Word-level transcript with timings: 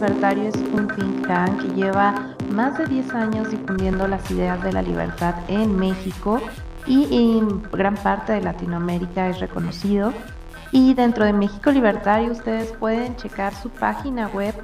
Libertario 0.00 0.48
es 0.48 0.56
un 0.72 0.88
think 0.88 1.26
tank 1.26 1.60
que 1.60 1.68
lleva 1.74 2.34
más 2.50 2.78
de 2.78 2.86
10 2.86 3.12
años 3.12 3.50
difundiendo 3.50 4.08
las 4.08 4.30
ideas 4.30 4.62
de 4.62 4.72
la 4.72 4.80
libertad 4.80 5.34
en 5.46 5.78
México 5.78 6.40
y 6.86 7.36
en 7.36 7.60
gran 7.70 7.96
parte 7.96 8.32
de 8.32 8.40
Latinoamérica 8.40 9.28
es 9.28 9.40
reconocido. 9.40 10.14
Y 10.72 10.94
dentro 10.94 11.26
de 11.26 11.34
México 11.34 11.70
Libertario 11.70 12.32
ustedes 12.32 12.72
pueden 12.72 13.14
checar 13.16 13.54
su 13.54 13.68
página 13.68 14.28
web 14.28 14.54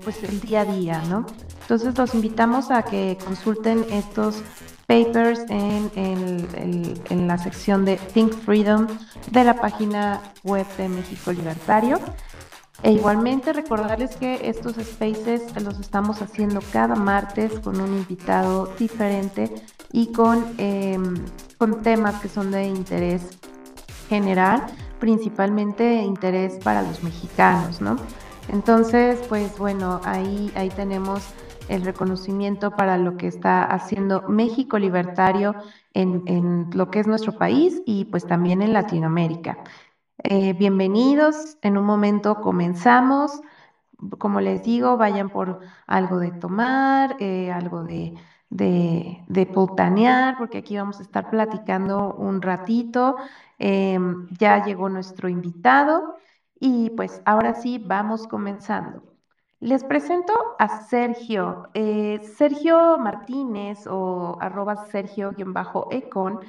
pues 0.03 0.23
el 0.23 0.39
día 0.42 0.61
a 0.61 0.66
día, 0.66 1.02
¿no? 1.09 1.25
Entonces 1.61 1.97
los 1.97 2.14
invitamos 2.14 2.69
a 2.69 2.84
que 2.84 3.17
consulten 3.25 3.84
estos 3.89 4.44
papers 4.86 5.39
en, 5.50 5.92
en, 7.09 7.28
la 7.28 7.38
sección 7.38 7.86
de 7.86 7.97
Think 7.97 8.34
Freedom 8.34 8.88
de 9.31 9.44
la 9.44 9.56
página 9.56 10.22
web 10.44 10.66
de 10.78 10.89
México 10.89 11.31
Libertario. 11.31 12.00
E 12.84 12.91
igualmente 12.91 13.52
recordarles 13.52 14.16
que 14.16 14.47
estos 14.47 14.75
spaces 14.75 15.41
los 15.64 15.80
estamos 15.80 16.22
haciendo 16.22 16.59
cada 16.72 16.94
martes 16.94 17.59
con 17.62 17.81
un 17.81 17.95
invitado 17.95 18.72
diferente 18.78 19.52
y 19.91 20.12
con, 20.12 20.45
em, 20.58 21.16
con 21.58 21.81
temas 21.81 22.22
que 22.22 22.30
son 22.30 22.52
de 22.52 22.67
interés 22.67 23.38
general, 24.09 24.64
principalmente 25.00 26.02
interés 26.03 26.59
para 26.64 26.81
los 26.81 27.03
mexicanos, 27.03 27.81
¿no? 27.81 27.97
Entonces, 28.50 29.20
pues 29.28 29.58
bueno, 29.58 30.02
ahí, 30.03 30.52
ahí 30.56 30.70
tenemos 30.70 31.23
el 31.67 31.84
reconocimiento 31.84 32.72
para 32.72 32.97
lo 32.97 33.17
que 33.17 33.28
está 33.28 33.64
haciendo 33.64 34.23
México 34.28 34.78
Libertario 34.78 35.56
en, 35.94 36.23
en 36.28 36.70
lo 36.73 36.92
que 36.92 37.00
es 37.00 37.08
nuestro 37.08 37.34
país 37.34 37.81
y 37.86 38.06
pues 38.06 38.28
también 38.28 38.62
en 38.62 38.73
Latinoamérica. 38.73 39.58
Eh, 40.23 40.53
bienvenidos, 40.53 41.58
en 41.62 41.78
un 41.78 41.86
momento 41.86 42.42
comenzamos. 42.42 43.42
Como 44.19 44.42
les 44.42 44.64
digo, 44.64 44.97
vayan 44.97 45.30
por 45.30 45.62
algo 45.88 46.19
de 46.19 46.31
tomar, 46.31 47.16
eh, 47.19 47.52
algo 47.52 47.84
de, 47.84 48.14
de, 48.56 49.23
de, 49.28 49.45
porque 50.38 50.58
aquí 50.59 50.78
vamos 50.78 51.00
a 51.00 51.03
estar 51.03 51.30
platicando 51.30 52.14
un 52.14 52.42
ratito. 52.42 53.16
Em, 53.59 54.28
ya 54.39 54.64
llegó 54.64 54.89
nuestro 54.89 55.30
invitado 55.30 56.17
y 56.59 56.89
pues 56.92 57.22
ahora 57.25 57.53
sí, 57.53 57.80
vamos 57.80 58.28
comenzando. 58.28 59.03
Les 59.59 59.84
presento 59.84 60.34
a 60.59 60.84
Sergio. 60.84 61.69
Eh, 61.74 62.19
Sergio 62.38 62.97
Martínez 62.97 63.88
o 63.88 64.38
arroba 64.40 64.85
Sergio-Econ 64.88 66.40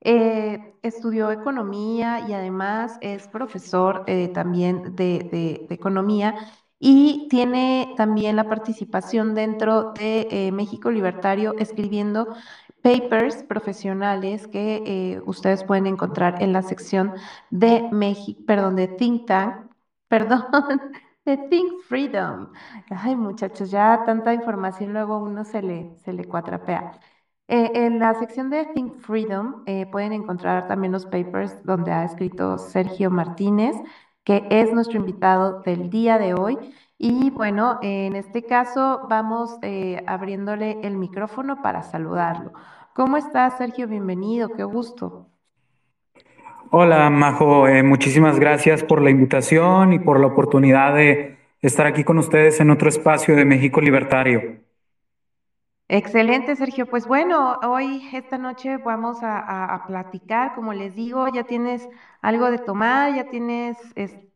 eh, 0.00 0.74
estudió 0.82 1.30
economía 1.30 2.26
y 2.28 2.34
además 2.34 2.98
es 3.00 3.26
profesor 3.28 4.04
eh, 4.06 4.28
también 4.28 4.94
de, 4.96 5.66
economía 5.70 6.34
y 6.78 7.28
tiene 7.30 7.94
también 7.96 8.36
la 8.36 8.48
participación 8.48 9.34
dentro 9.34 9.92
de 9.92 10.28
eh, 10.30 10.52
México 10.52 10.90
Libertario 10.90 11.54
escribiendo 11.58 12.34
papers 12.82 13.42
profesionales 13.44 14.46
que 14.48 15.20
ustedes 15.26 15.64
pueden 15.64 15.86
encontrar 15.86 16.42
en 16.42 16.52
la 16.52 16.62
sección 16.62 17.14
de 17.50 17.88
México, 17.92 18.42
perdón, 18.46 18.76
de 18.76 18.88
Think 18.88 19.26
Tank, 19.26 19.70
perdón, 20.08 20.44
de 21.24 21.36
Think 21.48 21.82
Freedom. 21.88 22.50
Ay, 22.90 23.16
muchachos, 23.16 23.70
ya 23.70 24.02
tanta 24.04 24.34
información 24.34 24.92
luego 24.92 25.18
uno 25.18 25.44
se 25.44 25.62
le, 25.62 25.96
se 26.04 26.12
le 26.12 26.24
cuatrapea. 26.26 27.00
Eh, 27.48 27.70
en 27.74 27.98
la 27.98 28.14
sección 28.14 28.48
de 28.50 28.64
Think 28.74 28.96
Freedom 29.00 29.62
eh, 29.66 29.86
pueden 29.90 30.12
encontrar 30.12 30.66
también 30.66 30.92
los 30.92 31.04
papers 31.06 31.62
donde 31.64 31.92
ha 31.92 32.04
escrito 32.04 32.56
Sergio 32.58 33.10
Martínez, 33.10 33.76
que 34.24 34.46
es 34.50 34.72
nuestro 34.72 34.98
invitado 34.98 35.60
del 35.62 35.90
día 35.90 36.18
de 36.18 36.34
hoy. 36.34 36.58
Y 36.98 37.30
bueno, 37.30 37.78
en 37.82 38.16
este 38.16 38.44
caso 38.44 39.06
vamos 39.08 39.58
eh, 39.62 40.02
abriéndole 40.06 40.78
el 40.82 40.96
micrófono 40.96 41.62
para 41.62 41.82
saludarlo. 41.82 42.52
¿Cómo 42.94 43.16
estás, 43.16 43.58
Sergio? 43.58 43.86
Bienvenido, 43.86 44.48
qué 44.50 44.64
gusto. 44.64 45.26
Hola, 46.70 47.10
Majo. 47.10 47.66
muchísimas 47.84 48.40
gracias 48.40 48.82
por 48.82 49.02
la 49.02 49.10
invitación 49.10 49.92
y 49.92 49.98
por 49.98 50.18
la 50.18 50.28
oportunidad 50.28 50.94
de 50.94 51.38
estar 51.60 51.86
aquí 51.86 52.04
con 52.04 52.18
ustedes 52.18 52.60
en 52.60 52.70
otro 52.70 52.88
espacio 52.88 53.36
de 53.36 53.44
México 53.44 53.80
Libertario. 53.80 54.63
Excelente, 55.88 56.56
Sergio. 56.56 56.86
Pues 56.86 57.06
bueno, 57.06 57.58
hoy, 57.62 58.08
esta 58.12 58.38
noche 58.38 58.78
vamos 58.78 59.18
a, 59.22 59.84
platicar, 59.86 60.54
como 60.54 60.72
les 60.72 60.94
digo, 60.94 61.28
ya 61.28 61.44
tienes 61.44 61.88
algo 62.22 62.50
de 62.50 62.58
tomar, 62.58 63.12
ya 63.14 63.24
tienes 63.24 63.76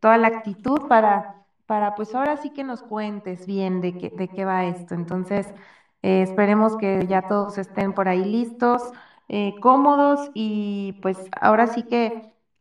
toda 0.01 0.19
la 0.19 0.29
actitud 0.29 0.79
para, 0.89 1.27
para, 1.67 1.95
pues 1.95 2.15
ahora 2.15 2.37
sí 2.37 2.51
que 2.51 2.65
nos 2.65 2.83
cuentes 2.83 3.47
bien 3.47 3.81
de 3.81 3.97
qué, 3.97 4.11
de 4.15 4.29
qué 4.29 4.45
va 4.45 4.67
esto. 4.67 4.95
Entonces, 4.95 5.55
eh, 6.03 6.23
esperemos 6.23 6.77
que 6.77 7.07
ya 7.07 7.23
todos 7.23 7.59
estén 7.59 7.93
por 7.95 8.09
ahí 8.09 8.25
listos, 8.25 8.93
eh, 9.29 9.55
cómodos 9.61 10.31
y 10.35 10.95
pues 11.01 11.29
ahora 11.41 11.67
sí 11.67 11.83
que 11.85 12.15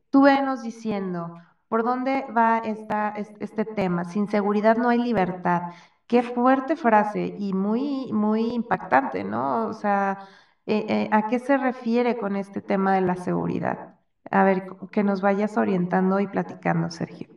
tú 0.10 0.24
venos 0.24 0.62
diciendo 0.62 1.34
por 1.68 1.84
dónde 1.84 2.26
va 2.36 2.60
esta, 2.64 3.14
este 3.40 3.66
tema. 3.66 4.06
Sin 4.06 4.28
seguridad 4.30 4.78
no 4.78 4.90
hay 4.90 5.00
libertad. 5.00 5.64
Qué 6.08 6.24
fuerte 6.24 6.78
frase 6.78 7.36
y 7.38 7.52
muy, 7.52 8.14
muy 8.14 8.54
impactante, 8.54 9.26
¿no? 9.26 9.68
O 9.68 9.74
sea, 9.74 10.20
eh, 10.66 10.86
eh, 10.88 11.10
¿a 11.12 11.28
qué 11.28 11.38
se 11.40 11.58
refiere 11.58 12.18
con 12.18 12.38
este 12.38 12.62
tema 12.62 12.96
de 12.96 13.02
la 13.02 13.18
seguridad? 13.18 13.96
A 14.32 14.46
ver, 14.46 14.64
que 14.90 15.04
nos 15.04 15.22
vayas 15.22 15.58
orientando 15.58 16.22
y 16.22 16.28
platicando, 16.28 16.90
Sergio. 16.92 17.28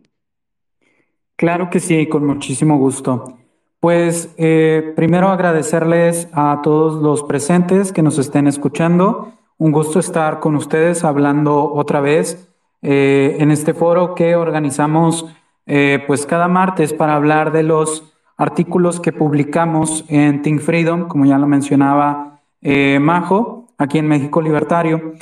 Claro 1.34 1.69
que 1.69 1.80
sí, 1.80 2.09
con 2.09 2.25
muchísimo 2.25 2.78
gusto. 2.78 3.38
Pues 3.80 4.32
eh, 4.36 4.92
primero 4.94 5.28
agradecerles 5.28 6.28
a 6.32 6.60
todos 6.62 7.03
los 7.03 7.25
presentes 7.25 7.92
que 7.92 8.03
nos 8.03 8.19
estén 8.19 8.47
escuchando. 8.47 9.32
Un 9.59 9.72
gusto 9.72 9.98
estar 9.98 10.38
con 10.38 10.54
ustedes 10.54 11.03
hablando 11.03 11.72
otra 11.72 12.00
vez 12.00 12.47
en 12.82 13.50
este 13.50 13.75
foro 13.75 14.14
que 14.14 14.36
organizamos 14.36 15.26
pues 15.66 16.25
cada 16.25 16.48
martes 16.48 16.94
para 16.94 17.14
hablar 17.14 17.53
de 17.53 17.62
los 17.62 18.09
artículos 18.41 19.01
que 19.01 19.12
publicamos 19.12 20.06
en 20.09 20.41
Think 20.41 20.62
Freedom, 20.62 21.09
como 21.09 21.27
ya 21.27 21.37
lo 21.37 21.47
mencionaba 21.47 22.41
eh, 22.62 22.99
Majo, 22.99 23.67
aquí 23.77 23.99
en 23.99 24.09
México 24.09 24.41
Libertario. 24.41 25.13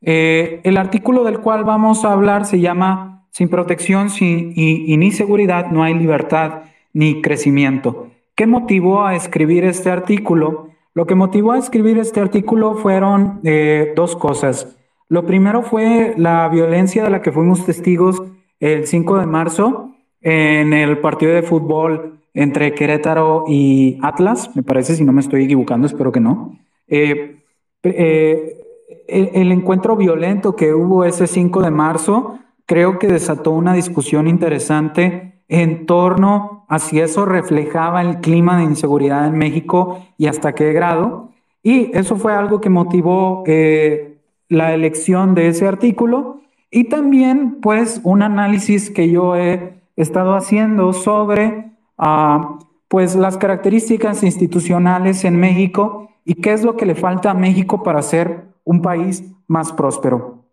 Eh, 0.00 0.60
el 0.62 0.76
artículo 0.76 1.24
del 1.24 1.40
cual 1.40 1.64
vamos 1.64 2.04
a 2.04 2.12
hablar 2.12 2.44
se 2.44 2.60
llama 2.60 3.26
Sin 3.30 3.48
protección 3.48 4.10
sin, 4.10 4.52
y, 4.54 4.96
ni 4.96 5.10
seguridad 5.10 5.72
no 5.72 5.82
hay 5.82 5.94
libertad 5.94 6.62
ni 6.92 7.20
crecimiento. 7.20 8.10
¿Qué 8.36 8.46
motivó 8.46 9.04
a 9.04 9.16
escribir 9.16 9.64
este 9.64 9.90
artículo? 9.90 10.68
Lo 10.94 11.04
que 11.04 11.16
motivó 11.16 11.52
a 11.52 11.58
escribir 11.58 11.98
este 11.98 12.20
artículo 12.20 12.76
fueron 12.76 13.40
eh, 13.42 13.92
dos 13.96 14.14
cosas. 14.14 14.78
Lo 15.08 15.26
primero 15.26 15.62
fue 15.62 16.14
la 16.16 16.48
violencia 16.48 17.02
de 17.02 17.10
la 17.10 17.22
que 17.22 17.32
fuimos 17.32 17.66
testigos 17.66 18.22
el 18.60 18.86
5 18.86 19.18
de 19.18 19.26
marzo 19.26 19.96
en 20.20 20.72
el 20.72 20.98
partido 20.98 21.32
de 21.32 21.42
fútbol 21.42 22.17
entre 22.38 22.72
Querétaro 22.72 23.46
y 23.48 23.98
Atlas, 24.00 24.54
me 24.54 24.62
parece, 24.62 24.94
si 24.94 25.02
no 25.02 25.12
me 25.12 25.20
estoy 25.20 25.42
equivocando, 25.42 25.88
espero 25.88 26.12
que 26.12 26.20
no. 26.20 26.56
Eh, 26.86 27.42
eh, 27.82 28.60
el, 29.08 29.50
encuentro 29.50 29.96
violento 29.96 30.54
que 30.54 30.72
hubo 30.72 31.04
ese 31.04 31.26
5 31.26 31.62
de 31.62 31.72
marzo 31.72 32.38
creo 32.64 33.00
que 33.00 33.08
desató 33.08 33.50
una 33.50 33.72
discusión 33.72 34.28
interesante 34.28 35.42
en 35.48 35.84
torno 35.84 36.64
a 36.68 36.78
si 36.78 37.00
eso 37.00 37.24
reflejaba 37.24 38.02
el 38.02 38.20
clima 38.20 38.58
de 38.58 38.64
inseguridad 38.64 39.26
en 39.26 39.36
México 39.36 40.06
y 40.16 40.28
hasta 40.28 40.54
qué 40.54 40.72
grado. 40.72 41.30
Y 41.64 41.90
eso 41.92 42.14
fue 42.14 42.34
algo 42.34 42.60
que 42.60 42.70
motivó 42.70 43.42
eh, 43.48 44.18
la 44.48 44.74
elección 44.74 45.34
de 45.34 45.48
ese 45.48 45.66
artículo 45.66 46.40
y 46.70 46.84
también 46.84 47.56
pues 47.60 48.00
un 48.04 48.22
análisis 48.22 48.90
que 48.90 49.10
yo 49.10 49.34
he 49.34 49.80
estado 49.96 50.36
haciendo 50.36 50.92
sobre 50.92 51.67
pues 52.88 53.16
las 53.16 53.36
características 53.36 54.22
institucionales 54.22 55.24
en 55.24 55.38
México 55.38 56.08
y 56.24 56.34
qué 56.34 56.52
es 56.52 56.62
lo 56.62 56.76
que 56.76 56.86
le 56.86 56.94
falta 56.94 57.30
a 57.30 57.34
México 57.34 57.82
para 57.82 58.02
ser 58.02 58.48
un 58.64 58.82
país 58.82 59.24
más 59.46 59.72
próspero. 59.72 60.44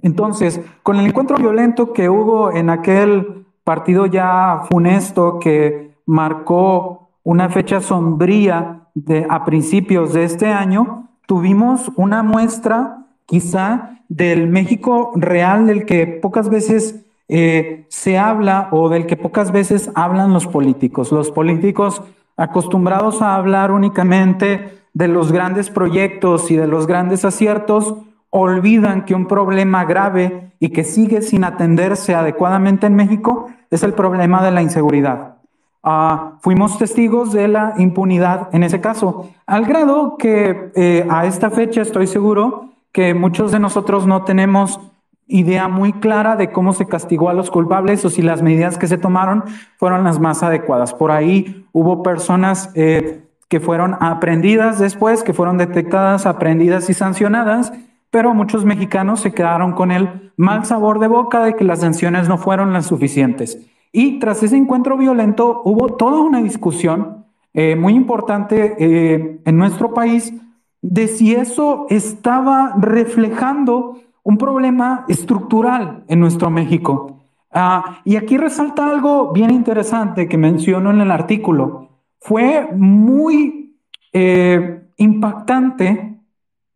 Entonces, 0.00 0.60
con 0.82 0.96
el 0.96 1.06
encuentro 1.06 1.36
violento 1.36 1.92
que 1.92 2.08
hubo 2.08 2.52
en 2.52 2.70
aquel 2.70 3.46
partido 3.64 4.06
ya 4.06 4.62
funesto 4.70 5.38
que 5.38 5.94
marcó 6.06 7.10
una 7.22 7.48
fecha 7.48 7.80
sombría 7.80 8.88
a 9.28 9.44
principios 9.44 10.12
de 10.14 10.24
este 10.24 10.46
año, 10.46 11.08
tuvimos 11.26 11.90
una 11.96 12.22
muestra 12.22 13.06
quizá 13.26 14.00
del 14.08 14.48
México 14.48 15.12
real 15.14 15.66
del 15.66 15.84
que 15.84 16.06
pocas 16.06 16.48
veces 16.48 17.04
eh, 17.28 17.86
se 17.88 18.18
habla 18.18 18.68
o 18.72 18.88
del 18.88 19.06
que 19.06 19.16
pocas 19.16 19.52
veces 19.52 19.90
hablan 19.94 20.32
los 20.32 20.46
políticos. 20.46 21.12
Los 21.12 21.30
políticos 21.30 22.02
acostumbrados 22.36 23.20
a 23.20 23.34
hablar 23.34 23.70
únicamente 23.72 24.78
de 24.94 25.08
los 25.08 25.32
grandes 25.32 25.70
proyectos 25.70 26.50
y 26.50 26.56
de 26.56 26.66
los 26.66 26.86
grandes 26.86 27.24
aciertos, 27.24 27.94
olvidan 28.30 29.04
que 29.04 29.14
un 29.14 29.26
problema 29.26 29.84
grave 29.84 30.52
y 30.60 30.70
que 30.70 30.84
sigue 30.84 31.22
sin 31.22 31.44
atenderse 31.44 32.14
adecuadamente 32.14 32.86
en 32.86 32.96
México 32.96 33.48
es 33.70 33.82
el 33.82 33.92
problema 33.92 34.42
de 34.42 34.50
la 34.50 34.62
inseguridad. 34.62 35.36
Ah, 35.82 36.38
fuimos 36.40 36.78
testigos 36.78 37.32
de 37.32 37.48
la 37.48 37.74
impunidad 37.78 38.48
en 38.52 38.62
ese 38.62 38.80
caso, 38.80 39.30
al 39.46 39.64
grado 39.64 40.16
que 40.16 40.72
eh, 40.74 41.06
a 41.08 41.26
esta 41.26 41.50
fecha 41.50 41.82
estoy 41.82 42.06
seguro 42.06 42.70
que 42.92 43.14
muchos 43.14 43.52
de 43.52 43.60
nosotros 43.60 44.06
no 44.06 44.24
tenemos 44.24 44.80
idea 45.28 45.68
muy 45.68 45.92
clara 45.92 46.36
de 46.36 46.50
cómo 46.50 46.72
se 46.72 46.86
castigó 46.86 47.28
a 47.28 47.34
los 47.34 47.50
culpables 47.50 48.04
o 48.04 48.10
si 48.10 48.22
las 48.22 48.42
medidas 48.42 48.78
que 48.78 48.88
se 48.88 48.98
tomaron 48.98 49.44
fueron 49.76 50.02
las 50.02 50.18
más 50.18 50.42
adecuadas. 50.42 50.94
Por 50.94 51.12
ahí 51.12 51.66
hubo 51.72 52.02
personas 52.02 52.70
eh, 52.74 53.22
que 53.48 53.60
fueron 53.60 53.96
aprendidas 54.00 54.78
después, 54.78 55.22
que 55.22 55.34
fueron 55.34 55.58
detectadas, 55.58 56.26
aprendidas 56.26 56.88
y 56.90 56.94
sancionadas, 56.94 57.72
pero 58.10 58.34
muchos 58.34 58.64
mexicanos 58.64 59.20
se 59.20 59.32
quedaron 59.32 59.72
con 59.72 59.90
el 59.92 60.32
mal 60.36 60.64
sabor 60.64 60.98
de 60.98 61.08
boca 61.08 61.44
de 61.44 61.54
que 61.54 61.64
las 61.64 61.80
sanciones 61.80 62.28
no 62.28 62.38
fueron 62.38 62.72
las 62.72 62.86
suficientes. 62.86 63.58
Y 63.92 64.18
tras 64.18 64.42
ese 64.42 64.56
encuentro 64.56 64.96
violento 64.96 65.62
hubo 65.64 65.94
toda 65.96 66.20
una 66.20 66.42
discusión 66.42 67.26
eh, 67.52 67.76
muy 67.76 67.94
importante 67.94 68.76
eh, 68.78 69.40
en 69.44 69.58
nuestro 69.58 69.92
país 69.92 70.32
de 70.80 71.08
si 71.08 71.34
eso 71.34 71.86
estaba 71.88 72.74
reflejando 72.78 73.98
un 74.28 74.36
problema 74.36 75.06
estructural 75.08 76.04
en 76.06 76.20
nuestro 76.20 76.50
México. 76.50 77.22
Ah, 77.50 78.02
y 78.04 78.16
aquí 78.16 78.36
resalta 78.36 78.90
algo 78.90 79.32
bien 79.32 79.50
interesante 79.50 80.28
que 80.28 80.36
menciono 80.36 80.90
en 80.90 81.00
el 81.00 81.10
artículo. 81.10 81.88
Fue 82.20 82.68
muy 82.76 83.74
eh, 84.12 84.86
impactante 84.98 86.20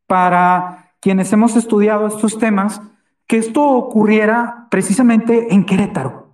para 0.07 0.95
quienes 0.99 1.31
hemos 1.35 1.55
estudiado 1.55 2.07
estos 2.07 2.39
temas 2.39 2.81
que 3.27 3.37
esto 3.37 3.63
ocurriera 3.63 4.67
precisamente 4.71 5.53
en 5.53 5.67
Querétaro. 5.67 6.29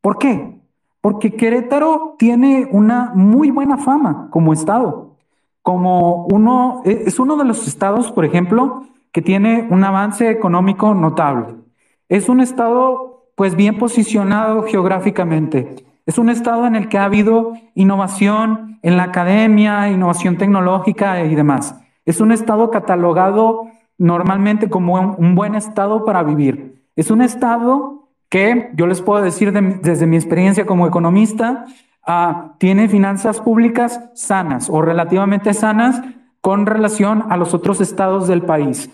¿Por 0.00 0.16
qué? 0.16 0.62
Porque 1.02 1.34
Querétaro 1.34 2.16
tiene 2.18 2.66
una 2.72 3.12
muy 3.14 3.50
buena 3.50 3.76
fama 3.76 4.28
como 4.30 4.54
estado. 4.54 5.18
Como 5.60 6.24
uno, 6.24 6.80
es 6.86 7.18
uno 7.18 7.36
de 7.36 7.44
los 7.44 7.68
estados, 7.68 8.10
por 8.10 8.24
ejemplo, 8.24 8.84
que 9.12 9.22
tiene 9.22 9.66
un 9.70 9.84
avance 9.84 10.30
económico 10.30 10.94
notable. 10.94 11.54
Es 12.08 12.28
un 12.28 12.40
estado 12.40 13.30
pues 13.34 13.54
bien 13.54 13.78
posicionado 13.78 14.62
geográficamente. 14.64 15.76
Es 16.06 16.18
un 16.18 16.30
estado 16.30 16.66
en 16.66 16.74
el 16.74 16.88
que 16.88 16.98
ha 16.98 17.04
habido 17.04 17.52
innovación 17.74 18.78
en 18.82 18.96
la 18.96 19.04
academia, 19.04 19.90
innovación 19.90 20.36
tecnológica 20.38 21.22
y 21.24 21.34
demás. 21.34 21.78
Es 22.04 22.20
un 22.20 22.32
estado 22.32 22.70
catalogado 22.70 23.68
normalmente 23.98 24.70
como 24.70 25.16
un 25.18 25.34
buen 25.34 25.54
estado 25.54 26.04
para 26.04 26.22
vivir. 26.22 26.82
Es 26.96 27.10
un 27.10 27.20
estado 27.20 28.08
que 28.28 28.70
yo 28.74 28.86
les 28.86 29.02
puedo 29.02 29.22
decir 29.22 29.52
desde 29.52 30.06
mi 30.06 30.16
experiencia 30.16 30.66
como 30.66 30.86
economista, 30.86 31.66
ah, 32.06 32.54
tiene 32.58 32.88
finanzas 32.88 33.40
públicas 33.40 34.10
sanas 34.14 34.68
o 34.70 34.82
relativamente 34.82 35.54
sanas 35.54 36.00
con 36.40 36.66
relación 36.66 37.24
a 37.30 37.36
los 37.36 37.54
otros 37.54 37.80
estados 37.80 38.28
del 38.28 38.42
país. 38.42 38.90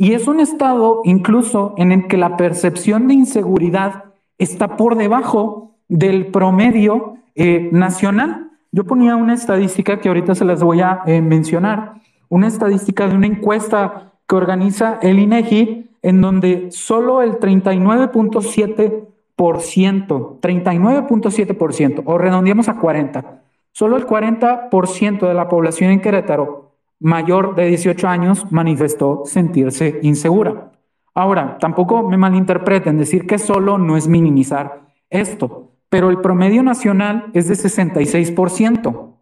Y 0.00 0.14
es 0.14 0.28
un 0.28 0.38
estado 0.38 1.00
incluso 1.02 1.74
en 1.76 1.90
el 1.90 2.06
que 2.06 2.16
la 2.16 2.36
percepción 2.36 3.08
de 3.08 3.14
inseguridad 3.14 4.04
está 4.38 4.76
por 4.76 4.96
debajo 4.96 5.72
del 5.88 6.28
promedio 6.28 7.16
eh, 7.34 7.68
nacional. 7.72 8.52
Yo 8.70 8.84
ponía 8.84 9.16
una 9.16 9.34
estadística 9.34 9.98
que 9.98 10.06
ahorita 10.06 10.36
se 10.36 10.44
las 10.44 10.62
voy 10.62 10.82
a 10.82 11.00
eh, 11.04 11.20
mencionar, 11.20 11.94
una 12.28 12.46
estadística 12.46 13.08
de 13.08 13.16
una 13.16 13.26
encuesta 13.26 14.12
que 14.28 14.36
organiza 14.36 15.00
el 15.02 15.18
INEGI, 15.18 15.90
en 16.02 16.20
donde 16.20 16.70
solo 16.70 17.20
el 17.20 17.40
39.7%, 17.40 19.08
39.7%, 19.36 22.02
o 22.04 22.18
redondeamos 22.18 22.68
a 22.68 22.78
40, 22.78 23.42
solo 23.72 23.96
el 23.96 24.06
40% 24.06 25.26
de 25.26 25.34
la 25.34 25.48
población 25.48 25.90
en 25.90 26.00
Querétaro 26.00 26.67
mayor 27.00 27.54
de 27.54 27.66
18 27.66 28.08
años 28.08 28.46
manifestó 28.50 29.22
sentirse 29.24 30.00
insegura. 30.02 30.72
Ahora, 31.14 31.58
tampoco 31.58 32.02
me 32.08 32.16
malinterpreten, 32.16 32.98
decir 32.98 33.26
que 33.26 33.38
solo 33.38 33.78
no 33.78 33.96
es 33.96 34.06
minimizar 34.08 34.88
esto, 35.10 35.72
pero 35.88 36.10
el 36.10 36.20
promedio 36.20 36.62
nacional 36.62 37.30
es 37.34 37.48
de 37.48 37.54
66%. 37.54 39.14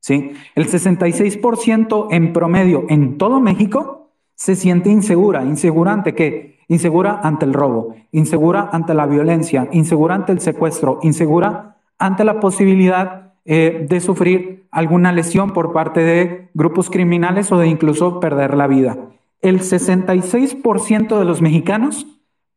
¿sí? 0.00 0.32
El 0.54 0.68
66% 0.68 2.08
en 2.10 2.32
promedio 2.32 2.86
en 2.88 3.18
todo 3.18 3.40
México 3.40 4.10
se 4.34 4.54
siente 4.54 4.90
insegura. 4.90 5.44
¿Insegura 5.44 5.92
ante? 5.92 6.56
Insegura 6.68 7.20
ante 7.22 7.46
el 7.46 7.54
robo, 7.54 7.94
insegura 8.12 8.68
ante 8.72 8.92
la 8.92 9.06
violencia, 9.06 9.68
insegura 9.72 10.14
ante 10.14 10.32
el 10.32 10.40
secuestro, 10.40 10.98
insegura 11.02 11.78
ante 11.98 12.24
la 12.24 12.40
posibilidad 12.40 13.27
eh, 13.50 13.86
de 13.88 14.00
sufrir 14.00 14.68
alguna 14.70 15.10
lesión 15.10 15.54
por 15.54 15.72
parte 15.72 16.00
de 16.00 16.50
grupos 16.52 16.90
criminales 16.90 17.50
o 17.50 17.56
de 17.56 17.66
incluso 17.66 18.20
perder 18.20 18.54
la 18.54 18.66
vida. 18.66 18.98
El 19.40 19.60
66% 19.60 21.18
de 21.18 21.24
los 21.24 21.40
mexicanos 21.40 22.06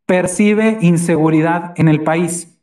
percibe 0.06 0.80
inseguridad 0.82 1.72
en 1.78 1.88
el 1.88 2.04
país, 2.04 2.60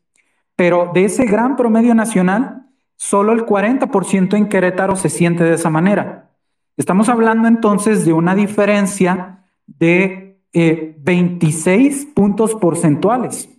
pero 0.55 0.91
de 0.93 1.05
ese 1.05 1.25
gran 1.25 1.55
promedio 1.55 1.95
nacional, 1.95 2.67
solo 2.97 3.33
el 3.33 3.47
40% 3.47 4.37
en 4.37 4.47
Querétaro 4.47 4.95
se 4.95 5.09
siente 5.09 5.43
de 5.43 5.55
esa 5.55 5.71
manera. 5.71 6.29
Estamos 6.77 7.09
hablando 7.09 7.47
entonces 7.47 8.05
de 8.05 8.13
una 8.13 8.35
diferencia 8.35 9.43
de 9.65 10.39
26 10.53 12.03
eh, 12.03 12.07
puntos 12.13 12.53
porcentuales, 12.53 13.49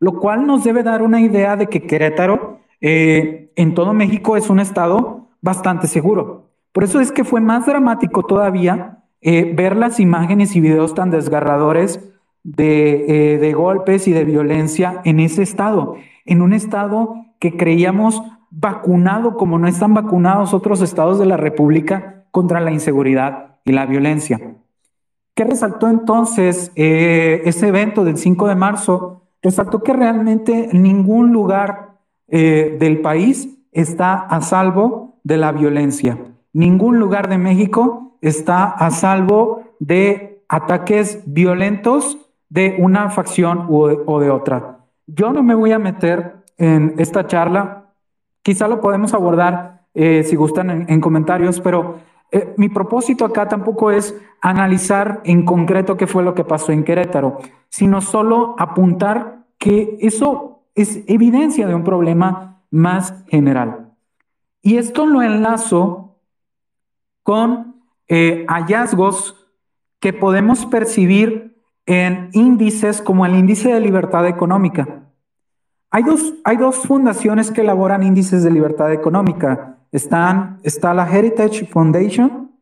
lo 0.00 0.18
cual 0.18 0.48
nos 0.48 0.64
debe 0.64 0.82
dar 0.82 1.02
una 1.02 1.20
idea 1.20 1.54
de 1.54 1.68
que 1.68 1.86
Querétaro 1.86 2.65
eh, 2.88 3.50
en 3.56 3.74
todo 3.74 3.92
México 3.94 4.36
es 4.36 4.48
un 4.48 4.60
estado 4.60 5.30
bastante 5.40 5.88
seguro. 5.88 6.50
Por 6.70 6.84
eso 6.84 7.00
es 7.00 7.10
que 7.10 7.24
fue 7.24 7.40
más 7.40 7.66
dramático 7.66 8.22
todavía 8.22 9.02
eh, 9.20 9.52
ver 9.56 9.74
las 9.74 9.98
imágenes 9.98 10.54
y 10.54 10.60
videos 10.60 10.94
tan 10.94 11.10
desgarradores 11.10 11.98
de, 12.44 13.34
eh, 13.34 13.38
de 13.38 13.52
golpes 13.54 14.06
y 14.06 14.12
de 14.12 14.24
violencia 14.24 15.00
en 15.04 15.18
ese 15.18 15.42
estado, 15.42 15.96
en 16.26 16.42
un 16.42 16.52
estado 16.52 17.16
que 17.40 17.56
creíamos 17.56 18.22
vacunado 18.50 19.36
como 19.36 19.58
no 19.58 19.66
están 19.66 19.92
vacunados 19.92 20.54
otros 20.54 20.80
estados 20.80 21.18
de 21.18 21.26
la 21.26 21.36
República 21.36 22.26
contra 22.30 22.60
la 22.60 22.70
inseguridad 22.70 23.56
y 23.64 23.72
la 23.72 23.86
violencia. 23.86 24.58
¿Qué 25.34 25.42
resaltó 25.42 25.88
entonces 25.88 26.70
ese 26.76 27.66
evento 27.66 28.04
del 28.04 28.16
5 28.16 28.46
de 28.46 28.54
marzo? 28.54 29.22
Resaltó 29.42 29.82
que 29.82 29.92
realmente 29.92 30.68
ningún 30.72 31.32
lugar 31.32 31.85
eh, 32.28 32.76
del 32.78 33.00
país 33.00 33.48
está 33.72 34.14
a 34.14 34.40
salvo 34.40 35.18
de 35.22 35.36
la 35.36 35.52
violencia. 35.52 36.18
Ningún 36.52 36.98
lugar 36.98 37.28
de 37.28 37.38
México 37.38 38.16
está 38.20 38.64
a 38.64 38.90
salvo 38.90 39.62
de 39.78 40.42
ataques 40.48 41.22
violentos 41.26 42.18
de 42.48 42.76
una 42.78 43.10
facción 43.10 43.66
o 43.68 44.20
de, 44.20 44.30
otra. 44.30 44.78
Yo 45.06 45.32
no 45.32 45.42
me 45.42 45.54
voy 45.54 45.72
a 45.72 45.78
meter 45.78 46.36
en 46.58 46.94
esta 46.98 47.26
charla, 47.26 47.90
quizá 48.42 48.68
lo 48.68 48.80
podemos 48.80 49.12
abordar 49.14 49.82
eh, 49.94 50.22
si 50.24 50.36
gustan 50.36 50.86
en, 50.88 51.00
comentarios, 51.00 51.60
pero 51.60 51.96
eh, 52.30 52.54
mi 52.56 52.68
propósito 52.68 53.24
acá 53.24 53.48
tampoco 53.48 53.90
es 53.90 54.16
analizar 54.40 55.20
en 55.24 55.44
concreto 55.44 55.96
qué 55.96 56.06
fue 56.06 56.22
lo 56.22 56.34
que 56.34 56.44
pasó 56.44 56.72
en 56.72 56.84
Querétaro, 56.84 57.38
sino 57.68 58.00
solo 58.00 58.54
apuntar 58.58 59.44
que 59.58 59.98
eso 60.00 60.55
es 60.76 61.00
evidencia 61.08 61.66
de 61.66 61.74
un 61.74 61.82
problema 61.82 62.62
más 62.70 63.24
general. 63.26 63.94
Y 64.62 64.76
esto 64.76 65.06
lo 65.06 65.22
enlazo 65.22 66.18
con 67.22 67.82
eh, 68.08 68.46
hallazgos 68.48 69.48
que 69.98 70.12
podemos 70.12 70.66
percibir 70.66 71.56
en 71.86 72.30
índices 72.32 73.00
como 73.00 73.26
el 73.26 73.34
índice 73.34 73.72
de 73.72 73.80
libertad 73.80 74.26
económica. 74.26 75.10
Hay 75.90 76.02
dos, 76.02 76.34
hay 76.44 76.56
dos 76.56 76.76
fundaciones 76.76 77.50
que 77.50 77.62
elaboran 77.62 78.02
índices 78.02 78.44
de 78.44 78.50
libertad 78.50 78.92
económica. 78.92 79.78
Está 79.90 80.94
la 80.94 81.10
Heritage 81.10 81.66
Foundation 81.66 82.52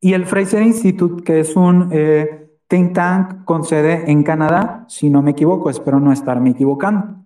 y 0.00 0.14
el 0.14 0.26
Fraser 0.26 0.62
Institute, 0.62 1.22
que 1.22 1.40
es 1.40 1.54
un 1.54 1.90
eh, 1.92 2.50
think 2.66 2.92
tank 2.92 3.44
con 3.44 3.64
sede 3.64 4.10
en 4.10 4.24
Canadá, 4.24 4.84
si 4.88 5.10
no 5.10 5.22
me 5.22 5.30
equivoco, 5.30 5.70
espero 5.70 6.00
no 6.00 6.12
estarme 6.12 6.50
equivocando. 6.50 7.21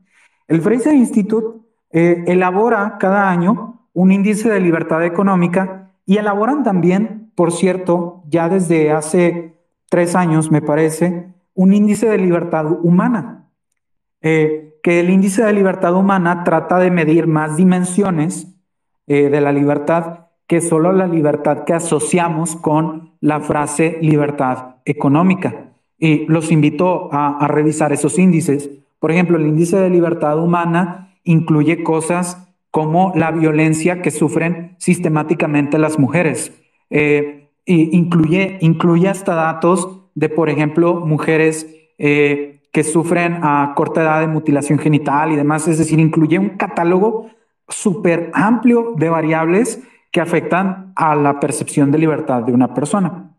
El 0.49 0.63
Fraser 0.63 0.95
Institute 0.95 1.59
eh, 1.91 2.25
elabora 2.27 2.97
cada 2.99 3.31
año 3.31 3.89
un 3.93 4.13
índice 4.13 4.51
de 4.51 4.61
libertad 4.61 5.05
económica 5.05 5.93
y 6.05 6.19
elaboran 6.19 6.63
también, 6.63 7.33
por 7.35 7.53
cierto, 7.53 8.23
ya 8.29 8.49
desde 8.49 8.93
hace 8.93 9.55
tres 9.89 10.15
años, 10.15 10.51
me 10.51 10.63
parece, 10.63 11.33
un 11.55 11.73
índice 11.73 12.09
de 12.09 12.19
libertad 12.19 12.67
humana, 12.83 13.49
eh, 14.21 14.79
que 14.83 15.01
el 15.01 15.11
índice 15.11 15.43
de 15.43 15.53
libertad 15.53 15.95
humana 15.95 16.45
trata 16.45 16.79
de 16.79 16.91
medir 16.91 17.27
más 17.27 17.57
dimensiones 17.57 18.55
eh, 19.07 19.31
de 19.31 19.41
la 19.41 19.53
libertad 19.53 20.27
que 20.47 20.61
solo 20.61 20.93
la 20.93 21.09
libertad 21.09 21.65
que 21.65 21.73
asociamos 21.73 22.55
con 22.55 23.15
la 23.21 23.41
frase 23.41 23.99
libertad 24.01 24.77
económica. 24.85 25.73
Y 25.99 26.27
los 26.27 26.53
invito 26.53 27.09
a 27.11 27.49
revisar 27.49 27.93
esos 27.93 28.19
índices. 28.19 28.71
Por 28.99 29.11
ejemplo, 29.11 29.37
el 29.37 29.47
índice 29.47 29.77
de 29.77 29.91
libertad 29.91 30.39
humana 30.39 31.15
incluye 31.25 31.83
cosas 31.83 32.47
como 32.71 33.13
la 33.15 33.31
violencia 33.31 34.03
que 34.03 34.11
sufren 34.11 34.77
sistemáticamente 34.79 35.79
las 35.79 35.99
mujeres. 35.99 36.53
Eh, 36.91 37.51
incluye, 37.67 38.59
incluye 38.61 39.09
hasta 39.09 39.35
datos 39.35 40.03
de, 40.15 40.29
por 40.29 40.51
ejemplo, 40.51 41.01
mujeres 41.01 41.67
eh, 41.99 42.61
que 42.73 42.85
sufren 42.85 43.41
a 43.43 43.73
corta 43.75 44.03
edad 44.03 44.21
de 44.21 44.27
mutilación 44.27 44.79
genital 44.79 45.33
y 45.33 45.37
demás. 45.37 45.69
Es 45.69 45.79
decir, 45.79 45.99
incluye 45.99 46.39
un 46.39 46.51
catálogo 46.51 47.31
súper 47.69 48.31
amplio 48.35 48.95
de 48.97 49.09
variables 49.09 49.83
que 50.13 50.21
afectan 50.21 50.93
a 50.97 51.15
la 51.15 51.41
percepción 51.41 51.91
de 51.91 51.99
libertad 51.99 52.43
de 52.43 52.53
una 52.53 52.75
persona. 52.75 53.35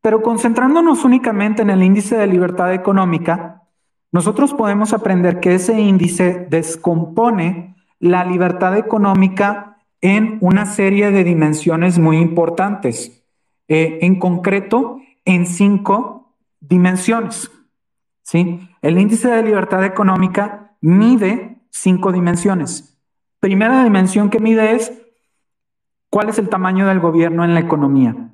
Pero 0.00 0.22
concentrándonos 0.22 1.04
únicamente 1.04 1.62
en 1.62 1.70
el 1.70 1.82
índice 1.82 2.16
de 2.16 2.26
libertad 2.26 2.72
económica, 2.74 3.61
nosotros 4.12 4.52
podemos 4.52 4.92
aprender 4.92 5.40
que 5.40 5.54
ese 5.54 5.80
índice 5.80 6.46
descompone 6.50 7.74
la 7.98 8.24
libertad 8.24 8.76
económica 8.76 9.78
en 10.02 10.36
una 10.40 10.66
serie 10.66 11.10
de 11.10 11.24
dimensiones 11.24 11.98
muy 11.98 12.18
importantes, 12.18 13.24
eh, 13.68 14.00
en 14.02 14.18
concreto 14.18 15.00
en 15.24 15.46
cinco 15.46 16.36
dimensiones. 16.60 17.50
¿sí? 18.22 18.68
El 18.82 18.98
índice 18.98 19.28
de 19.28 19.42
libertad 19.42 19.84
económica 19.84 20.76
mide 20.80 21.62
cinco 21.70 22.12
dimensiones. 22.12 22.98
Primera 23.40 23.82
dimensión 23.82 24.28
que 24.28 24.40
mide 24.40 24.74
es 24.74 24.92
cuál 26.10 26.28
es 26.28 26.38
el 26.38 26.48
tamaño 26.48 26.86
del 26.86 27.00
gobierno 27.00 27.44
en 27.44 27.54
la 27.54 27.60
economía. 27.60 28.30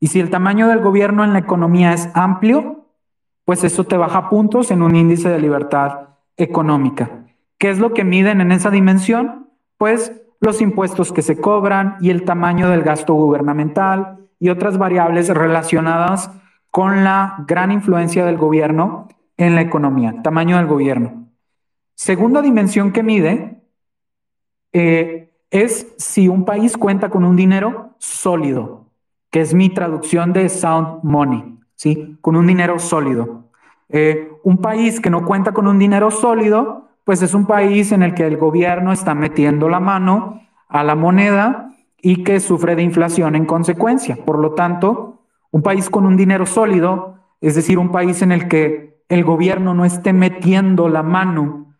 Y 0.00 0.08
si 0.08 0.20
el 0.20 0.30
tamaño 0.30 0.68
del 0.68 0.80
gobierno 0.80 1.24
en 1.24 1.32
la 1.32 1.38
economía 1.38 1.92
es 1.92 2.10
amplio, 2.14 2.77
pues 3.48 3.64
eso 3.64 3.84
te 3.84 3.96
baja 3.96 4.28
puntos 4.28 4.70
en 4.70 4.82
un 4.82 4.94
índice 4.94 5.30
de 5.30 5.40
libertad 5.40 6.08
económica. 6.36 7.24
¿Qué 7.56 7.70
es 7.70 7.78
lo 7.78 7.94
que 7.94 8.04
miden 8.04 8.42
en 8.42 8.52
esa 8.52 8.70
dimensión? 8.70 9.48
Pues 9.78 10.12
los 10.38 10.60
impuestos 10.60 11.12
que 11.12 11.22
se 11.22 11.40
cobran 11.40 11.96
y 12.02 12.10
el 12.10 12.26
tamaño 12.26 12.68
del 12.68 12.82
gasto 12.82 13.14
gubernamental 13.14 14.18
y 14.38 14.50
otras 14.50 14.76
variables 14.76 15.30
relacionadas 15.30 16.30
con 16.70 17.04
la 17.04 17.42
gran 17.48 17.72
influencia 17.72 18.26
del 18.26 18.36
gobierno 18.36 19.08
en 19.38 19.54
la 19.54 19.62
economía, 19.62 20.20
tamaño 20.22 20.58
del 20.58 20.66
gobierno. 20.66 21.30
Segunda 21.94 22.42
dimensión 22.42 22.92
que 22.92 23.02
mide 23.02 23.62
eh, 24.74 25.32
es 25.50 25.94
si 25.96 26.28
un 26.28 26.44
país 26.44 26.76
cuenta 26.76 27.08
con 27.08 27.24
un 27.24 27.34
dinero 27.34 27.94
sólido, 27.96 28.90
que 29.30 29.40
es 29.40 29.54
mi 29.54 29.70
traducción 29.70 30.34
de 30.34 30.50
sound 30.50 31.02
money. 31.02 31.57
¿Sí? 31.78 32.18
Con 32.20 32.36
un 32.36 32.46
dinero 32.46 32.78
sólido. 32.78 33.44
Eh, 33.88 34.30
un 34.42 34.58
país 34.58 35.00
que 35.00 35.10
no 35.10 35.24
cuenta 35.24 35.52
con 35.52 35.66
un 35.66 35.78
dinero 35.78 36.10
sólido, 36.10 36.88
pues 37.04 37.22
es 37.22 37.32
un 37.32 37.46
país 37.46 37.92
en 37.92 38.02
el 38.02 38.14
que 38.14 38.26
el 38.26 38.36
gobierno 38.36 38.92
está 38.92 39.14
metiendo 39.14 39.68
la 39.68 39.80
mano 39.80 40.42
a 40.68 40.82
la 40.82 40.94
moneda 40.94 41.70
y 42.02 42.24
que 42.24 42.40
sufre 42.40 42.74
de 42.74 42.82
inflación 42.82 43.34
en 43.36 43.46
consecuencia. 43.46 44.16
Por 44.16 44.38
lo 44.40 44.52
tanto, 44.52 45.22
un 45.52 45.62
país 45.62 45.88
con 45.88 46.04
un 46.04 46.16
dinero 46.16 46.44
sólido, 46.44 47.14
es 47.40 47.54
decir, 47.54 47.78
un 47.78 47.92
país 47.92 48.20
en 48.22 48.32
el 48.32 48.48
que 48.48 48.98
el 49.08 49.24
gobierno 49.24 49.72
no 49.72 49.84
esté 49.84 50.12
metiendo 50.12 50.88
la 50.88 51.02
mano 51.02 51.76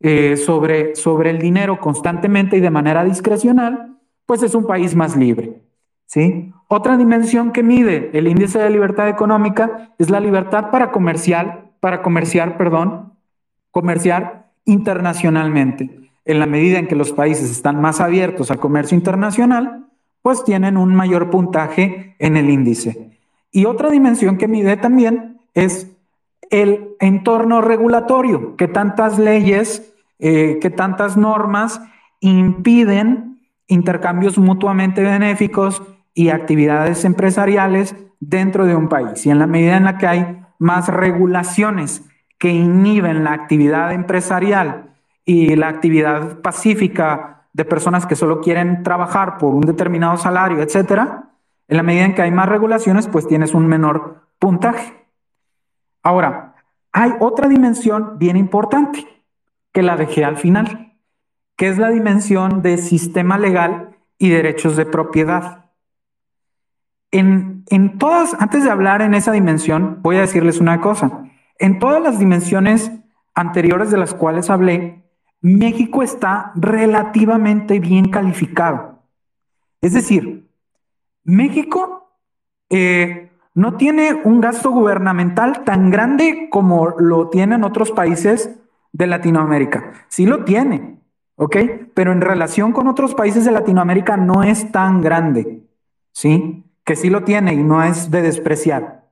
eh, 0.00 0.36
sobre, 0.38 0.96
sobre 0.96 1.30
el 1.30 1.38
dinero 1.38 1.78
constantemente 1.78 2.56
y 2.56 2.60
de 2.60 2.70
manera 2.70 3.04
discrecional, 3.04 3.98
pues 4.24 4.42
es 4.42 4.54
un 4.54 4.66
país 4.66 4.96
más 4.96 5.16
libre. 5.16 5.62
¿sí? 6.06 6.53
Otra 6.76 6.96
dimensión 6.96 7.52
que 7.52 7.62
mide 7.62 8.10
el 8.14 8.26
índice 8.26 8.58
de 8.58 8.68
libertad 8.68 9.08
económica 9.08 9.92
es 9.96 10.10
la 10.10 10.18
libertad 10.18 10.72
para 10.72 10.90
comercial, 10.90 11.70
para 11.78 12.02
comerciar, 12.02 12.56
perdón, 12.56 13.12
internacionalmente. 14.64 16.10
En 16.24 16.40
la 16.40 16.46
medida 16.46 16.80
en 16.80 16.88
que 16.88 16.96
los 16.96 17.12
países 17.12 17.48
están 17.48 17.80
más 17.80 18.00
abiertos 18.00 18.50
al 18.50 18.58
comercio 18.58 18.96
internacional, 18.96 19.86
pues 20.20 20.42
tienen 20.42 20.76
un 20.76 20.96
mayor 20.96 21.30
puntaje 21.30 22.16
en 22.18 22.36
el 22.36 22.50
índice. 22.50 23.20
Y 23.52 23.66
otra 23.66 23.88
dimensión 23.88 24.36
que 24.36 24.48
mide 24.48 24.76
también 24.76 25.38
es 25.54 25.92
el 26.50 26.88
entorno 26.98 27.60
regulatorio, 27.60 28.56
que 28.56 28.66
tantas 28.66 29.20
leyes, 29.20 29.94
eh, 30.18 30.58
que 30.60 30.70
tantas 30.70 31.16
normas 31.16 31.80
impiden 32.18 33.38
intercambios 33.68 34.38
mutuamente 34.38 35.04
benéficos 35.04 35.80
y 36.14 36.30
actividades 36.30 37.04
empresariales 37.04 37.94
dentro 38.20 38.66
de 38.66 38.74
un 38.74 38.88
país. 38.88 39.26
Y 39.26 39.30
en 39.30 39.38
la 39.38 39.46
medida 39.46 39.76
en 39.76 39.84
la 39.84 39.98
que 39.98 40.06
hay 40.06 40.42
más 40.58 40.88
regulaciones 40.88 42.04
que 42.38 42.50
inhiben 42.50 43.24
la 43.24 43.32
actividad 43.32 43.92
empresarial 43.92 44.94
y 45.24 45.56
la 45.56 45.68
actividad 45.68 46.40
pacífica 46.40 47.46
de 47.52 47.64
personas 47.64 48.06
que 48.06 48.16
solo 48.16 48.40
quieren 48.40 48.82
trabajar 48.82 49.38
por 49.38 49.54
un 49.54 49.62
determinado 49.62 50.16
salario, 50.16 50.60
etcétera, 50.60 51.30
en 51.68 51.76
la 51.76 51.82
medida 51.82 52.04
en 52.04 52.14
que 52.14 52.22
hay 52.22 52.30
más 52.30 52.48
regulaciones, 52.48 53.08
pues 53.08 53.26
tienes 53.26 53.54
un 53.54 53.66
menor 53.66 54.28
puntaje. 54.38 55.06
Ahora, 56.02 56.54
hay 56.92 57.12
otra 57.20 57.48
dimensión 57.48 58.18
bien 58.18 58.36
importante 58.36 59.06
que 59.72 59.82
la 59.82 59.96
dejé 59.96 60.24
al 60.24 60.36
final, 60.36 60.94
que 61.56 61.68
es 61.68 61.78
la 61.78 61.90
dimensión 61.90 62.62
de 62.62 62.76
sistema 62.78 63.38
legal 63.38 63.96
y 64.18 64.28
derechos 64.28 64.76
de 64.76 64.86
propiedad. 64.86 65.63
En, 67.16 67.98
todas, 67.98 68.34
antes 68.40 68.64
de 68.64 68.70
hablar 68.70 69.00
en 69.00 69.14
esa 69.14 69.30
dimensión, 69.30 70.00
voy 70.02 70.16
a 70.16 70.22
decirles 70.22 70.58
una 70.58 70.80
cosa. 70.80 71.30
En 71.60 71.78
todas 71.78 72.02
las 72.02 72.18
dimensiones 72.18 72.90
anteriores 73.36 73.92
de 73.92 73.98
las 73.98 74.14
cuales 74.14 74.50
hablé, 74.50 75.04
México 75.40 76.02
está 76.02 76.50
relativamente 76.56 77.78
bien 77.78 78.10
calificado. 78.10 78.98
Es 79.80 79.92
decir, 79.92 80.50
México 81.22 82.10
eh, 82.68 83.30
no 83.54 83.76
tiene 83.76 84.20
un 84.24 84.40
gasto 84.40 84.72
gubernamental 84.72 85.62
tan 85.62 85.90
grande 85.90 86.48
como 86.50 86.88
lo 86.98 87.28
tienen 87.28 87.62
otros 87.62 87.92
países 87.92 88.50
de 88.92 89.06
Latinoamérica. 89.06 89.92
Sí 90.08 90.26
lo 90.26 90.44
tiene, 90.44 90.98
¿ok? 91.36 91.56
Pero 91.94 92.10
en 92.10 92.22
relación 92.22 92.72
con 92.72 92.88
otros 92.88 93.14
países 93.14 93.44
de 93.44 93.52
Latinoamérica 93.52 94.16
no 94.16 94.42
es 94.42 94.72
tan 94.72 95.00
grande, 95.00 95.62
¿sí? 96.10 96.63
Que 96.84 96.96
sí 96.96 97.10
lo 97.10 97.24
tiene 97.24 97.54
y 97.54 97.62
no 97.62 97.82
es 97.82 98.10
de 98.10 98.22
despreciar, 98.22 99.10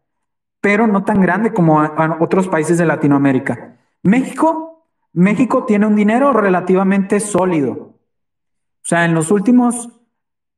pero 0.60 0.86
no 0.86 1.04
tan 1.04 1.20
grande 1.20 1.52
como 1.52 1.82
otros 2.20 2.48
países 2.48 2.78
de 2.78 2.86
Latinoamérica. 2.86 3.78
México, 4.02 4.86
México 5.12 5.64
tiene 5.64 5.86
un 5.86 5.96
dinero 5.96 6.32
relativamente 6.32 7.18
sólido. 7.20 7.72
O 7.72 8.84
sea, 8.84 9.04
en 9.04 9.14
los 9.14 9.30
últimos 9.30 9.88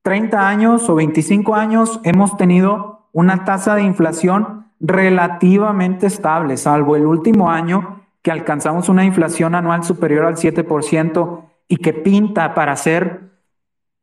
30 0.03 0.49
años 0.49 0.89
o 0.89 0.95
25 0.95 1.55
años 1.55 2.01
hemos 2.05 2.37
tenido 2.37 3.09
una 3.13 3.45
tasa 3.45 3.75
de 3.75 3.83
inflación 3.83 4.67
relativamente 4.81 6.07
estable, 6.07 6.57
salvo 6.57 6.97
el 6.97 7.07
último 7.07 7.51
año 7.51 8.03
que 8.23 8.31
alcanzamos 8.31 8.89
una 8.89 9.05
inflación 9.05 9.55
anual 9.55 9.85
superior 9.85 10.25
al 10.25 10.37
7% 10.37 11.45
y 11.69 11.77
que 11.77 11.93
pinta 11.93 12.55
para 12.55 12.75
ser 12.75 13.34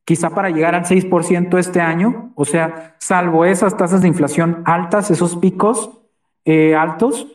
quizá 0.06 0.30
para 0.32 0.50
llegar 0.50 0.76
al 0.76 0.86
6% 0.86 1.58
este 1.58 1.82
año, 1.82 2.32
o 2.36 2.46
sea, 2.46 2.96
salvo 2.98 3.46
esas 3.46 3.78
tasas 3.78 4.02
de 4.02 4.08
inflación 4.08 4.64
altas, 4.66 5.12
esos 5.12 5.36
picos 5.36 6.02
eh, 6.46 6.76
altos, 6.76 7.28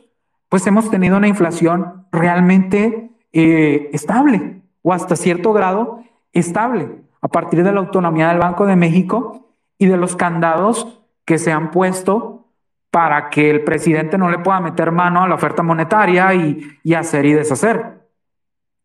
pues 0.48 0.66
hemos 0.66 0.90
tenido 0.90 1.16
una 1.16 1.28
inflación 1.28 2.06
realmente 2.12 3.10
eh, 3.32 3.90
estable 3.92 4.62
o 4.82 4.92
hasta 4.92 5.16
cierto 5.16 5.52
grado 5.52 6.02
estable 6.32 7.02
a 7.20 7.28
partir 7.28 7.62
de 7.64 7.72
la 7.72 7.80
autonomía 7.80 8.28
del 8.28 8.38
Banco 8.38 8.66
de 8.66 8.76
México 8.76 9.48
y 9.78 9.86
de 9.86 9.96
los 9.96 10.16
candados 10.16 11.00
que 11.24 11.38
se 11.38 11.52
han 11.52 11.70
puesto 11.70 12.46
para 12.90 13.30
que 13.30 13.50
el 13.50 13.64
presidente 13.64 14.16
no 14.16 14.30
le 14.30 14.38
pueda 14.38 14.60
meter 14.60 14.90
mano 14.92 15.22
a 15.22 15.28
la 15.28 15.34
oferta 15.34 15.62
monetaria 15.62 16.32
y, 16.34 16.78
y 16.82 16.94
hacer 16.94 17.26
y 17.26 17.32
deshacer. 17.32 18.00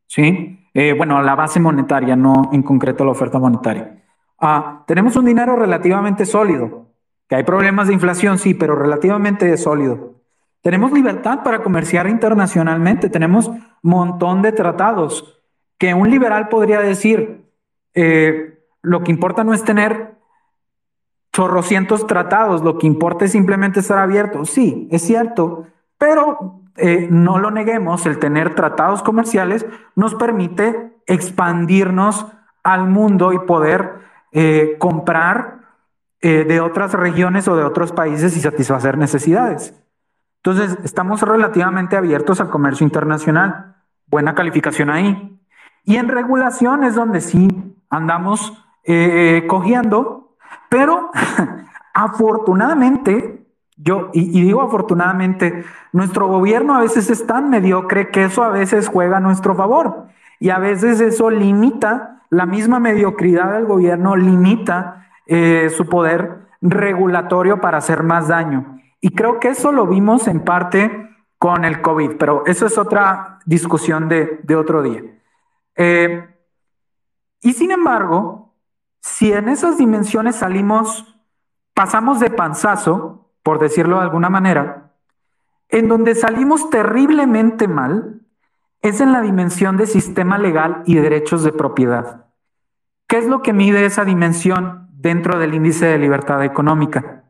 ¿Sí? 0.08 0.61
Eh, 0.74 0.94
bueno, 0.94 1.22
la 1.22 1.36
base 1.36 1.60
monetaria, 1.60 2.16
no 2.16 2.50
en 2.54 2.64
concreto 2.64 3.04
la 3.04 3.12
oferta 3.12 3.40
monetaria. 3.40 4.04
Ah, 4.40 4.84
tenemos 4.88 5.16
un 5.16 5.26
dinero 5.26 5.56
relativamente 5.56 6.26
sólido, 6.26 6.88
que 7.28 7.36
hay 7.36 7.44
problemas 7.44 7.88
de 7.88 7.94
inflación, 7.94 8.38
sí, 8.38 8.54
pero 8.54 8.76
relativamente 8.76 9.56
sólido. 9.58 10.16
Tenemos 10.62 10.92
libertad 10.92 11.44
para 11.44 11.64
comerciar 11.64 12.08
internacionalmente, 12.08 13.10
tenemos 13.10 13.52
montón 13.82 14.42
de 14.42 14.52
tratados 14.52 15.42
que 15.78 15.94
un 15.94 16.10
liberal 16.10 16.48
podría 16.50 16.80
decir, 16.80 17.50
eh, 17.96 18.60
lo 18.84 19.04
que 19.04 19.12
importa 19.12 19.44
no 19.44 19.54
es 19.54 19.64
tener 19.64 20.16
chorrocientos 21.34 22.06
tratados, 22.08 22.62
lo 22.62 22.78
que 22.78 22.88
importa 22.88 23.26
es 23.26 23.32
simplemente 23.32 23.80
estar 23.80 23.98
abierto. 23.98 24.46
Sí, 24.46 24.88
es 24.92 25.02
cierto, 25.02 25.66
pero 25.98 26.61
eh, 26.78 27.08
no 27.12 27.38
lo 27.38 27.52
neguemos, 27.52 28.06
el 28.06 28.18
tener 28.18 28.56
tratados 28.56 29.04
comerciales 29.04 29.66
nos 29.96 30.16
permite 30.16 30.98
expandirnos 31.06 32.26
al 32.64 32.88
mundo 32.88 33.34
y 33.34 33.40
poder 33.40 34.00
eh, 34.32 34.78
comprar 34.80 35.60
eh, 36.22 36.46
de 36.46 36.62
otras 36.62 36.94
regiones 36.94 37.48
o 37.48 37.58
de 37.58 37.64
otros 37.64 37.92
países 37.92 38.38
y 38.38 38.42
satisfacer 38.42 38.98
necesidades. 38.98 39.74
Entonces, 40.38 40.78
estamos 40.84 41.22
relativamente 41.22 41.98
abiertos 41.98 42.40
al 42.40 42.50
comercio 42.50 42.86
internacional. 42.86 43.76
Buena 44.08 44.34
calificación 44.34 44.90
ahí. 44.90 45.40
Y 45.84 45.98
en 45.98 46.08
regulación 46.08 46.84
es 46.84 46.96
donde 46.96 47.22
sí 47.22 47.76
andamos 47.90 48.58
cogiendo, 49.48 50.36
pero 50.70 51.12
afortunadamente, 51.94 53.41
yo, 53.84 54.10
y, 54.14 54.42
digo 54.42 54.62
afortunadamente, 54.62 55.64
nuestro 55.92 56.28
gobierno 56.28 56.76
a 56.76 56.82
veces 56.82 57.10
es 57.10 57.26
tan 57.26 57.50
mediocre 57.50 58.10
que 58.10 58.26
eso 58.26 58.44
a 58.44 58.50
veces 58.50 58.88
juega 58.88 59.18
a 59.18 59.22
nuestro 59.22 59.56
favor. 59.56 60.08
Y 60.40 60.50
a 60.50 60.60
veces 60.60 61.00
eso 61.02 61.30
limita, 61.30 62.24
la 62.30 62.46
misma 62.46 62.80
mediocridad 62.80 63.54
del 63.54 63.66
gobierno 63.66 64.16
limita 64.16 65.08
eh, 65.26 65.72
su 65.76 65.88
poder 65.88 66.48
regulatorio 66.62 67.60
para 67.60 67.80
hacer 67.80 68.04
más 68.04 68.28
daño. 68.28 68.80
Y 69.00 69.16
creo 69.16 69.40
que 69.40 69.50
eso 69.50 69.72
lo 69.72 69.88
vimos 69.88 70.28
en 70.28 70.42
parte 70.42 71.10
con 71.40 71.66
el 71.66 71.82
COVID, 71.82 72.18
pero 72.18 72.46
eso 72.46 72.68
es 72.68 72.78
otra 72.78 73.40
discusión 73.46 74.08
de, 74.10 74.42
de 74.44 74.56
otro 74.56 74.84
día. 74.84 75.02
Eh, 75.76 76.28
y 77.42 77.54
sin 77.54 77.72
embargo, 77.72 78.54
si 79.00 79.34
en 79.34 79.50
esas 79.50 79.78
dimensiones 79.78 80.36
salimos, 80.36 81.16
pasamos 81.74 82.20
de 82.20 82.30
panzazo, 82.30 83.31
por 83.44 83.60
decirlo 83.60 83.98
de 83.98 84.04
alguna 84.04 84.30
manera, 84.30 84.92
en 85.70 85.88
donde 85.88 86.16
salimos 86.16 86.70
terriblemente 86.70 87.68
mal, 87.68 88.22
es 88.82 89.00
en 89.00 89.12
la 89.12 89.22
dimensión 89.22 89.78
de 89.78 89.88
sistema 89.88 90.38
legal 90.38 90.84
y 90.86 90.96
derechos 90.96 91.44
de 91.44 91.52
propiedad. 91.52 92.26
¿Qué 93.08 93.18
es 93.18 93.28
lo 93.28 93.42
que 93.42 93.54
mide 93.54 93.86
esa 93.86 94.06
dimensión 94.06 94.88
dentro 94.92 95.38
del 95.38 95.54
índice 95.54 95.86
de 95.86 95.98
libertad 95.98 96.44
económica? 96.44 97.26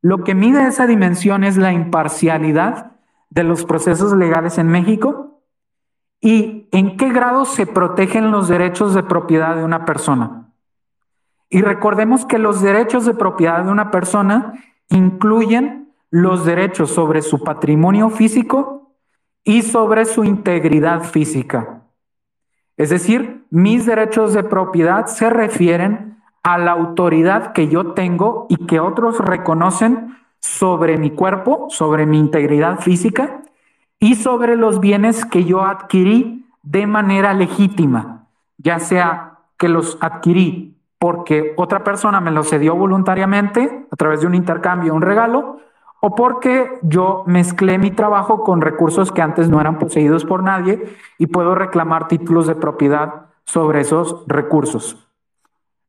Lo 0.00 0.24
que 0.24 0.34
mide 0.34 0.66
esa 0.66 0.86
dimensión 0.86 1.44
es 1.44 1.56
la 1.56 1.72
imparcialidad 1.72 2.92
de 3.30 3.44
los 3.44 3.64
procesos 3.64 4.12
legales 4.12 4.58
en 4.58 4.68
México 4.68 5.42
y 6.20 6.68
en 6.72 6.96
qué 6.96 7.10
grado 7.10 7.44
se 7.44 7.66
protegen 7.66 8.30
los 8.30 8.48
derechos 8.48 8.94
de 8.94 9.02
propiedad 9.02 9.56
de 9.56 9.64
una 9.64 9.84
persona. 9.84 10.52
Y 11.50 11.62
recordemos 11.62 12.24
que 12.26 12.38
los 12.38 12.62
derechos 12.62 13.04
de 13.04 13.14
propiedad 13.14 13.64
de 13.64 13.70
una 13.70 13.90
persona 13.90 14.54
incluyen 14.90 15.92
los 16.10 16.44
derechos 16.44 16.90
sobre 16.90 17.22
su 17.22 17.42
patrimonio 17.42 18.10
físico 18.10 18.94
y 19.44 19.62
sobre 19.62 20.04
su 20.04 20.24
integridad 20.24 21.04
física. 21.04 21.82
Es 22.76 22.90
decir, 22.90 23.44
mis 23.50 23.86
derechos 23.86 24.32
de 24.34 24.44
propiedad 24.44 25.06
se 25.06 25.30
refieren 25.30 26.18
a 26.42 26.58
la 26.58 26.72
autoridad 26.72 27.52
que 27.52 27.68
yo 27.68 27.92
tengo 27.92 28.46
y 28.48 28.66
que 28.66 28.80
otros 28.80 29.18
reconocen 29.18 30.16
sobre 30.40 30.96
mi 30.96 31.10
cuerpo, 31.10 31.66
sobre 31.68 32.06
mi 32.06 32.18
integridad 32.18 32.78
física 32.80 33.42
y 33.98 34.14
sobre 34.14 34.56
los 34.56 34.80
bienes 34.80 35.24
que 35.24 35.44
yo 35.44 35.64
adquirí 35.64 36.46
de 36.62 36.86
manera 36.86 37.34
legítima, 37.34 38.28
ya 38.56 38.78
sea 38.78 39.40
que 39.58 39.68
los 39.68 39.98
adquirí 40.00 40.77
porque 40.98 41.54
otra 41.56 41.84
persona 41.84 42.20
me 42.20 42.30
los 42.30 42.48
cedió 42.48 42.74
voluntariamente 42.74 43.86
a 43.90 43.96
través 43.96 44.20
de 44.20 44.26
un 44.26 44.34
intercambio, 44.34 44.94
un 44.94 45.02
regalo, 45.02 45.58
o 46.00 46.14
porque 46.14 46.78
yo 46.82 47.24
mezclé 47.26 47.78
mi 47.78 47.90
trabajo 47.90 48.44
con 48.44 48.60
recursos 48.60 49.10
que 49.10 49.22
antes 49.22 49.48
no 49.48 49.60
eran 49.60 49.78
poseídos 49.78 50.24
por 50.24 50.42
nadie 50.42 50.96
y 51.18 51.26
puedo 51.26 51.54
reclamar 51.54 52.08
títulos 52.08 52.46
de 52.46 52.54
propiedad 52.54 53.26
sobre 53.44 53.80
esos 53.80 54.24
recursos. 54.26 55.08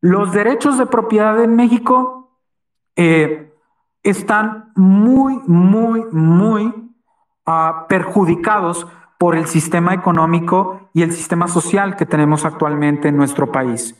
Los 0.01 0.31
derechos 0.31 0.77
de 0.77 0.85
propiedad 0.85 1.41
en 1.43 1.55
México 1.55 2.31
eh, 2.95 3.53
están 4.01 4.71
muy, 4.75 5.39
muy, 5.45 6.05
muy 6.11 6.65
uh, 7.45 7.87
perjudicados 7.87 8.87
por 9.17 9.35
el 9.35 9.45
sistema 9.45 9.93
económico 9.93 10.89
y 10.93 11.03
el 11.03 11.11
sistema 11.11 11.47
social 11.47 11.97
que 11.97 12.05
tenemos 12.05 12.45
actualmente 12.45 13.09
en 13.09 13.17
nuestro 13.17 13.51
país. 13.51 13.95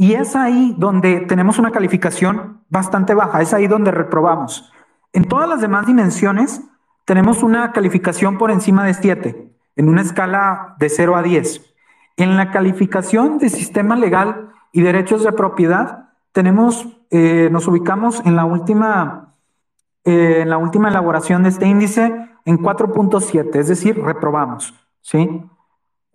Y 0.00 0.14
es 0.14 0.34
ahí 0.34 0.74
donde 0.78 1.20
tenemos 1.26 1.58
una 1.58 1.72
calificación 1.72 2.62
bastante 2.70 3.12
baja, 3.12 3.42
es 3.42 3.52
ahí 3.52 3.66
donde 3.66 3.90
reprobamos. 3.90 4.72
En 5.12 5.26
todas 5.26 5.46
las 5.46 5.60
demás 5.60 5.86
dimensiones 5.86 6.62
tenemos 7.04 7.42
una 7.42 7.72
calificación 7.72 8.38
por 8.38 8.50
encima 8.50 8.82
de 8.86 8.94
7, 8.94 9.52
en 9.76 9.88
una 9.90 10.00
escala 10.00 10.74
de 10.78 10.88
0 10.88 11.16
a 11.16 11.22
10. 11.22 11.74
En 12.16 12.38
la 12.38 12.50
calificación 12.50 13.36
de 13.36 13.50
sistema 13.50 13.94
legal 13.94 14.48
y 14.72 14.80
derechos 14.80 15.22
de 15.22 15.32
propiedad, 15.32 16.08
tenemos, 16.32 16.88
eh, 17.10 17.50
nos 17.52 17.68
ubicamos 17.68 18.22
en 18.24 18.36
la 18.36 18.46
última, 18.46 19.34
eh, 20.06 20.38
en 20.40 20.48
la 20.48 20.56
última 20.56 20.88
elaboración 20.88 21.42
de 21.42 21.50
este 21.50 21.66
índice 21.66 22.26
en 22.46 22.56
4.7, 22.56 23.58
es 23.58 23.68
decir, 23.68 24.00
reprobamos, 24.02 24.72
¿sí? 25.02 25.44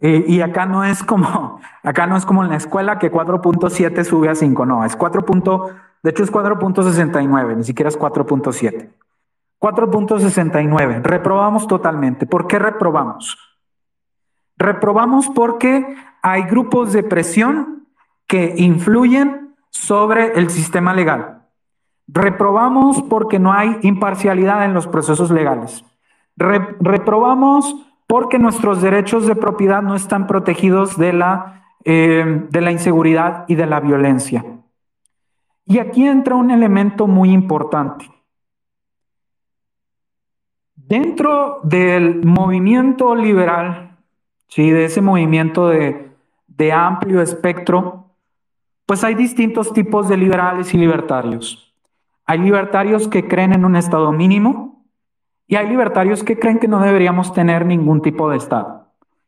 Eh, 0.01 0.25
y 0.27 0.41
acá 0.41 0.65
no 0.65 0.83
es 0.83 1.03
como, 1.03 1.59
acá 1.83 2.07
no 2.07 2.17
es 2.17 2.25
como 2.25 2.43
en 2.43 2.49
la 2.49 2.57
escuela 2.57 2.99
que 2.99 3.11
4.7 3.11 4.03
sube 4.03 4.29
a 4.29 4.35
5, 4.35 4.65
no, 4.65 4.85
es 4.85 4.95
4. 4.95 5.25
de 6.03 6.09
hecho 6.09 6.23
es 6.23 6.31
4.69, 6.31 7.57
ni 7.57 7.63
siquiera 7.63 7.89
es 7.89 7.97
4.7. 7.99 8.89
4.69, 9.59 11.01
reprobamos 11.01 11.67
totalmente. 11.67 12.25
¿Por 12.27 12.45
qué 12.47 12.59
reprobamos? 12.59 13.37
Reprobamos 14.57 15.29
porque 15.29 15.95
hay 16.21 16.43
grupos 16.43 16.93
de 16.93 17.03
presión 17.03 17.87
que 18.27 18.53
influyen 18.57 19.55
sobre 19.69 20.37
el 20.39 20.49
sistema 20.49 20.93
legal. 20.93 21.41
Reprobamos 22.07 23.01
porque 23.03 23.39
no 23.39 23.53
hay 23.53 23.77
imparcialidad 23.81 24.65
en 24.65 24.73
los 24.73 24.87
procesos 24.87 25.31
legales. 25.31 25.83
reprobamos 26.37 27.75
porque 28.07 28.39
nuestros 28.39 28.81
derechos 28.81 29.25
de 29.25 29.35
propiedad 29.35 29.81
no 29.81 29.95
están 29.95 30.27
protegidos 30.27 30.97
de 30.97 31.13
la, 31.13 31.63
eh, 31.83 32.45
de 32.49 32.61
la 32.61 32.71
inseguridad 32.71 33.45
y 33.47 33.55
de 33.55 33.65
la 33.65 33.79
violencia. 33.79 34.45
Y 35.65 35.79
aquí 35.79 36.07
entra 36.07 36.35
un 36.35 36.51
elemento 36.51 37.07
muy 37.07 37.31
importante. 37.31 38.05
Dentro 40.75 41.61
del 41.63 42.23
movimiento 42.23 43.15
liberal, 43.15 43.97
¿sí? 44.47 44.69
de 44.69 44.85
ese 44.85 45.01
movimiento 45.01 45.69
de, 45.69 46.11
de 46.47 46.71
amplio 46.71 47.21
espectro, 47.21 48.11
pues 48.85 49.03
hay 49.03 49.15
distintos 49.15 49.73
tipos 49.73 50.07
de 50.07 50.17
liberales 50.17 50.71
y 50.75 50.77
libertarios. 50.77 51.73
Hay 52.27 52.37
libertarios 52.37 53.07
que 53.07 53.27
creen 53.27 53.53
en 53.53 53.65
un 53.65 53.75
Estado 53.75 54.11
mínimo 54.11 54.74
y 55.47 55.55
hay 55.55 55.67
libertarios 55.67 56.23
que 56.23 56.39
creen 56.39 56.59
que 56.59 56.67
no 56.67 56.79
deberíamos 56.79 57.33
tener 57.33 57.65
ningún 57.65 58.01
tipo 58.01 58.29
de 58.29 58.37
Estado 58.37 58.87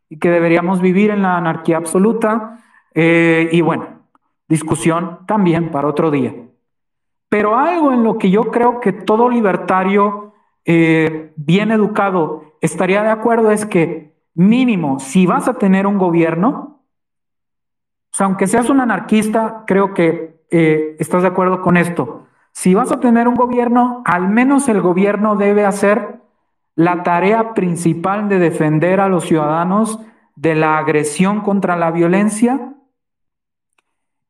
y 0.10 0.18
que 0.18 0.30
deberíamos 0.30 0.82
vivir 0.82 1.12
en 1.12 1.22
la 1.22 1.38
anarquía 1.38 1.78
absoluta. 1.78 2.64
Eh, 2.94 3.50
y 3.52 3.62
bueno, 3.62 3.88
discusión 4.48 5.20
también 5.28 5.70
para 5.70 5.88
otro 5.88 6.10
día. 6.12 6.34
Pero 7.30 7.58
algo 7.58 7.92
en 7.92 8.04
lo 8.04 8.18
que 8.18 8.30
yo 8.30 8.52
creo 8.52 8.80
que 8.80 8.94
todo 8.94 9.30
libertario 9.30 10.34
eh, 10.66 11.34
bien 11.36 11.72
educado 11.72 12.56
estaría 12.62 13.04
de 13.04 13.10
acuerdo 13.10 13.52
es 13.52 13.66
que 13.66 14.16
mínimo, 14.34 15.00
si 15.00 15.26
vas 15.26 15.48
a 15.48 15.56
tener 15.56 15.86
un 15.86 15.98
gobierno, 15.98 16.78
sea, 18.18 18.26
aunque 18.26 18.48
seas 18.48 18.70
un 18.70 18.82
anarquista, 18.82 19.64
creo 19.68 19.94
que 19.94 20.42
eh, 20.50 20.96
estás 21.00 21.22
de 21.22 21.28
acuerdo 21.28 21.62
con 21.62 21.78
esto. 21.78 22.27
Si 22.58 22.74
vas 22.74 22.92
a 22.92 23.00
tener 23.00 23.28
un 23.28 23.36
gobierno, 23.36 24.02
al 24.04 24.30
menos 24.30 24.68
el 24.68 24.82
gobierno 24.82 25.36
debe 25.36 25.64
hacer 25.64 26.22
la 26.74 27.04
tarea 27.04 27.54
principal 27.54 28.30
de 28.30 28.40
defender 28.40 29.00
a 29.00 29.10
los 29.10 29.26
ciudadanos 29.26 30.00
de 30.36 30.56
la 30.56 30.80
agresión 30.80 31.42
contra 31.42 31.76
la 31.76 31.92
violencia 31.92 32.74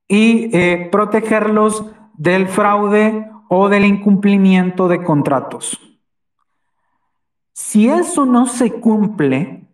y 0.10 0.50
eh, 0.54 0.90
protegerlos 0.92 1.86
del 2.18 2.50
fraude 2.50 3.32
o 3.48 3.70
del 3.70 3.86
incumplimiento 3.86 4.90
de 4.90 5.06
contratos. 5.06 5.80
Si 7.54 7.88
eso 7.88 8.26
no 8.26 8.46
se 8.46 8.74
cumple, 8.74 9.70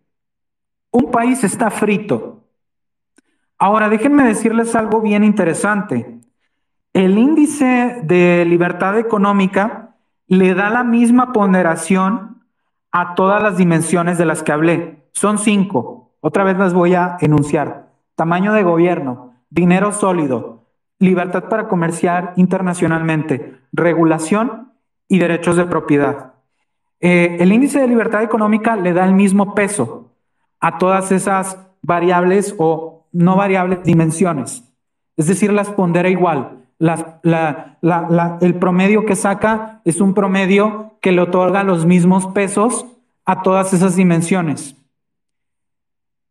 un 0.92 1.10
país 1.10 1.44
está 1.44 1.72
frito. 1.72 2.44
Ahora, 3.58 3.90
déjenme 3.90 4.24
decirles 4.24 4.76
algo 4.76 5.02
bien 5.02 5.24
interesante. 5.24 6.13
El 6.94 7.18
índice 7.18 8.02
de 8.04 8.46
libertad 8.46 9.00
económica 9.00 9.96
le 10.28 10.54
da 10.54 10.70
la 10.70 10.84
misma 10.84 11.34
ponderación 11.34 12.44
a 12.92 13.16
todas 13.16 13.42
las 13.42 13.58
dimensiones 13.58 14.20
de 14.20 14.26
las 14.26 14.44
que 14.44 14.52
hablé. 14.52 15.08
Son 15.12 15.40
cinco. 15.40 16.12
Otra 16.22 16.44
vez 16.44 16.56
las 16.58 16.74
voy 16.76 16.94
a 16.94 17.18
enunciar. 17.20 17.90
Tamaño 18.16 18.54
de 18.54 18.62
gobierno, 18.62 19.34
dinero 19.50 19.92
sólido, 19.92 20.68
libertad 21.00 21.46
para 21.50 21.68
comerciar 21.68 22.34
internacionalmente, 22.36 23.60
regulación 23.72 24.72
y 25.08 25.18
derechos 25.18 25.58
de 25.58 25.66
propiedad. 25.66 26.34
Eh, 27.00 27.38
el 27.40 27.52
índice 27.52 27.80
de 27.80 27.88
libertad 27.88 28.22
económica 28.22 28.76
le 28.76 28.94
da 28.94 29.04
el 29.04 29.14
mismo 29.14 29.56
peso 29.56 30.12
a 30.60 30.78
todas 30.78 31.12
esas 31.12 31.58
variables 31.82 32.56
o 32.60 33.08
no 33.12 33.36
variables 33.36 33.84
dimensiones. 33.84 34.64
Es 35.18 35.26
decir, 35.26 35.52
las 35.52 35.72
pondera 35.72 36.10
igual. 36.10 36.63
El 36.80 38.56
promedio 38.56 39.06
que 39.06 39.16
saca 39.16 39.82
es 39.86 40.02
un 40.02 40.14
promedio 40.14 40.94
que 41.02 41.12
le 41.12 41.22
otorga 41.22 41.64
los 41.64 41.86
mismos 41.86 42.28
pesos 42.28 42.86
a 43.26 43.42
todas 43.42 43.74
esas 43.74 43.96
dimensiones. 43.96 44.76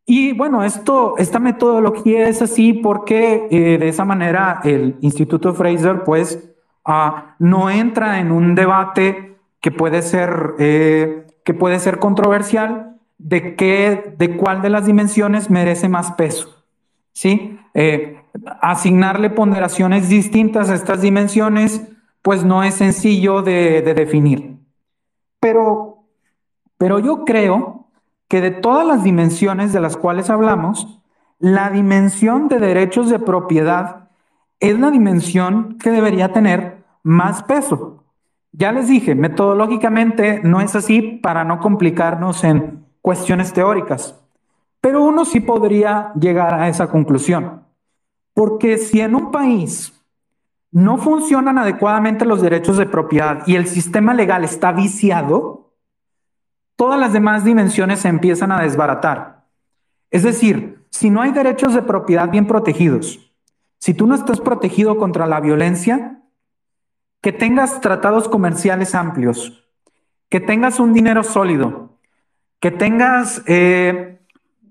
Y 0.04 0.32
bueno, 0.32 0.64
esto, 0.64 1.14
esta 1.18 1.38
metodología 1.38 2.28
es 2.28 2.42
así 2.42 2.72
porque 2.72 3.46
eh, 3.50 3.78
de 3.78 3.88
esa 3.88 4.04
manera 4.04 4.60
el 4.64 4.96
Instituto 5.00 5.54
Fraser 5.54 6.02
pues 6.04 6.52
ah, 6.84 7.36
no 7.38 7.70
entra 7.70 8.18
en 8.18 8.32
un 8.32 8.54
debate 8.54 9.36
que 9.60 9.70
puede 9.70 10.02
ser, 10.02 10.54
eh, 10.58 11.26
que 11.44 11.54
puede 11.54 11.78
ser 11.78 11.98
controversial 11.98 12.96
de, 13.18 13.54
qué, 13.54 14.14
de 14.18 14.36
cuál 14.36 14.60
de 14.60 14.70
las 14.70 14.86
dimensiones 14.86 15.50
merece 15.50 15.88
más 15.88 16.12
peso. 16.12 16.64
¿sí? 17.12 17.58
Eh, 17.74 18.21
asignarle 18.60 19.30
ponderaciones 19.30 20.08
distintas 20.08 20.70
a 20.70 20.74
estas 20.74 21.00
dimensiones 21.02 21.82
pues 22.22 22.44
no 22.44 22.62
es 22.62 22.74
sencillo 22.74 23.42
de, 23.42 23.82
de 23.82 23.94
definir. 23.94 24.58
Pero, 25.40 26.04
pero 26.78 26.98
yo 26.98 27.24
creo 27.24 27.88
que 28.28 28.40
de 28.40 28.50
todas 28.50 28.86
las 28.86 29.02
dimensiones 29.02 29.72
de 29.72 29.80
las 29.80 29.96
cuales 29.96 30.30
hablamos, 30.30 31.00
la 31.38 31.70
dimensión 31.70 32.48
de 32.48 32.58
derechos 32.58 33.10
de 33.10 33.18
propiedad 33.18 34.08
es 34.60 34.78
la 34.78 34.90
dimensión 34.90 35.76
que 35.78 35.90
debería 35.90 36.32
tener 36.32 36.84
más 37.02 37.42
peso. 37.42 38.04
Ya 38.52 38.70
les 38.70 38.86
dije, 38.86 39.14
metodológicamente 39.14 40.40
no 40.44 40.60
es 40.60 40.76
así 40.76 41.02
para 41.02 41.42
no 41.42 41.58
complicarnos 41.58 42.44
en 42.44 42.86
cuestiones 43.00 43.52
teóricas, 43.52 44.22
pero 44.80 45.02
uno 45.02 45.24
sí 45.24 45.40
podría 45.40 46.12
llegar 46.14 46.54
a 46.54 46.68
esa 46.68 46.88
conclusión. 46.88 47.62
Porque 48.34 48.78
si 48.78 49.00
en 49.00 49.14
un 49.14 49.30
país 49.30 49.92
no 50.70 50.96
funcionan 50.96 51.58
adecuadamente 51.58 52.24
los 52.24 52.40
derechos 52.40 52.78
de 52.78 52.86
propiedad 52.86 53.42
y 53.46 53.56
el 53.56 53.66
sistema 53.66 54.14
legal 54.14 54.42
está 54.42 54.72
viciado, 54.72 55.74
todas 56.76 56.98
las 56.98 57.12
demás 57.12 57.44
dimensiones 57.44 58.00
se 58.00 58.08
empiezan 58.08 58.52
a 58.52 58.62
desbaratar. 58.62 59.44
Es 60.10 60.22
decir, 60.22 60.86
si 60.90 61.10
no 61.10 61.20
hay 61.20 61.30
derechos 61.32 61.74
de 61.74 61.82
propiedad 61.82 62.30
bien 62.30 62.46
protegidos, 62.46 63.32
si 63.78 63.92
tú 63.92 64.06
no 64.06 64.14
estás 64.14 64.40
protegido 64.40 64.96
contra 64.96 65.26
la 65.26 65.40
violencia, 65.40 66.22
que 67.20 67.32
tengas 67.32 67.80
tratados 67.80 68.28
comerciales 68.28 68.94
amplios, 68.94 69.64
que 70.28 70.40
tengas 70.40 70.80
un 70.80 70.94
dinero 70.94 71.22
sólido, 71.22 71.98
que 72.60 72.70
tengas 72.70 73.42
eh, 73.46 74.20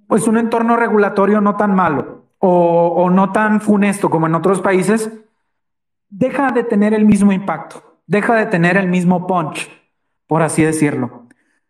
pues 0.07 0.27
un 0.27 0.37
entorno 0.37 0.75
regulatorio 0.77 1.41
no 1.41 1.57
tan 1.57 1.75
malo 1.75 2.20
o, 2.43 3.09
no 3.11 3.31
tan 3.31 3.61
funesto 3.61 4.09
como 4.09 4.25
en 4.25 4.33
otros 4.33 4.61
países, 4.61 5.11
deja 6.09 6.51
de 6.51 6.63
tener 6.63 6.93
el 6.93 7.05
mismo 7.05 7.31
impacto, 7.31 7.99
deja 8.07 8.35
de 8.35 8.47
tener 8.47 8.77
el 8.77 8.87
mismo 8.87 9.27
punch, 9.27 9.69
por 10.25 10.41
así 10.41 10.63
decirlo. 10.63 11.27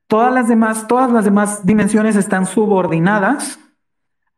Todas 0.08 0.34
las 0.34 0.48
demás, 0.48 0.88
todas 0.88 1.12
las 1.12 1.26
demás 1.26 1.66
dimensiones 1.66 2.16
están 2.16 2.46
subordinadas 2.46 3.60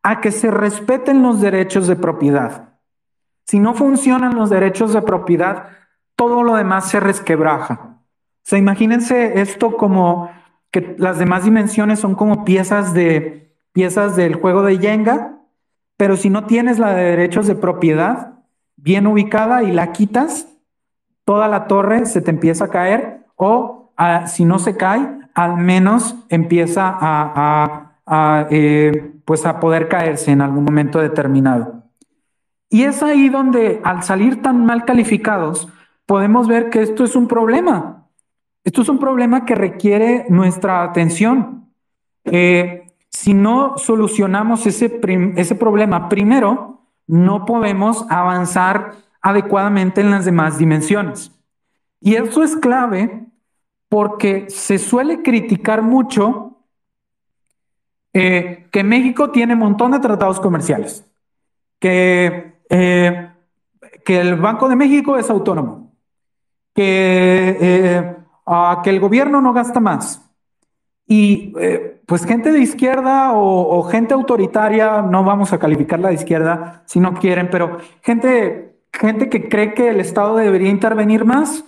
a 0.02 0.20
que 0.20 0.32
se 0.32 0.50
respeten 0.50 1.22
los 1.22 1.40
derechos 1.40 1.86
de 1.86 1.96
propiedad. 1.96 2.74
Si 3.44 3.60
no 3.60 3.74
funcionan 3.74 4.34
los 4.34 4.50
derechos 4.50 4.92
de 4.92 5.02
propiedad, 5.02 5.68
todo 6.16 6.42
lo 6.42 6.56
demás 6.56 6.88
se 6.88 6.98
resquebraja. 6.98 7.74
O 7.74 8.42
sea, 8.42 8.58
imagínense 8.58 9.40
esto 9.40 9.76
como 9.76 10.30
que 10.72 10.96
las 10.98 11.18
demás 11.18 11.44
dimensiones 11.44 12.00
son 12.00 12.16
como 12.16 12.44
piezas 12.44 12.92
de 12.92 13.54
piezas 13.72 14.16
del 14.16 14.34
juego 14.34 14.62
de 14.62 14.78
Jenga, 14.78 15.34
pero 15.96 16.16
si 16.16 16.30
no 16.30 16.44
tienes 16.46 16.78
la 16.78 16.94
de 16.94 17.04
derechos 17.04 17.46
de 17.46 17.54
propiedad 17.54 18.34
bien 18.76 19.06
ubicada 19.06 19.62
y 19.62 19.72
la 19.72 19.92
quitas, 19.92 20.48
toda 21.24 21.48
la 21.48 21.66
torre 21.66 22.06
se 22.06 22.20
te 22.20 22.30
empieza 22.30 22.66
a 22.66 22.70
caer 22.70 23.24
o 23.36 23.92
ah, 23.96 24.26
si 24.26 24.44
no 24.44 24.58
se 24.58 24.76
cae, 24.76 25.08
al 25.34 25.56
menos 25.56 26.16
empieza 26.28 26.96
a, 27.00 28.46
eh, 28.50 29.12
pues 29.24 29.46
a 29.46 29.60
poder 29.60 29.88
caerse 29.88 30.30
en 30.30 30.40
algún 30.40 30.64
momento 30.64 31.00
determinado. 31.00 31.82
Y 32.68 32.84
es 32.84 33.02
ahí 33.02 33.28
donde 33.28 33.80
al 33.84 34.02
salir 34.02 34.42
tan 34.42 34.64
mal 34.64 34.84
calificados, 34.84 35.68
podemos 36.06 36.48
ver 36.48 36.70
que 36.70 36.82
esto 36.82 37.04
es 37.04 37.16
un 37.16 37.28
problema. 37.28 38.06
Esto 38.64 38.82
es 38.82 38.88
un 38.88 38.98
problema 38.98 39.44
que 39.44 39.54
requiere 39.54 40.26
nuestra 40.28 40.82
atención. 40.82 41.70
Eh, 42.24 42.83
si 43.14 43.32
no 43.32 43.78
solucionamos 43.78 44.66
ese, 44.66 45.00
ese 45.36 45.54
problema 45.54 46.08
primero, 46.08 46.80
no 47.06 47.44
podemos 47.44 48.04
avanzar 48.10 48.96
adecuadamente 49.22 50.00
en 50.00 50.10
las 50.10 50.24
demás 50.24 50.58
dimensiones. 50.58 51.30
Y 52.00 52.16
eso 52.16 52.42
es 52.42 52.56
clave 52.56 53.24
porque 53.88 54.50
se 54.50 54.78
suele 54.78 55.22
criticar 55.22 55.80
mucho 55.80 56.58
eh, 58.12 58.66
que 58.72 58.82
México 58.82 59.30
tiene 59.30 59.54
un 59.54 59.60
montón 59.60 59.92
de 59.92 60.00
tratados 60.00 60.40
comerciales, 60.40 61.08
que, 61.78 62.58
eh, 62.68 63.30
que 64.04 64.20
el 64.20 64.34
Banco 64.34 64.68
de 64.68 64.74
México 64.74 65.16
es 65.16 65.30
autónomo, 65.30 65.92
que, 66.74 67.58
eh, 67.60 68.16
que 68.82 68.90
el 68.90 68.98
gobierno 68.98 69.40
no 69.40 69.52
gasta 69.52 69.78
más. 69.78 70.23
Y 71.06 71.52
pues 72.06 72.26
gente 72.26 72.52
de 72.52 72.60
izquierda 72.60 73.32
o, 73.34 73.82
gente 73.84 74.14
autoritaria, 74.14 75.02
no 75.02 75.24
vamos 75.24 75.52
a 75.52 75.58
calificarla 75.58 76.08
de 76.08 76.14
izquierda 76.14 76.82
si 76.86 77.00
no 77.00 77.14
quieren, 77.14 77.48
pero 77.50 77.78
gente, 78.02 78.78
gente 78.92 79.28
que 79.28 79.48
cree 79.48 79.74
que 79.74 79.90
el 79.90 80.00
Estado 80.00 80.36
debería 80.36 80.68
intervenir 80.68 81.24
más, 81.24 81.64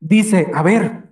dice, 0.00 0.50
a 0.54 0.62
ver, 0.62 1.08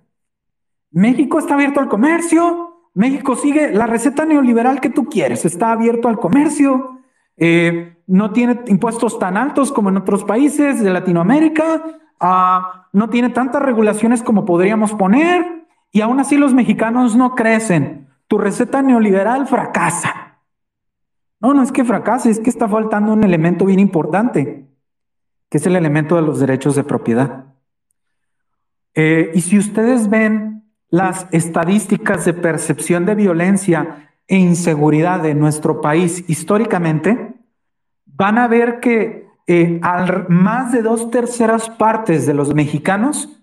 México 0.90 1.38
está 1.38 1.54
abierto 1.54 1.80
al 1.80 1.88
comercio, 1.88 2.90
México 2.94 3.36
sigue 3.36 3.70
la 3.70 3.86
receta 3.86 4.24
neoliberal 4.24 4.80
que 4.80 4.90
tú 4.90 5.06
quieres, 5.06 5.44
está 5.44 5.72
abierto 5.72 6.08
al 6.08 6.18
comercio, 6.18 7.00
eh, 7.36 7.96
no 8.06 8.32
tiene 8.32 8.60
impuestos 8.66 9.18
tan 9.18 9.36
altos 9.36 9.72
como 9.72 9.88
en 9.88 9.98
otros 9.98 10.24
países 10.24 10.82
de 10.82 10.90
Latinoamérica, 10.90 11.84
ah, 12.20 12.88
no 12.92 13.10
tiene 13.10 13.30
tantas 13.30 13.62
regulaciones 13.62 14.22
como 14.22 14.44
podríamos 14.44 14.92
poner 14.94 15.55
y 15.96 16.02
aún 16.02 16.20
así 16.20 16.37
los 16.37 16.52
mexicanos 16.52 17.16
no 17.16 17.35
crecen. 17.35 18.09
Tu 18.28 18.37
receta 18.37 18.82
neoliberal 18.82 19.46
fracasa. 19.46 20.42
No, 21.40 21.54
no 21.54 21.62
es 21.62 21.72
que 21.72 21.87
fracase, 21.87 22.28
es 22.28 22.38
que 22.38 22.50
está 22.50 22.68
faltando 22.68 23.14
un 23.14 23.24
elemento 23.24 23.64
bien 23.64 23.80
importante, 23.80 24.68
que 25.48 25.56
es 25.56 25.66
el 25.66 25.74
elemento 25.74 26.16
de 26.16 26.20
los 26.20 26.38
derechos 26.38 26.76
de 26.76 26.85
propiedad. 26.85 27.46
Eh, 28.94 29.30
y 29.32 29.40
si 29.40 29.56
ustedes 29.56 30.11
ven 30.11 30.70
las 30.90 31.28
estadísticas 31.30 32.26
de 32.26 32.35
percepción 32.35 33.06
de 33.06 33.14
violencia 33.14 34.12
e 34.28 34.37
inseguridad 34.37 35.22
de 35.22 35.35
nuestro 35.35 35.80
país 35.80 36.28
históricamente, 36.28 37.37
van 38.04 38.37
a 38.37 38.48
ver 38.48 38.80
que 38.80 39.30
eh, 39.46 39.80
más 40.28 40.72
de 40.72 40.82
dos 40.82 41.11
terceras 41.11 41.70
partes 41.70 42.26
de 42.26 42.35
los 42.35 42.54
mexicanos 42.54 43.36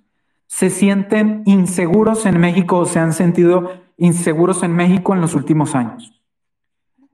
se 0.54 0.70
sienten 0.70 1.42
inseguros 1.46 2.26
en 2.26 2.40
México 2.40 2.78
o 2.78 2.86
se 2.86 3.00
han 3.00 3.14
sentido 3.14 3.72
inseguros 3.98 4.62
en 4.62 4.76
México 4.76 5.14
en 5.14 5.22
los 5.22 5.34
últimos 5.34 5.74
años. 5.74 6.22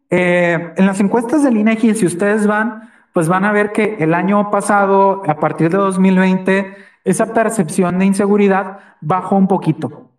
Eh, 0.09 0.73
en 0.75 0.85
las 0.85 0.99
encuestas 0.99 1.43
del 1.43 1.57
INEGI, 1.57 1.95
si 1.95 2.05
ustedes 2.05 2.47
van, 2.47 2.89
pues 3.13 3.29
van 3.29 3.45
a 3.45 3.53
ver 3.53 3.71
que 3.71 3.95
el 3.99 4.13
año 4.13 4.51
pasado, 4.51 5.23
a 5.25 5.39
partir 5.39 5.69
de 5.69 5.77
2020, 5.77 6.75
esa 7.05 7.33
percepción 7.33 7.97
de 7.99 8.05
inseguridad 8.05 8.79
bajó 8.99 9.37
un 9.37 9.47
poquito 9.47 10.09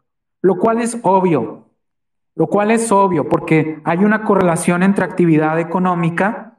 lo 0.43 0.57
cual 0.57 0.81
es 0.81 0.99
obvio, 1.03 1.67
lo 2.35 2.47
cual 2.47 2.71
es 2.71 2.91
obvio 2.93 3.29
porque 3.29 3.81
hay 3.85 3.99
una 3.99 4.23
correlación 4.23 4.83
entre 4.83 5.05
actividad 5.05 5.59
económica 5.59 6.59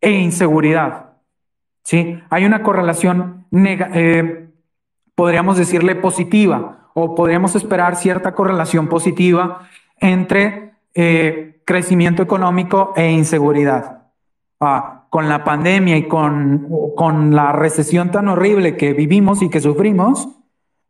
e 0.00 0.10
inseguridad. 0.10 1.14
¿sí? 1.82 2.20
Hay 2.28 2.44
una 2.44 2.62
correlación, 2.62 3.46
eh, 3.52 4.41
podríamos 5.14 5.56
decirle 5.56 5.94
positiva, 5.94 6.88
o 6.94 7.14
podríamos 7.14 7.54
esperar 7.54 7.96
cierta 7.96 8.34
correlación 8.34 8.88
positiva 8.88 9.68
entre 9.98 10.74
eh, 10.94 11.62
crecimiento 11.64 12.22
económico 12.22 12.92
e 12.96 13.10
inseguridad. 13.10 14.02
Ah, 14.60 15.06
con 15.10 15.28
la 15.28 15.44
pandemia 15.44 15.96
y 15.96 16.08
con, 16.08 16.68
con 16.96 17.34
la 17.34 17.52
recesión 17.52 18.10
tan 18.10 18.28
horrible 18.28 18.76
que 18.76 18.92
vivimos 18.94 19.42
y 19.42 19.50
que 19.50 19.60
sufrimos, 19.60 20.28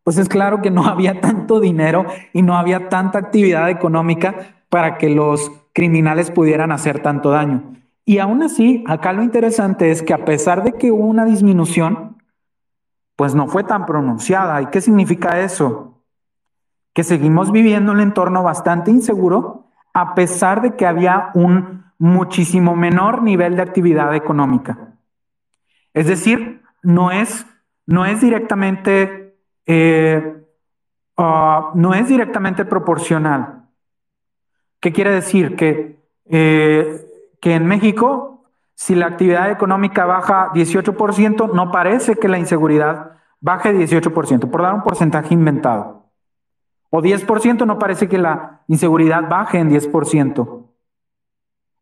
pues 0.05 0.19
es 0.19 0.29
claro 0.29 0.63
que 0.63 0.71
no 0.71 0.85
había 0.87 1.21
tanto 1.21 1.61
dinero 1.61 2.07
y 2.33 2.43
no 2.43 2.57
había 2.57 2.89
tanta 2.89 3.19
actividad 3.19 3.71
económica 3.71 4.57
para 4.69 4.99
que 4.99 5.11
los 5.11 5.51
criminales 5.73 6.31
pudieran 6.31 6.73
hacer 6.73 7.01
tanto 7.01 7.31
daño. 7.31 7.75
Y 8.05 8.19
aún 8.19 8.43
así, 8.43 8.85
acá 8.87 9.13
lo 9.13 9.23
interesante 9.23 9.91
es 9.91 10.03
que 10.03 10.13
a 10.13 10.25
pesar 10.25 10.65
de 10.65 10.73
que 10.73 10.91
hubo 10.91 11.05
una 11.05 11.25
disminución, 11.25 12.22
pues 13.23 13.37
no 13.37 13.47
fue 13.47 13.63
tan 13.63 13.87
pronunciada. 13.87 14.61
¿Y 14.63 14.67
qué 14.67 14.81
significa 14.81 15.39
eso? 15.39 16.03
Que 16.93 17.05
seguimos 17.05 17.53
viviendo 17.53 17.93
un 17.93 18.01
entorno 18.01 18.43
bastante 18.43 18.91
inseguro 18.91 19.69
a 19.95 20.17
pesar 20.17 20.61
de 20.61 20.75
que 20.75 20.87
había 20.87 21.31
un 21.35 21.85
muchísimo 21.99 22.75
menor 22.75 23.23
nivel 23.23 23.55
de 23.55 23.63
actividad 23.63 24.13
económica. 24.17 24.97
Es 25.95 26.09
decir, 26.09 26.63
no 26.83 27.13
es, 27.13 27.47
no 27.87 28.07
es 28.07 28.21
directamente, 28.21 29.37
eh, 29.67 30.45
ah, 31.17 31.71
no 31.77 31.95
es 31.95 32.09
directamente 32.09 32.65
proporcional. 32.65 33.69
¿Qué 34.81 34.93
quiere 34.93 35.13
decir? 35.13 35.55
Que, 35.55 35.97
eh, 36.25 37.07
que 37.41 37.55
en 37.55 37.67
México, 37.67 38.32
si 38.83 38.97
la 38.97 39.07
actividad 39.07 39.49
económica 39.49 40.07
baja 40.07 40.51
18%, 40.53 41.53
no 41.53 41.71
parece 41.71 42.16
que 42.16 42.27
la 42.27 42.37
inseguridad 42.37 43.12
baje 43.40 43.73
18%, 43.73 44.51
por 44.51 44.61
dar 44.61 44.75
un 44.75 44.83
porcentaje 44.83 45.35
inventado. 45.35 46.09
O 46.90 47.01
10% 47.01 47.64
no 47.64 47.79
parece 47.79 48.09
que 48.09 48.18
la 48.18 48.62
inseguridad 48.66 49.29
baje 49.29 49.61
en 49.61 49.71
10%. 49.71 50.66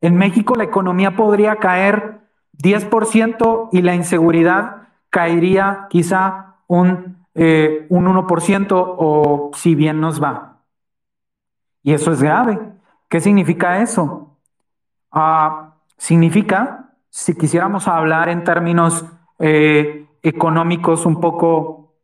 En 0.02 0.16
México 0.16 0.56
la 0.56 0.64
economía 0.64 1.16
podría 1.16 1.56
caer 1.56 2.20
10% 2.58 3.70
y 3.72 3.80
la 3.80 3.94
inseguridad 3.94 4.88
caería 5.08 5.86
quizá 5.88 6.56
un, 6.66 7.24
eh, 7.34 7.86
un 7.88 8.08
1% 8.08 8.72
o 8.98 9.50
si 9.54 9.74
bien 9.74 10.02
nos 10.02 10.22
va. 10.22 10.58
Y 11.82 11.94
eso 11.94 12.12
es 12.12 12.22
grave. 12.22 12.60
¿Qué 13.08 13.20
significa 13.20 13.80
eso? 13.80 14.36
Ah, 15.10 15.76
significa, 15.96 16.89
si 17.10 17.36
quisiéramos 17.36 17.88
hablar 17.88 18.28
en 18.28 18.44
términos 18.44 19.04
eh, 19.38 20.06
económicos 20.22 21.04
un 21.06 21.20
poco, 21.20 21.94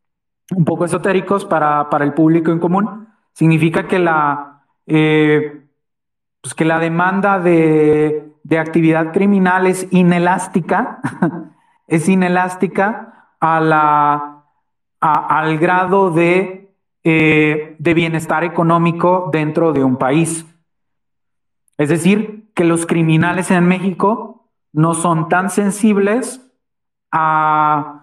un 0.50 0.64
poco 0.64 0.84
esotéricos 0.84 1.44
para, 1.44 1.88
para, 1.88 2.04
el 2.04 2.12
público 2.12 2.50
en 2.50 2.58
común, 2.58 3.08
significa 3.32 3.86
que 3.86 3.98
la, 3.98 4.64
eh, 4.86 5.62
pues 6.40 6.54
que 6.54 6.64
la 6.64 6.78
demanda 6.78 7.38
de, 7.38 8.32
de 8.42 8.58
actividad 8.58 9.12
criminal 9.12 9.66
es 9.66 9.86
inelástica, 9.90 11.00
es 11.86 12.08
inelástica 12.08 13.30
a 13.40 13.60
la, 13.60 14.44
al 15.00 15.58
grado 15.58 16.10
de, 16.10 16.74
eh, 17.04 17.76
de 17.78 17.94
bienestar 17.94 18.44
económico 18.44 19.30
dentro 19.32 19.72
de 19.72 19.84
un 19.84 19.96
país. 19.96 20.46
Es 21.78 21.88
decir, 21.88 22.50
que 22.54 22.64
los 22.64 22.86
criminales 22.86 23.50
en 23.50 23.68
México 23.68 24.35
no 24.76 24.92
son 24.92 25.30
tan 25.30 25.48
sensibles 25.48 26.42
a, 27.10 28.02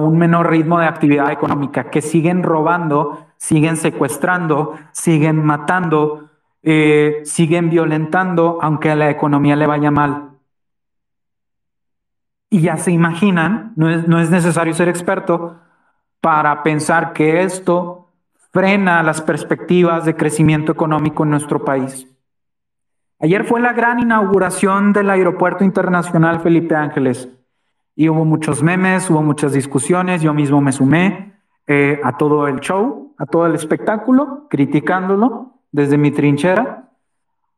un 0.00 0.18
menor 0.18 0.50
ritmo 0.50 0.78
de 0.78 0.86
actividad 0.86 1.30
económica, 1.30 1.90
que 1.90 2.02
siguen 2.02 2.42
robando, 2.42 3.26
siguen 3.36 3.76
secuestrando, 3.76 4.74
siguen 4.92 5.44
matando, 5.44 6.30
eh, 6.62 7.20
siguen 7.24 7.70
violentando 7.70 8.58
aunque 8.60 8.90
a 8.90 8.96
la 8.96 9.10
economía 9.10 9.56
le 9.56 9.66
vaya 9.66 9.90
mal. 9.90 10.30
Y 12.50 12.60
ya 12.60 12.78
se 12.78 12.90
imaginan, 12.90 13.72
no 13.76 13.90
es 14.20 14.30
necesario 14.30 14.72
ser 14.72 14.88
experto 14.88 15.58
para 16.20 16.62
pensar 16.62 17.12
que 17.12 17.42
esto 17.42 18.08
frena 18.52 19.02
las 19.02 19.20
perspectivas 19.20 20.06
de 20.06 20.16
crecimiento 20.16 20.72
económico 20.72 21.24
en 21.24 21.30
nuestro 21.30 21.64
país. 21.64 22.06
Ayer 23.20 23.44
fue 23.44 23.60
la 23.60 23.72
gran 23.72 23.98
inauguración 23.98 24.92
del 24.92 25.10
Aeropuerto 25.10 25.64
Internacional 25.64 26.38
Felipe 26.38 26.76
Ángeles 26.76 27.28
y 27.96 28.08
hubo 28.08 28.24
muchos 28.24 28.62
memes, 28.62 29.10
hubo 29.10 29.22
muchas 29.22 29.52
discusiones, 29.52 30.22
yo 30.22 30.32
mismo 30.32 30.60
me 30.60 30.70
sumé 30.70 31.32
eh, 31.66 32.00
a 32.04 32.16
todo 32.16 32.46
el 32.46 32.60
show, 32.60 33.16
a 33.18 33.26
todo 33.26 33.46
el 33.46 33.56
espectáculo, 33.56 34.46
criticándolo 34.48 35.54
desde 35.72 35.98
mi 35.98 36.12
trinchera. 36.12 36.90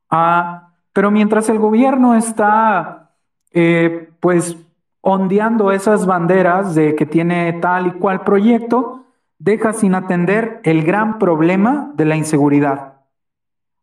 Ah, 0.09 0.73
pero 0.95 1.11
mientras 1.11 1.51
el 1.51 1.59
gobierno 1.59 2.15
está, 2.15 3.11
eh, 3.53 4.09
pues, 4.19 4.57
ondeando 5.03 5.73
esas 5.73 6.07
banderas 6.07 6.75
de 6.75 6.95
que 6.95 7.05
tiene 7.05 7.53
tal 7.61 7.89
y 7.89 7.93
cual 7.93 8.23
proyecto, 8.23 9.05
deja 9.39 9.75
sin 9.75 9.95
atender 9.95 10.61
el 10.65 10.85
gran 10.85 11.19
problema 11.19 11.93
de 11.97 12.07
la 12.07 12.17
inseguridad. 12.17 12.90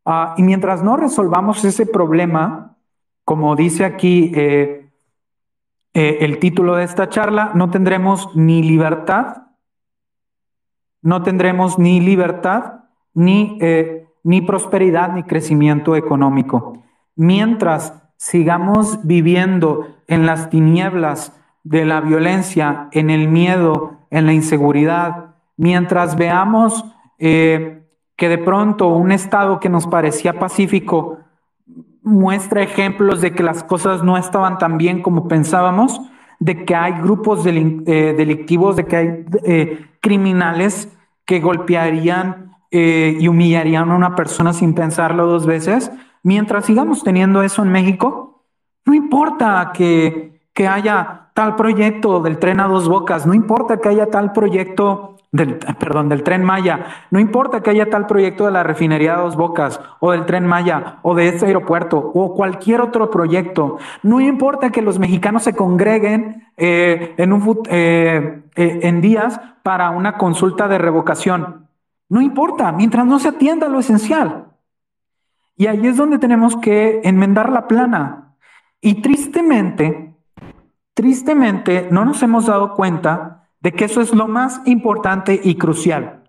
Ah, 0.10 0.36
y 0.38 0.44
mientras 0.44 0.84
no 0.84 0.96
resolvamos 0.96 1.66
ese 1.66 1.86
problema, 1.86 2.78
como 3.26 3.56
dice 3.58 3.84
aquí 3.84 4.32
eh, 4.34 4.90
eh, 5.94 6.18
el 6.22 6.40
título 6.40 6.76
de 6.76 6.86
esta 6.86 7.10
charla, 7.10 7.52
no 7.56 7.70
tendremos 7.70 8.34
ni 8.36 8.64
libertad, 8.64 9.48
no 11.02 11.24
tendremos 11.24 11.78
ni 11.78 12.00
libertad, 12.00 12.86
ni 13.14 13.60
ni 14.28 14.42
prosperidad 14.42 15.14
ni 15.14 15.24
crecimiento 15.24 15.96
económico. 15.96 16.84
Mientras 17.16 17.94
sigamos 18.18 19.00
viviendo 19.08 19.88
en 20.08 20.26
las 20.26 20.50
tinieblas 20.50 21.32
de 21.64 21.86
la 21.86 22.02
violencia, 22.02 22.90
en 22.92 23.10
el 23.10 23.30
miedo, 23.30 24.00
en 24.10 24.26
la 24.26 24.34
inseguridad, 24.34 25.36
mientras 25.56 26.18
veamos 26.18 26.84
eh, 27.20 27.77
que 28.18 28.28
de 28.28 28.40
pronto 28.40 28.88
un 28.88 29.12
Estado 29.12 29.60
que 29.60 29.70
nos 29.70 29.88
parecía 29.88 30.40
pacífico 30.40 31.20
muestra 32.02 32.64
ejemplos 32.64 33.22
de 33.22 33.34
que 33.34 33.44
las 33.44 33.64
cosas 33.64 34.04
no 34.04 34.18
estaban 34.18 34.58
tan 34.58 34.78
bien 34.78 35.02
como 35.02 35.28
pensábamos, 35.28 36.02
de 36.40 36.66
que 36.66 36.76
hay 36.76 36.94
grupos 36.94 37.46
eh, 37.46 38.14
delictivos, 38.18 38.76
de 38.76 38.86
que 38.86 38.96
hay 38.96 39.26
eh, 39.44 39.86
criminales 40.02 40.92
que 41.26 41.40
golpearían 41.40 42.56
eh, 42.72 43.18
y 43.20 43.28
humillarían 43.28 43.92
a 43.92 43.96
una 43.96 44.16
persona 44.16 44.54
sin 44.54 44.74
pensarlo 44.74 45.28
dos 45.28 45.46
veces. 45.46 45.92
Mientras 46.24 46.66
sigamos 46.66 47.04
teniendo 47.04 47.44
eso 47.44 47.62
en 47.62 47.72
México, 47.72 48.46
no 48.86 48.94
importa 48.94 49.72
que, 49.74 50.42
que 50.54 50.68
haya 50.68 51.30
tal 51.34 51.56
proyecto 51.56 52.20
del 52.22 52.40
tren 52.40 52.62
a 52.62 52.68
dos 52.68 52.88
bocas, 52.90 53.28
no 53.28 53.34
importa 53.34 53.78
que 53.78 53.90
haya 53.90 54.10
tal 54.10 54.32
proyecto 54.32 55.17
del, 55.32 55.58
perdón, 55.80 56.10
del 56.10 56.24
tren 56.24 56.44
Maya, 56.44 56.86
no 57.12 57.20
importa 57.20 57.62
que 57.62 57.70
haya 57.70 57.90
tal 57.90 58.08
proyecto 58.08 58.46
de 58.46 58.52
la 58.52 58.64
refinería 58.64 59.16
de 59.16 59.24
dos 59.24 59.36
bocas 59.36 59.80
o 60.00 60.12
del 60.12 60.26
tren 60.26 60.46
Maya 60.46 61.00
o 61.02 61.16
de 61.16 61.28
este 61.28 61.46
aeropuerto 61.46 61.98
o 61.98 62.34
cualquier 62.34 62.82
otro 62.82 63.10
proyecto, 63.12 63.78
no 64.04 64.22
importa 64.22 64.72
que 64.72 64.82
los 64.82 65.00
mexicanos 65.00 65.44
se 65.44 65.56
congreguen 65.56 66.48
eh, 66.58 67.14
en, 67.18 67.34
un, 67.34 67.62
eh, 67.70 68.42
en 68.56 69.02
días 69.02 69.40
para 69.64 69.90
una 69.90 70.18
consulta 70.18 70.68
de 70.68 70.78
revocación, 70.78 71.68
no 72.10 72.22
importa, 72.22 72.72
mientras 72.72 73.06
no 73.06 73.20
se 73.20 73.30
atienda 73.30 73.68
lo 73.68 73.80
esencial. 73.80 74.46
Y 75.58 75.68
ahí 75.68 75.88
es 75.88 75.98
donde 75.98 76.20
tenemos 76.20 76.56
que 76.56 77.02
enmendar 77.04 77.52
la 77.52 77.68
plana. 77.68 78.36
Y 78.80 79.02
tristemente, 79.02 80.16
tristemente 80.94 81.88
no 81.92 82.06
nos 82.06 82.22
hemos 82.24 82.46
dado 82.46 82.76
cuenta 82.76 83.37
de 83.60 83.74
que 83.74 83.86
eso 83.86 84.02
es 84.02 84.14
lo 84.14 84.28
más 84.28 84.62
importante 84.66 85.40
y 85.44 85.56
crucial. 85.56 86.24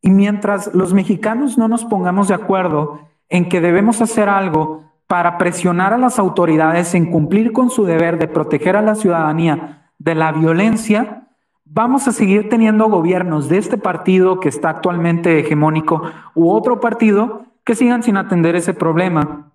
Y 0.00 0.10
mientras 0.10 0.74
los 0.74 0.92
mexicanos 0.92 1.56
no 1.56 1.68
nos 1.68 1.84
pongamos 1.84 2.28
de 2.28 2.34
acuerdo 2.34 3.00
en 3.28 3.48
que 3.48 3.60
debemos 3.60 4.02
hacer 4.02 4.28
algo 4.28 4.84
para 5.06 5.38
presionar 5.38 5.92
a 5.92 5.98
las 5.98 6.18
autoridades 6.18 6.94
en 6.94 7.10
cumplir 7.10 7.52
con 7.52 7.70
su 7.70 7.84
deber 7.84 8.18
de 8.18 8.28
proteger 8.28 8.76
a 8.76 8.82
la 8.82 8.94
ciudadanía 8.94 9.90
de 9.98 10.14
la 10.14 10.32
violencia, 10.32 11.28
vamos 11.64 12.08
a 12.08 12.12
seguir 12.12 12.48
teniendo 12.48 12.88
gobiernos 12.88 13.48
de 13.48 13.58
este 13.58 13.78
partido 13.78 14.40
que 14.40 14.48
está 14.48 14.70
actualmente 14.70 15.38
hegemónico 15.38 16.02
u 16.34 16.50
otro 16.50 16.80
partido 16.80 17.46
que 17.64 17.74
sigan 17.74 18.02
sin 18.02 18.16
atender 18.16 18.56
ese 18.56 18.74
problema. 18.74 19.52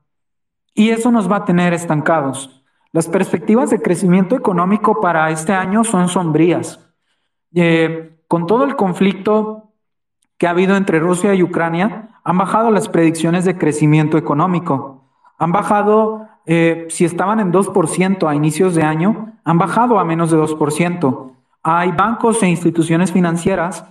Y 0.74 0.90
eso 0.90 1.12
nos 1.12 1.32
va 1.32 1.38
a 1.38 1.46
tener 1.46 1.74
estancados. 1.74 2.64
Las 2.92 3.08
perspectivas 3.08 3.70
de 3.70 3.82
crecimiento 3.82 4.36
económico 4.36 5.00
para 5.00 5.30
este 5.30 5.54
año 5.54 5.84
son 5.84 6.10
sombrías. 6.10 6.89
Eh, 7.54 8.18
con 8.28 8.48
todo 8.48 8.64
el 8.64 8.76
conflicto 8.76 9.72
que 10.38 10.48
ha 10.48 10.52
habido 10.52 10.76
entre 10.76 11.00
Rusia 11.00 11.34
y 11.34 11.44
Ucrania, 11.44 12.10
han 12.24 12.38
bajado 12.38 12.72
las 12.72 12.88
predicciones 12.88 13.46
de 13.46 13.58
crecimiento 13.58 14.18
económico. 14.18 15.04
Han 15.38 15.52
bajado, 15.52 16.28
eh, 16.46 16.88
si 16.90 17.06
estaban 17.06 17.40
en 17.40 17.52
2% 17.52 18.28
a 18.28 18.36
inicios 18.36 18.76
de 18.76 18.84
año, 18.84 19.34
han 19.44 19.58
bajado 19.58 20.00
a 20.00 20.06
menos 20.06 20.32
de 20.32 20.38
2%. 20.38 21.32
Hay 21.64 21.92
bancos 21.92 22.42
e 22.44 22.48
instituciones 22.48 23.12
financieras 23.12 23.84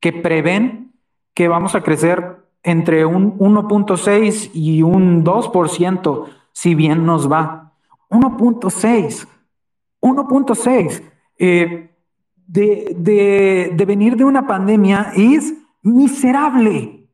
que 0.00 0.12
prevén 0.12 0.92
que 1.32 1.48
vamos 1.48 1.74
a 1.74 1.82
crecer 1.82 2.44
entre 2.62 3.06
un 3.06 3.38
1.6 3.38 4.50
y 4.52 4.82
un 4.82 5.24
2%, 5.24 6.24
si 6.52 6.74
bien 6.74 7.06
nos 7.06 7.30
va. 7.30 7.72
1.6, 8.10 9.28
1.6. 10.00 11.02
Eh, 11.38 11.95
de, 12.46 13.72
de 13.74 13.84
venir 13.84 14.16
de 14.16 14.24
una 14.24 14.46
pandemia 14.46 15.12
es 15.16 15.54
miserable, 15.82 17.08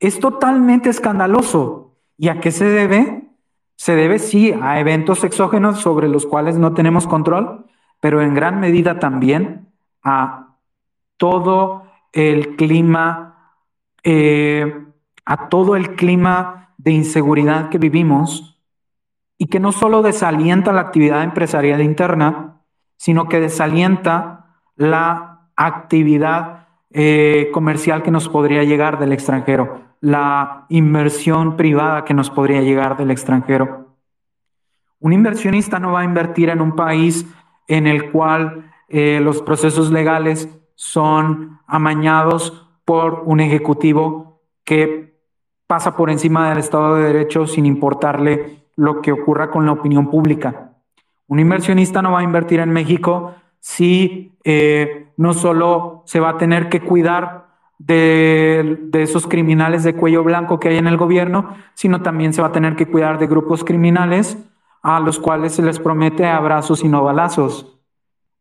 es 0.00 0.18
totalmente 0.20 0.90
escandaloso. 0.90 1.96
¿Y 2.16 2.28
a 2.28 2.40
qué 2.40 2.50
se 2.50 2.64
debe? 2.64 3.28
se 3.78 3.94
debe 3.94 4.18
sí 4.18 4.52
a 4.60 4.80
eventos 4.80 5.22
exógenos 5.22 5.80
sobre 5.80 6.08
los 6.08 6.26
cuales 6.26 6.58
no 6.58 6.74
tenemos 6.74 7.06
control, 7.06 7.66
pero 8.00 8.20
en 8.20 8.34
gran 8.34 8.58
medida 8.58 8.98
también 8.98 9.68
a 10.02 10.56
todo 11.16 11.84
el 12.12 12.56
clima, 12.56 13.54
eh, 14.02 14.84
a 15.24 15.48
todo 15.48 15.76
el 15.76 15.94
clima 15.94 16.74
de 16.76 16.90
inseguridad 16.90 17.68
que 17.68 17.78
vivimos 17.78 18.60
y 19.38 19.46
que 19.46 19.60
no 19.60 19.70
solo 19.70 20.02
desalienta 20.02 20.72
la 20.72 20.80
actividad 20.80 21.22
empresarial 21.22 21.80
interna, 21.80 22.62
sino 22.96 23.28
que 23.28 23.38
desalienta 23.38 24.37
la 24.78 25.40
actividad 25.56 26.68
eh, 26.90 27.50
comercial 27.52 28.02
que 28.02 28.10
nos 28.10 28.28
podría 28.28 28.64
llegar 28.64 28.98
del 28.98 29.12
extranjero, 29.12 29.80
la 30.00 30.64
inversión 30.70 31.56
privada 31.56 32.04
que 32.04 32.14
nos 32.14 32.30
podría 32.30 32.62
llegar 32.62 32.96
del 32.96 33.10
extranjero. 33.10 33.96
Un 35.00 35.12
inversionista 35.12 35.78
no 35.78 35.92
va 35.92 36.00
a 36.00 36.04
invertir 36.04 36.48
en 36.48 36.60
un 36.60 36.74
país 36.74 37.26
en 37.66 37.86
el 37.86 38.10
cual 38.10 38.72
eh, 38.88 39.20
los 39.22 39.42
procesos 39.42 39.90
legales 39.90 40.48
son 40.74 41.60
amañados 41.66 42.66
por 42.84 43.22
un 43.26 43.40
ejecutivo 43.40 44.40
que 44.64 45.18
pasa 45.66 45.96
por 45.96 46.08
encima 46.08 46.48
del 46.48 46.58
Estado 46.58 46.94
de 46.94 47.04
Derecho 47.04 47.46
sin 47.46 47.66
importarle 47.66 48.64
lo 48.76 49.02
que 49.02 49.12
ocurra 49.12 49.50
con 49.50 49.66
la 49.66 49.72
opinión 49.72 50.08
pública. 50.08 50.72
Un 51.26 51.40
inversionista 51.40 52.00
no 52.00 52.12
va 52.12 52.20
a 52.20 52.24
invertir 52.24 52.60
en 52.60 52.70
México 52.70 53.34
si 53.60 54.32
eh, 54.44 55.08
no 55.16 55.34
solo 55.34 56.02
se 56.06 56.20
va 56.20 56.30
a 56.30 56.38
tener 56.38 56.68
que 56.68 56.80
cuidar 56.80 57.48
de, 57.78 58.78
de, 58.80 59.02
esos 59.02 59.26
criminales 59.26 59.84
de 59.84 59.94
cuello 59.94 60.24
blanco 60.24 60.58
que 60.58 60.68
hay 60.68 60.78
en 60.78 60.86
el 60.86 60.96
gobierno, 60.96 61.54
sino 61.74 62.02
también 62.02 62.32
se 62.32 62.42
va 62.42 62.48
a 62.48 62.52
tener 62.52 62.76
que 62.76 62.86
cuidar 62.86 63.18
de 63.18 63.26
grupos 63.26 63.62
criminales 63.64 64.36
a 64.82 65.00
los 65.00 65.18
cuales 65.18 65.54
se 65.54 65.62
les 65.62 65.78
promete 65.78 66.26
abrazos 66.26 66.82
y 66.82 66.88
no 66.88 67.04
balazos. 67.04 67.78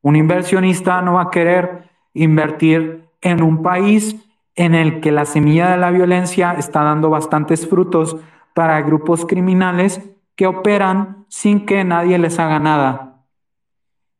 Un 0.01 0.15
inversionista 0.15 1.01
no 1.01 1.13
va 1.13 1.23
a 1.23 1.31
querer 1.31 1.89
invertir 2.13 3.05
en 3.21 3.43
un 3.43 3.61
país 3.61 4.15
en 4.55 4.73
el 4.73 5.01
que 5.01 5.11
la 5.11 5.25
semilla 5.25 5.69
de 5.69 5.77
la 5.77 5.91
violencia 5.91 6.53
está 6.53 6.83
dando 6.83 7.09
bastantes 7.09 7.67
frutos 7.67 8.17
para 8.53 8.81
grupos 8.81 9.25
criminales 9.25 10.01
que 10.35 10.47
operan 10.47 11.25
sin 11.29 11.65
que 11.65 11.83
nadie 11.83 12.17
les 12.17 12.39
haga 12.39 12.59
nada. 12.59 13.16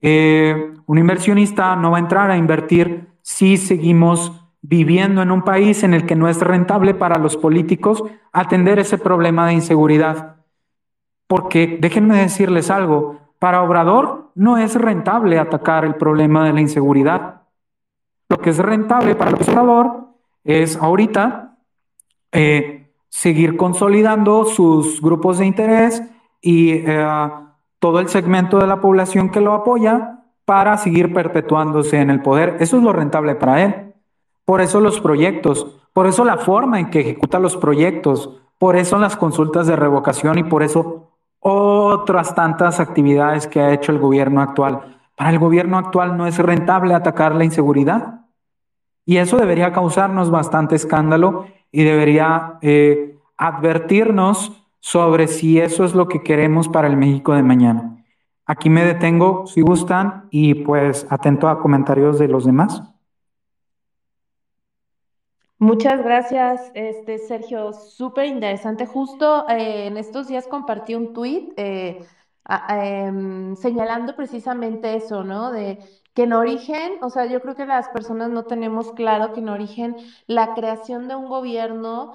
Eh, 0.10 0.74
un 0.86 0.98
inversionista 0.98 1.76
no 1.76 1.92
va 1.92 1.98
a 1.98 2.00
entrar 2.00 2.32
a 2.32 2.38
invertir 2.38 3.10
si 3.22 3.58
seguimos 3.58 4.32
viviendo 4.62 5.22
en 5.22 5.32
un 5.32 5.42
país 5.42 5.84
en 5.84 5.94
el 5.94 6.06
que 6.06 6.16
no 6.16 6.30
es 6.30 6.40
rentable 6.40 6.94
para 6.94 7.18
los 7.18 7.36
políticos 7.36 8.02
atender 8.32 8.80
ese 8.80 8.98
problema 8.98 9.46
de 9.48 9.56
inseguridad. 9.56 10.38
Porque 11.28 11.78
déjenme 11.82 12.20
decirles 12.20 12.72
algo, 12.72 13.20
para 13.38 13.62
Obrador 13.62 14.32
no 14.34 14.58
es 14.58 14.76
rentable 14.76 15.40
atacar 15.40 15.84
el 15.84 15.96
problema 15.96 16.46
de 16.46 16.54
la 16.54 16.62
inseguridad. 16.62 17.42
Lo 18.30 18.38
que 18.38 18.52
es 18.52 18.60
rentable 18.60 19.14
para 19.16 19.32
el 19.32 19.36
Obrador 19.36 20.08
es 20.46 20.78
ahorita 20.78 21.58
eh, 22.32 22.94
seguir 23.10 23.58
consolidando 23.58 24.46
sus 24.46 25.02
grupos 25.02 25.40
de 25.40 25.48
interés 25.48 26.02
y 26.40 26.72
eh, 26.72 27.06
todo 27.80 28.00
el 28.00 28.10
segmento 28.10 28.60
de 28.60 28.68
la 28.68 28.82
población 28.82 29.30
que 29.30 29.42
lo 29.42 29.54
apoya 29.54 30.24
para 30.46 30.78
seguir 30.78 31.14
perpetuándose 31.14 32.00
en 32.00 32.10
el 32.10 32.22
poder. 32.22 32.58
Eso 32.60 32.78
es 32.78 32.84
lo 32.84 32.94
rentable 32.94 33.36
para 33.36 33.64
él. 33.64 33.94
Por 34.46 34.62
eso 34.62 34.80
los 34.80 35.00
proyectos, 35.02 35.68
por 35.94 36.08
eso 36.08 36.24
la 36.24 36.38
forma 36.38 36.80
en 36.80 36.90
que 36.90 37.02
ejecuta 37.02 37.40
los 37.40 37.58
proyectos, 37.58 38.40
por 38.58 38.76
eso 38.76 38.98
las 38.98 39.18
consultas 39.18 39.68
de 39.68 39.76
revocación 39.76 40.40
y 40.40 40.44
por 40.44 40.64
eso 40.64 41.12
otras 41.40 42.34
tantas 42.34 42.80
actividades 42.80 43.48
que 43.48 43.60
ha 43.60 43.74
hecho 43.74 43.92
el 43.92 44.00
gobierno 44.00 44.42
actual. 44.42 45.00
Para 45.16 45.32
el 45.32 45.40
gobierno 45.40 45.78
actual 45.78 46.16
no 46.18 46.28
es 46.28 46.38
rentable 46.38 46.94
atacar 46.94 47.36
la 47.36 47.44
inseguridad. 47.44 48.22
Y 49.06 49.18
eso 49.18 49.38
debería 49.38 49.72
causarnos 49.72 50.30
bastante 50.30 50.76
escándalo 50.76 51.46
y 51.72 51.84
debería 51.84 52.58
eh, 52.62 53.18
advertirnos 53.38 54.67
sobre 54.80 55.28
si 55.28 55.60
eso 55.60 55.84
es 55.86 55.94
lo 55.94 56.08
que 56.08 56.22
queremos 56.22 56.68
para 56.70 56.88
el 56.88 56.98
México 56.98 57.34
de 57.34 57.44
mañana. 57.44 58.06
Aquí 58.46 58.70
me 58.70 58.86
detengo, 58.86 59.46
si 59.46 59.62
gustan, 59.62 60.28
y 60.32 60.54
pues 60.54 61.06
atento 61.10 61.50
a 61.50 61.60
comentarios 61.60 62.18
de 62.18 62.30
los 62.30 62.46
demás. 62.46 62.82
Muchas 65.60 66.04
gracias, 66.04 66.72
este 66.76 67.18
Sergio. 67.18 67.74
Súper 67.74 68.26
interesante. 68.28 68.86
Justo 68.86 69.50
eh, 69.50 69.88
en 69.88 69.98
estos 69.98 70.28
días 70.28 70.48
compartí 70.48 70.94
un 70.94 71.14
tuit 71.14 71.52
eh, 71.58 72.06
em, 72.70 73.56
señalando 73.56 74.16
precisamente 74.16 74.96
eso, 74.96 75.24
¿no? 75.24 75.52
De 75.52 75.80
que 76.14 76.24
en 76.24 76.34
origen, 76.34 76.94
o 77.02 77.10
sea, 77.10 77.26
yo 77.26 77.42
creo 77.42 77.56
que 77.56 77.66
las 77.66 77.90
personas 77.90 78.30
no 78.30 78.44
tenemos 78.46 78.92
claro 78.94 79.34
que 79.34 79.40
en 79.40 79.50
origen 79.50 79.96
la 80.28 80.54
creación 80.54 81.08
de 81.08 81.16
un 81.16 81.28
gobierno, 81.28 82.14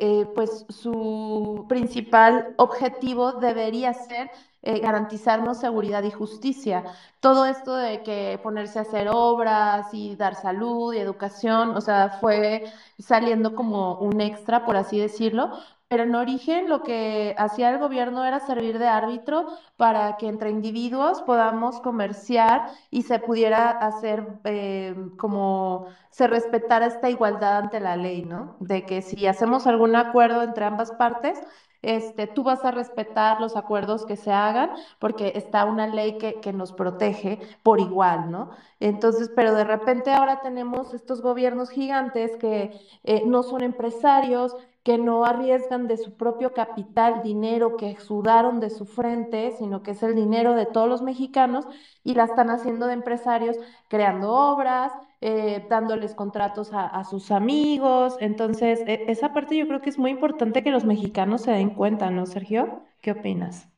eh, 0.00 0.26
pues 0.34 0.66
su 0.68 1.66
principal 1.68 2.54
objetivo 2.56 3.32
debería 3.32 3.92
ser 3.94 4.30
eh, 4.62 4.78
garantizarnos 4.80 5.58
seguridad 5.58 6.02
y 6.04 6.10
justicia. 6.10 6.84
Todo 7.20 7.46
esto 7.46 7.74
de 7.74 8.02
que 8.02 8.38
ponerse 8.42 8.78
a 8.78 8.82
hacer 8.82 9.08
obras 9.10 9.88
y 9.94 10.16
dar 10.16 10.34
salud 10.34 10.92
y 10.94 10.98
educación, 10.98 11.70
o 11.76 11.80
sea, 11.80 12.10
fue 12.20 12.64
saliendo 12.98 13.54
como 13.54 13.98
un 13.98 14.20
extra, 14.20 14.66
por 14.66 14.76
así 14.76 14.98
decirlo, 14.98 15.50
pero 15.90 16.04
en 16.04 16.14
origen 16.14 16.68
lo 16.68 16.84
que 16.84 17.34
hacía 17.36 17.68
el 17.70 17.78
gobierno 17.80 18.24
era 18.24 18.38
servir 18.38 18.78
de 18.78 18.86
árbitro 18.86 19.48
para 19.76 20.16
que 20.18 20.28
entre 20.28 20.50
individuos 20.50 21.20
podamos 21.22 21.80
comerciar 21.80 22.68
y 22.92 23.02
se 23.02 23.18
pudiera 23.18 23.70
hacer 23.70 24.24
eh, 24.44 24.94
como 25.18 25.88
se 26.10 26.28
respetara 26.28 26.86
esta 26.86 27.10
igualdad 27.10 27.58
ante 27.58 27.80
la 27.80 27.96
ley, 27.96 28.24
¿no? 28.24 28.54
De 28.60 28.86
que 28.86 29.02
si 29.02 29.26
hacemos 29.26 29.66
algún 29.66 29.96
acuerdo 29.96 30.44
entre 30.44 30.64
ambas 30.64 30.92
partes, 30.92 31.40
este, 31.82 32.26
tú 32.26 32.42
vas 32.42 32.64
a 32.64 32.70
respetar 32.70 33.40
los 33.40 33.56
acuerdos 33.56 34.04
que 34.04 34.16
se 34.16 34.30
hagan 34.30 34.70
porque 34.98 35.32
está 35.34 35.64
una 35.64 35.86
ley 35.86 36.18
que, 36.18 36.38
que, 36.40 36.52
nos 36.52 36.72
protege 36.72 37.40
por 37.62 37.80
igual, 37.80 38.30
¿no? 38.30 38.50
Entonces, 38.80 39.30
pero 39.34 39.54
de 39.54 39.64
repente 39.64 40.12
ahora 40.12 40.40
tenemos 40.42 40.92
estos 40.94 41.22
gobiernos 41.22 41.70
gigantes 41.70 42.36
que 42.36 42.78
eh, 43.04 43.22
no 43.26 43.42
son 43.42 43.62
empresarios, 43.62 44.56
que 44.82 44.96
no 44.96 45.24
arriesgan 45.24 45.86
de 45.88 45.98
su 45.98 46.16
propio 46.16 46.54
capital 46.54 47.22
dinero 47.22 47.76
que 47.76 47.96
sudaron 48.00 48.60
de 48.60 48.70
su 48.70 48.86
frente, 48.86 49.52
sino 49.58 49.82
que 49.82 49.90
es 49.90 50.02
el 50.02 50.14
dinero 50.14 50.54
de 50.54 50.64
todos 50.64 50.88
los 50.88 51.02
mexicanos 51.02 51.66
y 52.02 52.14
la 52.14 52.24
están 52.24 52.48
haciendo 52.48 52.86
de 52.86 52.94
empresarios 52.94 53.56
creando 53.88 54.32
obras, 54.32 54.92
eh, 55.20 55.66
dándoles 55.68 56.14
contratos 56.14 56.70
a, 56.72 57.04
sus 57.04 57.30
amigos. 57.30 58.16
Entonces, 58.20 58.80
e, 58.86 59.04
esa 59.08 59.34
parte 59.34 59.56
yo 59.56 59.66
creo 59.66 59.82
que 59.82 59.90
es 59.90 59.98
muy 59.98 60.12
importante 60.12 60.62
que 60.62 60.70
los 60.70 60.86
mexicanos 60.86 61.42
se 61.42 61.50
den 61.50 61.70
cuenta, 61.70 62.10
¿no, 62.10 62.24
Sergio? 62.24 62.80
¿Qué 63.02 63.12
opinas? 63.12 63.68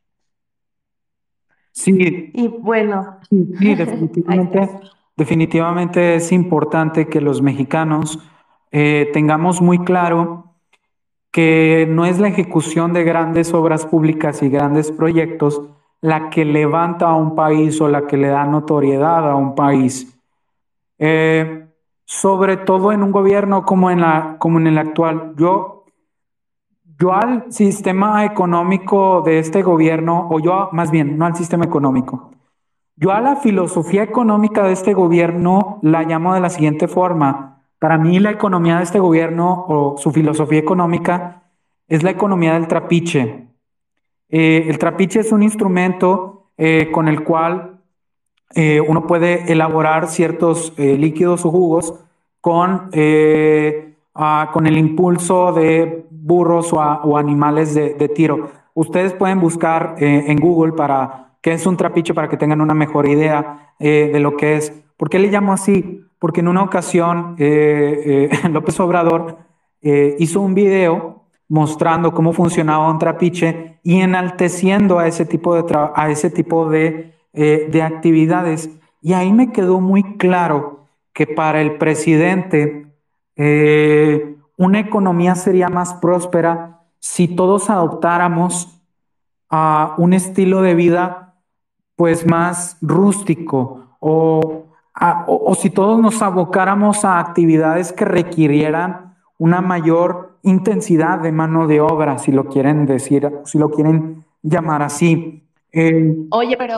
Sí. 1.73 2.31
Y 2.33 2.47
bueno. 2.47 3.19
Sí, 3.29 3.75
definitivamente, 3.75 4.71
definitivamente 5.17 6.15
es 6.15 6.31
importante 6.31 7.09
que 7.09 7.21
los 7.21 7.43
mexicanos 7.43 8.21
eh, 8.71 9.11
tengamos 9.13 9.61
muy 9.61 9.81
claro 9.81 10.52
que 11.33 11.87
no 11.89 12.05
es 12.05 12.21
la 12.21 12.29
ejecución 12.29 12.93
de 12.93 13.03
grandes 13.05 13.53
obras 13.55 13.87
públicas 13.87 14.43
y 14.43 14.51
grandes 14.51 14.93
proyectos 14.93 15.63
la 16.03 16.31
que 16.31 16.45
levanta 16.45 17.07
a 17.09 17.17
un 17.17 17.35
país 17.35 17.81
o 17.81 17.89
la 17.89 18.07
que 18.07 18.17
le 18.17 18.29
da 18.29 18.45
notoriedad 18.45 19.29
a 19.31 19.35
un 19.35 19.55
país. 19.55 20.21
Eh, 20.99 21.67
sobre 22.05 22.59
todo 22.59 22.93
en 22.93 23.03
un 23.03 23.11
gobierno 23.11 23.65
como 23.65 23.91
en, 23.91 24.01
la, 24.03 24.37
como 24.39 24.59
en 24.61 24.67
el 24.67 24.79
actual. 24.79 25.33
Yo, 25.37 25.85
yo 26.99 27.15
al 27.15 27.51
sistema 27.51 28.25
económico 28.25 29.23
de 29.23 29.39
este 29.39 29.63
gobierno, 29.63 30.29
o 30.31 30.39
yo 30.39 30.69
más 30.73 30.91
bien, 30.91 31.17
no 31.17 31.25
al 31.25 31.35
sistema 31.35 31.65
económico, 31.65 32.31
yo 32.97 33.13
a 33.13 33.21
la 33.21 33.37
filosofía 33.37 34.03
económica 34.03 34.65
de 34.65 34.73
este 34.73 34.93
gobierno 34.93 35.79
la 35.83 36.03
llamo 36.03 36.35
de 36.35 36.41
la 36.41 36.51
siguiente 36.51 36.87
forma. 36.87 37.52
Para 37.83 37.99
mí 37.99 38.21
la 38.21 38.31
economía 38.31 38.77
de 38.77 38.85
este 38.85 39.01
gobierno 39.01 39.65
o 39.67 39.99
su 39.99 40.13
filosofía 40.13 40.61
económica 40.61 41.43
es 41.89 42.05
la 42.05 42.11
economía 42.11 42.53
del 42.53 42.69
trapiche. 42.69 43.49
Eh, 44.29 44.67
el 44.69 44.79
trapiche 44.79 45.19
es 45.19 45.33
un 45.33 45.43
instrumento 45.43 46.53
eh, 46.57 46.91
con 46.93 47.09
el 47.09 47.25
cual 47.25 47.81
eh, 48.55 48.81
uno 48.81 49.09
puede 49.09 49.51
elaborar 49.51 50.07
ciertos 50.07 50.73
líquidos 50.79 51.45
o 51.45 51.51
jugos 51.51 51.95
con, 52.41 52.89
con 52.93 54.67
el 54.69 54.79
impulso 54.79 55.53
de 55.53 56.07
burros 56.09 56.73
o, 56.73 57.19
animales 57.19 57.75
de, 57.75 57.95
de, 57.95 58.09
tiro. 58.09 58.49
Ustedes 58.75 59.13
pueden 59.13 59.41
buscar 59.41 59.97
en 59.99 60.37
Google 60.39 60.75
para 60.75 61.33
qué 61.41 61.55
es 61.55 61.67
un 61.67 61.77
trapiche 61.77 62.15
para 62.15 62.29
que 62.29 62.37
tengan 62.37 62.61
una 62.61 62.75
mejor 62.75 63.09
idea 63.09 63.75
de 63.81 64.21
lo 64.21 64.37
que 64.37 64.55
es. 64.55 64.71
¿Por 64.97 65.11
qué 65.11 65.19
le 65.19 65.33
llamo 65.33 65.53
así? 65.53 66.02
Porque 66.23 66.39
en 66.39 66.47
una 66.47 66.63
ocasión 66.63 67.35
eh, 67.37 68.29
eh, 68.31 68.49
López 68.49 68.79
Obrador 68.79 69.39
eh, 69.81 70.15
hizo 70.21 70.41
un 70.41 70.55
video 70.55 71.25
mostrando 71.49 72.15
cómo 72.15 72.33
funcionaba 72.33 72.89
un 72.89 73.01
trapiche 73.01 73.81
y 73.83 74.03
enalteciendo 74.03 75.01
a 75.01 75.09
ese 75.09 75.25
tipo 75.25 75.61
de, 75.61 75.91
a 75.97 76.11
ese 76.11 76.31
tipo 76.31 76.71
de, 76.71 77.17
de 77.33 77.83
actividades. 77.83 78.71
Y 79.01 79.15
ahí 79.15 79.33
me 79.33 79.51
quedó 79.51 79.81
muy 79.81 80.17
claro 80.17 80.87
que 81.13 81.27
para 81.27 81.61
el 81.61 81.77
presidente 81.77 82.87
una 84.57 84.79
economía 84.79 85.35
sería 85.35 85.69
más 85.71 85.93
próspera 85.95 86.83
si 87.01 87.27
todos 87.27 87.69
adoptáramos 87.69 88.81
a 89.51 89.97
un 89.99 90.13
estilo 90.13 90.63
de 90.63 90.77
vida 90.77 91.35
pues 91.97 92.25
más 92.25 92.79
rústico 92.81 93.97
o, 93.99 94.72
o, 95.27 95.55
si 95.55 95.71
todos 95.71 95.99
nos 96.01 96.21
abocáramos 96.23 97.05
a 97.05 97.19
actividades 97.19 97.93
que 97.93 98.05
requirieran 98.05 99.17
una 99.39 99.61
mayor 99.61 100.39
intensidad 100.43 101.21
de 101.21 101.33
mano 101.33 101.67
de 101.67 101.81
obra, 101.81 102.19
si 102.19 102.33
lo 102.33 102.45
quieren 102.45 102.87
decir, 102.87 103.31
si 103.45 103.59
lo 103.59 103.71
quieren 103.71 104.25
llamar 104.43 104.83
así. 104.83 105.49
Eh, 105.73 106.27
Oye, 106.31 106.57
pero, 106.57 106.77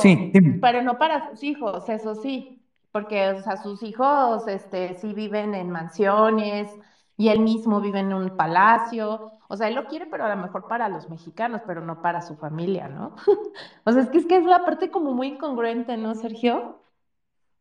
pero 0.61 0.83
no 0.83 0.97
para 0.99 1.31
sus 1.31 1.43
hijos, 1.43 1.89
eso 1.89 2.15
sí, 2.15 2.63
porque 2.93 3.31
o 3.31 3.43
sea, 3.43 3.57
sus 3.57 3.83
hijos 3.83 4.47
este, 4.47 4.95
sí 4.95 5.13
viven 5.13 5.55
en 5.55 5.71
mansiones 5.71 6.71
y 7.17 7.29
él 7.29 7.41
mismo 7.41 7.81
vive 7.81 8.01
en 8.01 8.13
un 8.13 8.37
palacio. 8.37 9.33
O 9.49 9.57
sea, 9.57 9.69
él 9.69 9.75
lo 9.75 9.87
quiere, 9.87 10.07
pero 10.07 10.25
a 10.25 10.35
lo 10.35 10.41
mejor 10.41 10.69
para 10.69 10.89
los 10.89 11.11
mexicanos, 11.11 11.63
pero 11.67 11.81
no 11.81 12.03
para 12.03 12.23
su 12.23 12.37
familia, 12.37 12.89
¿no? 12.89 13.17
o 13.85 13.93
sea, 13.93 14.03
es 14.03 14.09
que 14.09 14.19
es 14.19 14.27
que 14.27 14.37
es 14.37 14.45
la 14.45 14.65
parte 14.65 14.91
como 14.91 15.13
muy 15.13 15.29
incongruente, 15.29 15.97
¿no, 15.97 16.15
Sergio? 16.15 16.84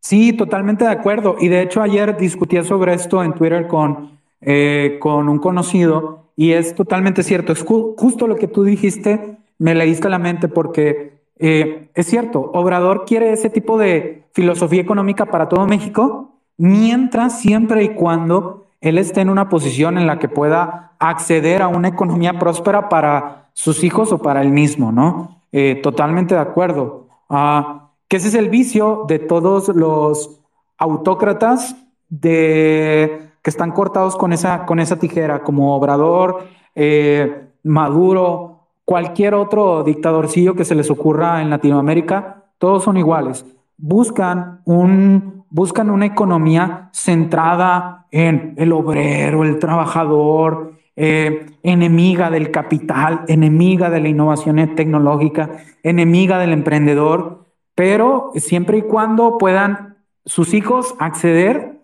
Sí, 0.03 0.33
totalmente 0.33 0.83
de 0.83 0.91
acuerdo. 0.91 1.37
Y 1.39 1.47
de 1.47 1.61
hecho 1.61 1.81
ayer 1.81 2.17
discutía 2.17 2.63
sobre 2.65 2.93
esto 2.93 3.23
en 3.23 3.31
Twitter 3.33 3.67
con, 3.69 4.19
eh, 4.41 4.97
con 4.99 5.29
un 5.29 5.39
conocido 5.39 6.25
y 6.35 6.51
es 6.51 6.75
totalmente 6.75 7.23
cierto. 7.23 7.53
Es 7.53 7.63
justo 7.63 8.27
lo 8.27 8.35
que 8.35 8.49
tú 8.49 8.65
dijiste, 8.65 9.37
me 9.59 9.73
leíste 9.73 10.09
la 10.09 10.19
mente 10.19 10.49
porque 10.49 11.13
eh, 11.39 11.89
es 11.95 12.05
cierto, 12.05 12.51
Obrador 12.53 13.05
quiere 13.05 13.31
ese 13.31 13.49
tipo 13.49 13.77
de 13.77 14.25
filosofía 14.33 14.81
económica 14.81 15.27
para 15.27 15.47
todo 15.47 15.65
México, 15.67 16.33
mientras 16.57 17.39
siempre 17.39 17.85
y 17.85 17.89
cuando 17.89 18.65
él 18.81 18.97
esté 18.97 19.21
en 19.21 19.29
una 19.29 19.47
posición 19.47 19.97
en 19.97 20.05
la 20.05 20.19
que 20.19 20.27
pueda 20.27 20.91
acceder 20.99 21.61
a 21.61 21.69
una 21.69 21.87
economía 21.87 22.39
próspera 22.39 22.89
para 22.89 23.47
sus 23.53 23.85
hijos 23.85 24.11
o 24.11 24.17
para 24.17 24.41
él 24.41 24.49
mismo, 24.49 24.91
¿no? 24.91 25.43
Eh, 25.53 25.79
totalmente 25.81 26.35
de 26.35 26.41
acuerdo. 26.41 27.07
Ah, 27.29 27.82
que 28.13 28.17
ese 28.17 28.27
es 28.27 28.35
el 28.35 28.49
vicio 28.49 29.05
de 29.07 29.17
todos 29.17 29.69
los 29.69 30.39
autócratas 30.77 31.75
de, 32.09 33.31
que 33.41 33.49
están 33.49 33.71
cortados 33.71 34.15
con 34.17 34.33
esa, 34.33 34.67
con 34.67 34.79
esa 34.79 34.99
tijera, 34.99 35.41
como 35.41 35.75
Obrador, 35.75 36.43
eh, 36.75 37.47
Maduro, 37.63 38.67
cualquier 38.85 39.33
otro 39.33 39.83
dictadorcillo 39.83 40.53
que 40.53 40.63
se 40.63 40.75
les 40.75 40.91
ocurra 40.91 41.41
en 41.41 41.49
Latinoamérica, 41.49 42.43
todos 42.59 42.83
son 42.83 42.97
iguales. 42.97 43.47
Buscan 43.77 44.61
un 44.65 45.45
buscan 45.49 45.89
una 45.89 46.05
economía 46.05 46.89
centrada 46.93 48.05
en 48.11 48.53
el 48.57 48.73
obrero, 48.73 49.41
el 49.43 49.57
trabajador, 49.57 50.73
eh, 50.95 51.47
enemiga 51.63 52.29
del 52.29 52.51
capital, 52.51 53.21
enemiga 53.27 53.89
de 53.89 54.01
la 54.01 54.09
innovación 54.09 54.75
tecnológica, 54.75 55.49
enemiga 55.81 56.37
del 56.37 56.53
emprendedor, 56.53 57.42
pero 57.75 58.31
siempre 58.35 58.77
y 58.79 58.81
cuando 58.83 59.37
puedan 59.37 59.97
sus 60.25 60.53
hijos 60.53 60.95
acceder 60.99 61.81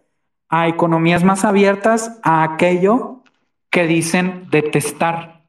a 0.50 0.68
economías 0.68 1.24
más 1.24 1.46
abiertas 1.46 2.20
a 2.24 2.44
aquello 2.44 3.22
que 3.70 3.86
dicen 3.86 4.48
detestar. 4.50 5.44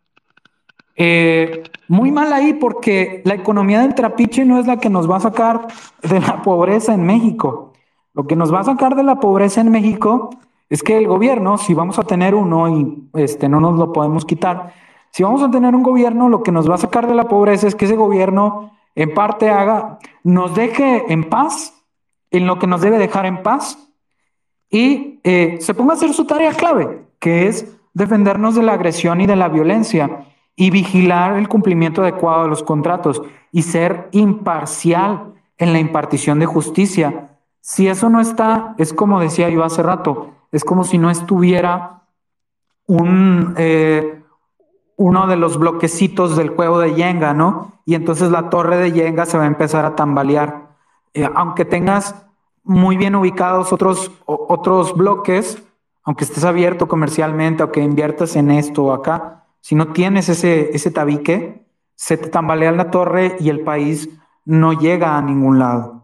Eh, 0.97 1.63
muy 1.89 2.13
mal 2.13 2.33
ahí 2.33 2.53
porque 2.53 3.23
la 3.25 3.35
economía 3.35 3.81
del 3.81 3.95
trapiche 3.95 4.45
no 4.45 4.59
es 4.59 4.67
la 4.67 4.77
que 4.77 4.91
nos 4.91 5.11
va 5.11 5.17
a 5.17 5.21
sacar 5.21 5.67
de 6.03 6.21
la 6.21 6.43
pobreza 6.43 6.93
en 6.93 7.05
México. 7.05 7.73
Lo 8.13 8.27
que 8.27 8.37
nos 8.37 8.53
va 8.53 8.61
a 8.61 8.65
sacar 8.65 8.97
de 8.97 9.03
la 9.03 9.21
pobreza 9.21 9.63
en 9.63 9.71
México 9.71 10.31
es 10.69 10.83
que 10.83 10.99
el 10.99 11.07
gobierno, 11.07 11.57
si 11.57 11.73
vamos 11.73 11.99
a 11.99 12.03
tener 12.03 12.35
uno 12.35 12.69
y 12.69 13.09
este, 13.15 13.49
no 13.49 13.61
nos 13.61 13.79
lo 13.79 13.93
podemos 13.93 14.25
quitar, 14.27 14.75
si 15.11 15.23
vamos 15.23 15.43
a 15.43 15.51
tener 15.51 15.75
un 15.75 15.83
gobierno, 15.83 16.29
lo 16.29 16.43
que 16.43 16.53
nos 16.53 16.71
va 16.71 16.75
a 16.75 16.79
sacar 16.79 17.07
de 17.07 17.15
la 17.15 17.29
pobreza 17.29 17.67
es 17.67 17.75
que 17.75 17.87
ese 17.87 17.97
gobierno 17.97 18.73
en 18.95 19.15
parte 19.15 19.51
haga, 19.51 19.99
nos 20.25 20.55
deje 20.55 21.13
en 21.13 21.29
paz 21.29 21.75
en 22.31 22.47
lo 22.47 22.59
que 22.59 22.67
nos 22.67 22.81
debe 22.81 22.99
dejar 22.99 23.27
en 23.27 23.43
paz 23.43 23.79
y 24.71 25.21
eh, 25.25 25.59
se 25.61 25.75
ponga 25.75 25.95
a 25.95 25.97
hacer 25.97 26.13
su 26.13 26.25
tarea 26.25 26.53
clave, 26.53 27.05
que 27.19 27.49
es 27.49 27.77
defendernos 27.93 28.55
de 28.55 28.63
la 28.63 28.75
agresión 28.75 29.21
y 29.21 29.27
de 29.27 29.37
la 29.37 29.49
violencia 29.49 30.27
y 30.55 30.71
vigilar 30.71 31.37
el 31.37 31.49
cumplimiento 31.49 32.03
adecuado 32.03 32.45
de 32.45 32.49
los 32.49 32.63
contratos 32.63 33.23
y 33.51 33.63
ser 33.63 34.09
imparcial 34.13 35.35
en 35.59 35.73
la 35.73 35.81
impartición 35.81 36.39
de 36.39 36.47
justicia. 36.47 37.31
Si 37.61 37.89
eso 37.89 38.09
no 38.09 38.21
está, 38.21 38.75
es 38.79 38.93
como 38.93 39.21
decía 39.21 39.49
yo 39.49 39.65
hace 39.65 39.83
rato, 39.83 40.31
es 40.53 40.65
como 40.65 40.85
si 40.85 40.99
no 40.99 41.11
estuviera 41.11 42.03
un, 42.87 43.55
eh, 43.57 44.20
uno 45.01 45.27
de 45.27 45.37
los 45.37 45.59
bloquecitos 45.59 46.37
del 46.37 46.51
juego 46.51 46.79
de 46.79 46.95
Yenga, 46.95 47.33
¿no? 47.33 47.73
Y 47.87 47.95
entonces 47.95 48.31
la 48.31 48.51
torre 48.51 48.77
de 48.77 48.93
Yenga 48.93 49.25
se 49.25 49.39
va 49.39 49.45
a 49.45 49.47
empezar 49.47 49.87
a 49.87 49.97
tambalear. 49.97 50.77
Eh, 51.15 51.27
aunque 51.35 51.65
tengas 51.65 52.27
muy 52.65 52.99
bien 52.99 53.15
ubicados 53.15 53.73
otros, 53.73 54.13
otros 54.27 54.95
bloques, 54.95 55.63
aunque 56.05 56.25
estés 56.25 56.45
abierto 56.45 56.87
comercialmente 56.87 57.63
o 57.63 57.73
que 57.73 57.81
inviertas 57.81 58.37
en 58.37 58.51
esto 58.51 58.85
o 58.85 58.93
acá, 58.93 59.47
si 59.63 59.75
no 59.75 59.95
tienes 59.95 60.29
ese, 60.29 60.77
ese 60.77 60.91
tabique, 60.91 61.65
se 61.95 62.19
te 62.19 62.29
tambalea 62.29 62.71
la 62.73 62.91
torre 62.91 63.37
y 63.41 63.49
el 63.49 63.61
país 63.61 64.11
no 64.45 64.75
llega 64.75 65.17
a 65.17 65.23
ningún 65.23 65.59
lado. 65.59 66.00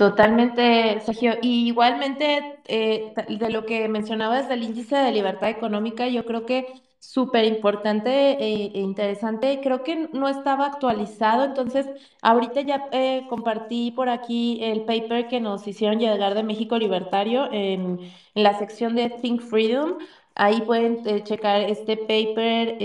Totalmente, 0.00 0.98
Sergio. 1.02 1.34
Y 1.42 1.68
igualmente, 1.68 2.58
eh, 2.68 3.12
de 3.28 3.50
lo 3.50 3.66
que 3.66 3.86
mencionabas 3.86 4.48
del 4.48 4.62
índice 4.62 4.96
de 4.96 5.12
libertad 5.12 5.50
económica, 5.50 6.08
yo 6.08 6.24
creo 6.24 6.46
que 6.46 6.72
súper 6.98 7.44
importante 7.44 8.10
e, 8.42 8.78
interesante. 8.78 9.60
Creo 9.62 9.82
que 9.84 10.08
no 10.14 10.26
estaba 10.28 10.64
actualizado, 10.68 11.44
entonces 11.44 11.86
ahorita 12.22 12.62
ya 12.62 12.88
eh, 12.92 13.26
compartí 13.28 13.90
por 13.90 14.08
aquí 14.08 14.60
el 14.62 14.84
paper 14.86 15.28
que 15.28 15.38
nos 15.38 15.66
hicieron 15.68 15.98
llegar 15.98 16.34
de 16.34 16.44
México 16.44 16.78
Libertario 16.78 17.52
en, 17.52 17.98
la 18.34 18.58
sección 18.58 18.94
de 18.94 19.10
Think 19.10 19.42
Freedom. 19.42 19.98
Ahí 20.34 20.62
pueden 20.62 21.02
eh, 21.06 21.22
checar 21.24 21.60
este 21.60 21.98
paper 21.98 22.78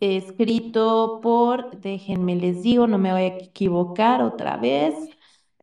escrito 0.00 1.18
por, 1.20 1.80
déjenme 1.80 2.36
les 2.36 2.62
digo, 2.62 2.86
no 2.86 2.98
me 2.98 3.10
voy 3.12 3.22
a 3.22 3.26
equivocar 3.38 4.22
otra 4.22 4.56
vez. 4.56 4.94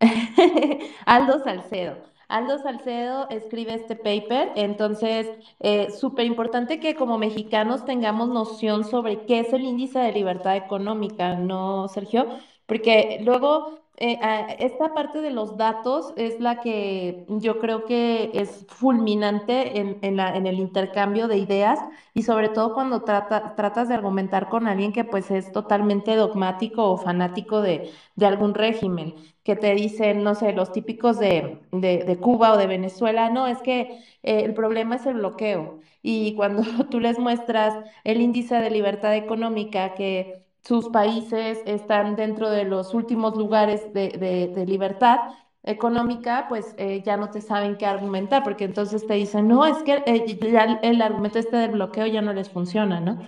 Aldo 1.05 1.43
Salcedo. 1.43 1.97
Aldo 2.27 2.57
Salcedo 2.59 3.29
escribe 3.29 3.73
este 3.73 3.95
paper, 3.95 4.53
entonces, 4.55 5.27
eh, 5.59 5.91
súper 5.91 6.25
importante 6.25 6.79
que 6.79 6.95
como 6.95 7.17
mexicanos 7.17 7.83
tengamos 7.85 8.29
noción 8.29 8.85
sobre 8.85 9.25
qué 9.25 9.41
es 9.41 9.51
el 9.53 9.63
índice 9.63 9.99
de 9.99 10.13
libertad 10.13 10.55
económica, 10.55 11.35
¿no, 11.35 11.89
Sergio? 11.89 12.27
Porque 12.65 13.19
luego 13.25 13.81
eh, 14.03 14.17
esta 14.57 14.95
parte 14.95 15.21
de 15.21 15.29
los 15.29 15.57
datos 15.57 16.13
es 16.15 16.39
la 16.39 16.59
que 16.59 17.23
yo 17.27 17.59
creo 17.59 17.85
que 17.85 18.31
es 18.33 18.65
fulminante 18.67 19.79
en, 19.79 19.99
en, 20.01 20.47
el 20.47 20.57
intercambio 20.57 21.27
de 21.27 21.37
ideas 21.37 21.79
y 22.15 22.23
sobre 22.23 22.49
todo 22.49 22.73
cuando 22.73 23.03
tratas 23.03 23.89
de 23.89 23.93
argumentar 23.93 24.49
con 24.49 24.67
alguien 24.67 24.91
que 24.91 25.03
pues 25.03 25.29
es 25.29 25.51
totalmente 25.51 26.15
dogmático 26.15 26.89
o 26.89 26.97
fanático 26.97 27.61
de, 27.61 27.91
algún 28.25 28.55
régimen, 28.55 29.13
que 29.43 29.55
te 29.55 29.73
dicen, 29.73 30.23
no 30.23 30.35
sé, 30.35 30.53
los 30.53 30.71
típicos 30.71 31.17
de, 31.19 31.59
de, 31.71 32.17
Cuba 32.17 32.53
o 32.53 32.57
de 32.57 32.67
Venezuela, 32.67 33.29
no, 33.29 33.47
es 33.47 33.59
que 33.61 33.81
eh, 34.23 34.43
el 34.43 34.53
problema 34.53 34.95
es 34.95 35.05
el 35.05 35.15
bloqueo. 35.15 35.79
Y 36.03 36.35
cuando 36.35 36.63
tú 36.89 36.99
les 36.99 37.17
muestras 37.19 37.75
el 38.03 38.21
índice 38.21 38.55
de 38.55 38.69
libertad 38.69 39.15
económica 39.15 39.93
que 39.95 40.45
sus 40.63 40.89
países 40.89 41.59
están 41.65 42.15
dentro 42.15 42.49
de 42.49 42.65
los 42.65 42.93
últimos 42.93 43.35
lugares 43.35 43.91
de, 43.93 44.63
libertad 44.67 45.19
económica, 45.63 46.45
pues 46.49 46.75
eh, 46.77 47.01
ya 47.05 47.17
no 47.17 47.29
te 47.31 47.41
saben 47.41 47.77
qué 47.77 47.85
argumentar, 47.85 48.43
porque 48.43 48.65
entonces 48.65 49.05
te 49.07 49.15
dicen, 49.15 49.47
no, 49.47 49.65
es 49.65 49.77
que 49.83 50.03
eh, 50.05 50.39
ya 50.51 50.79
el 50.83 51.01
argumento 51.01 51.39
este 51.39 51.57
del 51.57 51.71
bloqueo 51.71 52.05
ya 52.07 52.21
no 52.21 52.33
les 52.33 52.49
funciona, 52.49 52.99
¿no? 52.99 53.19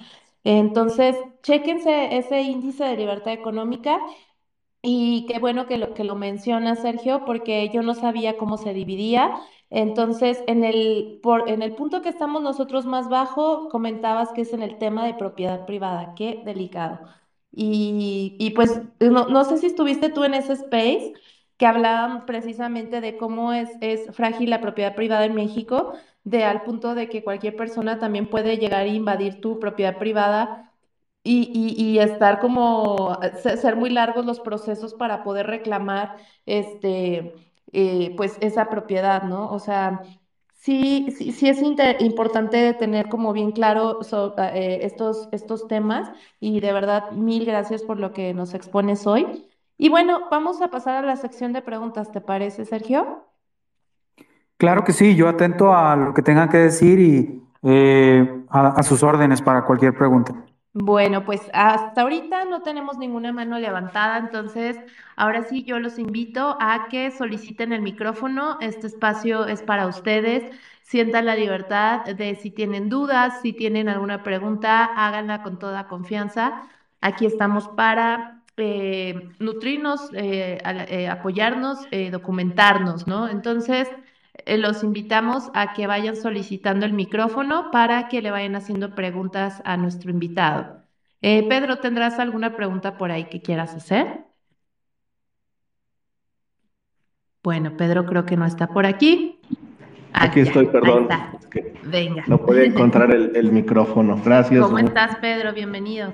Entonces, 0.44 1.16
chéquense 1.42 2.18
ese 2.18 2.42
índice 2.42 2.84
de 2.84 2.98
libertad 2.98 3.34
económica 3.34 4.00
y 4.84 5.26
qué 5.28 5.40
bueno 5.40 5.66
que 5.66 5.78
lo, 5.78 5.94
que 5.94 6.04
lo 6.04 6.16
menciona 6.16 6.76
Sergio, 6.76 7.24
porque 7.26 7.70
yo 7.74 7.82
no 7.84 7.96
sabía 7.96 8.38
cómo 8.38 8.58
se 8.58 8.74
dividía. 8.74 9.40
Entonces, 9.70 10.44
en 10.46 10.64
el, 10.66 11.20
por, 11.24 11.50
en 11.50 11.62
el 11.62 11.74
punto 11.74 12.02
que 12.02 12.10
estamos 12.10 12.44
nosotros 12.44 12.86
más 12.86 13.10
bajo, 13.10 13.70
comentabas 13.70 14.34
que 14.34 14.42
es 14.42 14.54
en 14.54 14.62
el 14.62 14.78
tema 14.78 15.06
de 15.06 15.14
propiedad 15.14 15.66
privada. 15.66 16.14
Qué 16.16 16.42
delicado. 16.46 17.00
Y, 17.52 18.52
pues 18.56 18.82
no, 19.00 19.44
sé 19.46 19.58
si 19.58 19.68
estuviste 19.68 20.10
tú 20.10 20.24
en 20.26 20.34
ese 20.34 20.54
space 20.54 21.14
que 21.58 21.66
hablaban 21.66 22.26
precisamente 22.26 23.00
de 23.00 23.16
cómo 23.18 23.54
es, 23.54 23.70
es 23.80 24.14
frágil 24.16 24.50
la 24.50 24.60
propiedad 24.62 24.96
privada 24.96 25.26
en 25.26 25.36
México, 25.36 25.94
de 26.24 26.44
al 26.46 26.64
punto 26.64 26.96
de 26.96 27.10
que 27.10 27.24
cualquier 27.24 27.56
persona 27.56 28.00
también 28.00 28.30
puede 28.30 28.58
llegar 28.58 28.82
a 28.82 28.88
invadir 28.88 29.40
tu 29.40 29.60
propiedad 29.60 29.98
privada 29.98 30.73
y, 31.24 31.76
y, 31.78 32.00
estar 32.00 32.40
como, 32.40 33.18
ser 33.42 33.78
muy 33.78 33.90
largos 33.90 34.26
los 34.26 34.42
procesos 34.42 34.94
para 34.94 35.24
poder 35.24 35.48
reclamar 35.48 36.18
este, 36.46 37.34
eh, 37.72 38.14
pues 38.18 38.38
esa 38.42 38.70
propiedad, 38.70 39.24
¿no? 39.24 39.50
O 39.50 39.60
sea, 39.60 40.02
sí, 40.54 41.08
sí, 41.18 41.32
sí 41.32 41.48
es 41.48 41.62
importante 41.62 42.74
tener 42.74 43.08
como 43.08 43.32
bien 43.32 43.52
claro 43.52 44.00
eh, 44.38 44.80
estos, 44.84 45.30
estos 45.32 45.68
temas 45.68 46.12
y 46.42 46.60
de 46.60 46.74
verdad 46.74 47.12
mil 47.12 47.46
gracias 47.46 47.84
por 47.84 48.00
lo 48.00 48.12
que 48.12 48.34
nos 48.34 48.54
expones 48.54 49.08
hoy. 49.08 49.48
Y 49.78 49.90
bueno, 49.90 50.28
vamos 50.30 50.62
a 50.62 50.70
pasar 50.70 51.04
a 51.04 51.08
la 51.08 51.16
sección 51.16 51.54
de 51.54 51.62
preguntas, 51.62 52.12
¿te 52.12 52.22
parece, 52.22 52.66
Sergio? 52.66 53.26
Claro 54.58 54.84
que 54.84 54.94
sí, 54.94 55.16
yo 55.16 55.30
atento 55.30 55.74
a 55.74 55.96
lo 55.96 56.14
que 56.14 56.22
tengan 56.22 56.50
que 56.50 56.58
decir 56.58 57.00
y 57.00 57.44
eh, 57.64 58.44
a 58.50 58.84
sus 58.84 59.04
órdenes 59.04 59.42
para 59.42 59.66
cualquier 59.66 59.96
pregunta. 59.96 60.36
Bueno, 60.76 61.24
pues 61.24 61.50
hasta 61.54 62.02
ahorita 62.02 62.46
no 62.46 62.64
tenemos 62.64 62.98
ninguna 62.98 63.32
mano 63.32 63.60
levantada, 63.60 64.18
entonces 64.18 64.80
ahora 65.16 65.44
sí 65.44 65.64
yo 65.64 65.78
los 65.80 66.00
invito 66.00 66.58
a 66.60 66.88
que 66.90 67.12
soliciten 67.12 67.72
el 67.74 67.82
micrófono. 67.84 68.58
Este 68.60 68.88
espacio 68.88 69.46
es 69.46 69.62
para 69.62 69.86
ustedes. 69.88 70.44
Sientan 70.82 71.26
la 71.28 71.36
libertad 71.36 72.04
de 72.06 72.36
si 72.36 72.50
tienen 72.50 72.90
dudas, 72.90 73.40
si 73.42 73.54
tienen 73.54 73.88
alguna 73.88 74.24
pregunta, 74.24 74.86
háganla 74.86 75.44
con 75.44 75.60
toda 75.60 75.88
confianza. 75.88 76.56
Aquí 77.02 77.26
estamos 77.28 77.68
para 77.70 78.44
eh, 78.58 79.30
nutrirnos, 79.40 80.10
eh, 80.14 80.58
eh, 80.90 81.08
apoyarnos, 81.08 81.88
documentarnos, 82.12 83.06
¿no? 83.08 83.28
Entonces, 83.30 83.88
eh, 83.90 84.03
los 84.46 84.84
invitamos 84.84 85.50
a 85.54 85.74
que 85.74 85.88
vayan 85.88 86.16
solicitando 86.16 86.86
el 86.86 86.94
micrófono 86.94 87.72
para 87.72 88.08
que 88.08 88.22
le 88.22 88.32
vayan 88.32 88.56
haciendo 88.56 88.96
preguntas 88.96 89.62
a 89.66 89.78
nuestro 89.78 90.12
invitado. 90.12 90.84
Eh, 91.22 91.48
Pedro, 91.48 91.78
¿tendrás 91.78 92.20
alguna 92.20 92.56
pregunta 92.56 92.98
por 92.98 93.12
ahí 93.12 93.26
que 93.26 93.42
quieras 93.42 93.74
hacer? 93.76 94.26
Bueno, 97.44 97.76
Pedro 97.78 98.06
creo 98.06 98.26
que 98.26 98.38
no 98.38 98.46
está 98.46 98.68
por 98.68 98.86
aquí. 98.86 99.40
aquí 100.14 100.42
estoy, 100.42 100.68
perdón. 100.68 101.08
Venga. 101.84 102.24
No 102.28 102.38
podía 102.40 102.64
encontrar 102.64 103.12
el, 103.12 103.52
micrófono. 103.52 104.20
Gracias. 104.24 104.66
¿Cómo 104.66 104.80
estás, 104.80 105.18
Pedro? 105.18 105.54
Bienvenido. 105.54 106.14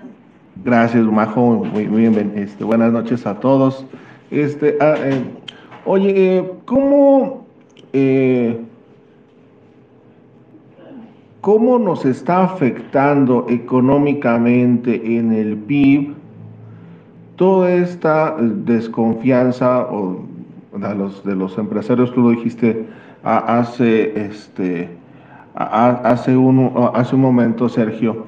Gracias, 0.64 1.04
Majo. 1.06 1.64
Muy, 1.66 1.86
bien. 1.86 2.34
Este, 2.36 2.64
buenas 2.64 2.92
noches 2.92 3.26
a 3.26 3.40
todos. 3.40 3.86
Este, 4.32 4.78
ah, 4.82 4.96
eh, 4.98 5.24
oye, 5.86 6.52
¿cómo 6.66 7.39
eh, 7.94 8.60
¿cómo 11.42 11.80
nos 11.80 12.06
está 12.06 12.44
afectando 12.44 13.46
económicamente 13.50 15.18
en 15.18 15.32
el 15.32 15.58
PIB 15.58 16.14
toda 17.36 17.72
esta 17.72 18.36
desconfianza 18.38 19.82
o 19.84 20.26
de 20.78 20.96
los, 20.96 21.24
de 21.24 21.36
los 21.36 21.58
empresarios, 21.58 22.14
tú 22.14 22.22
lo 22.22 22.30
dijiste 22.32 22.86
hace, 23.24 24.26
este, 24.26 24.90
hace, 25.56 26.38
un, 26.38 26.72
hace 26.94 27.16
un 27.16 27.22
momento, 27.22 27.68
Sergio, 27.70 28.26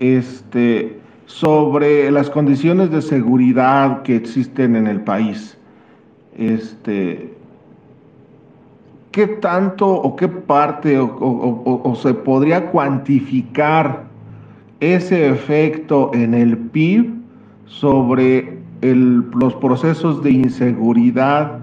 este, 0.00 0.98
sobre 1.26 2.10
las 2.10 2.30
condiciones 2.30 2.90
de 2.90 3.02
seguridad 3.02 4.02
que 4.02 4.16
existen 4.16 4.76
en 4.76 4.86
el 4.86 5.00
país. 5.00 5.56
Este, 6.36 7.31
¿qué 9.12 9.26
tanto 9.26 9.86
o 9.86 10.16
qué 10.16 10.26
parte 10.26 10.98
o, 10.98 11.94
se 11.94 12.14
podría 12.14 12.70
cuantificar 12.70 14.04
ese 14.80 15.28
efecto 15.28 16.10
en 16.14 16.34
el 16.34 16.56
PIB 16.56 17.12
sobre 17.66 18.58
los 18.80 19.54
procesos 19.56 20.22
de 20.22 20.32
inseguridad 20.32 21.58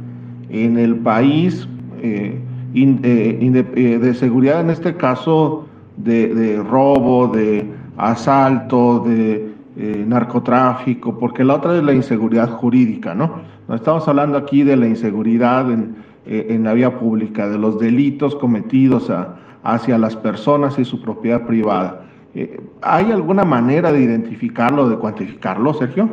en 0.49 0.77
el 0.77 0.95
país, 0.95 1.67
eh, 2.01 2.39
eh, 2.73 3.65
eh, 3.75 3.99
de 3.99 4.13
seguridad 4.13 4.61
en 4.61 4.69
este 4.69 4.95
caso 4.95 5.67
de, 5.97 6.63
robo, 6.69 7.27
de 7.27 7.67
asalto, 7.97 8.99
de 8.99 9.49
narcotráfico, 10.07 11.17
porque 11.17 11.43
la 11.43 11.55
otra 11.55 11.77
es 11.77 11.83
la 11.83 11.93
inseguridad 11.93 12.49
jurídica. 12.49 13.15
No 13.15 13.41
estamos 13.73 14.07
hablando 14.07 14.37
aquí 14.37 14.63
de 14.63 14.77
la 14.77 14.87
inseguridad 14.87 15.69
en 15.71 16.08
eh, 16.25 16.47
en 16.49 16.63
la 16.63 16.73
vía 16.73 16.99
pública, 16.99 17.47
de 17.47 17.57
los 17.57 17.79
delitos 17.79 18.35
cometidos 18.35 19.11
hacia 19.63 19.97
las 19.97 20.15
personas 20.15 20.77
y 20.77 20.85
su 20.85 21.01
propiedad 21.01 21.45
privada. 21.45 22.05
Eh, 22.35 22.59
¿Hay 22.81 23.11
alguna 23.11 23.43
manera 23.43 23.91
de 23.91 24.01
identificarlo, 24.01 24.89
de 24.89 24.97
cuantificarlo, 24.97 25.73
Sergio? 25.73 26.09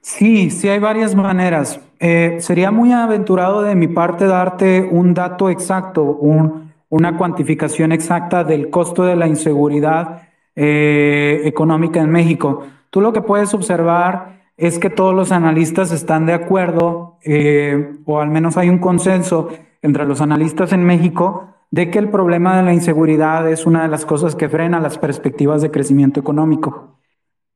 Sí, 0.00 0.50
sí 0.50 0.68
hay 0.68 0.78
varias 0.78 1.14
maneras. 1.14 1.80
Eh, 1.98 2.36
sería 2.40 2.70
muy 2.70 2.92
aventurado 2.92 3.62
de 3.62 3.74
mi 3.74 3.88
parte 3.88 4.26
darte 4.26 4.88
un 4.90 5.12
dato 5.12 5.50
exacto, 5.50 6.02
una 6.02 7.16
cuantificación 7.16 7.92
exacta 7.92 8.44
del 8.44 8.70
costo 8.70 9.04
de 9.04 9.16
la 9.16 9.26
inseguridad 9.26 10.28
económica 10.54 12.00
en 12.00 12.10
México. 12.10 12.64
Tú 12.90 13.00
lo 13.00 13.12
que 13.12 13.22
puedes 13.22 13.54
observar 13.54 14.41
es 14.62 14.78
que 14.78 14.90
todos 14.90 15.12
los 15.12 15.32
analistas 15.32 15.90
están 15.90 16.24
de 16.24 16.34
acuerdo, 16.34 17.18
eh, 17.24 17.96
o 18.04 18.20
al 18.20 18.28
menos 18.30 18.56
hay 18.56 18.68
un 18.68 18.78
consenso 18.78 19.48
entre 19.82 20.06
los 20.06 20.20
analistas 20.20 20.72
en 20.72 20.84
México, 20.84 21.48
de 21.72 21.90
que 21.90 21.98
el 21.98 22.10
problema 22.10 22.56
de 22.56 22.62
la 22.62 22.72
inseguridad 22.72 23.50
es 23.50 23.66
una 23.66 23.82
de 23.82 23.88
las 23.88 24.06
cosas 24.06 24.36
que 24.36 24.48
frena 24.48 24.78
las 24.78 24.98
perspectivas 24.98 25.62
de 25.62 25.72
crecimiento 25.72 26.20
económico. 26.20 26.96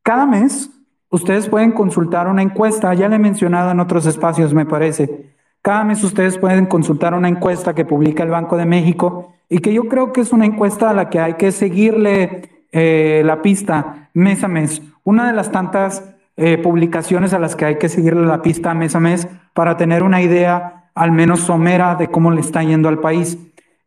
Cada 0.03 0.27
mes, 0.27 0.69
ustedes 1.09 1.49
pueden 1.49 1.71
consultar 1.71 2.27
una 2.27 2.43
encuesta, 2.43 2.93
ya 2.93 3.09
le 3.09 3.15
he 3.15 3.21
mencionado 3.21 3.71
en 3.71 3.79
otros 3.79 4.05
espacios, 4.07 4.53
me 4.53 4.67
parece. 4.67 5.33
Cada 5.63 5.85
mes 5.85 6.03
ustedes 6.03 6.39
pueden 6.39 6.67
consultar 6.67 7.15
una 7.15 7.29
encuesta 7.29 7.73
que 7.73 7.85
publica 7.85 8.25
el 8.25 8.31
Banco 8.31 8.57
de 8.57 8.67
México 8.67 9.33
y 9.49 9.59
que 9.59 9.73
yo 9.73 9.85
creo 9.85 10.13
que 10.13 10.23
es 10.23 10.33
una 10.33 10.47
encuesta 10.47 10.91
a 10.91 10.95
la 10.95 11.09
que 11.09 11.21
hay 11.21 11.35
que 11.35 11.53
seguirle 11.53 12.67
eh, 12.73 13.23
la 13.25 13.43
pista 13.43 14.11
mes 14.13 14.43
a 14.43 14.49
mes. 14.49 14.83
Una 15.05 15.29
de 15.29 15.35
las 15.35 15.53
tantas 15.53 16.16
eh, 16.37 16.59
publicaciones 16.59 17.33
a 17.33 17.39
las 17.39 17.57
que 17.57 17.65
hay 17.65 17.79
que 17.79 17.89
seguirle 17.89 18.27
la 18.27 18.43
pista 18.43 18.75
mes 18.75 18.95
a 18.95 19.01
mes 19.01 19.29
para 19.55 19.77
tener 19.77 20.03
una 20.03 20.21
idea 20.23 20.91
al 20.95 21.13
menos 21.13 21.41
somera 21.41 21.95
de 21.95 22.09
cómo 22.09 22.31
le 22.31 22.41
está 22.41 22.63
yendo 22.63 22.89
al 22.89 23.01
país. 23.01 23.39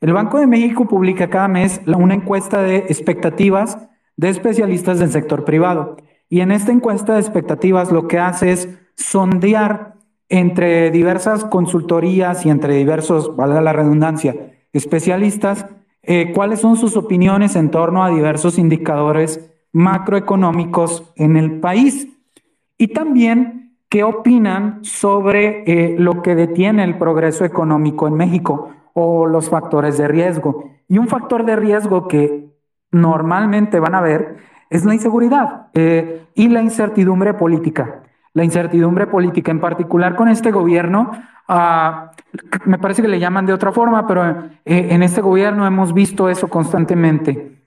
El 0.02 0.14
Banco 0.14 0.40
de 0.40 0.48
México 0.48 0.88
publica 0.88 1.30
cada 1.30 1.48
mes 1.48 1.82
una 1.86 2.14
encuesta 2.14 2.62
de 2.62 2.78
expectativas 2.78 3.78
de 4.20 4.30
especialistas 4.30 5.00
del 5.00 5.12
sector 5.12 5.46
privado. 5.46 5.96
Y 6.28 6.42
en 6.42 6.52
esta 6.52 6.74
encuesta 6.74 7.14
de 7.14 7.22
expectativas 7.22 7.92
lo 7.92 8.08
que 8.08 8.20
hace 8.20 8.52
es 8.52 8.70
sondear 8.96 9.96
entre 10.28 10.92
diversas 10.92 11.46
consultorías 11.46 12.46
y 12.46 12.50
entre 12.50 12.76
diversos, 12.76 13.36
valga 13.36 13.62
la 13.62 13.72
redundancia, 13.74 14.36
especialistas, 14.74 15.66
eh, 16.04 16.34
cuáles 16.36 16.60
son 16.60 16.76
sus 16.76 16.98
opiniones 16.98 17.56
en 17.56 17.72
torno 17.72 18.04
a 18.04 18.10
diversos 18.10 18.58
indicadores 18.58 19.50
macroeconómicos 19.72 21.04
en 21.16 21.38
el 21.38 21.60
país. 21.60 22.10
Y 22.82 22.88
también, 22.88 23.76
¿qué 23.90 24.06
opinan 24.06 24.86
sobre 24.86 25.64
eh, 25.68 25.96
lo 26.00 26.22
que 26.22 26.34
detiene 26.34 26.86
el 26.86 26.98
progreso 26.98 27.44
económico 27.44 28.08
en 28.08 28.14
México 28.14 28.72
o 28.94 29.28
los 29.28 29.50
factores 29.50 29.98
de 29.98 30.08
riesgo? 30.08 30.72
Y 30.88 30.98
un 30.98 31.10
factor 31.10 31.46
de 31.46 31.58
riesgo 31.58 32.08
que 32.08 32.48
normalmente 32.92 33.82
van 33.82 33.96
a 33.96 34.02
ver 34.02 34.38
es 34.70 34.86
la 34.86 34.94
inseguridad 34.94 35.68
eh, 35.74 36.26
y 36.36 36.48
la 36.48 36.62
incertidumbre 36.62 37.34
política. 37.34 38.04
La 38.34 38.46
incertidumbre 38.46 39.08
política, 39.08 39.52
en 39.52 39.60
particular 39.60 40.16
con 40.16 40.30
este 40.30 40.50
gobierno, 40.50 41.12
ah, 41.50 42.12
me 42.64 42.78
parece 42.78 43.02
que 43.02 43.10
le 43.10 43.20
llaman 43.20 43.46
de 43.46 43.52
otra 43.52 43.74
forma, 43.74 44.08
pero 44.08 44.26
eh, 44.64 44.88
en 44.92 45.04
este 45.04 45.20
gobierno 45.20 45.68
hemos 45.68 45.94
visto 45.94 46.30
eso 46.30 46.48
constantemente. 46.48 47.60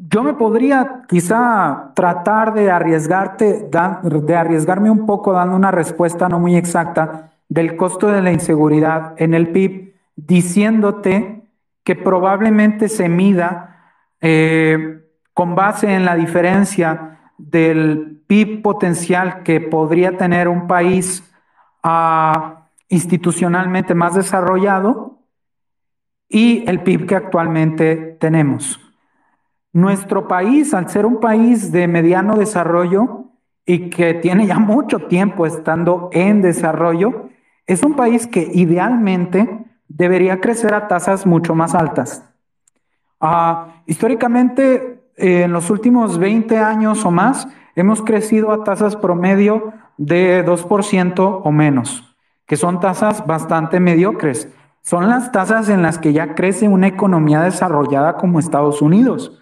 Yo 0.00 0.22
me 0.22 0.34
podría 0.34 1.02
quizá 1.08 1.90
tratar 1.96 2.54
de 2.54 2.70
arriesgarte, 2.70 3.68
de 3.68 4.36
arriesgarme 4.36 4.92
un 4.92 5.06
poco 5.06 5.32
dando 5.32 5.56
una 5.56 5.72
respuesta 5.72 6.28
no 6.28 6.38
muy 6.38 6.54
exacta 6.54 7.32
del 7.48 7.76
costo 7.76 8.06
de 8.06 8.22
la 8.22 8.30
inseguridad 8.30 9.14
en 9.16 9.34
el 9.34 9.48
PIB, 9.48 9.94
diciéndote 10.14 11.42
que 11.82 11.96
probablemente 11.96 12.88
se 12.88 13.08
mida 13.08 13.92
eh, 14.20 15.04
con 15.34 15.56
base 15.56 15.92
en 15.92 16.04
la 16.04 16.14
diferencia 16.14 17.32
del 17.36 18.22
PIB 18.28 18.62
potencial 18.62 19.42
que 19.42 19.60
podría 19.60 20.16
tener 20.16 20.46
un 20.46 20.68
país 20.68 21.28
ah, 21.82 22.68
institucionalmente 22.88 23.96
más 23.96 24.14
desarrollado 24.14 25.18
y 26.28 26.62
el 26.68 26.84
PIB 26.84 27.06
que 27.06 27.16
actualmente 27.16 28.16
tenemos. 28.20 28.87
Nuestro 29.78 30.26
país, 30.26 30.74
al 30.74 30.88
ser 30.88 31.06
un 31.06 31.20
país 31.20 31.70
de 31.70 31.86
mediano 31.86 32.34
desarrollo 32.34 33.26
y 33.64 33.90
que 33.90 34.12
tiene 34.14 34.44
ya 34.44 34.58
mucho 34.58 35.06
tiempo 35.06 35.46
estando 35.46 36.10
en 36.10 36.42
desarrollo, 36.42 37.28
es 37.64 37.84
un 37.84 37.94
país 37.94 38.26
que 38.26 38.50
idealmente 38.52 39.66
debería 39.86 40.40
crecer 40.40 40.74
a 40.74 40.88
tasas 40.88 41.26
mucho 41.26 41.54
más 41.54 41.76
altas. 41.76 42.28
Ah, 43.20 43.82
históricamente, 43.86 45.04
eh, 45.16 45.42
en 45.44 45.52
los 45.52 45.70
últimos 45.70 46.18
20 46.18 46.58
años 46.58 47.04
o 47.04 47.12
más, 47.12 47.46
hemos 47.76 48.02
crecido 48.02 48.50
a 48.50 48.64
tasas 48.64 48.96
promedio 48.96 49.74
de 49.96 50.44
2% 50.44 51.40
o 51.44 51.52
menos, 51.52 52.16
que 52.46 52.56
son 52.56 52.80
tasas 52.80 53.24
bastante 53.24 53.78
mediocres. 53.78 54.48
Son 54.82 55.08
las 55.08 55.30
tasas 55.30 55.68
en 55.68 55.82
las 55.82 55.98
que 55.98 56.12
ya 56.12 56.34
crece 56.34 56.66
una 56.66 56.88
economía 56.88 57.42
desarrollada 57.42 58.16
como 58.16 58.40
Estados 58.40 58.82
Unidos. 58.82 59.37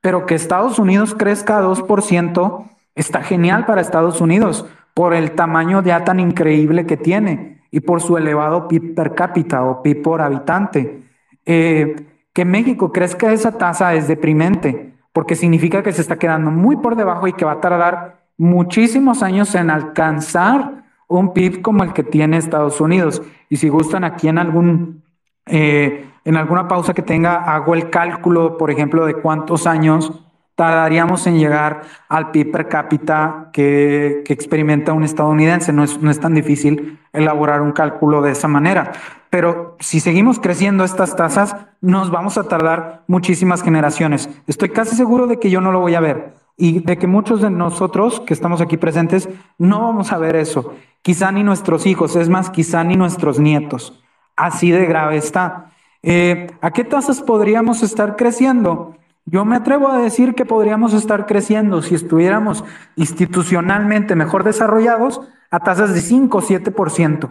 Pero 0.00 0.26
que 0.26 0.34
Estados 0.34 0.78
Unidos 0.78 1.14
crezca 1.14 1.58
a 1.58 1.62
2% 1.62 2.64
está 2.94 3.22
genial 3.22 3.66
para 3.66 3.80
Estados 3.80 4.20
Unidos 4.20 4.66
por 4.94 5.14
el 5.14 5.32
tamaño 5.32 5.82
ya 5.82 6.04
tan 6.04 6.18
increíble 6.18 6.86
que 6.86 6.96
tiene 6.96 7.62
y 7.70 7.80
por 7.80 8.00
su 8.00 8.16
elevado 8.16 8.66
PIB 8.66 8.94
per 8.94 9.14
cápita 9.14 9.64
o 9.64 9.82
PIB 9.82 10.02
por 10.02 10.20
habitante. 10.20 11.02
Eh, 11.46 11.96
que 12.32 12.44
México 12.44 12.92
crezca 12.92 13.32
esa 13.32 13.56
tasa 13.58 13.94
es 13.94 14.08
deprimente, 14.08 14.94
porque 15.12 15.36
significa 15.36 15.82
que 15.82 15.92
se 15.92 16.00
está 16.02 16.18
quedando 16.18 16.50
muy 16.50 16.76
por 16.76 16.96
debajo 16.96 17.26
y 17.26 17.32
que 17.32 17.44
va 17.44 17.52
a 17.52 17.60
tardar 17.60 18.18
muchísimos 18.36 19.22
años 19.22 19.54
en 19.54 19.70
alcanzar 19.70 20.84
un 21.08 21.32
PIB 21.32 21.62
como 21.62 21.84
el 21.84 21.92
que 21.92 22.04
tiene 22.04 22.36
Estados 22.36 22.80
Unidos. 22.80 23.22
Y 23.48 23.56
si 23.56 23.68
gustan, 23.68 24.04
aquí 24.04 24.28
en 24.28 24.38
algún 24.38 25.02
eh, 25.46 26.07
en 26.28 26.36
alguna 26.36 26.68
pausa 26.68 26.92
que 26.92 27.00
tenga, 27.00 27.36
hago 27.54 27.74
el 27.74 27.88
cálculo, 27.88 28.58
por 28.58 28.70
ejemplo, 28.70 29.06
de 29.06 29.14
cuántos 29.14 29.66
años 29.66 30.12
tardaríamos 30.56 31.26
en 31.26 31.38
llegar 31.38 31.84
al 32.06 32.32
PIB 32.32 32.52
per 32.52 32.68
cápita 32.68 33.48
que, 33.50 34.24
experimenta 34.28 34.92
un 34.92 35.04
estadounidense. 35.04 35.72
No 35.72 35.84
es, 35.84 36.02
no 36.02 36.10
es 36.10 36.20
tan 36.20 36.34
difícil 36.34 36.98
elaborar 37.14 37.62
un 37.62 37.72
cálculo 37.72 38.20
de 38.20 38.32
esa 38.32 38.46
manera. 38.46 38.92
Pero 39.30 39.78
si 39.80 40.00
seguimos 40.00 40.38
creciendo 40.38 40.84
estas 40.84 41.16
tasas, 41.16 41.56
nos 41.80 42.10
vamos 42.10 42.36
a 42.36 42.44
tardar 42.44 43.04
muchísimas 43.06 43.62
generaciones. 43.62 44.28
Estoy 44.46 44.68
casi 44.68 44.96
seguro 44.96 45.28
de 45.28 45.38
que 45.38 45.48
yo 45.48 45.62
no 45.62 45.72
lo 45.72 45.80
voy 45.80 45.94
a 45.94 46.00
ver 46.00 46.34
y 46.58 46.80
de 46.80 46.98
que 46.98 47.06
muchos 47.06 47.40
de 47.40 47.48
nosotros 47.48 48.20
que 48.20 48.34
estamos 48.34 48.60
aquí 48.60 48.76
presentes 48.76 49.30
no 49.56 49.80
vamos 49.80 50.12
a 50.12 50.18
ver 50.18 50.36
eso. 50.36 50.74
Quizá 51.00 51.32
ni 51.32 51.42
nuestros 51.42 51.86
hijos, 51.86 52.16
es 52.16 52.28
más, 52.28 52.50
quizá 52.50 52.84
ni 52.84 52.96
nuestros 52.96 53.40
nietos. 53.40 54.04
Así 54.36 54.70
de 54.70 54.84
grave 54.84 55.16
está. 55.16 55.70
Eh, 56.02 56.46
¿A 56.60 56.70
qué 56.70 56.84
tasas 56.84 57.22
podríamos 57.22 57.82
estar 57.82 58.16
creciendo? 58.16 58.96
Yo 59.24 59.44
me 59.44 59.56
atrevo 59.56 59.88
a 59.88 59.98
decir 59.98 60.34
que 60.34 60.46
podríamos 60.46 60.94
estar 60.94 61.26
creciendo 61.26 61.82
si 61.82 61.94
estuviéramos 61.94 62.64
institucionalmente 62.96 64.14
mejor 64.14 64.42
desarrollados 64.44 65.20
a 65.50 65.60
tasas 65.60 65.92
de 65.92 66.00
5 66.00 66.38
o 66.38 66.42
7%. 66.42 67.28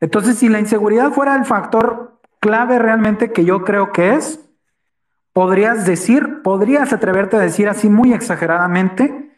Entonces, 0.00 0.38
si 0.38 0.48
la 0.48 0.58
inseguridad 0.58 1.12
fuera 1.12 1.36
el 1.36 1.44
factor 1.44 2.20
clave 2.40 2.78
realmente 2.78 3.32
que 3.32 3.44
yo 3.44 3.64
creo 3.64 3.92
que 3.92 4.14
es, 4.14 4.40
podrías 5.32 5.86
decir, 5.86 6.42
podrías 6.42 6.92
atreverte 6.92 7.36
a 7.36 7.40
decir 7.40 7.68
así 7.68 7.88
muy 7.88 8.12
exageradamente 8.12 9.30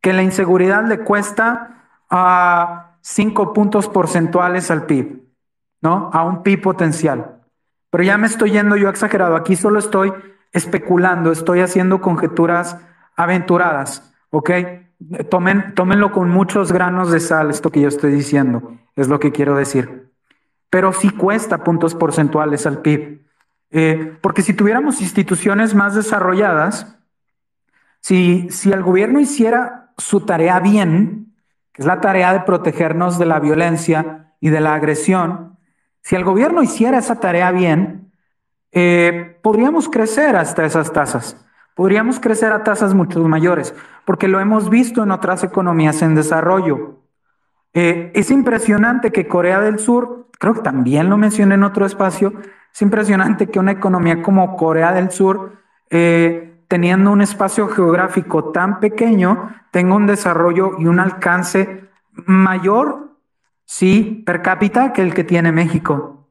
que 0.00 0.12
la 0.12 0.22
inseguridad 0.22 0.84
le 0.86 1.00
cuesta 1.00 1.88
a 2.10 2.98
5 3.00 3.52
puntos 3.52 3.88
porcentuales 3.88 4.70
al 4.70 4.86
PIB, 4.86 5.24
¿no? 5.80 6.10
A 6.12 6.24
un 6.24 6.42
PIB 6.42 6.60
potencial. 6.60 7.33
Pero 7.94 8.02
ya 8.02 8.18
me 8.18 8.26
estoy 8.26 8.50
yendo 8.50 8.74
yo 8.74 8.88
exagerado, 8.88 9.36
aquí 9.36 9.54
solo 9.54 9.78
estoy 9.78 10.12
especulando, 10.50 11.30
estoy 11.30 11.60
haciendo 11.60 12.00
conjeturas 12.00 12.76
aventuradas, 13.14 14.12
¿ok? 14.30 14.50
Tomen, 15.30 15.76
tómenlo 15.76 16.10
con 16.10 16.28
muchos 16.28 16.72
granos 16.72 17.12
de 17.12 17.20
sal, 17.20 17.50
esto 17.50 17.70
que 17.70 17.80
yo 17.80 17.86
estoy 17.86 18.10
diciendo, 18.10 18.76
es 18.96 19.06
lo 19.06 19.20
que 19.20 19.30
quiero 19.30 19.54
decir. 19.54 20.10
Pero 20.70 20.92
sí 20.92 21.10
cuesta 21.10 21.62
puntos 21.62 21.94
porcentuales 21.94 22.66
al 22.66 22.82
PIB. 22.82 23.20
Eh, 23.70 24.18
porque 24.20 24.42
si 24.42 24.54
tuviéramos 24.54 25.00
instituciones 25.00 25.72
más 25.76 25.94
desarrolladas, 25.94 26.98
si, 28.00 28.48
si 28.50 28.72
el 28.72 28.82
gobierno 28.82 29.20
hiciera 29.20 29.92
su 29.98 30.22
tarea 30.22 30.58
bien, 30.58 31.32
que 31.72 31.82
es 31.82 31.86
la 31.86 32.00
tarea 32.00 32.32
de 32.32 32.40
protegernos 32.40 33.20
de 33.20 33.26
la 33.26 33.38
violencia 33.38 34.32
y 34.40 34.50
de 34.50 34.60
la 34.60 34.74
agresión, 34.74 35.53
si 36.04 36.16
el 36.16 36.22
gobierno 36.22 36.62
hiciera 36.62 36.98
esa 36.98 37.18
tarea 37.18 37.50
bien, 37.50 38.12
eh, 38.72 39.38
podríamos 39.42 39.88
crecer 39.88 40.36
hasta 40.36 40.66
esas 40.66 40.92
tasas. 40.92 41.42
Podríamos 41.74 42.20
crecer 42.20 42.52
a 42.52 42.62
tasas 42.62 42.92
mucho 42.92 43.20
mayores, 43.26 43.74
porque 44.04 44.28
lo 44.28 44.38
hemos 44.38 44.68
visto 44.68 45.02
en 45.02 45.10
otras 45.10 45.42
economías 45.44 46.02
en 46.02 46.14
desarrollo. 46.14 47.00
Eh, 47.72 48.12
es 48.14 48.30
impresionante 48.30 49.12
que 49.12 49.26
Corea 49.26 49.60
del 49.60 49.78
Sur, 49.78 50.28
creo 50.38 50.54
que 50.54 50.60
también 50.60 51.08
lo 51.08 51.16
mencioné 51.16 51.54
en 51.54 51.64
otro 51.64 51.86
espacio, 51.86 52.34
es 52.72 52.82
impresionante 52.82 53.48
que 53.48 53.58
una 53.58 53.72
economía 53.72 54.22
como 54.22 54.56
Corea 54.56 54.92
del 54.92 55.10
Sur, 55.10 55.54
eh, 55.88 56.64
teniendo 56.68 57.12
un 57.12 57.22
espacio 57.22 57.66
geográfico 57.68 58.52
tan 58.52 58.78
pequeño, 58.78 59.54
tenga 59.70 59.94
un 59.94 60.06
desarrollo 60.06 60.72
y 60.78 60.86
un 60.86 61.00
alcance 61.00 61.88
mayor, 62.26 63.13
sí, 63.64 64.22
per 64.26 64.42
cápita 64.42 64.92
que 64.92 65.02
el 65.02 65.14
que 65.14 65.24
tiene 65.24 65.52
México 65.52 66.28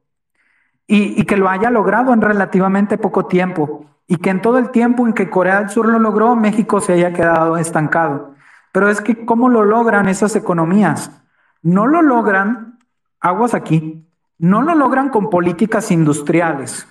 y, 0.86 1.24
que 1.24 1.36
lo 1.36 1.48
haya 1.48 1.70
logrado 1.70 2.12
en 2.12 2.20
relativamente 2.20 2.98
poco 2.98 3.26
tiempo 3.26 3.86
y 4.06 4.16
que 4.16 4.30
en 4.30 4.42
todo 4.42 4.58
el 4.58 4.70
tiempo 4.70 5.06
en 5.06 5.14
que 5.14 5.30
Corea 5.30 5.60
del 5.60 5.70
Sur 5.70 5.88
lo 5.88 5.98
logró, 5.98 6.36
México 6.36 6.80
se 6.80 6.92
haya 6.92 7.12
quedado 7.12 7.56
estancado. 7.56 8.34
Pero 8.72 8.90
es 8.90 9.00
que, 9.00 9.24
¿cómo 9.24 9.48
lo 9.48 9.64
logran 9.64 10.08
esas 10.08 10.36
economías? 10.36 11.10
No 11.62 11.86
lo 11.86 12.02
logran, 12.02 12.78
aguas 13.20 13.54
aquí, 13.54 14.06
no 14.38 14.62
lo 14.62 14.74
logran 14.74 15.08
con 15.08 15.30
políticas 15.30 15.90
industriales, 15.90 16.86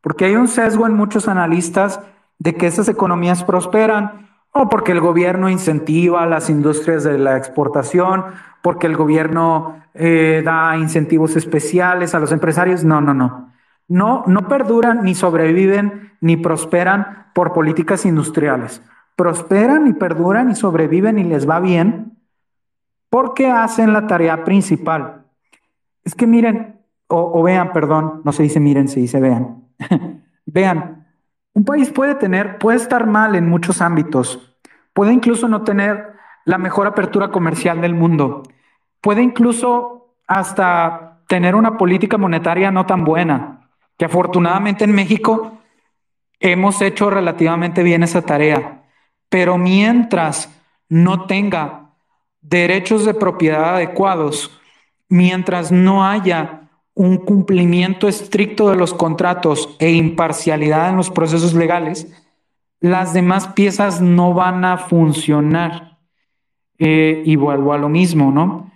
porque 0.00 0.26
hay 0.26 0.36
un 0.36 0.46
sesgo 0.46 0.86
en 0.86 0.94
muchos 0.94 1.26
analistas 1.26 2.00
de 2.38 2.54
que 2.54 2.66
esas 2.66 2.88
economías 2.88 3.42
prosperan 3.42 4.29
o 4.52 4.68
porque 4.68 4.92
el 4.92 5.00
gobierno 5.00 5.48
incentiva 5.48 6.26
las 6.26 6.50
industrias 6.50 7.04
de 7.04 7.18
la 7.18 7.36
exportación, 7.36 8.24
porque 8.62 8.86
el 8.86 8.96
gobierno 8.96 9.82
eh, 9.94 10.42
da 10.44 10.76
incentivos 10.76 11.36
especiales 11.36 12.14
a 12.14 12.18
los 12.18 12.32
empresarios. 12.32 12.84
No, 12.84 13.00
no, 13.00 13.14
no. 13.14 13.52
No, 13.88 14.24
no 14.26 14.48
perduran, 14.48 15.02
ni 15.02 15.14
sobreviven, 15.14 16.12
ni 16.20 16.36
prosperan 16.36 17.26
por 17.34 17.52
políticas 17.52 18.04
industriales. 18.06 18.82
Prosperan 19.16 19.86
y 19.86 19.92
perduran 19.92 20.50
y 20.50 20.54
sobreviven 20.54 21.18
y 21.18 21.24
les 21.24 21.48
va 21.48 21.60
bien 21.60 22.16
porque 23.08 23.50
hacen 23.50 23.92
la 23.92 24.06
tarea 24.06 24.44
principal. 24.44 25.24
Es 26.04 26.14
que 26.14 26.26
miren, 26.26 26.80
o, 27.08 27.40
o 27.40 27.42
vean, 27.42 27.72
perdón, 27.72 28.22
no 28.24 28.32
se 28.32 28.44
dice 28.44 28.60
miren, 28.60 28.88
se 28.88 29.00
dice 29.00 29.20
vean. 29.20 29.64
vean, 30.46 30.99
un 31.54 31.64
país 31.64 31.90
puede 31.90 32.14
tener, 32.14 32.58
puede 32.58 32.78
estar 32.78 33.06
mal 33.06 33.34
en 33.34 33.48
muchos 33.48 33.80
ámbitos, 33.80 34.56
puede 34.92 35.12
incluso 35.12 35.48
no 35.48 35.62
tener 35.62 36.14
la 36.44 36.58
mejor 36.58 36.86
apertura 36.86 37.30
comercial 37.30 37.80
del 37.80 37.94
mundo, 37.94 38.42
puede 39.00 39.22
incluso 39.22 40.14
hasta 40.26 41.18
tener 41.26 41.54
una 41.54 41.76
política 41.76 42.18
monetaria 42.18 42.70
no 42.70 42.86
tan 42.86 43.04
buena, 43.04 43.68
que 43.98 44.04
afortunadamente 44.04 44.84
en 44.84 44.92
México 44.92 45.58
hemos 46.38 46.80
hecho 46.80 47.10
relativamente 47.10 47.82
bien 47.82 48.02
esa 48.02 48.22
tarea, 48.22 48.82
pero 49.28 49.58
mientras 49.58 50.50
no 50.88 51.26
tenga 51.26 51.90
derechos 52.40 53.04
de 53.04 53.14
propiedad 53.14 53.76
adecuados, 53.76 54.50
mientras 55.08 55.70
no 55.70 56.04
haya 56.04 56.69
un 57.00 57.16
cumplimiento 57.16 58.08
estricto 58.08 58.68
de 58.68 58.76
los 58.76 58.92
contratos 58.92 59.74
e 59.78 59.90
imparcialidad 59.90 60.90
en 60.90 60.96
los 60.96 61.08
procesos 61.08 61.54
legales, 61.54 62.08
las 62.78 63.14
demás 63.14 63.48
piezas 63.54 64.02
no 64.02 64.34
van 64.34 64.66
a 64.66 64.76
funcionar. 64.76 65.96
Eh, 66.78 67.22
y 67.24 67.36
vuelvo 67.36 67.72
a 67.72 67.78
lo 67.78 67.88
mismo, 67.88 68.30
¿no? 68.30 68.70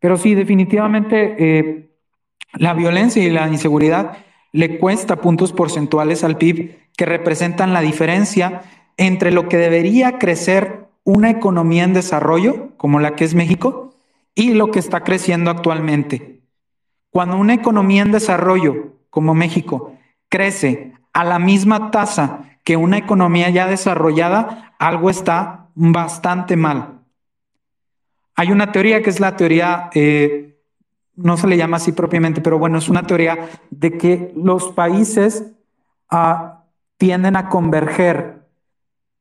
Pero 0.00 0.16
sí, 0.16 0.34
definitivamente 0.34 1.36
eh, 1.38 1.90
la 2.54 2.74
violencia 2.74 3.22
y 3.22 3.30
la 3.30 3.46
inseguridad 3.46 4.16
le 4.50 4.80
cuesta 4.80 5.20
puntos 5.20 5.52
porcentuales 5.52 6.24
al 6.24 6.36
PIB 6.36 6.78
que 6.96 7.06
representan 7.06 7.72
la 7.72 7.80
diferencia 7.80 8.62
entre 8.96 9.30
lo 9.30 9.48
que 9.48 9.56
debería 9.56 10.18
crecer 10.18 10.88
una 11.04 11.30
economía 11.30 11.84
en 11.84 11.94
desarrollo, 11.94 12.76
como 12.76 12.98
la 12.98 13.14
que 13.14 13.24
es 13.24 13.36
México, 13.36 13.94
y 14.34 14.54
lo 14.54 14.72
que 14.72 14.80
está 14.80 15.04
creciendo 15.04 15.52
actualmente. 15.52 16.37
Cuando 17.10 17.36
una 17.36 17.54
economía 17.54 18.02
en 18.02 18.12
desarrollo 18.12 18.96
como 19.10 19.34
México 19.34 19.94
crece 20.28 20.92
a 21.12 21.24
la 21.24 21.38
misma 21.38 21.90
tasa 21.90 22.40
que 22.64 22.76
una 22.76 22.98
economía 22.98 23.48
ya 23.50 23.66
desarrollada, 23.66 24.74
algo 24.78 25.10
está 25.10 25.68
bastante 25.74 26.56
mal. 26.56 27.00
Hay 28.36 28.52
una 28.52 28.70
teoría 28.72 29.02
que 29.02 29.10
es 29.10 29.20
la 29.20 29.36
teoría, 29.36 29.90
eh, 29.94 30.60
no 31.16 31.36
se 31.36 31.48
le 31.48 31.56
llama 31.56 31.78
así 31.78 31.92
propiamente, 31.92 32.40
pero 32.40 32.58
bueno, 32.58 32.78
es 32.78 32.88
una 32.88 33.04
teoría 33.04 33.48
de 33.70 33.96
que 33.96 34.32
los 34.36 34.70
países 34.72 35.44
ah, 36.10 36.64
tienden 36.98 37.36
a 37.36 37.48
converger, 37.48 38.46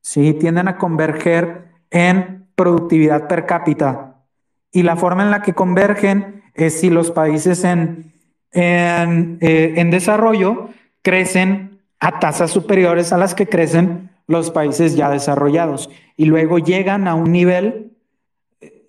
¿sí? 0.01 0.33
Tienden 0.33 0.67
a 0.67 0.77
converger 0.77 1.69
en 1.89 2.47
productividad 2.55 3.27
per 3.27 3.45
cápita. 3.45 4.23
Y 4.71 4.83
la 4.83 4.97
forma 4.97 5.23
en 5.23 5.31
la 5.31 5.41
que 5.41 5.53
convergen 5.53 6.36
es 6.57 6.79
si 6.79 6.89
los 6.89 7.11
países 7.11 7.63
en, 7.63 8.13
en, 8.51 9.37
eh, 9.41 9.75
en 9.77 9.91
desarrollo 9.91 10.69
crecen 11.01 11.79
a 11.99 12.19
tasas 12.19 12.51
superiores 12.51 13.13
a 13.13 13.17
las 13.17 13.33
que 13.33 13.47
crecen 13.47 14.09
los 14.27 14.51
países 14.51 14.95
ya 14.95 15.09
desarrollados 15.09 15.89
y 16.17 16.25
luego 16.25 16.59
llegan 16.59 17.07
a 17.07 17.15
un 17.15 17.31
nivel, 17.31 17.93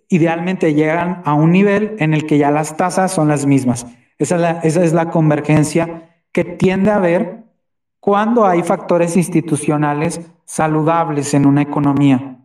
idealmente 0.09 0.75
llegan 0.75 1.23
a 1.25 1.35
un 1.35 1.53
nivel 1.53 1.95
en 1.99 2.15
el 2.15 2.27
que 2.27 2.39
ya 2.39 2.51
las 2.51 2.77
tasas 2.77 3.13
son 3.13 3.29
las 3.29 3.47
mismas. 3.47 3.87
Esa 4.19 4.35
es 4.35 4.41
la, 4.41 4.51
esa 4.65 4.85
es 4.85 4.93
la 4.93 5.11
convergencia 5.11 6.11
que 6.33 6.45
tiende 6.45 6.91
a 6.91 6.97
haber 6.97 7.45
cuando 8.01 8.47
hay 8.47 8.63
factores 8.63 9.17
institucionales 9.17 10.21
saludables 10.45 11.35
en 11.35 11.47
una 11.47 11.63
economía, 11.63 12.39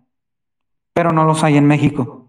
pero 0.93 1.11
no 1.11 1.23
los 1.23 1.43
hay 1.43 1.57
en 1.57 1.65
México. 1.65 2.22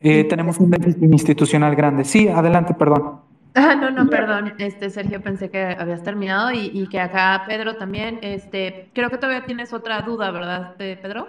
Eh, 0.00 0.24
tenemos 0.24 0.58
un 0.58 0.70
déficit 0.70 1.02
institucional 1.02 1.76
grande. 1.76 2.04
Sí, 2.04 2.28
adelante, 2.28 2.74
perdón. 2.74 3.20
Ah, 3.54 3.74
no, 3.74 3.90
no, 3.90 4.08
perdón, 4.08 4.52
este 4.58 4.90
Sergio, 4.90 5.20
pensé 5.20 5.50
que 5.50 5.62
habías 5.62 6.02
terminado 6.04 6.52
y, 6.52 6.70
y, 6.72 6.86
que 6.86 7.00
acá 7.00 7.42
Pedro 7.48 7.76
también, 7.76 8.18
este, 8.22 8.88
creo 8.94 9.10
que 9.10 9.18
todavía 9.18 9.44
tienes 9.44 9.72
otra 9.72 10.02
duda, 10.02 10.30
¿verdad, 10.30 10.74
Pedro? 10.78 11.26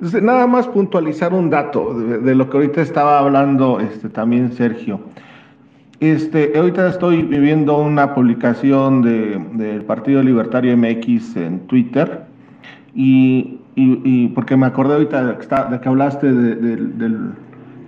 Nada 0.00 0.46
más 0.46 0.66
puntualizar 0.66 1.32
un 1.32 1.48
dato 1.48 1.94
de, 1.94 2.18
de 2.18 2.34
lo 2.34 2.50
que 2.50 2.56
ahorita 2.56 2.82
estaba 2.82 3.20
hablando 3.20 3.80
este, 3.80 4.08
también 4.08 4.52
Sergio. 4.52 5.00
Este, 6.00 6.52
ahorita 6.58 6.88
estoy 6.88 7.22
viviendo 7.22 7.78
una 7.78 8.14
publicación 8.14 9.00
del 9.00 9.56
de, 9.56 9.80
Partido 9.80 10.22
Libertario 10.22 10.76
MX 10.76 11.36
en 11.36 11.60
Twitter 11.60 12.24
y, 12.94 13.60
y, 13.74 14.00
y, 14.04 14.28
porque 14.28 14.56
me 14.56 14.66
acordé 14.66 14.94
ahorita 14.94 15.24
de 15.24 15.34
que, 15.36 15.42
está, 15.42 15.64
de 15.64 15.80
que 15.80 15.88
hablaste 15.88 16.30
de, 16.30 16.76
del, 16.76 17.32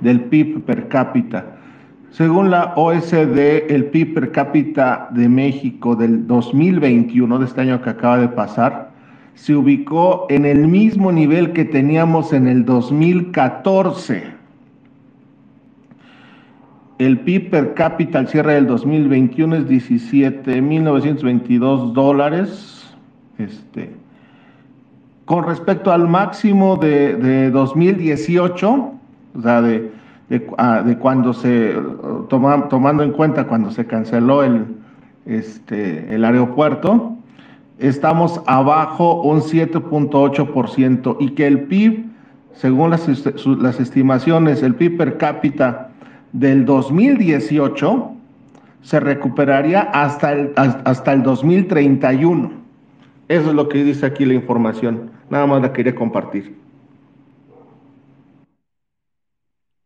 del 0.00 0.22
PIB 0.22 0.62
per 0.62 0.88
cápita. 0.88 1.54
Según 2.10 2.50
la 2.50 2.72
OSD, 2.76 3.70
el 3.70 3.86
PIB 3.86 4.14
per 4.14 4.32
cápita 4.32 5.08
de 5.12 5.28
México 5.28 5.94
del 5.94 6.26
2021, 6.26 7.38
de 7.38 7.44
este 7.44 7.60
año 7.60 7.82
que 7.82 7.90
acaba 7.90 8.18
de 8.18 8.28
pasar, 8.28 8.90
se 9.34 9.54
ubicó 9.54 10.26
en 10.30 10.44
el 10.44 10.66
mismo 10.66 11.12
nivel 11.12 11.52
que 11.52 11.64
teníamos 11.64 12.32
en 12.32 12.48
el 12.48 12.64
2014 12.64 14.38
el 16.98 17.20
PIB 17.20 17.50
per 17.50 17.74
cápita 17.74 18.18
al 18.18 18.26
cierre 18.28 18.54
del 18.54 18.66
2021 18.66 19.54
es 19.56 19.66
17.922 19.66 21.92
dólares. 21.92 22.96
Este, 23.38 23.90
con 25.24 25.44
respecto 25.44 25.92
al 25.92 26.08
máximo 26.08 26.76
de, 26.76 27.14
de 27.14 27.52
2018, 27.52 28.97
o 29.38 29.62
de, 29.62 29.90
de, 30.28 30.46
ah, 30.58 30.82
de 30.84 30.98
cuando 30.98 31.32
se, 31.32 31.76
toma, 32.28 32.68
tomando 32.68 33.02
en 33.02 33.12
cuenta 33.12 33.46
cuando 33.46 33.70
se 33.70 33.86
canceló 33.86 34.42
el, 34.42 34.66
este, 35.26 36.14
el 36.14 36.24
aeropuerto, 36.24 37.16
estamos 37.78 38.40
abajo 38.46 39.22
un 39.22 39.40
7.8% 39.40 41.16
y 41.20 41.30
que 41.30 41.46
el 41.46 41.62
PIB, 41.62 42.04
según 42.52 42.90
las, 42.90 43.08
las 43.46 43.80
estimaciones, 43.80 44.62
el 44.62 44.74
PIB 44.74 44.96
per 44.96 45.18
cápita 45.18 45.90
del 46.32 46.64
2018 46.64 48.12
se 48.82 49.00
recuperaría 49.00 49.80
hasta 49.80 50.32
el, 50.32 50.52
hasta 50.56 51.12
el 51.12 51.22
2031. 51.22 52.50
Eso 53.28 53.48
es 53.50 53.54
lo 53.54 53.68
que 53.68 53.84
dice 53.84 54.06
aquí 54.06 54.24
la 54.24 54.34
información. 54.34 55.10
Nada 55.30 55.46
más 55.46 55.60
la 55.60 55.72
quería 55.72 55.94
compartir. 55.94 56.56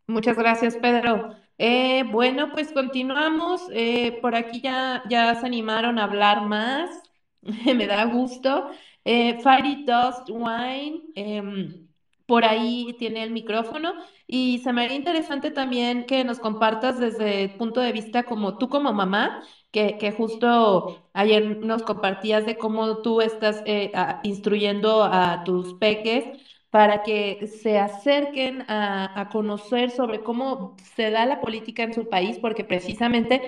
Muchas 0.06 0.36
gracias, 0.36 0.76
Pedro. 0.76 1.34
Eh, 1.58 2.04
bueno, 2.10 2.50
pues 2.52 2.72
continuamos. 2.72 3.62
Eh, 3.72 4.18
por 4.20 4.34
aquí 4.34 4.60
ya, 4.60 5.02
ya 5.08 5.34
se 5.36 5.46
animaron 5.46 5.98
a 5.98 6.04
hablar 6.04 6.42
más. 6.46 6.90
Me 7.42 7.86
da 7.86 8.04
gusto. 8.06 8.68
Eh, 9.04 9.38
Dust 9.86 10.28
Wine. 10.30 11.02
Eh, 11.14 11.42
por 12.26 12.44
ahí 12.44 12.96
tiene 12.98 13.22
el 13.24 13.30
micrófono 13.30 13.92
y 14.26 14.58
se 14.60 14.72
me 14.72 14.84
haría 14.84 14.96
interesante 14.96 15.50
también 15.50 16.06
que 16.06 16.24
nos 16.24 16.38
compartas 16.38 16.98
desde 16.98 17.42
el 17.42 17.56
punto 17.58 17.80
de 17.80 17.92
vista 17.92 18.22
como 18.22 18.56
tú 18.58 18.68
como 18.70 18.92
mamá, 18.92 19.42
que, 19.70 19.98
que 19.98 20.12
justo 20.12 21.08
ayer 21.12 21.58
nos 21.58 21.82
compartías 21.82 22.46
de 22.46 22.56
cómo 22.56 23.02
tú 23.02 23.20
estás 23.20 23.62
eh, 23.66 23.92
instruyendo 24.22 25.02
a 25.04 25.42
tus 25.44 25.74
peques 25.74 26.24
para 26.72 27.02
que 27.02 27.46
se 27.60 27.78
acerquen 27.78 28.64
a, 28.66 29.20
a, 29.20 29.28
conocer 29.28 29.90
sobre 29.90 30.22
cómo 30.22 30.74
se 30.96 31.10
da 31.10 31.26
la 31.26 31.42
política 31.42 31.82
en 31.82 31.92
su 31.92 32.08
país, 32.08 32.38
porque 32.38 32.64
precisamente 32.64 33.42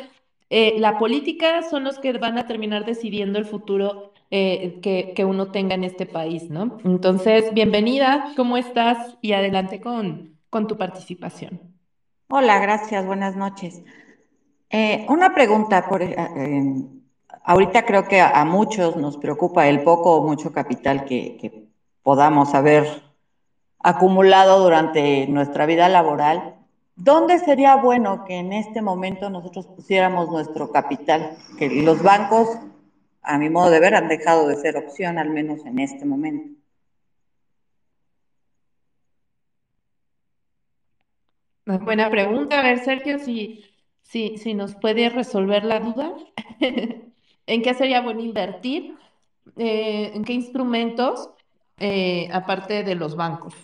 eh, 0.50 0.74
la 0.78 0.98
política 0.98 1.62
son 1.62 1.84
los 1.84 1.98
que 1.98 2.12
van 2.18 2.36
a 2.36 2.46
terminar 2.46 2.84
decidiendo 2.84 3.38
el 3.38 3.46
futuro 3.46 4.12
eh, 4.30 4.78
que, 4.82 5.14
que, 5.16 5.24
uno 5.24 5.50
tenga 5.50 5.74
en 5.74 5.84
este 5.84 6.04
país, 6.04 6.50
¿no? 6.50 6.76
Entonces, 6.84 7.54
bienvenida, 7.54 8.34
¿cómo 8.36 8.58
estás? 8.58 9.16
Y 9.22 9.32
adelante 9.32 9.80
con, 9.80 10.36
con 10.50 10.66
tu 10.66 10.76
participación. 10.76 11.62
Hola, 12.28 12.58
gracias, 12.58 13.06
buenas 13.06 13.36
noches. 13.36 13.82
Eh, 14.68 15.06
una 15.08 15.34
pregunta, 15.34 15.88
por, 15.88 16.02
ahorita 17.42 17.86
creo 17.86 18.06
que 18.06 18.20
a, 18.20 18.38
a, 18.38 18.44
muchos 18.44 18.96
nos 18.96 19.16
preocupa 19.16 19.66
el 19.66 19.82
poco 19.82 20.14
o 20.14 20.26
mucho 20.26 20.52
capital 20.52 21.06
que, 21.06 21.38
que 21.38 21.68
podamos 22.02 22.52
haber 22.54 23.13
acumulado 23.84 24.60
durante 24.64 25.28
nuestra 25.28 25.66
vida 25.66 25.88
laboral. 25.88 26.56
¿Dónde 26.96 27.38
sería 27.38 27.76
bueno 27.76 28.24
que 28.24 28.34
en 28.34 28.52
este 28.52 28.82
momento 28.82 29.30
nosotros 29.30 29.66
pusiéramos 29.66 30.28
nuestro 30.30 30.72
capital? 30.72 31.36
Que 31.58 31.68
los 31.68 32.02
bancos 32.02 32.58
a 33.24 33.38
mi 33.38 33.48
modo 33.48 33.70
de 33.70 33.80
ver, 33.80 33.94
han 33.94 34.08
dejado 34.08 34.46
de 34.46 34.56
ser 34.56 34.76
opción, 34.76 35.18
al 35.18 35.30
menos 35.30 35.64
en 35.64 35.78
este 35.78 36.04
momento. 36.04 36.60
Buena 41.64 42.10
pregunta. 42.10 42.60
A 42.60 42.62
ver, 42.62 42.80
Sergio, 42.80 43.18
si, 43.18 43.64
si, 44.02 44.36
si 44.36 44.52
nos 44.52 44.74
puede 44.74 45.08
resolver 45.08 45.64
la 45.64 45.80
duda. 45.80 46.12
¿En 47.46 47.62
qué 47.62 47.74
sería 47.74 48.02
bueno 48.02 48.20
invertir? 48.20 48.94
Eh, 49.56 50.12
¿En 50.14 50.24
qué 50.24 50.34
instrumentos? 50.34 51.30
Eh, 51.78 52.28
aparte 52.30 52.84
de 52.84 52.94
los 52.94 53.16
bancos. 53.16 53.54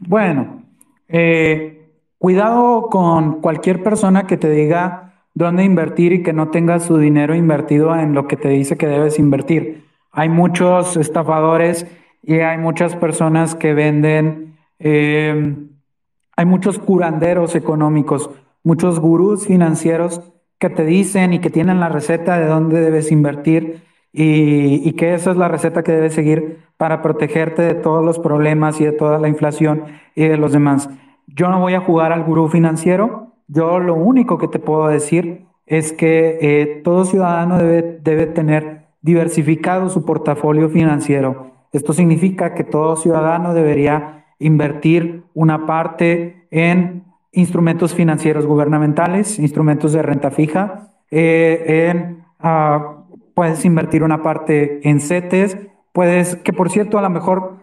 Bueno, 0.00 0.62
eh, 1.08 1.88
cuidado 2.18 2.88
con 2.88 3.40
cualquier 3.40 3.82
persona 3.82 4.26
que 4.26 4.36
te 4.36 4.48
diga 4.50 5.24
dónde 5.34 5.64
invertir 5.64 6.12
y 6.12 6.22
que 6.22 6.32
no 6.32 6.48
tengas 6.48 6.84
su 6.84 6.98
dinero 6.98 7.34
invertido 7.34 7.94
en 7.96 8.14
lo 8.14 8.28
que 8.28 8.36
te 8.36 8.48
dice 8.48 8.76
que 8.76 8.86
debes 8.86 9.18
invertir. 9.18 9.84
Hay 10.12 10.28
muchos 10.28 10.96
estafadores 10.96 11.86
y 12.22 12.34
hay 12.34 12.58
muchas 12.58 12.94
personas 12.96 13.54
que 13.54 13.74
venden, 13.74 14.56
eh, 14.78 15.56
hay 16.36 16.44
muchos 16.46 16.78
curanderos 16.78 17.56
económicos, 17.56 18.30
muchos 18.62 19.00
gurús 19.00 19.46
financieros 19.46 20.20
que 20.58 20.70
te 20.70 20.84
dicen 20.84 21.32
y 21.32 21.40
que 21.40 21.50
tienen 21.50 21.80
la 21.80 21.88
receta 21.88 22.38
de 22.38 22.46
dónde 22.46 22.80
debes 22.80 23.10
invertir 23.10 23.82
y, 24.22 24.88
y, 24.88 24.92
que 24.94 25.14
esa 25.14 25.30
es 25.30 25.36
la 25.36 25.48
receta 25.48 25.82
que 25.82 25.92
debes 25.92 26.14
seguir 26.14 26.58
para 26.76 27.02
protegerte 27.02 27.62
de 27.62 27.74
todos 27.74 28.04
los 28.04 28.18
problemas 28.18 28.80
y 28.80 28.84
de 28.84 28.92
toda 28.92 29.18
la 29.18 29.28
inflación 29.28 29.84
y 30.14 30.26
de 30.26 30.36
los 30.36 30.52
demás. 30.52 30.90
Yo 31.26 31.48
no 31.48 31.60
voy 31.60 31.74
a 31.74 31.80
jugar 31.80 32.12
al 32.12 32.24
gurú 32.24 32.48
financiero, 32.48 33.34
yo 33.46 33.78
lo 33.78 33.94
único 33.94 34.38
que 34.38 34.48
te 34.48 34.58
puedo 34.58 34.88
decir 34.88 35.46
es 35.66 35.92
que 35.92 36.38
eh, 36.40 36.80
todo 36.82 37.04
ciudadano 37.04 37.58
debe, 37.58 38.00
debe 38.02 38.26
tener 38.26 38.86
diversificado 39.02 39.88
su 39.88 40.04
portafolio 40.04 40.68
financiero. 40.68 41.52
Esto 41.72 41.92
significa 41.92 42.54
que 42.54 42.64
todo 42.64 42.96
ciudadano 42.96 43.54
debería 43.54 44.24
invertir 44.38 45.24
una 45.34 45.66
parte 45.66 46.46
en 46.50 47.04
instrumentos 47.32 47.94
financieros 47.94 48.46
gubernamentales, 48.46 49.38
instrumentos 49.38 49.92
de 49.92 50.02
renta 50.02 50.30
fija, 50.30 50.90
eh, 51.10 51.90
en, 51.90 52.24
uh, 52.42 52.97
puedes 53.38 53.64
invertir 53.64 54.02
una 54.02 54.20
parte 54.20 54.80
en 54.82 55.00
CETES, 55.00 55.58
puedes, 55.92 56.34
que 56.34 56.52
por 56.52 56.70
cierto 56.70 56.98
a 56.98 57.02
lo 57.02 57.08
mejor 57.08 57.58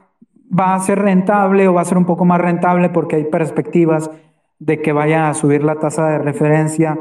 va 0.57 0.73
a 0.73 0.79
ser 0.79 0.99
rentable 0.99 1.67
o 1.67 1.73
va 1.73 1.81
a 1.81 1.83
ser 1.83 1.97
un 1.97 2.05
poco 2.05 2.23
más 2.23 2.39
rentable 2.39 2.87
porque 2.87 3.17
hay 3.17 3.25
perspectivas 3.25 4.09
de 4.57 4.81
que 4.81 4.93
vaya 4.93 5.27
a 5.27 5.33
subir 5.33 5.65
la 5.65 5.75
tasa 5.75 6.07
de 6.07 6.19
referencia 6.19 6.97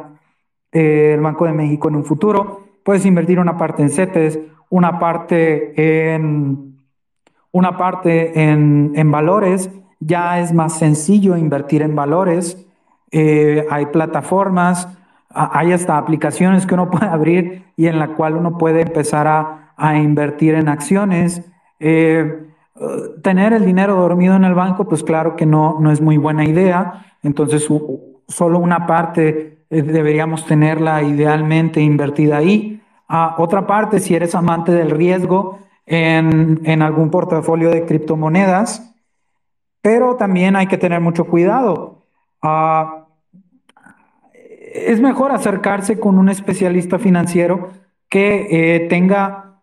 eh, 0.73 1.13
el 1.15 1.21
Banco 1.21 1.45
de 1.45 1.53
México 1.53 1.87
en 1.89 1.95
un 1.95 2.05
futuro. 2.05 2.65
Puedes 2.83 3.07
invertir 3.07 3.39
una 3.39 3.57
parte 3.57 3.81
en 3.81 3.91
CETES, 3.91 4.41
una 4.71 4.99
parte 4.99 6.13
en, 6.13 6.77
una 7.53 7.77
parte 7.77 8.41
en, 8.43 9.11
valores. 9.13 9.71
Ya 10.01 10.41
es 10.41 10.53
más 10.53 10.77
sencillo 10.81 11.37
invertir 11.37 11.83
en 11.83 11.95
valores. 11.95 12.67
Eh, 13.13 13.65
hay 13.71 13.87
plataformas, 13.87 14.89
hay 15.35 15.73
hasta 15.73 15.99
aplicaciones 15.99 16.67
que 16.67 16.75
uno 16.75 16.91
puede 16.91 17.07
abrir 17.07 17.65
y 17.77 17.87
en 17.87 17.99
la 17.99 18.09
cual 18.09 18.37
uno 18.37 18.57
puede 18.57 18.83
empezar 18.83 19.27
a, 19.27 19.73
a 19.77 19.97
invertir 19.97 20.55
en 20.55 20.69
acciones. 20.69 21.43
Eh, 21.81 22.47
tener 23.23 23.53
el 23.53 23.65
dinero 23.65 23.97
dormido 23.97 24.35
en 24.35 24.45
el 24.45 24.55
banco, 24.55 24.89
pues 24.89 25.03
claro 25.03 25.37
que 25.37 25.47
no, 25.47 25.79
no 25.81 25.91
es 25.91 26.01
muy 26.01 26.17
buena 26.17 26.45
idea. 26.45 27.05
Entonces, 27.23 27.69
solo 28.29 28.59
una 28.59 28.87
parte 28.87 29.65
eh, 29.71 29.83
deberíamos 29.83 30.47
tenerla 30.47 31.03
idealmente 31.03 31.81
invertida 31.81 32.39
ahí. 32.39 32.83
A 33.09 33.37
otra 33.39 33.67
parte, 33.67 34.01
si 34.01 34.15
eres 34.15 34.35
amante 34.35 34.73
del 34.73 34.91
riesgo 34.91 35.59
en, 35.87 36.61
en 36.65 36.83
algún 36.83 37.11
portafolio 37.11 37.71
de 37.71 37.85
criptomonedas, 37.85 38.95
pero 39.83 40.17
también 40.17 40.57
hay 40.57 40.67
que 40.67 40.79
tener 40.79 41.01
mucho 41.01 41.27
cuidado. 41.27 42.07
Ah, 42.43 43.04
es 44.75 45.01
mejor 45.01 45.33
acercarse 45.33 45.99
con 45.99 46.19
un 46.19 46.29
especialista 46.29 46.99
financiero 46.99 47.71
que 48.09 48.49
eh, 48.51 48.81
tenga, 48.89 49.61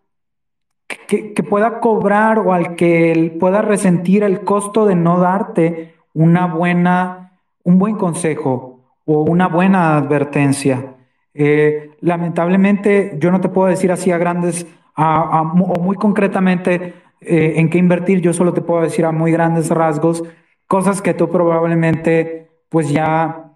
que, 1.06 1.34
pueda 1.48 1.80
cobrar 1.80 2.38
o 2.38 2.52
al 2.52 2.74
que 2.74 3.36
pueda 3.38 3.62
resentir 3.62 4.24
el 4.24 4.40
costo 4.40 4.86
de 4.86 4.94
no 4.94 5.20
darte 5.20 5.94
una 6.14 6.46
buena, 6.46 7.38
un 7.62 7.78
buen 7.78 7.96
consejo 7.96 8.80
o 9.04 9.20
una 9.22 9.48
buena 9.48 9.96
advertencia. 9.96 10.94
Eh, 11.34 11.90
lamentablemente, 12.00 13.16
yo 13.18 13.30
no 13.30 13.40
te 13.40 13.48
puedo 13.48 13.68
decir 13.68 13.92
así 13.92 14.10
a 14.10 14.18
grandes 14.18 14.66
o 14.96 15.44
muy 15.80 15.96
concretamente 15.96 16.94
eh, 17.20 17.54
en 17.56 17.70
qué 17.70 17.78
invertir, 17.78 18.20
yo 18.20 18.32
solo 18.32 18.52
te 18.52 18.60
puedo 18.60 18.82
decir 18.82 19.04
a 19.04 19.12
muy 19.12 19.30
grandes 19.30 19.70
rasgos 19.70 20.24
cosas 20.66 21.00
que 21.00 21.14
tú 21.14 21.28
probablemente 21.28 22.50
pues 22.68 22.88
ya, 22.88 23.51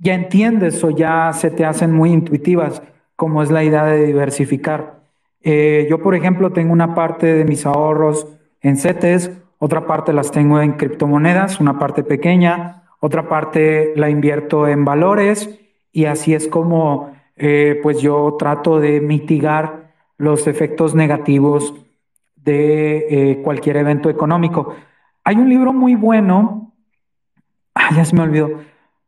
ya 0.00 0.14
entiendes 0.14 0.82
o 0.82 0.90
ya 0.90 1.32
se 1.32 1.50
te 1.50 1.64
hacen 1.64 1.92
muy 1.92 2.10
intuitivas, 2.10 2.82
como 3.16 3.42
es 3.42 3.50
la 3.50 3.62
idea 3.62 3.84
de 3.84 4.06
diversificar. 4.06 5.00
Eh, 5.42 5.86
yo, 5.88 6.02
por 6.02 6.14
ejemplo, 6.14 6.52
tengo 6.52 6.72
una 6.72 6.94
parte 6.94 7.26
de 7.26 7.44
mis 7.44 7.66
ahorros 7.66 8.26
en 8.62 8.76
CETES, 8.76 9.30
otra 9.58 9.86
parte 9.86 10.12
las 10.12 10.32
tengo 10.32 10.60
en 10.60 10.72
criptomonedas, 10.72 11.60
una 11.60 11.78
parte 11.78 12.02
pequeña, 12.02 12.84
otra 12.98 13.28
parte 13.28 13.92
la 13.96 14.08
invierto 14.10 14.66
en 14.66 14.84
valores 14.84 15.58
y 15.92 16.06
así 16.06 16.34
es 16.34 16.48
como 16.48 17.12
eh, 17.36 17.78
pues 17.82 18.00
yo 18.00 18.36
trato 18.38 18.80
de 18.80 19.00
mitigar 19.00 19.92
los 20.16 20.46
efectos 20.46 20.94
negativos 20.94 21.74
de 22.36 23.06
eh, 23.10 23.42
cualquier 23.42 23.78
evento 23.78 24.10
económico. 24.10 24.74
Hay 25.24 25.36
un 25.36 25.48
libro 25.48 25.72
muy 25.72 25.94
bueno, 25.94 26.72
ah, 27.74 27.90
ya 27.94 28.04
se 28.04 28.14
me 28.14 28.22
olvidó, 28.22 28.60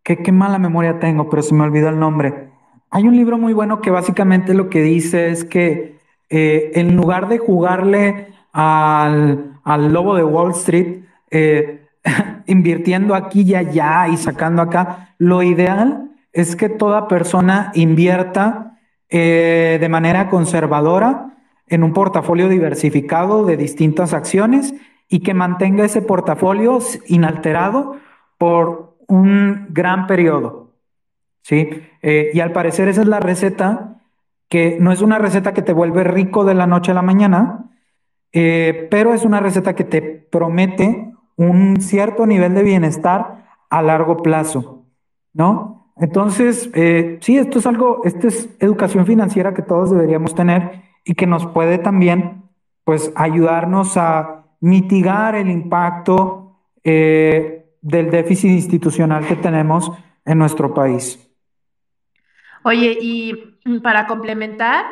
qué, 0.03 0.32
mala 0.32 0.59
memoria 0.59 0.98
tengo, 0.98 1.28
pero 1.30 1.42
se 1.42 1.55
me 1.55 1.64
olvidó 1.64 1.88
el 1.88 1.98
nombre. 1.98 2.48
Hay 2.90 3.05
un 3.05 3.16
libro 3.16 3.38
muy 3.38 3.53
bueno 3.53 3.80
que 3.80 3.90
básicamente 3.90 4.55
lo 4.55 4.68
que 4.68 4.82
dice 4.82 5.30
es 5.30 5.44
que 5.44 5.98
eh, 6.28 6.72
en 6.74 6.96
lugar 6.96 7.28
de 7.28 7.38
jugarle 7.38 8.28
al, 8.53 9.59
al, 9.64 9.92
lobo 9.92 10.14
de 10.14 10.24
Wall 10.24 10.53
Street, 10.53 11.05
eh, 11.30 11.86
invirtiendo 12.46 13.14
aquí 13.14 13.42
y 13.42 13.55
allá 13.55 14.09
y 14.09 14.16
sacando 14.16 14.62
acá, 14.62 15.14
lo 15.18 15.42
ideal 15.42 16.11
es 16.32 16.57
que 16.57 16.68
toda 16.68 17.09
persona 17.09 17.70
invierta 17.74 18.78
eh, 19.11 19.78
de 19.80 19.88
manera 19.88 20.30
conservadora 20.30 21.36
en 21.66 21.82
un 21.82 21.92
portafolio 21.92 22.48
diversificado 22.48 23.44
de 23.44 23.57
distintas 23.57 24.14
acciones 24.14 24.74
y 25.09 25.20
que 25.20 25.34
mantenga 25.34 25.84
ese 25.84 26.00
portafolio 26.00 26.78
inalterado 27.07 27.96
por 28.38 28.91
un 29.09 29.66
gran 29.70 30.07
periodo. 30.07 30.72
¿sí? 31.42 31.68
Eh, 32.03 32.30
y 32.32 32.40
al 32.40 32.53
parecer 32.53 32.88
esa 32.88 33.03
es 33.03 33.09
la 33.09 33.20
receta, 33.20 34.00
que 34.48 34.76
no 34.80 34.92
es 34.92 35.00
una 35.00 35.18
receta 35.18 35.55
que 35.55 35.62
te 35.62 35.72
vuelve 35.72 36.05
rico 36.05 36.44
de 36.44 36.55
la 36.55 36.66
noche 36.66 36.90
a 36.90 36.94
la 36.94 37.03
mañana, 37.03 37.70
eh, 38.32 38.88
pero 38.90 39.14
es 39.14 39.24
una 39.24 39.40
receta 39.40 39.74
que 39.74 39.84
te 39.84 40.03
promete 40.03 41.12
un 41.36 41.80
cierto 41.80 42.26
nivel 42.26 42.55
de 42.55 42.62
bienestar 42.62 43.46
a 43.70 43.82
largo 43.82 44.18
plazo, 44.18 44.84
¿no? 45.32 45.92
Entonces, 45.96 46.70
eh, 46.74 47.18
sí, 47.20 47.36
esto 47.38 47.59
es 47.59 47.66
algo, 47.66 48.03
esto 48.05 48.28
es 48.28 48.48
educación 48.59 49.07
financiera 49.07 49.55
que 49.55 49.62
todos 49.62 49.90
deberíamos 49.90 50.34
tener 50.34 50.82
y 51.05 51.14
que 51.14 51.26
nos 51.26 51.46
puede 51.46 51.78
también, 51.78 52.42
pues, 52.84 53.12
ayudarnos 53.14 53.96
a 53.96 54.44
mitigar 54.61 55.34
el 55.34 55.50
impacto 55.50 56.57
eh, 56.84 57.61
del 57.83 58.11
déficit 58.11 58.51
institucional 58.51 59.26
que 59.26 59.37
tenemos 59.37 59.91
en 60.24 60.39
nuestro 60.39 60.72
país. 60.72 61.18
Oye, 62.62 62.97
y 63.01 63.35
para 63.83 64.07
complementar, 64.07 64.87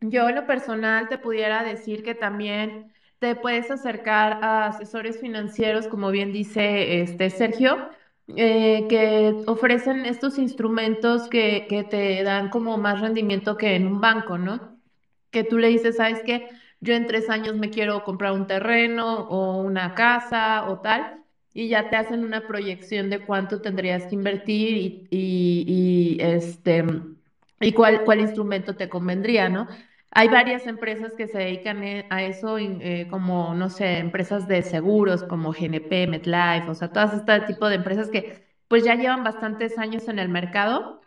yo 0.00 0.28
en 0.28 0.34
lo 0.34 0.46
personal 0.46 1.08
te 1.08 1.16
pudiera 1.16 1.62
decir 1.62 2.02
que 2.02 2.14
también 2.14 2.92
te 3.20 3.34
puedes 3.36 3.70
acercar 3.70 4.44
a 4.44 4.66
asesores 4.66 5.20
financieros, 5.20 5.86
como 5.86 6.10
bien 6.10 6.32
dice 6.32 7.00
este 7.00 7.30
Sergio, 7.30 7.88
eh, 8.36 8.86
que 8.88 9.42
ofrecen 9.46 10.04
estos 10.06 10.38
instrumentos 10.38 11.28
que, 11.28 11.66
que, 11.68 11.82
te 11.82 12.22
dan 12.22 12.50
como 12.50 12.76
más 12.78 13.00
rendimiento 13.00 13.56
que 13.56 13.74
en 13.74 13.86
un 13.86 14.00
banco, 14.00 14.38
¿no? 14.38 14.76
Que 15.30 15.44
tú 15.44 15.58
le 15.58 15.68
dices, 15.68 15.96
¿sabes 15.96 16.20
qué? 16.24 16.48
Yo 16.80 16.94
en 16.94 17.06
tres 17.06 17.30
años 17.30 17.56
me 17.56 17.70
quiero 17.70 18.04
comprar 18.04 18.32
un 18.32 18.46
terreno 18.46 19.20
o 19.28 19.62
una 19.62 19.94
casa 19.94 20.68
o 20.68 20.80
tal, 20.80 21.24
y 21.58 21.66
ya 21.66 21.90
te 21.90 21.96
hacen 21.96 22.22
una 22.24 22.46
proyección 22.46 23.10
de 23.10 23.18
cuánto 23.18 23.60
tendrías 23.60 24.06
que 24.06 24.14
invertir 24.14 25.08
y, 25.10 26.16
este, 26.20 26.84
y 27.58 27.72
cuál, 27.72 28.04
cuál 28.04 28.20
instrumento 28.20 28.76
te 28.76 28.88
convendría, 28.88 29.48
¿no? 29.48 29.66
Hay 30.12 30.28
varias 30.28 30.68
empresas 30.68 31.14
que 31.14 31.26
se 31.26 31.38
dedican 31.38 31.82
e, 31.82 32.06
a 32.10 32.22
eso, 32.22 32.58
eh, 32.58 33.08
como, 33.10 33.54
no 33.56 33.70
sé, 33.70 33.98
empresas 33.98 34.46
de 34.46 34.62
seguros 34.62 35.24
como 35.24 35.52
GNP, 35.52 36.06
MetLife, 36.06 36.70
o 36.70 36.74
sea, 36.76 36.92
todas 36.92 37.12
este 37.12 37.40
tipo 37.40 37.68
de 37.68 37.74
empresas 37.74 38.08
que 38.08 38.46
pues 38.68 38.84
ya 38.84 38.94
llevan 38.94 39.24
bastantes 39.24 39.78
años 39.78 40.06
en 40.06 40.20
el 40.20 40.28
mercado 40.28 41.00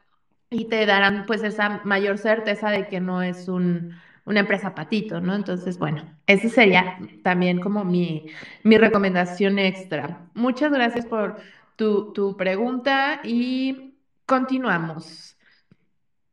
y 0.50 0.66
te 0.66 0.86
darán 0.86 1.26
pues 1.28 1.44
esa 1.44 1.80
mayor 1.86 2.18
certeza 2.18 2.72
de 2.72 2.90
que 2.90 3.00
no 3.00 3.24
es 3.24 3.48
un, 3.48 3.96
una 4.26 4.42
empresa 4.42 4.76
patito, 4.76 5.20
¿no? 5.20 5.36
Entonces, 5.36 5.78
bueno, 5.78 6.04
esa 6.28 6.50
sería 6.50 6.98
también 7.24 7.60
como 7.60 7.84
mi, 7.84 8.28
mi 8.64 8.78
recomendación 8.78 9.60
extra. 9.60 10.30
Muchas 10.34 10.72
gracias 10.72 11.06
por 11.06 11.38
tu, 11.76 12.14
tu 12.14 12.38
pregunta 12.38 13.22
y 13.24 13.96
continuamos. 14.26 15.38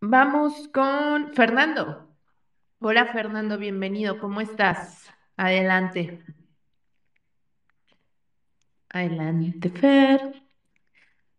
Vamos 0.01 0.68
con 0.68 1.32
Fernando. 1.34 2.09
Hola 2.80 3.07
Fernando, 3.07 3.59
bienvenido. 3.59 4.20
¿Cómo 4.20 4.41
estás? 4.41 5.12
Adelante. 5.36 6.22
Adelante, 8.91 9.70
Fer. 9.70 10.43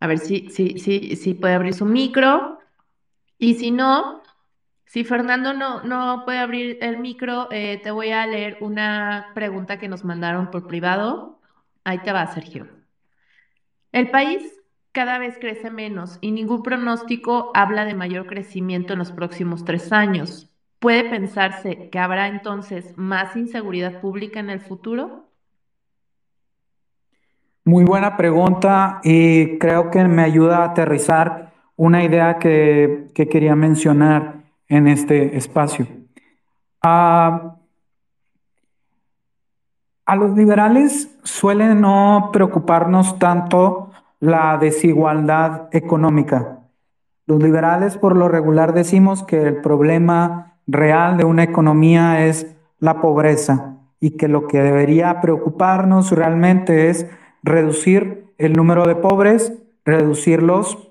A 0.00 0.06
ver 0.06 0.18
si, 0.18 0.50
si, 0.50 0.78
si, 0.78 1.16
si 1.16 1.34
puede 1.34 1.54
abrir 1.54 1.74
su 1.74 1.86
micro. 1.86 2.58
Y 3.38 3.54
si 3.54 3.70
no, 3.70 4.19
si 4.90 5.04
Fernando 5.04 5.52
no, 5.52 5.84
no 5.84 6.24
puede 6.24 6.38
abrir 6.38 6.78
el 6.80 6.98
micro, 6.98 7.46
eh, 7.52 7.80
te 7.80 7.92
voy 7.92 8.10
a 8.10 8.26
leer 8.26 8.58
una 8.60 9.30
pregunta 9.36 9.78
que 9.78 9.86
nos 9.86 10.04
mandaron 10.04 10.50
por 10.50 10.66
privado. 10.66 11.38
Ahí 11.84 11.98
te 11.98 12.10
va, 12.10 12.26
Sergio. 12.26 12.66
El 13.92 14.10
país 14.10 14.42
cada 14.90 15.18
vez 15.18 15.38
crece 15.38 15.70
menos 15.70 16.18
y 16.20 16.32
ningún 16.32 16.64
pronóstico 16.64 17.52
habla 17.54 17.84
de 17.84 17.94
mayor 17.94 18.26
crecimiento 18.26 18.94
en 18.94 18.98
los 18.98 19.12
próximos 19.12 19.64
tres 19.64 19.92
años. 19.92 20.50
¿Puede 20.80 21.04
pensarse 21.08 21.88
que 21.88 21.98
habrá 22.00 22.26
entonces 22.26 22.92
más 22.98 23.36
inseguridad 23.36 24.00
pública 24.00 24.40
en 24.40 24.50
el 24.50 24.58
futuro? 24.58 25.28
Muy 27.64 27.84
buena 27.84 28.16
pregunta 28.16 29.00
y 29.04 29.56
creo 29.58 29.88
que 29.92 30.02
me 30.02 30.24
ayuda 30.24 30.56
a 30.56 30.70
aterrizar 30.70 31.52
una 31.76 32.02
idea 32.02 32.40
que, 32.40 33.06
que 33.14 33.28
quería 33.28 33.54
mencionar 33.54 34.39
en 34.70 34.88
este 34.88 35.36
espacio. 35.36 35.86
A 36.82 37.56
los 40.16 40.34
liberales 40.34 41.14
suele 41.22 41.74
no 41.74 42.30
preocuparnos 42.32 43.18
tanto 43.18 43.90
la 44.18 44.56
desigualdad 44.58 45.68
económica. 45.72 46.60
Los 47.26 47.42
liberales 47.42 47.96
por 47.96 48.16
lo 48.16 48.28
regular 48.28 48.72
decimos 48.72 49.22
que 49.22 49.42
el 49.42 49.60
problema 49.60 50.54
real 50.66 51.16
de 51.16 51.24
una 51.24 51.42
economía 51.42 52.26
es 52.26 52.46
la 52.78 53.00
pobreza 53.00 53.76
y 54.00 54.16
que 54.16 54.28
lo 54.28 54.46
que 54.46 54.60
debería 54.62 55.20
preocuparnos 55.20 56.10
realmente 56.10 56.88
es 56.88 57.06
reducir 57.42 58.32
el 58.38 58.54
número 58.54 58.86
de 58.86 58.96
pobres, 58.96 59.52
reducirlos, 59.84 60.90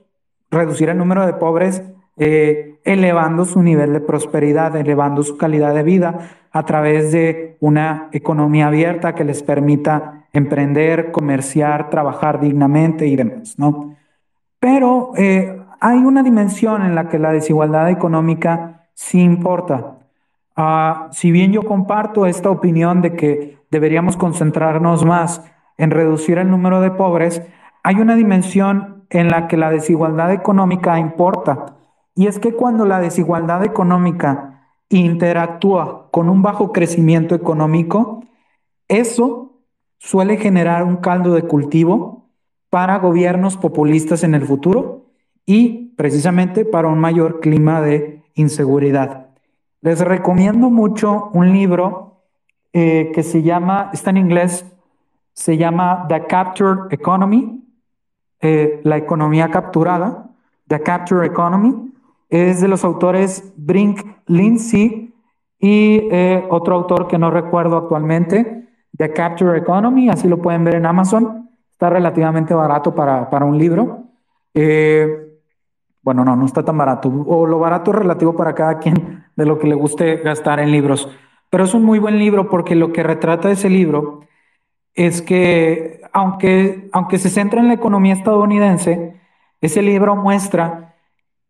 reducir 0.51 0.89
el 0.89 0.97
número 0.97 1.25
de 1.25 1.33
pobres, 1.33 1.83
eh, 2.17 2.68
elevando 2.83 3.45
su 3.45 3.61
nivel 3.61 3.93
de 3.93 4.01
prosperidad, 4.01 4.75
elevando 4.75 5.23
su 5.23 5.37
calidad 5.37 5.73
de 5.73 5.83
vida 5.83 6.19
a 6.51 6.63
través 6.63 7.11
de 7.11 7.57
una 7.59 8.09
economía 8.11 8.67
abierta 8.67 9.15
que 9.15 9.23
les 9.23 9.43
permita 9.43 10.25
emprender, 10.33 11.11
comerciar, 11.11 11.89
trabajar 11.89 12.39
dignamente 12.39 13.07
y 13.07 13.15
demás, 13.15 13.57
¿no? 13.57 13.95
Pero 14.59 15.11
eh, 15.15 15.61
hay 15.79 15.97
una 15.99 16.23
dimensión 16.23 16.83
en 16.83 16.95
la 16.95 17.07
que 17.07 17.19
la 17.19 17.31
desigualdad 17.31 17.89
económica 17.89 18.87
sí 18.93 19.21
importa. 19.21 19.95
Uh, 20.57 21.07
si 21.11 21.31
bien 21.31 21.53
yo 21.53 21.63
comparto 21.63 22.25
esta 22.25 22.49
opinión 22.49 23.01
de 23.01 23.15
que 23.15 23.59
deberíamos 23.71 24.17
concentrarnos 24.17 25.05
más 25.05 25.41
en 25.77 25.91
reducir 25.91 26.37
el 26.37 26.51
número 26.51 26.81
de 26.81 26.91
pobres, 26.91 27.41
hay 27.81 27.95
una 27.95 28.15
dimensión 28.15 29.05
en 29.09 29.29
la 29.29 29.47
que 29.47 29.55
la 29.55 29.69
desigualdad 29.71 30.33
económica 30.33 30.99
importa. 30.99 31.77
Y 32.15 32.27
es 32.27 32.39
que 32.39 32.53
cuando 32.53 32.85
la 32.85 32.99
desigualdad 32.99 33.63
económica 33.63 34.73
interactúa 34.89 36.09
con 36.11 36.29
un 36.29 36.41
bajo 36.41 36.71
crecimiento 36.71 37.35
económico, 37.35 38.23
eso 38.87 39.53
suele 39.97 40.37
generar 40.37 40.83
un 40.83 40.97
caldo 40.97 41.33
de 41.33 41.43
cultivo 41.43 42.29
para 42.69 42.97
gobiernos 42.99 43.57
populistas 43.57 44.23
en 44.23 44.33
el 44.33 44.45
futuro 44.45 45.05
y 45.45 45.93
precisamente 45.95 46.65
para 46.65 46.87
un 46.87 46.99
mayor 46.99 47.39
clima 47.39 47.81
de 47.81 48.23
inseguridad. 48.35 49.27
Les 49.81 49.99
recomiendo 49.99 50.69
mucho 50.69 51.29
un 51.33 51.51
libro 51.51 52.21
eh, 52.73 53.11
que 53.13 53.23
se 53.23 53.41
llama, 53.43 53.89
está 53.93 54.09
en 54.09 54.17
inglés, 54.17 54.65
se 55.33 55.57
llama 55.57 56.05
The 56.07 56.25
Capture 56.27 56.81
Economy, 56.91 57.63
eh, 58.41 58.81
la 58.83 58.97
economía 58.97 59.49
capturada, 59.49 60.29
The 60.67 60.81
Capture 60.81 61.25
Economy, 61.25 61.88
es 62.29 62.61
de 62.61 62.67
los 62.67 62.83
autores 62.83 63.53
Brink 63.57 64.01
Lindsay 64.27 65.13
y 65.59 66.07
eh, 66.11 66.45
otro 66.49 66.75
autor 66.75 67.07
que 67.07 67.17
no 67.17 67.31
recuerdo 67.31 67.77
actualmente, 67.77 68.67
The 68.97 69.11
Capture 69.11 69.57
Economy, 69.57 70.09
así 70.09 70.27
lo 70.27 70.37
pueden 70.41 70.63
ver 70.63 70.75
en 70.75 70.85
Amazon, 70.85 71.49
está 71.71 71.89
relativamente 71.89 72.53
barato 72.53 72.93
para, 72.93 73.29
para 73.29 73.45
un 73.45 73.57
libro. 73.57 74.05
bueno, 76.01 76.23
no, 76.23 76.35
no 76.35 76.45
está 76.45 76.63
tan 76.63 76.77
barato, 76.77 77.09
o 77.09 77.45
lo 77.45 77.59
barato 77.59 77.91
relativo 77.91 78.35
para 78.35 78.53
cada 78.55 78.79
quien 78.79 79.25
de 79.35 79.45
lo 79.45 79.57
que 79.57 79.67
le 79.67 79.75
guste 79.75 80.17
gastar 80.17 80.59
en 80.59 80.71
libros. 80.71 81.09
Pero 81.49 81.63
es 81.63 81.73
un 81.73 81.83
muy 81.83 81.99
buen 81.99 82.19
libro 82.19 82.49
porque 82.49 82.75
lo 82.75 82.91
que 82.91 83.03
retrata 83.03 83.51
ese 83.51 83.69
libro 83.69 84.21
es 84.93 85.21
que, 85.21 86.01
aunque, 86.11 86.89
aunque 86.91 87.17
se 87.17 87.29
centra 87.29 87.59
en 87.59 87.67
la 87.67 87.73
economía 87.73 88.13
estadounidense, 88.13 89.19
ese 89.61 89.81
libro 89.81 90.15
muestra 90.15 90.88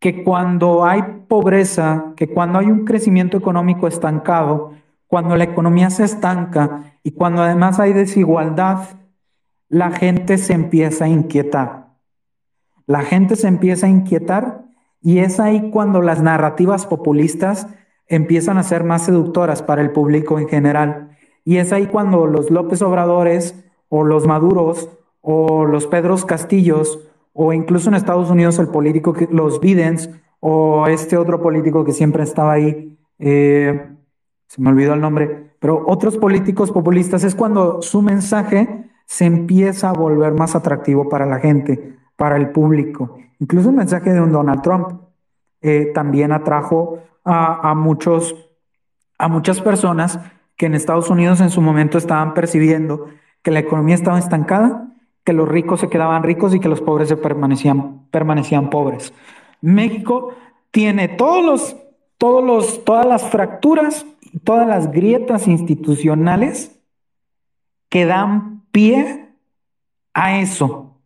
que 0.00 0.24
cuando 0.24 0.84
hay 0.84 1.02
pobreza, 1.28 2.14
que 2.16 2.28
cuando 2.28 2.58
hay 2.58 2.66
un 2.66 2.84
crecimiento 2.86 3.36
económico 3.36 3.86
estancado, 3.86 4.72
cuando 5.06 5.36
la 5.36 5.44
economía 5.44 5.90
se 5.90 6.04
estanca 6.04 6.94
y 7.02 7.12
cuando 7.12 7.42
además 7.42 7.78
hay 7.78 7.92
desigualdad, 7.92 8.88
la 9.68 9.90
gente 9.90 10.38
se 10.38 10.54
empieza 10.54 11.04
a 11.04 11.08
inquietar. 11.08 11.90
La 12.86 13.02
gente 13.02 13.36
se 13.36 13.46
empieza 13.46 13.86
a 13.86 13.90
inquietar 13.90 14.64
y 15.02 15.18
es 15.18 15.38
ahí 15.38 15.70
cuando 15.70 16.00
las 16.00 16.22
narrativas 16.22 16.86
populistas 16.86 17.66
empiezan 18.06 18.56
a 18.56 18.62
ser 18.62 18.84
más 18.84 19.04
seductoras 19.04 19.62
para 19.62 19.82
el 19.82 19.92
público 19.92 20.38
en 20.38 20.48
general. 20.48 21.16
Y 21.44 21.58
es 21.58 21.72
ahí 21.72 21.86
cuando 21.86 22.26
los 22.26 22.50
López 22.50 22.80
Obradores 22.82 23.54
o 23.88 24.02
los 24.02 24.26
Maduros 24.26 24.88
o 25.20 25.66
los 25.66 25.86
Pedros 25.86 26.24
Castillos 26.24 27.09
o 27.32 27.52
incluso 27.52 27.88
en 27.88 27.94
Estados 27.94 28.30
Unidos 28.30 28.58
el 28.58 28.68
político, 28.68 29.12
que, 29.12 29.28
los 29.30 29.60
Bidens 29.60 30.10
o 30.40 30.86
este 30.86 31.16
otro 31.16 31.40
político 31.40 31.84
que 31.84 31.92
siempre 31.92 32.22
estaba 32.22 32.52
ahí, 32.52 32.98
eh, 33.18 33.88
se 34.46 34.60
me 34.60 34.70
olvidó 34.70 34.94
el 34.94 35.00
nombre, 35.00 35.52
pero 35.60 35.84
otros 35.86 36.16
políticos 36.16 36.72
populistas 36.72 37.22
es 37.24 37.34
cuando 37.34 37.82
su 37.82 38.02
mensaje 38.02 38.90
se 39.06 39.26
empieza 39.26 39.90
a 39.90 39.92
volver 39.92 40.32
más 40.32 40.54
atractivo 40.56 41.08
para 41.08 41.26
la 41.26 41.38
gente, 41.38 41.96
para 42.16 42.36
el 42.36 42.50
público. 42.50 43.18
Incluso 43.38 43.70
el 43.70 43.76
mensaje 43.76 44.12
de 44.12 44.20
un 44.20 44.32
Donald 44.32 44.62
Trump 44.62 45.00
eh, 45.62 45.90
también 45.94 46.32
atrajo 46.32 47.00
a, 47.24 47.74
muchos, 47.74 48.34
a 49.18 49.28
muchas 49.28 49.60
personas 49.60 50.18
que 50.56 50.66
en 50.66 50.74
Estados 50.74 51.10
Unidos 51.10 51.40
en 51.40 51.50
su 51.50 51.60
momento 51.60 51.98
estaban 51.98 52.34
percibiendo 52.34 53.06
que 53.42 53.50
la 53.50 53.60
economía 53.60 53.94
estaba 53.94 54.18
estancada, 54.18 54.89
que 55.24 55.32
los 55.32 55.48
ricos 55.48 55.80
se 55.80 55.88
quedaban 55.88 56.22
ricos 56.22 56.54
y 56.54 56.60
que 56.60 56.68
los 56.68 56.80
pobres 56.80 57.08
se 57.08 57.16
permanecían, 57.16 58.06
permanecían 58.10 58.70
pobres. 58.70 59.12
México 59.60 60.34
tiene 60.70 61.08
todos 61.08 61.44
los, 61.44 61.76
todos 62.18 62.44
los, 62.44 62.84
todas 62.84 63.06
las 63.06 63.28
fracturas, 63.28 64.06
todas 64.44 64.66
las 64.66 64.90
grietas 64.90 65.48
institucionales 65.48 66.80
que 67.88 68.06
dan 68.06 68.62
pie 68.72 69.34
a 70.14 70.38
eso. 70.40 71.00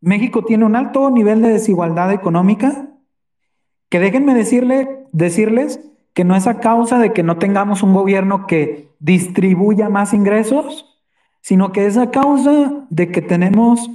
México 0.00 0.44
tiene 0.44 0.64
un 0.64 0.76
alto 0.76 1.10
nivel 1.10 1.42
de 1.42 1.48
desigualdad 1.48 2.12
económica, 2.12 2.88
que 3.88 4.00
déjenme 4.00 4.34
decirle, 4.34 5.06
decirles 5.12 5.80
que 6.12 6.24
no 6.24 6.34
es 6.34 6.46
a 6.46 6.60
causa 6.60 6.98
de 6.98 7.12
que 7.12 7.22
no 7.22 7.38
tengamos 7.38 7.82
un 7.82 7.94
gobierno 7.94 8.46
que 8.46 8.90
distribuya 8.98 9.88
más 9.88 10.12
ingresos, 10.12 10.95
sino 11.46 11.70
que 11.70 11.86
es 11.86 11.96
a 11.96 12.10
causa 12.10 12.88
de 12.90 13.12
que 13.12 13.22
tenemos 13.22 13.88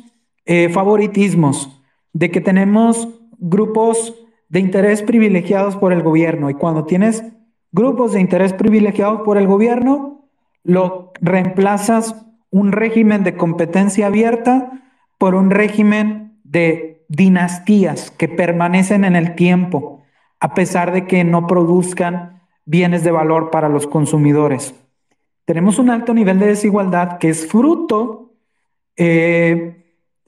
eh, 0.45 0.69
favoritismos, 0.69 1.83
de 2.13 2.31
que 2.31 2.39
tenemos 2.39 3.09
grupos 3.39 4.15
de 4.47 4.61
interés 4.61 5.01
privilegiados 5.01 5.75
por 5.75 5.91
el 5.91 6.01
gobierno. 6.01 6.49
Y 6.49 6.53
cuando 6.53 6.85
tienes 6.85 7.25
grupos 7.73 8.13
de 8.13 8.21
interés 8.21 8.53
privilegiados 8.53 9.23
por 9.23 9.37
el 9.37 9.47
gobierno, 9.47 10.29
lo 10.63 11.11
reemplazas 11.19 12.25
un 12.51 12.71
régimen 12.71 13.25
de 13.25 13.35
competencia 13.35 14.07
abierta 14.07 14.71
por 15.17 15.35
un 15.35 15.49
régimen 15.49 16.39
de 16.45 17.03
dinastías 17.09 18.11
que 18.11 18.29
permanecen 18.29 19.03
en 19.03 19.17
el 19.17 19.35
tiempo, 19.35 20.03
a 20.39 20.53
pesar 20.53 20.93
de 20.93 21.05
que 21.05 21.25
no 21.25 21.47
produzcan 21.47 22.43
bienes 22.63 23.03
de 23.03 23.11
valor 23.11 23.51
para 23.51 23.67
los 23.67 23.87
consumidores. 23.87 24.73
Tenemos 25.45 25.79
un 25.79 25.89
alto 25.89 26.13
nivel 26.13 26.39
de 26.39 26.47
desigualdad 26.47 27.17
que 27.17 27.29
es 27.29 27.47
fruto 27.47 28.33
eh, 28.95 29.85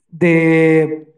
de, 0.08 1.14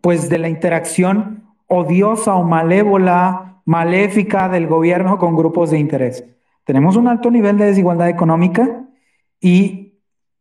pues, 0.00 0.28
de 0.28 0.38
la 0.38 0.48
interacción 0.48 1.44
odiosa 1.66 2.34
o 2.34 2.44
malévola, 2.44 3.62
maléfica 3.64 4.48
del 4.48 4.66
gobierno 4.66 5.18
con 5.18 5.36
grupos 5.36 5.70
de 5.70 5.78
interés. 5.78 6.24
Tenemos 6.64 6.96
un 6.96 7.08
alto 7.08 7.30
nivel 7.30 7.58
de 7.58 7.66
desigualdad 7.66 8.08
económica 8.08 8.84
y 9.40 9.94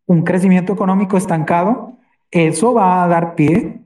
un 0.05 0.23
crecimiento 0.23 0.73
económico 0.73 1.17
estancado. 1.17 1.97
Eso 2.29 2.73
va 2.73 3.03
a 3.03 3.07
dar 3.07 3.35
pie 3.35 3.81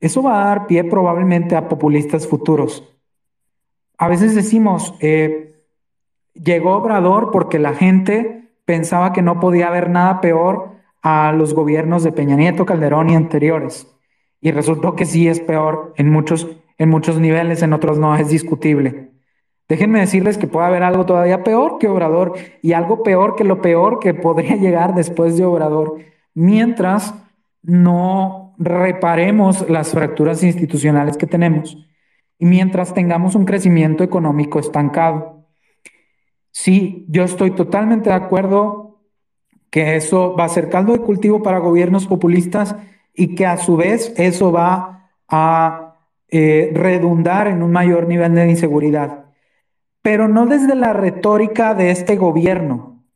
eso 0.00 0.22
va 0.22 0.42
a 0.42 0.46
dar 0.46 0.66
pie 0.66 0.82
probablemente 0.84 1.54
a 1.54 1.68
populistas 1.68 2.26
futuros. 2.26 2.82
A 3.98 4.08
veces 4.08 4.34
decimos, 4.34 4.94
eh, 5.00 5.49
llegó 6.34 6.76
Obrador 6.76 7.30
porque 7.30 7.58
la 7.58 7.74
gente 7.74 8.50
pensaba 8.64 9.12
que 9.12 9.22
no 9.22 9.40
podía 9.40 9.68
haber 9.68 9.90
nada 9.90 10.20
peor 10.20 10.70
a 11.02 11.32
los 11.32 11.54
gobiernos 11.54 12.04
de 12.04 12.12
Peña 12.12 12.36
Nieto, 12.36 12.66
Calderón 12.66 13.10
y 13.10 13.14
anteriores. 13.14 13.88
Y 14.40 14.52
resultó 14.52 14.96
que 14.96 15.06
sí 15.06 15.28
es 15.28 15.40
peor 15.40 15.92
en 15.96 16.10
muchos, 16.10 16.48
en 16.78 16.88
muchos 16.88 17.18
niveles, 17.18 17.62
en 17.62 17.72
otros 17.72 17.98
no, 17.98 18.14
es 18.16 18.28
discutible. 18.28 19.10
Déjenme 19.68 20.00
decirles 20.00 20.36
que 20.36 20.48
puede 20.48 20.66
haber 20.66 20.82
algo 20.82 21.06
todavía 21.06 21.44
peor 21.44 21.78
que 21.78 21.88
Obrador 21.88 22.34
y 22.60 22.72
algo 22.72 23.02
peor 23.02 23.36
que 23.36 23.44
lo 23.44 23.60
peor 23.60 24.00
que 24.00 24.14
podría 24.14 24.56
llegar 24.60 24.94
después 24.94 25.36
de 25.36 25.44
Obrador, 25.44 25.98
mientras 26.34 27.14
no 27.62 28.54
reparemos 28.58 29.68
las 29.70 29.92
fracturas 29.92 30.42
institucionales 30.42 31.16
que 31.16 31.26
tenemos 31.26 31.78
y 32.38 32.46
mientras 32.46 32.94
tengamos 32.94 33.34
un 33.34 33.44
crecimiento 33.44 34.02
económico 34.02 34.58
estancado. 34.58 35.39
Sí, 36.62 37.06
yo 37.08 37.24
estoy 37.24 37.52
totalmente 37.52 38.10
de 38.10 38.16
acuerdo 38.16 39.00
que 39.70 39.96
eso 39.96 40.36
va 40.36 40.44
a 40.44 40.48
ser 40.50 40.68
caldo 40.68 40.92
de 40.92 40.98
cultivo 40.98 41.42
para 41.42 41.56
gobiernos 41.56 42.06
populistas 42.06 42.76
y 43.14 43.34
que 43.34 43.46
a 43.46 43.56
su 43.56 43.78
vez 43.78 44.12
eso 44.18 44.52
va 44.52 45.10
a 45.26 45.96
eh, 46.28 46.70
redundar 46.74 47.46
en 47.46 47.62
un 47.62 47.72
mayor 47.72 48.06
nivel 48.06 48.34
de 48.34 48.50
inseguridad, 48.50 49.24
pero 50.02 50.28
no 50.28 50.44
desde 50.44 50.74
la 50.74 50.92
retórica 50.92 51.72
de 51.72 51.92
este 51.92 52.16
gobierno. 52.16 53.06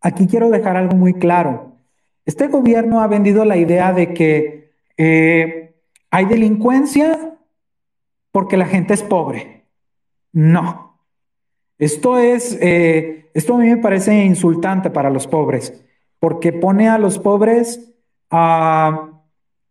Aquí 0.00 0.26
quiero 0.26 0.50
dejar 0.50 0.76
algo 0.76 0.96
muy 0.96 1.14
claro. 1.14 1.76
Este 2.26 2.48
gobierno 2.48 3.00
ha 3.00 3.06
vendido 3.06 3.44
la 3.44 3.56
idea 3.56 3.92
de 3.92 4.12
que 4.12 4.72
eh, 4.96 5.76
hay 6.10 6.24
delincuencia 6.24 7.38
porque 8.32 8.56
la 8.56 8.66
gente 8.66 8.94
es 8.94 9.04
pobre. 9.04 9.68
No. 10.32 10.87
Esto 11.78 12.18
es, 12.18 12.58
eh, 12.60 13.30
esto 13.34 13.54
a 13.54 13.58
mí 13.58 13.68
me 13.68 13.76
parece 13.76 14.24
insultante 14.24 14.90
para 14.90 15.10
los 15.10 15.26
pobres, 15.26 15.84
porque 16.18 16.52
pone 16.52 16.88
a 16.88 16.98
los 16.98 17.18
pobres 17.18 17.88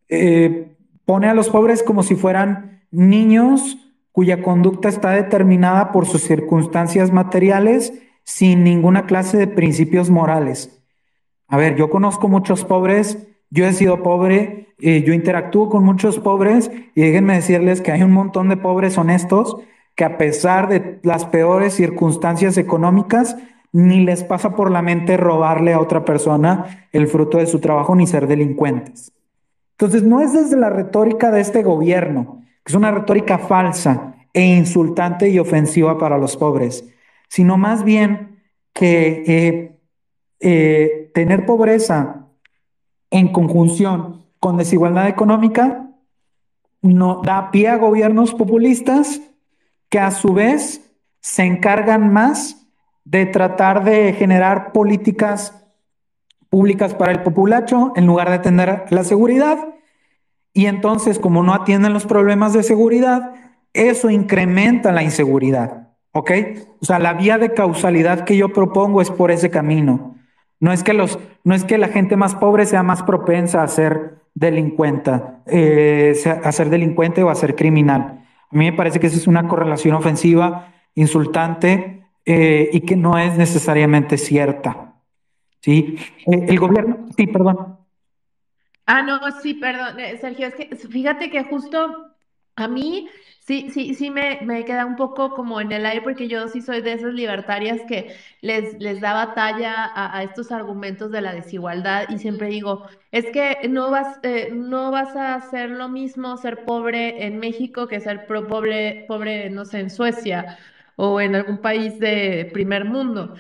eh, 0.10 0.76
pone 1.06 1.28
a 1.28 1.34
los 1.34 1.50
pobres 1.50 1.84
como 1.84 2.04
si 2.04 2.16
fueran 2.16 2.82
niños 2.92 3.78
cuya 4.12 4.42
conducta 4.42 4.90
está 4.90 5.12
determinada 5.12 5.92
por 5.92 6.06
sus 6.06 6.22
circunstancias 6.22 7.12
materiales 7.12 7.94
sin 8.24 8.64
ninguna 8.64 9.06
clase 9.06 9.38
de 9.38 9.48
principios 9.48 10.10
morales. 10.10 10.84
A 11.48 11.56
ver, 11.56 11.76
yo 11.76 11.90
conozco 11.90 12.28
muchos 12.28 12.66
pobres, 12.66 13.28
yo 13.50 13.66
he 13.66 13.74
sido 13.74 14.04
pobre, 14.04 14.76
eh, 14.80 15.04
yo 15.04 15.14
interactúo 15.14 15.70
con 15.70 15.84
muchos 15.84 16.20
pobres 16.20 16.72
y 16.96 17.02
déjenme 17.02 17.36
decirles 17.36 17.82
que 17.82 17.92
hay 17.92 18.04
un 18.04 18.12
montón 18.12 18.50
de 18.50 18.58
pobres 18.58 18.98
honestos 18.98 19.58
que 19.98 20.06
a 20.06 20.20
pesar 20.20 20.70
de 20.70 21.00
las 21.02 21.26
peores 21.26 21.74
circunstancias 21.74 22.56
económicas, 22.58 23.36
ni 23.74 24.06
les 24.06 24.24
pasa 24.24 24.56
por 24.56 24.70
la 24.70 24.84
mente 24.84 25.18
robarle 25.18 25.74
a 25.74 25.80
otra 25.80 26.06
persona 26.06 26.88
el 26.92 27.08
fruto 27.08 27.40
de 27.40 27.48
su 27.48 27.60
trabajo 27.60 27.96
ni 27.96 28.06
ser 28.06 28.28
delincuentes. 28.28 29.12
Entonces, 29.72 30.04
no 30.04 30.22
es 30.22 30.34
desde 30.34 30.56
la 30.56 30.70
retórica 30.70 31.32
de 31.32 31.42
este 31.42 31.64
gobierno, 31.64 32.44
que 32.64 32.72
es 32.72 32.76
una 32.76 32.92
retórica 32.92 33.40
falsa 33.40 34.16
e 34.34 34.44
insultante 34.44 35.30
y 35.30 35.40
ofensiva 35.40 35.98
para 35.98 36.20
los 36.20 36.38
pobres, 36.38 36.88
sino 37.28 37.58
más 37.58 37.84
bien 37.84 38.40
que 38.74 39.24
eh, 39.26 39.80
eh, 40.40 41.12
tener 41.16 41.48
pobreza 41.48 42.28
en 43.10 43.30
conjunción 43.30 44.28
con 44.40 44.58
desigualdad 44.58 45.08
económica 45.08 45.90
no 46.84 47.24
da 47.24 47.50
pie 47.50 47.70
a 47.70 47.78
gobiernos 47.78 48.36
populistas 48.36 49.22
que 49.90 50.00
a 50.00 50.12
su 50.12 50.34
vez 50.34 50.96
se 51.20 51.44
encargan 51.44 52.12
más 52.12 52.68
de 53.04 53.26
tratar 53.26 53.84
de 53.84 54.14
generar 54.14 54.72
políticas 54.72 55.54
públicas 56.50 56.94
para 56.94 57.12
el 57.12 57.24
populacho 57.24 57.94
en 57.96 58.06
lugar 58.06 58.30
de 58.30 58.36
atender 58.36 58.86
la 58.90 59.04
seguridad. 59.04 59.76
Y 60.54 60.66
entonces, 60.66 61.20
como 61.20 61.44
no 61.44 61.54
atienden 61.54 61.94
los 61.94 62.06
problemas 62.06 62.54
de 62.54 62.64
seguridad, 62.64 63.34
eso 63.74 64.10
incrementa 64.10 64.92
la 64.92 65.04
inseguridad. 65.04 65.90
¿Ok? 66.12 66.32
O 66.82 66.86
sea, 66.86 67.00
la 67.00 67.14
vía 67.14 67.38
de 67.38 67.54
causalidad 67.54 68.26
que 68.26 68.38
yo 68.38 68.50
propongo 68.50 69.02
es 69.02 69.12
por 69.12 69.30
ese 69.30 69.52
camino. 69.52 70.16
No 70.60 70.74
es 70.74 70.84
que, 70.84 70.94
los, 70.94 71.20
no 71.44 71.54
es 71.54 71.64
que 71.64 71.78
la 71.78 71.90
gente 71.90 72.16
más 72.16 72.34
pobre 72.34 72.66
sea 72.66 72.82
más 72.82 73.04
propensa 73.04 73.62
a 73.62 73.68
ser 73.68 74.16
delincuente, 74.34 75.12
eh, 75.46 76.16
a 76.44 76.52
ser 76.52 76.70
delincuente 76.70 77.22
o 77.22 77.30
a 77.30 77.36
ser 77.36 77.56
criminal. 77.56 78.27
A 78.52 78.56
mí 78.56 78.66
me 78.66 78.74
parece 78.74 79.00
que 79.00 79.08
esa 79.08 79.18
es 79.18 79.28
una 79.28 79.48
correlación 79.48 79.96
ofensiva, 79.96 80.74
insultante 80.96 82.04
eh, 82.26 82.70
y 82.72 82.82
que 82.82 82.96
no 82.96 83.18
es 83.18 83.38
necesariamente 83.38 84.18
cierta. 84.18 84.94
¿Sí? 85.62 85.98
Eh, 86.26 86.46
el 86.48 86.60
gobierno, 86.60 87.06
sí, 87.16 87.28
perdón. 87.28 87.78
Ah, 88.86 89.02
no, 89.02 89.20
sí, 89.42 89.54
perdón, 89.54 89.98
Sergio, 90.22 90.48
es 90.48 90.56
que 90.56 90.76
fíjate 90.76 91.30
que 91.30 91.44
justo 91.44 92.14
a 92.56 92.68
mí 92.68 93.10
Sí, 93.48 93.66
sí, 93.70 93.94
sí 93.94 94.10
me, 94.12 94.38
me, 94.42 94.66
queda 94.66 94.86
un 94.86 94.98
poco 94.98 95.32
como 95.32 95.62
en 95.62 95.72
el 95.72 95.86
aire 95.86 96.02
porque 96.02 96.28
yo 96.28 96.50
sí 96.50 96.62
soy 96.62 96.82
de 96.82 96.92
esas 96.92 97.14
libertarias 97.14 97.86
que 97.86 98.06
les, 98.42 98.74
les 98.74 99.00
da 99.00 99.14
batalla 99.14 99.90
a, 99.96 100.22
estos 100.24 100.52
argumentos 100.52 101.12
de 101.12 101.22
la 101.22 101.34
desigualdad 101.34 102.04
y 102.10 102.20
siempre 102.20 102.50
digo, 102.50 102.82
es 103.10 103.32
que 103.32 103.58
no 103.70 103.90
vas, 103.90 104.20
eh, 104.22 104.50
no 104.52 104.92
vas 104.92 105.16
a 105.16 105.34
hacer 105.36 105.70
lo 105.70 105.88
mismo 105.88 106.36
ser 106.36 106.60
pobre 106.60 107.14
en 107.26 107.38
México 107.38 107.88
que 107.88 108.02
ser 108.02 108.22
pobre, 108.26 109.00
pobre, 109.06 109.50
no 109.50 109.64
sé, 109.64 109.80
en 109.80 109.90
Suecia 109.92 110.46
o 110.96 111.22
en 111.22 111.36
algún 111.36 111.58
país 111.60 111.98
de 111.98 112.50
primer 112.52 112.84
mundo. 112.86 113.32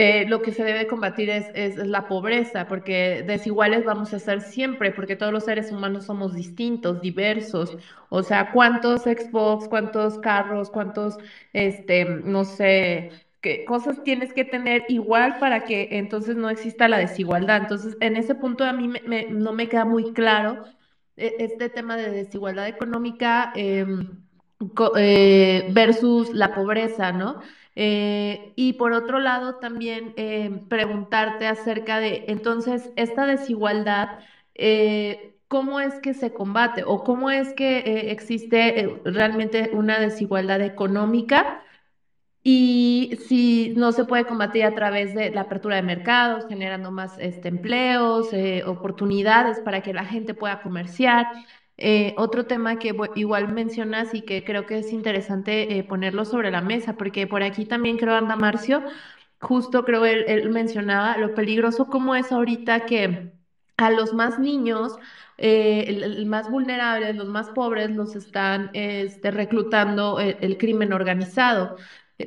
Eh, 0.00 0.24
lo 0.28 0.42
que 0.42 0.52
se 0.52 0.62
debe 0.62 0.86
combatir 0.86 1.28
es, 1.28 1.50
la 1.74 2.06
pobreza, 2.06 2.66
porque 2.68 3.22
desiguales 3.24 3.82
vamos 3.82 4.12
a 4.12 4.20
ser 4.20 4.40
siempre, 4.42 4.92
porque 4.92 5.16
todos 5.16 5.32
los 5.32 5.42
seres 5.44 5.72
humanos 5.72 6.04
somos 6.04 6.34
distintos, 6.34 7.00
diversos. 7.00 7.76
O 8.08 8.22
sea, 8.22 8.44
¿cuántos 8.44 9.02
Xbox, 9.02 9.66
cuántos 9.66 10.16
carros, 10.18 10.70
cuántos, 10.70 11.18
este, 11.52 12.04
no 12.04 12.44
sé, 12.44 13.08
qué 13.40 13.64
cosas 13.64 14.00
tienes 14.00 14.32
que 14.32 14.44
tener 14.44 14.84
igual 14.86 15.34
para 15.36 15.62
que 15.62 15.88
entonces 15.90 16.36
no 16.36 16.48
exista 16.48 16.86
la 16.88 16.98
desigualdad? 16.98 17.56
Entonces, 17.56 17.96
en 17.98 18.14
ese 18.16 18.36
punto 18.36 18.64
a 18.64 18.72
mí 18.72 18.86
me, 19.04 19.26
no 19.28 19.52
me 19.52 19.68
queda 19.68 19.84
muy 19.84 20.04
claro 20.06 20.60
eh, 21.16 21.34
este 21.38 21.70
tema 21.70 21.96
de 21.96 22.10
desigualdad 22.12 22.68
económica 22.68 23.50
em, 23.54 24.00
eh, 24.96 25.64
versus 25.66 26.32
la 26.32 26.52
pobreza, 26.54 27.12
¿no? 27.12 27.36
Eh, 27.80 28.42
y 28.56 28.72
por 28.74 28.92
otro 28.92 29.20
lado, 29.20 29.54
también 29.54 30.12
eh, 30.16 30.50
preguntarte 30.68 31.46
acerca 31.46 32.00
de, 32.00 32.24
entonces, 32.26 32.90
esta 32.96 33.24
desigualdad, 33.26 34.10
eh, 34.54 35.20
¿cómo 35.48 35.78
es 35.80 36.00
que 36.00 36.12
se 36.14 36.32
combate 36.32 36.82
o 36.84 37.02
cómo 37.04 37.30
es 37.30 37.54
que 37.54 37.78
existe 38.10 38.74
realmente 39.04 39.68
una 39.72 40.00
desigualdad 40.00 40.60
económica? 40.62 41.52
Y 42.42 43.10
si 43.18 43.72
no 43.76 43.92
se 43.92 44.04
puede 44.04 44.24
combatir 44.24 44.64
a 44.64 44.72
través 44.72 45.12
de 45.12 45.30
la 45.30 45.42
apertura 45.42 45.76
de 45.76 45.82
mercados, 45.82 46.46
generando 46.46 46.90
más 46.90 47.18
este, 47.18 47.48
empleos, 47.48 48.30
oportunidades 48.64 49.60
para 49.60 49.82
que 49.82 49.92
la 49.92 50.04
gente 50.06 50.34
pueda 50.34 50.56
comerciar. 50.58 51.28
Eh, 51.80 52.14
otro 52.18 52.46
tema 52.46 52.78
que 52.78 52.92
igual 53.14 53.52
mencionas 53.52 54.12
y 54.12 54.22
que 54.22 54.44
creo 54.44 54.66
que 54.66 54.78
es 54.80 54.92
interesante 54.92 55.78
eh, 55.78 55.84
ponerlo 55.84 56.24
sobre 56.24 56.50
la 56.50 56.60
mesa, 56.60 56.96
porque 56.96 57.26
por 57.28 57.42
aquí 57.44 57.66
también 57.66 57.98
creo 57.98 58.14
anda 58.16 58.34
Marcio, 58.36 58.84
justo 59.40 59.84
creo 59.84 60.04
él, 60.04 60.24
él 60.28 60.50
mencionaba 60.50 61.16
lo 61.18 61.34
peligroso 61.34 61.88
como 61.88 62.16
es 62.16 62.32
ahorita 62.32 62.84
que 62.86 63.32
a 63.76 63.90
los 63.90 64.12
más 64.12 64.38
niños, 64.40 64.96
eh, 65.38 65.84
el, 65.88 66.26
más 66.26 66.50
vulnerables, 66.50 67.14
los 67.16 67.28
más 67.28 67.50
pobres, 67.50 67.90
los 67.90 68.16
están 68.16 68.70
este, 68.74 69.30
reclutando 69.30 70.18
el, 70.20 70.58
crimen 70.58 70.92
organizado, 70.92 71.76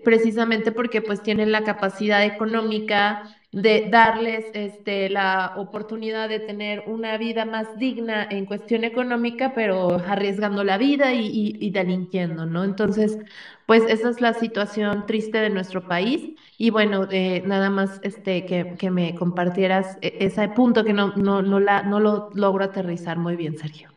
precisamente 0.06 0.72
porque 0.72 1.02
pues 1.02 1.22
tienen 1.22 1.52
la 1.52 1.64
capacidad 1.66 2.24
económica 2.26 3.24
de 3.52 3.90
darles 3.92 4.46
este, 4.54 5.10
la 5.10 5.54
oportunidad 5.58 6.30
de 6.30 6.40
tener 6.40 6.84
una 6.88 7.18
vida 7.18 7.44
más 7.44 7.78
digna 7.78 8.26
en 8.30 8.46
cuestión 8.46 8.86
económica, 8.86 9.52
pero 9.54 9.98
arriesgando 10.08 10.64
la 10.64 10.78
vida 10.78 11.14
y, 11.14 11.58
y, 11.60 11.70
delinquiendo, 11.72 12.46
¿no? 12.46 12.64
Entonces, 12.64 13.18
pues 13.66 13.84
esa 13.90 14.10
es 14.10 14.22
la 14.22 14.34
situación 14.34 15.06
triste 15.06 15.40
de 15.40 15.50
nuestro 15.50 15.86
país. 15.86 16.34
Y 16.58 16.70
bueno, 16.70 17.08
eh, 17.12 17.44
nada 17.46 17.70
más 17.70 18.00
este, 18.04 18.46
que, 18.46 18.76
que, 18.78 18.90
me 18.90 19.16
compartieras 19.16 19.98
e, 20.02 20.18
ese 20.22 20.48
punto 20.50 20.86
que 20.86 20.94
no, 20.94 21.14
no, 21.18 21.42
no, 21.42 21.60
la, 21.60 21.84
no 21.84 22.00
lo 22.00 22.30
logro 22.34 22.64
aterrizar 22.64 23.18
muy 23.18 23.36
bien, 23.36 23.58
Sergio. 23.58 23.90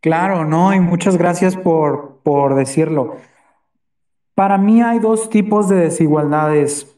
Claro, 0.00 0.44
no, 0.44 0.74
y 0.74 0.80
muchas 0.80 1.16
gracias 1.16 1.56
por, 1.56 2.18
por 2.24 2.56
decirlo. 2.56 3.18
Para 4.34 4.58
mí 4.58 4.82
hay 4.82 4.98
dos 4.98 5.30
tipos 5.30 5.68
de 5.68 5.76
desigualdades 5.76 6.91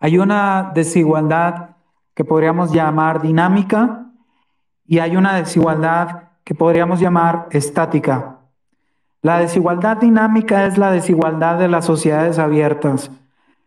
hay 0.00 0.18
una 0.18 0.72
desigualdad 0.74 1.70
que 2.14 2.24
podríamos 2.24 2.72
llamar 2.72 3.22
dinámica 3.22 4.06
y 4.86 4.98
hay 4.98 5.16
una 5.16 5.34
desigualdad 5.34 6.30
que 6.44 6.54
podríamos 6.54 7.00
llamar 7.00 7.48
estática. 7.50 8.36
La 9.22 9.38
desigualdad 9.38 9.96
dinámica 9.96 10.66
es 10.66 10.78
la 10.78 10.90
desigualdad 10.90 11.58
de 11.58 11.68
las 11.68 11.84
sociedades 11.84 12.38
abiertas. 12.38 13.10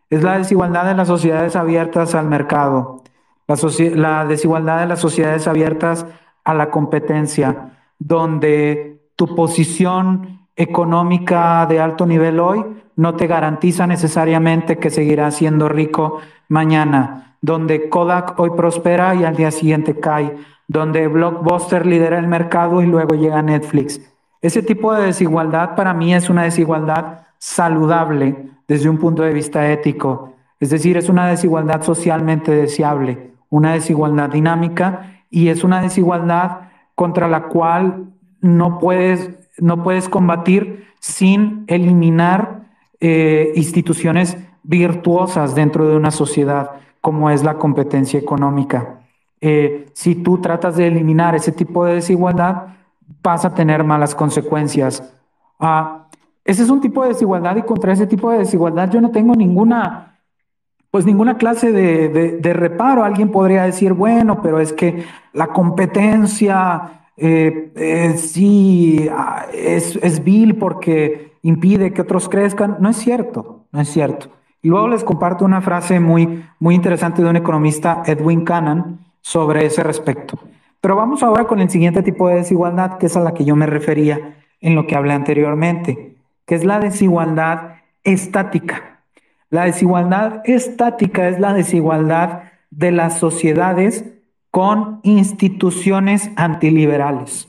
Es 0.08 0.22
la 0.22 0.38
desigualdad 0.38 0.86
de 0.86 0.94
las 0.94 1.08
sociedades 1.08 1.56
abiertas 1.56 2.14
al 2.14 2.26
mercado. 2.26 3.02
La, 3.46 4.24
desigualdad 4.24 4.80
de 4.80 4.86
las 4.86 5.00
sociedades 5.00 5.46
abiertas 5.48 6.06
a 6.44 6.54
la 6.54 6.70
competencia, 6.70 7.72
donde 7.98 9.02
tu 9.16 9.34
posición 9.34 10.46
económica 10.56 11.66
de 11.66 11.80
alto 11.80 12.06
nivel 12.06 12.38
hoy 12.38 12.64
no 13.00 13.14
te 13.14 13.26
garantiza 13.26 13.86
necesariamente 13.86 14.76
que 14.76 14.90
seguirás 14.90 15.34
siendo 15.34 15.70
rico 15.70 16.20
mañana, 16.48 17.34
donde 17.40 17.88
Kodak 17.88 18.38
hoy 18.38 18.50
prospera 18.50 19.14
y 19.14 19.24
al 19.24 19.36
día 19.36 19.50
siguiente 19.50 19.98
cae, 19.98 20.36
donde 20.68 21.08
Blockbuster 21.08 21.86
lidera 21.86 22.18
el 22.18 22.28
mercado 22.28 22.82
y 22.82 22.86
luego 22.86 23.14
llega 23.14 23.40
Netflix. 23.40 24.02
Ese 24.42 24.62
tipo 24.62 24.92
de 24.92 25.06
desigualdad 25.06 25.76
para 25.76 25.94
mí 25.94 26.12
es 26.12 26.28
una 26.28 26.42
desigualdad 26.42 27.22
saludable 27.38 28.50
desde 28.68 28.90
un 28.90 28.98
punto 28.98 29.22
de 29.22 29.32
vista 29.32 29.72
ético, 29.72 30.34
es 30.60 30.68
decir, 30.68 30.98
es 30.98 31.08
una 31.08 31.26
desigualdad 31.26 31.80
socialmente 31.80 32.52
deseable, 32.52 33.30
una 33.48 33.72
desigualdad 33.72 34.28
dinámica 34.28 35.22
y 35.30 35.48
es 35.48 35.64
una 35.64 35.80
desigualdad 35.80 36.68
contra 36.94 37.28
la 37.28 37.44
cual 37.44 38.10
no 38.42 38.78
puedes, 38.78 39.30
no 39.56 39.82
puedes 39.82 40.10
combatir 40.10 40.86
sin 40.98 41.64
eliminar 41.66 42.59
eh, 43.00 43.52
instituciones 43.54 44.36
virtuosas 44.62 45.54
dentro 45.54 45.88
de 45.88 45.96
una 45.96 46.10
sociedad 46.10 46.72
como 47.00 47.30
es 47.30 47.42
la 47.42 47.54
competencia 47.54 48.20
económica. 48.20 49.00
Eh, 49.40 49.86
si 49.94 50.16
tú 50.16 50.38
tratas 50.38 50.76
de 50.76 50.86
eliminar 50.86 51.34
ese 51.34 51.52
tipo 51.52 51.86
de 51.86 51.94
desigualdad, 51.94 52.66
vas 53.22 53.44
a 53.44 53.54
tener 53.54 53.84
malas 53.84 54.14
consecuencias. 54.14 55.14
Ah, 55.58 56.08
ese 56.44 56.62
es 56.62 56.70
un 56.70 56.80
tipo 56.80 57.02
de 57.02 57.10
desigualdad 57.10 57.56
y 57.56 57.62
contra 57.62 57.92
ese 57.92 58.06
tipo 58.06 58.30
de 58.30 58.38
desigualdad 58.38 58.90
yo 58.90 59.00
no 59.00 59.10
tengo 59.10 59.34
ninguna, 59.34 60.18
pues 60.90 61.06
ninguna 61.06 61.38
clase 61.38 61.72
de, 61.72 62.38
de, 62.38 62.52
reparo. 62.52 63.02
Alguien 63.02 63.30
podría 63.30 63.62
decir, 63.62 63.94
bueno, 63.94 64.42
pero 64.42 64.60
es 64.60 64.72
que 64.72 65.04
la 65.32 65.46
competencia 65.48 67.06
eh, 67.16 68.14
sí 68.18 69.08
ah, 69.10 69.46
es, 69.52 69.96
es 69.96 70.22
vil 70.22 70.56
porque 70.56 71.29
impide 71.42 71.92
que 71.92 72.02
otros 72.02 72.28
crezcan. 72.28 72.76
No 72.80 72.88
es 72.88 72.96
cierto, 72.96 73.66
no 73.72 73.80
es 73.80 73.88
cierto. 73.88 74.28
Y 74.62 74.68
luego 74.68 74.88
les 74.88 75.04
comparto 75.04 75.44
una 75.44 75.60
frase 75.60 76.00
muy, 76.00 76.44
muy 76.58 76.74
interesante 76.74 77.22
de 77.22 77.30
un 77.30 77.36
economista, 77.36 78.02
Edwin 78.06 78.44
Cannon, 78.44 79.00
sobre 79.20 79.64
ese 79.64 79.82
respecto. 79.82 80.38
Pero 80.80 80.96
vamos 80.96 81.22
ahora 81.22 81.44
con 81.44 81.60
el 81.60 81.70
siguiente 81.70 82.02
tipo 82.02 82.28
de 82.28 82.36
desigualdad, 82.36 82.98
que 82.98 83.06
es 83.06 83.16
a 83.16 83.20
la 83.20 83.34
que 83.34 83.44
yo 83.44 83.56
me 83.56 83.66
refería 83.66 84.38
en 84.60 84.74
lo 84.74 84.86
que 84.86 84.96
hablé 84.96 85.12
anteriormente, 85.12 86.16
que 86.46 86.54
es 86.54 86.64
la 86.64 86.78
desigualdad 86.78 87.76
estática. 88.04 89.02
La 89.50 89.64
desigualdad 89.64 90.42
estática 90.44 91.28
es 91.28 91.40
la 91.40 91.52
desigualdad 91.52 92.44
de 92.70 92.92
las 92.92 93.18
sociedades 93.18 94.04
con 94.50 95.00
instituciones 95.02 96.30
antiliberales. 96.36 97.48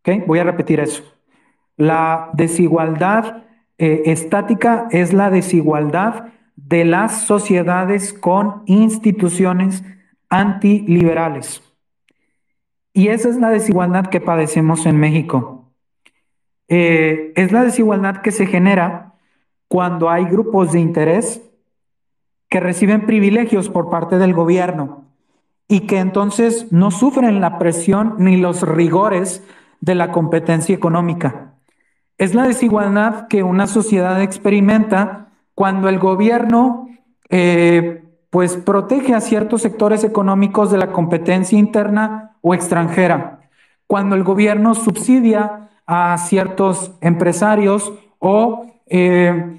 ¿Ok? 0.00 0.26
Voy 0.26 0.38
a 0.38 0.44
repetir 0.44 0.80
eso. 0.80 1.02
La 1.80 2.28
desigualdad 2.34 3.44
eh, 3.78 4.02
estática 4.04 4.86
es 4.90 5.14
la 5.14 5.30
desigualdad 5.30 6.26
de 6.54 6.84
las 6.84 7.22
sociedades 7.22 8.12
con 8.12 8.64
instituciones 8.66 9.82
antiliberales. 10.28 11.62
Y 12.92 13.08
esa 13.08 13.30
es 13.30 13.36
la 13.36 13.48
desigualdad 13.48 14.08
que 14.08 14.20
padecemos 14.20 14.84
en 14.84 15.00
México. 15.00 15.70
Eh, 16.68 17.32
es 17.34 17.50
la 17.50 17.64
desigualdad 17.64 18.20
que 18.20 18.30
se 18.30 18.44
genera 18.44 19.14
cuando 19.66 20.10
hay 20.10 20.26
grupos 20.26 20.72
de 20.72 20.80
interés 20.80 21.40
que 22.50 22.60
reciben 22.60 23.06
privilegios 23.06 23.70
por 23.70 23.88
parte 23.88 24.18
del 24.18 24.34
gobierno 24.34 25.06
y 25.66 25.86
que 25.86 25.98
entonces 25.98 26.70
no 26.72 26.90
sufren 26.90 27.40
la 27.40 27.58
presión 27.58 28.16
ni 28.18 28.36
los 28.36 28.60
rigores 28.68 29.42
de 29.80 29.94
la 29.94 30.12
competencia 30.12 30.74
económica. 30.74 31.49
Es 32.20 32.34
la 32.34 32.46
desigualdad 32.46 33.28
que 33.28 33.42
una 33.42 33.66
sociedad 33.66 34.20
experimenta 34.20 35.28
cuando 35.54 35.88
el 35.88 35.98
gobierno 35.98 36.86
eh, 37.30 38.04
pues 38.28 38.58
protege 38.58 39.14
a 39.14 39.22
ciertos 39.22 39.62
sectores 39.62 40.04
económicos 40.04 40.70
de 40.70 40.76
la 40.76 40.92
competencia 40.92 41.58
interna 41.58 42.36
o 42.42 42.52
extranjera, 42.52 43.48
cuando 43.86 44.16
el 44.16 44.22
gobierno 44.22 44.74
subsidia 44.74 45.70
a 45.86 46.18
ciertos 46.18 46.92
empresarios 47.00 47.90
o 48.18 48.66
eh, 48.84 49.58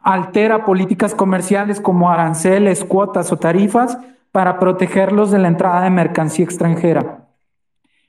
altera 0.00 0.64
políticas 0.64 1.14
comerciales 1.14 1.80
como 1.80 2.10
aranceles, 2.10 2.82
cuotas 2.82 3.30
o 3.30 3.36
tarifas 3.36 3.96
para 4.32 4.58
protegerlos 4.58 5.30
de 5.30 5.38
la 5.38 5.46
entrada 5.46 5.82
de 5.82 5.90
mercancía 5.90 6.44
extranjera. 6.44 7.28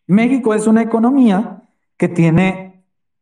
México 0.08 0.56
es 0.56 0.66
una 0.66 0.82
economía 0.82 1.62
que 1.98 2.08
tiene 2.10 2.71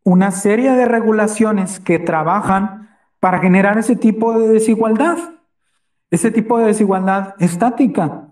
una 0.10 0.32
serie 0.32 0.72
de 0.72 0.86
regulaciones 0.86 1.80
que 1.80 2.00
trabajan 2.00 2.98
para 3.20 3.38
generar 3.38 3.78
ese 3.78 3.96
tipo 3.96 4.40
de 4.40 4.48
desigualdad, 4.48 5.20
ese 6.10 6.32
tipo 6.32 6.58
de 6.58 6.66
desigualdad 6.66 7.36
estática. 7.38 8.24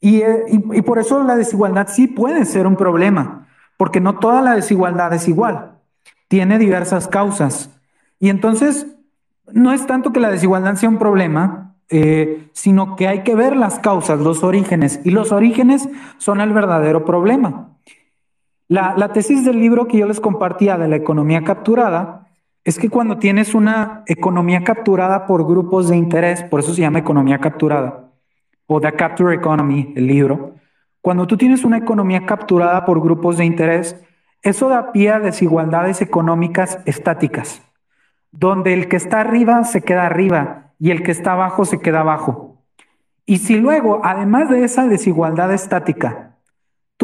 Y, 0.00 0.22
eh, 0.22 0.42
y, 0.48 0.82
por 0.82 0.98
eso 0.98 1.22
la 1.22 1.36
desigualdad 1.36 1.86
sí 1.88 2.08
puede 2.08 2.44
ser 2.44 2.66
un 2.66 2.74
problema, 2.74 3.46
porque 3.76 4.00
no 4.00 4.18
toda 4.18 4.42
la 4.42 4.56
desigualdad 4.56 5.12
es 5.12 5.28
igual, 5.28 5.78
tiene 6.26 6.58
diversas 6.58 7.06
causas. 7.06 7.70
Y 8.18 8.28
entonces, 8.28 8.88
no 9.52 9.72
es 9.72 9.86
tanto 9.86 10.12
que 10.12 10.18
la 10.18 10.30
desigualdad 10.30 10.74
sea 10.74 10.88
un 10.88 10.98
problema, 10.98 11.76
eh, 11.90 12.48
sino 12.54 12.96
que 12.96 13.06
hay 13.06 13.22
que 13.22 13.36
ver 13.36 13.54
las 13.54 13.78
causas, 13.78 14.18
los 14.18 14.42
orígenes, 14.42 14.98
y 15.04 15.10
los 15.10 15.30
orígenes 15.30 15.88
son 16.18 16.40
el 16.40 16.52
verdadero 16.52 17.04
problema. 17.04 17.73
La, 18.68 19.12
tesis 19.12 19.44
del 19.44 19.60
libro 19.60 19.86
que 19.86 19.98
yo 19.98 20.06
les 20.06 20.20
compartía 20.20 20.78
de 20.78 20.88
la 20.88 20.96
economía 20.96 21.44
capturada 21.44 22.28
es 22.64 22.78
que 22.78 22.88
cuando 22.88 23.18
tienes 23.18 23.54
una 23.54 24.04
economía 24.06 24.64
capturada 24.64 25.26
por 25.26 25.46
grupos 25.46 25.90
de 25.90 25.96
interés, 25.96 26.42
por 26.44 26.60
eso 26.60 26.72
se 26.72 26.80
llama 26.80 26.98
economía 26.98 27.38
capturada, 27.38 28.10
o 28.66 28.80
The 28.80 28.92
Capture 28.92 29.34
Economy, 29.34 29.92
el 29.96 30.06
libro, 30.06 30.54
cuando 31.02 31.26
tú 31.26 31.36
tienes 31.36 31.64
una 31.64 31.76
economía 31.76 32.24
capturada 32.24 32.86
por 32.86 33.02
grupos 33.02 33.36
de 33.36 33.44
interés, 33.44 34.02
eso 34.40 34.70
da 34.70 34.92
pie 34.92 35.10
a 35.10 35.20
desigualdades 35.20 36.00
económicas 36.00 36.78
estáticas, 36.86 37.60
donde 38.32 38.72
el 38.72 38.88
que 38.88 38.96
está 38.96 39.20
arriba 39.20 39.62
se 39.64 39.82
queda 39.82 40.06
arriba 40.06 40.72
y 40.78 40.90
el 40.90 41.02
que 41.02 41.10
está 41.10 41.32
abajo 41.32 41.66
se 41.66 41.80
queda 41.80 42.00
abajo. 42.00 42.62
Y 43.26 43.38
si 43.38 43.56
luego, 43.56 44.00
además 44.02 44.48
de 44.48 44.64
esa 44.64 44.86
desigualdad 44.86 45.52
estática, 45.52 46.23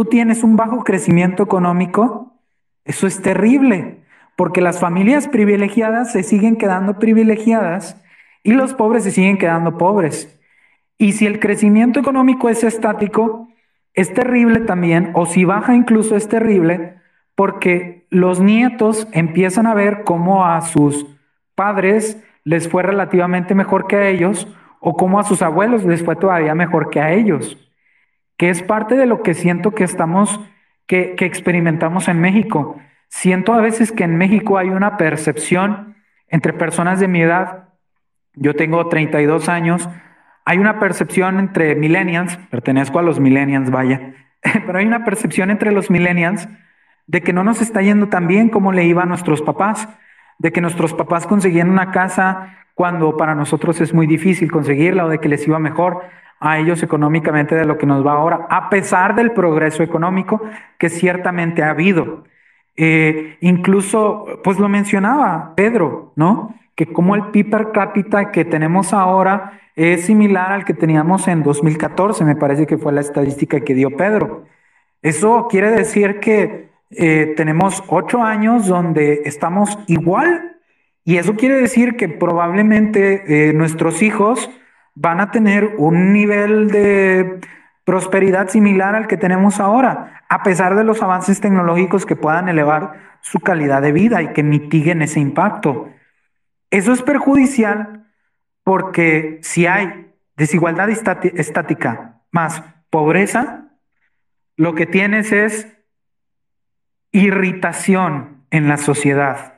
tú 0.00 0.06
tienes 0.06 0.42
un 0.42 0.56
bajo 0.56 0.82
crecimiento 0.82 1.42
económico, 1.42 2.32
eso 2.86 3.06
es 3.06 3.20
terrible, 3.20 3.98
porque 4.34 4.62
las 4.62 4.80
familias 4.80 5.28
privilegiadas 5.28 6.10
se 6.10 6.22
siguen 6.22 6.56
quedando 6.56 6.98
privilegiadas 6.98 8.02
y 8.42 8.52
los 8.52 8.72
pobres 8.72 9.04
se 9.04 9.10
siguen 9.10 9.36
quedando 9.36 9.76
pobres. 9.76 10.40
Y 10.96 11.12
si 11.12 11.26
el 11.26 11.38
crecimiento 11.38 12.00
económico 12.00 12.48
es 12.48 12.64
estático, 12.64 13.50
es 13.92 14.14
terrible 14.14 14.60
también, 14.60 15.10
o 15.12 15.26
si 15.26 15.44
baja 15.44 15.74
incluso 15.74 16.16
es 16.16 16.30
terrible, 16.30 16.94
porque 17.34 18.06
los 18.08 18.40
nietos 18.40 19.06
empiezan 19.12 19.66
a 19.66 19.74
ver 19.74 20.04
cómo 20.04 20.46
a 20.46 20.62
sus 20.62 21.04
padres 21.54 22.16
les 22.44 22.70
fue 22.70 22.82
relativamente 22.82 23.54
mejor 23.54 23.86
que 23.86 23.96
a 23.96 24.08
ellos, 24.08 24.48
o 24.78 24.96
cómo 24.96 25.20
a 25.20 25.24
sus 25.24 25.42
abuelos 25.42 25.84
les 25.84 26.02
fue 26.02 26.16
todavía 26.16 26.54
mejor 26.54 26.88
que 26.88 27.00
a 27.00 27.12
ellos 27.12 27.58
que 28.40 28.48
es 28.48 28.62
parte 28.62 28.96
de 28.96 29.04
lo 29.04 29.22
que 29.22 29.34
siento 29.34 29.72
que 29.72 29.84
estamos, 29.84 30.40
que, 30.86 31.14
experimentamos 31.18 32.08
en 32.08 32.22
México. 32.22 32.80
Siento 33.08 33.52
a 33.52 33.60
veces 33.60 33.92
que 33.92 34.04
en 34.04 34.16
México 34.16 34.56
hay 34.56 34.70
una 34.70 34.96
percepción 34.96 35.96
entre 36.26 36.54
personas 36.54 37.00
de 37.00 37.06
mi 37.06 37.20
edad, 37.20 37.68
yo 38.32 38.56
tengo 38.56 38.88
32 38.88 39.50
años, 39.50 39.90
hay 40.46 40.56
una 40.56 40.80
percepción 40.80 41.38
entre 41.38 41.74
millennials, 41.74 42.38
pertenezco 42.50 42.98
a 42.98 43.02
los 43.02 43.20
millennials, 43.20 43.70
vaya, 43.70 44.14
pero 44.64 44.78
hay 44.78 44.86
una 44.86 45.04
percepción 45.04 45.50
entre 45.50 45.70
los 45.70 45.90
millennials 45.90 46.48
de 47.06 47.20
que 47.20 47.34
no 47.34 47.44
nos 47.44 47.60
está 47.60 47.82
yendo 47.82 48.08
tan 48.08 48.26
bien 48.26 48.48
como 48.48 48.72
le 48.72 48.86
iba 48.86 49.02
a 49.02 49.06
nuestros 49.06 49.42
papás, 49.42 49.86
de 50.38 50.50
que 50.50 50.62
nuestros 50.62 50.94
papás 50.94 51.26
conseguían 51.26 51.68
una 51.68 51.90
casa 51.90 52.56
cuando 52.72 53.18
para 53.18 53.34
nosotros 53.34 53.82
es 53.82 53.92
muy 53.92 54.06
difícil 54.06 54.50
conseguirla 54.50 55.04
o 55.04 55.10
de 55.10 55.18
que 55.18 55.28
les 55.28 55.46
iba 55.46 55.58
mejor 55.58 56.04
a 56.40 56.58
ellos 56.58 56.82
económicamente 56.82 57.54
de 57.54 57.66
lo 57.66 57.76
que 57.76 57.86
nos 57.86 58.04
va 58.04 58.12
ahora, 58.12 58.46
a 58.48 58.70
pesar 58.70 59.14
del 59.14 59.32
progreso 59.32 59.82
económico 59.82 60.40
que 60.78 60.88
ciertamente 60.88 61.62
ha 61.62 61.70
habido. 61.70 62.24
Eh, 62.76 63.36
incluso, 63.40 64.26
pues 64.42 64.58
lo 64.58 64.68
mencionaba 64.68 65.54
Pedro, 65.54 66.12
¿no? 66.16 66.54
Que 66.74 66.86
como 66.86 67.14
el 67.14 67.26
PIB 67.26 67.50
per 67.50 67.72
cápita 67.72 68.30
que 68.30 68.46
tenemos 68.46 68.94
ahora 68.94 69.60
es 69.76 70.06
similar 70.06 70.52
al 70.52 70.64
que 70.64 70.72
teníamos 70.72 71.28
en 71.28 71.42
2014, 71.42 72.24
me 72.24 72.36
parece 72.36 72.66
que 72.66 72.78
fue 72.78 72.92
la 72.92 73.02
estadística 73.02 73.60
que 73.60 73.74
dio 73.74 73.96
Pedro. 73.96 74.46
Eso 75.02 75.46
quiere 75.50 75.70
decir 75.70 76.20
que 76.20 76.70
eh, 76.90 77.34
tenemos 77.36 77.84
ocho 77.88 78.22
años 78.22 78.66
donde 78.66 79.22
estamos 79.24 79.78
igual 79.86 80.56
y 81.04 81.18
eso 81.18 81.34
quiere 81.36 81.56
decir 81.56 81.96
que 81.96 82.08
probablemente 82.08 83.48
eh, 83.48 83.52
nuestros 83.52 84.02
hijos 84.02 84.50
van 84.94 85.20
a 85.20 85.30
tener 85.30 85.74
un 85.78 86.12
nivel 86.12 86.70
de 86.70 87.40
prosperidad 87.84 88.48
similar 88.48 88.94
al 88.94 89.06
que 89.06 89.16
tenemos 89.16 89.60
ahora, 89.60 90.22
a 90.28 90.42
pesar 90.42 90.76
de 90.76 90.84
los 90.84 91.02
avances 91.02 91.40
tecnológicos 91.40 92.06
que 92.06 92.16
puedan 92.16 92.48
elevar 92.48 93.18
su 93.20 93.40
calidad 93.40 93.82
de 93.82 93.92
vida 93.92 94.22
y 94.22 94.32
que 94.32 94.42
mitiguen 94.42 95.02
ese 95.02 95.20
impacto. 95.20 95.88
Eso 96.70 96.92
es 96.92 97.02
perjudicial 97.02 98.06
porque 98.62 99.40
si 99.42 99.66
hay 99.66 100.12
desigualdad 100.36 100.88
estática 100.88 102.20
más 102.30 102.62
pobreza, 102.90 103.70
lo 104.56 104.74
que 104.74 104.86
tienes 104.86 105.32
es 105.32 105.66
irritación 107.12 108.44
en 108.50 108.68
la 108.68 108.76
sociedad. 108.76 109.54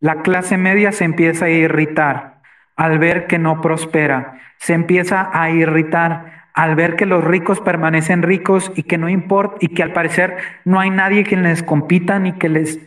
La 0.00 0.22
clase 0.22 0.56
media 0.58 0.92
se 0.92 1.04
empieza 1.04 1.46
a 1.46 1.50
irritar 1.50 2.37
al 2.78 3.00
ver 3.00 3.26
que 3.26 3.38
no 3.38 3.60
prospera, 3.60 4.40
se 4.56 4.72
empieza 4.72 5.28
a 5.32 5.50
irritar 5.50 6.46
al 6.54 6.76
ver 6.76 6.94
que 6.94 7.06
los 7.06 7.24
ricos 7.24 7.60
permanecen 7.60 8.22
ricos 8.22 8.70
y 8.76 8.84
que 8.84 8.98
no 8.98 9.08
importa 9.08 9.56
y 9.60 9.68
que 9.68 9.82
al 9.82 9.92
parecer 9.92 10.36
no 10.64 10.78
hay 10.78 10.90
nadie 10.90 11.24
que 11.24 11.36
les 11.36 11.62
compita 11.62 12.20
ni 12.20 12.32
que 12.32 12.48
les 12.48 12.78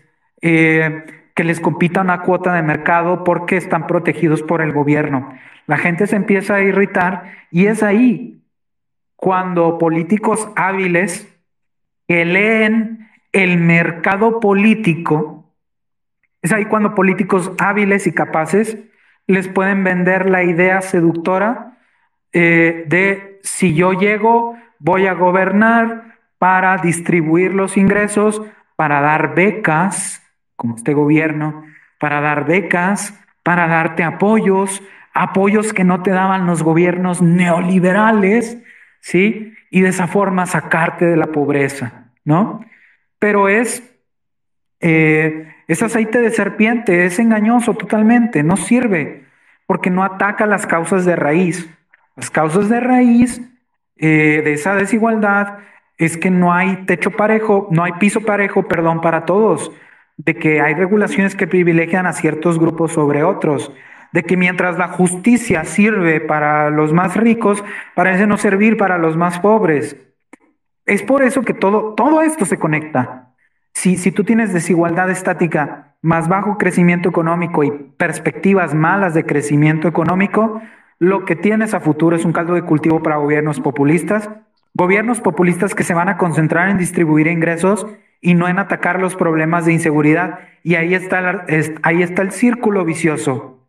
eh, 0.42 1.04
que 1.36 1.44
les 1.44 1.60
compita 1.60 2.02
una 2.02 2.22
cuota 2.22 2.54
de 2.54 2.64
mercado 2.64 3.24
porque 3.26 3.58
están 3.58 3.86
protegidos 3.86 4.44
por 4.44 4.62
el 4.62 4.72
gobierno. 4.72 5.34
La 5.68 5.78
gente 5.78 6.08
se 6.08 6.16
empieza 6.16 6.56
a 6.56 6.62
irritar 6.62 7.24
y 7.52 7.68
es 7.68 7.84
ahí 7.84 8.42
cuando 9.18 9.78
políticos 9.78 10.50
hábiles 10.56 11.28
que 12.08 12.26
leen 12.26 13.10
el 13.34 13.58
mercado 13.58 14.40
político, 14.40 15.54
es 16.42 16.52
ahí 16.52 16.66
cuando 16.66 16.96
políticos 16.96 17.52
hábiles 17.60 18.08
y 18.08 18.14
capaces 18.14 18.78
les 19.28 19.48
pueden 19.48 19.84
vender 19.84 20.30
la 20.30 20.44
idea 20.44 20.82
seductora 20.82 21.78
eh, 22.34 22.86
de 22.88 23.40
si 23.44 23.74
yo 23.74 23.94
llego, 23.94 24.58
voy 24.80 25.08
a 25.08 25.14
gobernar 25.14 26.18
para 26.38 26.78
distribuir 26.78 27.54
los 27.54 27.78
ingresos, 27.78 28.42
para 28.76 29.02
dar 29.02 29.36
becas, 29.36 30.24
como 30.56 30.76
este 30.76 30.94
gobierno, 30.94 31.66
para 32.00 32.22
dar 32.22 32.46
becas, 32.46 33.14
para 33.44 33.68
darte 33.68 34.04
apoyos, 34.04 34.82
apoyos 35.14 35.74
que 35.74 35.84
no 35.84 36.02
te 36.02 36.12
daban 36.12 36.46
los 36.46 36.64
gobiernos 36.64 37.22
neoliberales, 37.22 38.58
¿sí? 39.02 39.54
Y 39.70 39.82
de 39.82 39.90
esa 39.90 40.08
forma 40.08 40.46
sacarte 40.46 41.06
de 41.06 41.18
la 41.18 41.28
pobreza, 41.28 42.12
¿no? 42.24 42.66
Pero 43.20 43.50
es 43.50 43.84
eh, 44.80 45.48
es 45.68 45.82
aceite 45.82 46.20
de 46.20 46.32
serpiente, 46.32 47.06
es 47.06 47.20
engañoso 47.20 47.74
totalmente, 47.74 48.44
no 48.44 48.58
sirve 48.58 49.26
porque 49.72 49.90
no 49.90 50.04
ataca 50.04 50.46
las 50.46 50.68
causas 50.68 51.06
de 51.06 51.16
raíz. 51.16 51.70
Las 52.18 52.30
causas 52.30 52.68
de 52.68 52.82
raíz 52.82 53.42
eh, 53.96 54.42
de 54.44 54.52
esa 54.52 54.76
desigualdad 54.76 55.60
es 55.98 56.18
que 56.18 56.30
no 56.30 56.52
hay 56.52 56.86
techo 56.86 57.12
parejo, 57.12 57.70
no 57.72 57.86
hay 57.86 57.94
piso 57.94 58.20
parejo, 58.20 58.68
perdón, 58.68 59.00
para 59.00 59.24
todos, 59.24 59.72
de 60.18 60.36
que 60.36 60.60
hay 60.60 60.74
regulaciones 60.74 61.36
que 61.36 61.48
privilegian 61.48 62.06
a 62.06 62.12
ciertos 62.12 62.60
grupos 62.60 62.92
sobre 62.92 63.24
otros, 63.24 63.72
de 64.12 64.24
que 64.24 64.36
mientras 64.36 64.78
la 64.78 64.90
justicia 64.90 65.64
sirve 65.64 66.20
para 66.20 66.70
los 66.70 66.92
más 66.92 67.16
ricos, 67.16 67.64
parece 67.96 68.28
no 68.28 68.38
servir 68.38 68.76
para 68.76 68.98
los 68.98 69.16
más 69.16 69.40
pobres. 69.40 69.96
Es 70.86 71.02
por 71.02 71.24
eso 71.24 71.44
que 71.44 71.54
todo, 71.54 71.94
todo 71.94 72.22
esto 72.22 72.44
se 72.44 72.60
conecta. 72.60 73.31
Si, 73.74 73.98
si 73.98 74.12
tú 74.12 74.24
tienes 74.24 74.54
desigualdad 74.54 75.10
estática, 75.10 75.96
más 76.02 76.28
bajo 76.28 76.58
crecimiento 76.58 77.10
económico 77.10 77.64
y 77.64 77.72
perspectivas 77.72 78.74
malas 78.74 79.14
de 79.14 79.26
crecimiento 79.26 79.88
económico, 79.88 80.62
lo 81.00 81.26
que 81.26 81.36
tienes 81.36 81.74
a 81.74 81.80
futuro 81.80 82.16
es 82.16 82.26
un 82.26 82.34
caldo 82.34 82.54
de 82.54 82.64
cultivo 82.64 83.02
para 83.02 83.18
gobiernos 83.18 83.60
populistas, 83.60 84.30
gobiernos 84.74 85.22
populistas 85.22 85.76
que 85.76 85.84
se 85.84 85.94
van 85.94 86.10
a 86.10 86.18
concentrar 86.18 86.70
en 86.70 86.78
distribuir 86.78 87.28
ingresos 87.28 87.88
y 88.22 88.36
no 88.36 88.48
en 88.48 88.60
atacar 88.60 89.00
los 89.00 89.16
problemas 89.16 89.66
de 89.66 89.74
inseguridad. 89.74 90.40
Y 90.64 90.76
ahí 90.76 90.94
está, 90.94 91.46
ahí 91.82 92.02
está 92.02 92.22
el 92.22 92.32
círculo 92.32 92.86
vicioso. 92.86 93.68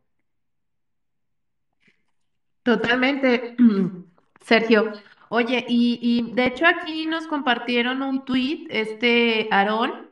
Totalmente, 2.63 3.57
Sergio. 4.41 4.93
Oye, 5.35 5.65
y, 5.67 5.99
y 6.03 6.35
de 6.35 6.45
hecho 6.45 6.67
aquí 6.67 7.07
nos 7.07 7.27
compartieron 7.27 8.03
un 8.03 8.23
tuit, 8.27 8.67
este 8.71 9.49
Aarón, 9.51 10.11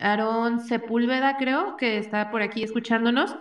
Aarón 0.00 0.58
Sepúlveda 0.58 1.36
creo, 1.36 1.76
que 1.76 1.98
está 1.98 2.28
por 2.32 2.42
aquí 2.42 2.64
escuchándonos, 2.64 3.36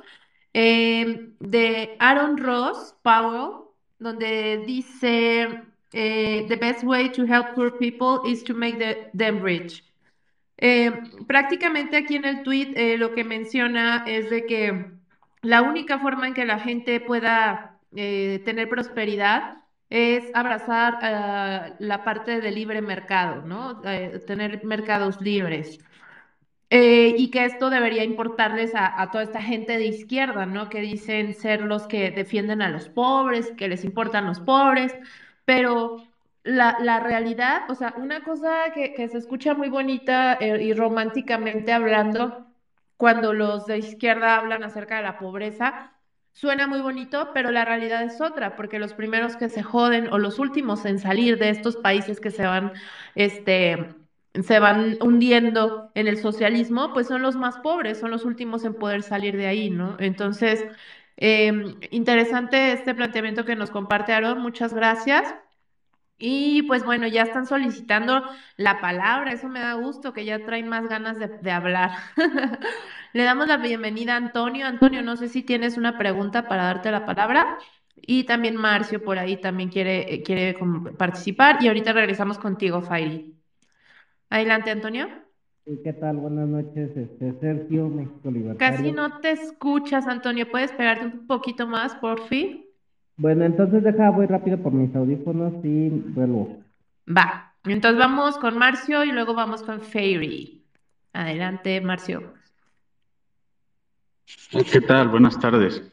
eh, 0.53 1.31
de 1.39 1.95
Aaron 1.97 2.37
Ross 2.37 2.95
Powell, 3.01 3.65
donde 3.97 4.63
dice, 4.67 5.63
eh, 5.91 6.45
the 6.49 6.55
best 6.55 6.83
way 6.83 7.09
to 7.09 7.23
help 7.23 7.55
poor 7.55 7.75
people 7.79 8.19
is 8.31 8.43
to 8.43 8.53
make 8.53 8.77
them 9.17 9.41
rich. 9.41 9.83
Eh, 10.57 10.91
prácticamente 11.25 11.97
aquí 11.97 12.15
en 12.17 12.25
el 12.25 12.43
tweet 12.43 12.95
lo 12.99 13.15
que 13.15 13.23
menciona 13.23 14.03
es 14.05 14.29
de 14.29 14.45
que 14.45 14.91
la 15.41 15.63
única 15.63 15.97
forma 15.97 16.27
en 16.27 16.35
que 16.35 16.45
la 16.45 16.59
gente 16.59 16.99
pueda 16.99 17.79
tener 17.91 18.69
prosperidad 18.69 19.63
es 19.89 20.25
abrazar 20.33 21.75
la 21.79 22.03
parte 22.03 22.41
del 22.41 22.55
libre 22.55 22.81
mercado, 22.81 23.41
¿no? 23.43 23.81
tener 24.25 24.63
mercados 24.65 25.21
libres. 25.21 25.79
Eh, 26.69 27.15
y 27.17 27.31
que 27.31 27.45
esto 27.45 27.69
debería 27.69 28.03
importarles 28.03 28.71
a, 28.75 29.09
toda 29.11 29.23
esta 29.23 29.41
gente 29.41 29.77
de 29.77 29.85
izquierda, 29.85 30.45
¿no? 30.45 30.67
Que 30.69 30.81
dicen 30.81 31.33
ser 31.33 31.61
los 31.61 31.87
que 31.87 32.11
defienden 32.11 32.61
a 32.61 32.69
los 32.69 32.89
pobres, 32.89 33.53
que 33.57 33.69
les 33.69 33.85
importan 33.85 34.25
los 34.25 34.41
pobres, 34.41 34.93
pero 35.45 36.03
la, 36.43 36.77
la 36.81 36.99
realidad, 36.99 37.69
o 37.69 37.75
sea, 37.75 37.93
una 37.97 38.21
cosa 38.23 38.71
que, 38.73 38.93
que 38.93 39.07
se 39.07 39.17
escucha 39.17 39.53
muy 39.53 39.69
bonita 39.69 40.33
eh, 40.41 40.61
y 40.63 40.73
románticamente 40.73 41.71
hablando, 41.71 42.47
cuando 42.97 43.33
los 43.33 43.65
de 43.65 43.77
izquierda 43.79 44.37
hablan 44.37 44.63
acerca 44.63 44.97
de 44.97 45.03
la 45.03 45.19
pobreza, 45.19 45.93
suena 46.37 46.67
muy 46.67 46.81
bonito, 46.81 47.31
pero 47.33 47.51
la 47.51 47.65
realidad 47.65 48.03
es 48.03 48.21
otra, 48.21 48.55
porque 48.55 48.79
los 48.79 48.93
primeros 48.93 49.35
que 49.37 49.49
se 49.49 49.63
joden 49.63 50.07
o 50.11 50.17
los 50.19 50.39
últimos 50.39 50.85
en 50.85 50.99
salir 50.99 51.37
de 51.37 51.49
estos 51.49 51.77
países 51.77 52.19
que 52.19 52.31
se 52.31 52.45
van, 52.45 52.73
este 53.15 53.87
se 54.43 54.59
van 54.59 54.97
hundiendo 55.01 55.91
en 55.95 56.07
el 56.07 56.17
socialismo, 56.17 56.93
pues 56.93 57.07
son 57.07 57.21
los 57.23 57.35
más 57.37 57.57
pobres, 57.57 57.97
son 57.99 58.11
los 58.11 58.23
últimos 58.25 58.63
en 58.65 58.75
poder 58.75 59.01
salir 59.03 59.35
de 59.37 59.47
ahí, 59.47 59.69
¿no? 59.71 59.95
Entonces, 59.99 60.67
em, 61.17 61.75
interesante 61.91 62.71
este 62.73 62.93
planteamiento 62.95 63.45
que 63.45 63.55
nos 63.55 63.71
comparte 63.71 64.13
Aaron, 64.13 64.39
muchas 64.39 64.73
gracias. 64.73 65.35
Y 66.19 66.63
pues 66.63 66.83
bueno, 66.83 67.07
ya 67.07 67.21
están 67.21 67.45
solicitando 67.45 68.23
la 68.55 68.81
palabra, 68.81 69.31
eso 69.33 69.49
me 69.49 69.59
da 69.59 69.73
gusto, 69.73 70.13
que 70.13 70.25
ya 70.25 70.43
traen 70.43 70.67
más 70.67 70.87
ganas 70.89 71.17
de, 71.19 71.51
hablar. 71.51 71.91
Le 73.13 73.23
damos 73.23 73.47
la 73.47 73.57
bienvenida 73.57 74.13
a 74.13 74.17
Antonio. 74.17 74.65
Antonio, 74.65 75.03
no 75.03 75.15
sé 75.15 75.29
si 75.29 75.43
tienes 75.43 75.77
una 75.77 75.97
pregunta 75.97 76.47
para 76.47 76.63
darte 76.63 76.89
la 76.89 77.05
palabra. 77.05 77.59
Y 77.95 78.23
también 78.23 78.55
Marcio 78.55 79.03
por 79.03 79.19
ahí 79.19 79.37
también 79.37 79.69
quiere, 79.69 80.23
quiere 80.23 80.55
participar. 80.97 81.61
Y 81.61 81.67
ahorita 81.67 81.93
regresamos 81.93 82.39
contigo, 82.39 82.81
Fairi. 82.81 83.35
Adelante, 84.29 84.71
Antonio. 84.71 85.07
¿Qué 85.83 85.93
tal? 85.93 86.17
Buenas 86.17 86.47
noches, 86.47 86.95
este, 86.95 87.33
Sergio, 87.39 87.89
México 87.89 88.31
Libertario. 88.31 88.57
Casi 88.57 88.91
no 88.91 89.19
te 89.19 89.31
escuchas, 89.31 90.07
Antonio. 90.07 90.49
¿Puedes 90.49 90.71
pegarte 90.71 91.05
un 91.05 91.27
poquito 91.27 91.67
más, 91.67 91.93
por 91.95 92.21
fin? 92.21 92.66
Bueno, 93.17 93.45
entonces 93.45 93.83
deja, 93.83 94.11
voy 94.11 94.27
rápido 94.27 94.57
por 94.59 94.71
mis 94.71 94.95
audífonos 94.95 95.53
y 95.63 95.89
vuelvo. 95.89 96.61
Va. 97.07 97.53
Entonces 97.65 97.99
vamos 97.99 98.37
con 98.37 98.57
Marcio 98.57 99.03
y 99.03 99.11
luego 99.11 99.33
vamos 99.33 99.63
con 99.63 99.81
Fairy. 99.81 100.63
Adelante, 101.13 101.81
Marcio. 101.81 102.33
¿Qué 104.71 104.81
tal? 104.81 105.09
Buenas 105.09 105.39
tardes. 105.39 105.83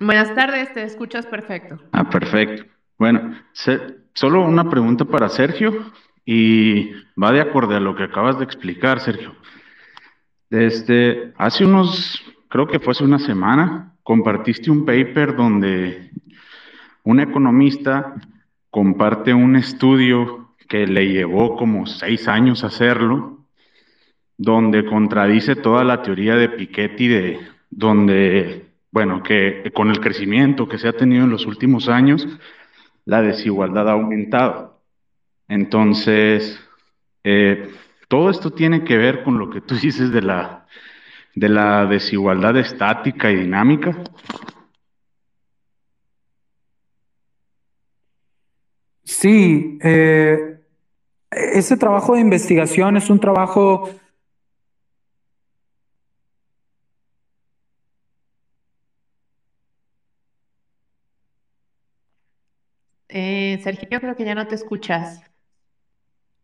Buenas 0.00 0.34
tardes, 0.34 0.72
te 0.74 0.82
escuchas 0.82 1.26
perfecto. 1.26 1.78
Ah, 1.92 2.08
perfecto. 2.08 2.64
Bueno, 2.98 3.38
solo 4.12 4.44
una 4.44 4.68
pregunta 4.68 5.04
para 5.04 5.28
Sergio. 5.28 5.92
Y 6.30 6.92
va 7.20 7.32
de 7.32 7.40
acuerdo 7.40 7.74
a 7.74 7.80
lo 7.80 7.96
que 7.96 8.02
acabas 8.02 8.38
de 8.38 8.44
explicar, 8.44 9.00
Sergio. 9.00 9.34
Desde 10.50 11.32
hace 11.38 11.64
unos, 11.64 12.22
creo 12.48 12.66
que 12.66 12.78
fue 12.80 12.90
hace 12.90 13.04
una 13.04 13.18
semana, 13.18 13.94
compartiste 14.08 14.70
un 14.70 14.86
paper 14.86 15.36
donde 15.36 16.10
un 17.02 17.20
economista 17.20 18.14
comparte 18.70 19.34
un 19.34 19.54
estudio 19.54 20.54
que 20.66 20.86
le 20.86 21.08
llevó 21.12 21.56
como 21.56 21.84
seis 21.84 22.26
años 22.26 22.64
hacerlo, 22.64 23.44
donde 24.38 24.86
contradice 24.86 25.56
toda 25.56 25.84
la 25.84 26.00
teoría 26.00 26.36
de 26.36 26.48
Piketty 26.48 27.08
de 27.08 27.40
donde, 27.68 28.70
bueno, 28.90 29.22
que 29.22 29.70
con 29.74 29.90
el 29.90 30.00
crecimiento 30.00 30.66
que 30.66 30.78
se 30.78 30.88
ha 30.88 30.94
tenido 30.94 31.24
en 31.24 31.30
los 31.30 31.44
últimos 31.44 31.90
años, 31.90 32.26
la 33.04 33.20
desigualdad 33.20 33.90
ha 33.90 33.92
aumentado. 33.92 34.80
Entonces, 35.48 36.58
eh, 37.24 37.74
todo 38.08 38.30
esto 38.30 38.52
tiene 38.52 38.84
que 38.84 38.96
ver 38.96 39.22
con 39.22 39.38
lo 39.38 39.50
que 39.50 39.60
tú 39.60 39.74
dices 39.74 40.10
de 40.12 40.22
la, 40.22 40.66
de 41.34 41.48
la 41.48 41.86
desigualdad 41.86 42.56
estática 42.56 43.30
y 43.30 43.36
dinámica. 43.36 43.96
Sí, 49.04 49.78
eh, 49.82 50.60
ese 51.30 51.76
trabajo 51.76 52.14
de 52.14 52.20
investigación 52.20 52.96
es 52.96 53.10
un 53.10 53.20
trabajo 53.20 53.90
Eh, 63.08 63.58
Sergio, 63.62 63.88
yo 63.90 64.00
creo 64.00 64.16
que 64.16 64.24
ya 64.24 64.34
no 64.34 64.46
te 64.46 64.54
escuchas. 64.54 65.22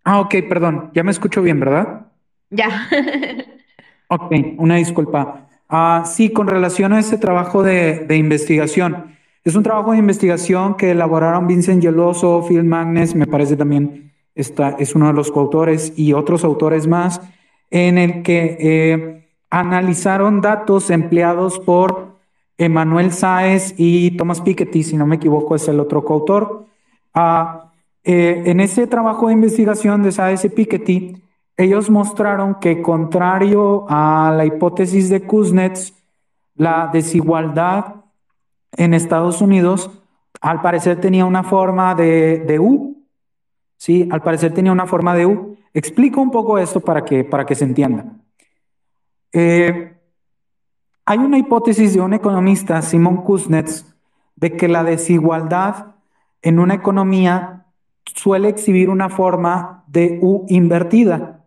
Ah, 0.03 0.21
ok, 0.21 0.35
perdón, 0.49 0.91
ya 0.95 1.03
me 1.03 1.11
escucho 1.11 1.43
bien, 1.43 1.61
¿verdad? 1.61 2.07
Ya. 2.51 2.89
Ok, 4.09 4.33
una 4.59 4.77
disculpa. 4.77 5.49
Ah, 5.69 6.05
sí, 6.07 6.31
con 6.31 6.47
relación 6.47 6.93
a 6.93 7.01
ese 7.01 7.19
trabajo 7.19 7.63
de, 7.63 8.07
investigación. 8.17 9.17
Es 9.43 9.55
un 9.55 9.63
trabajo 9.63 9.93
de 9.93 9.99
investigación 9.99 10.77
que 10.77 10.93
elaboraron 10.93 11.47
Vincent 11.47 11.83
Geloso, 11.83 12.45
Phil 12.47 12.65
Magnes, 12.65 13.15
me 13.15 13.27
parece 13.27 13.57
también 13.57 14.13
está, 14.35 14.77
es 14.79 14.95
uno 14.95 15.09
de 15.09 15.13
los 15.13 15.31
coautores 15.31 15.93
y 15.97 16.13
otros 16.13 16.45
autores 16.45 16.87
más, 16.87 17.21
en 17.71 17.99
el 17.99 18.23
que 18.23 18.57
eh, 18.61 19.29
analizaron 19.51 20.41
datos 20.41 20.91
empleados 20.91 21.59
por 21.59 22.15
Emanuel 22.57 23.13
Sáez 23.13 23.75
y 23.77 24.13
Thomas 24.13 24.41
Piketty, 24.41 24.83
si 24.83 24.97
no 24.97 25.07
me 25.07 25.17
equivoco, 25.17 25.57
es 25.57 25.67
el 25.69 25.81
otro 25.81 26.05
coautor. 26.05 26.67
Ah, 27.13 27.73
eh, 28.05 28.43
en 28.47 28.61
ese 28.61 28.87
trabajo 28.87 29.29
de 29.29 29.35
investigación 29.35 30.03
de 30.03 30.13
Sáez 30.13 30.45
y 30.45 30.51
Piketty, 30.51 31.23
ellos 31.57 31.91
mostraron 31.91 32.57
que 32.57 32.83
contrario 32.83 33.87
a 33.89 34.33
la 34.37 34.45
hipótesis 34.45 35.09
de 35.09 35.27
Kuznets, 35.27 35.95
la 36.57 36.91
desigualdad 36.93 37.97
en 38.73 38.95
Estados 38.95 39.41
Unidos 39.41 39.91
al 40.41 40.61
parecer 40.61 41.01
tenía 41.01 41.25
una 41.25 41.43
forma 41.43 41.95
de, 41.95 42.59
U. 42.61 43.03
Sí, 43.77 44.09
al 44.11 44.23
parecer 44.23 44.53
tenía 44.53 44.73
una 44.73 44.87
forma 44.87 45.15
de 45.15 45.27
U. 45.27 45.57
Explico 45.73 46.21
un 46.21 46.31
poco 46.31 46.59
esto 46.59 46.81
para 46.81 47.05
que, 47.05 47.25
para 47.25 47.47
que 47.47 47.55
se 47.55 47.65
entienda. 47.65 48.05
Eh, 49.33 49.97
hay 51.07 51.19
una 51.19 51.39
hipótesis 51.39 51.95
de 51.95 52.01
un 52.01 52.15
economista, 52.15 52.83
Simon 52.83 53.19
Kuznets, 53.19 53.95
de 54.37 54.57
que 54.57 54.69
la 54.69 54.85
desigualdad 54.85 55.95
en 56.43 56.59
una 56.59 56.75
economía 56.75 57.67
suele 58.05 58.49
exhibir 58.49 58.91
una 58.91 59.09
forma 59.09 59.85
de 59.87 60.19
U 60.21 60.45
invertida, 60.49 61.44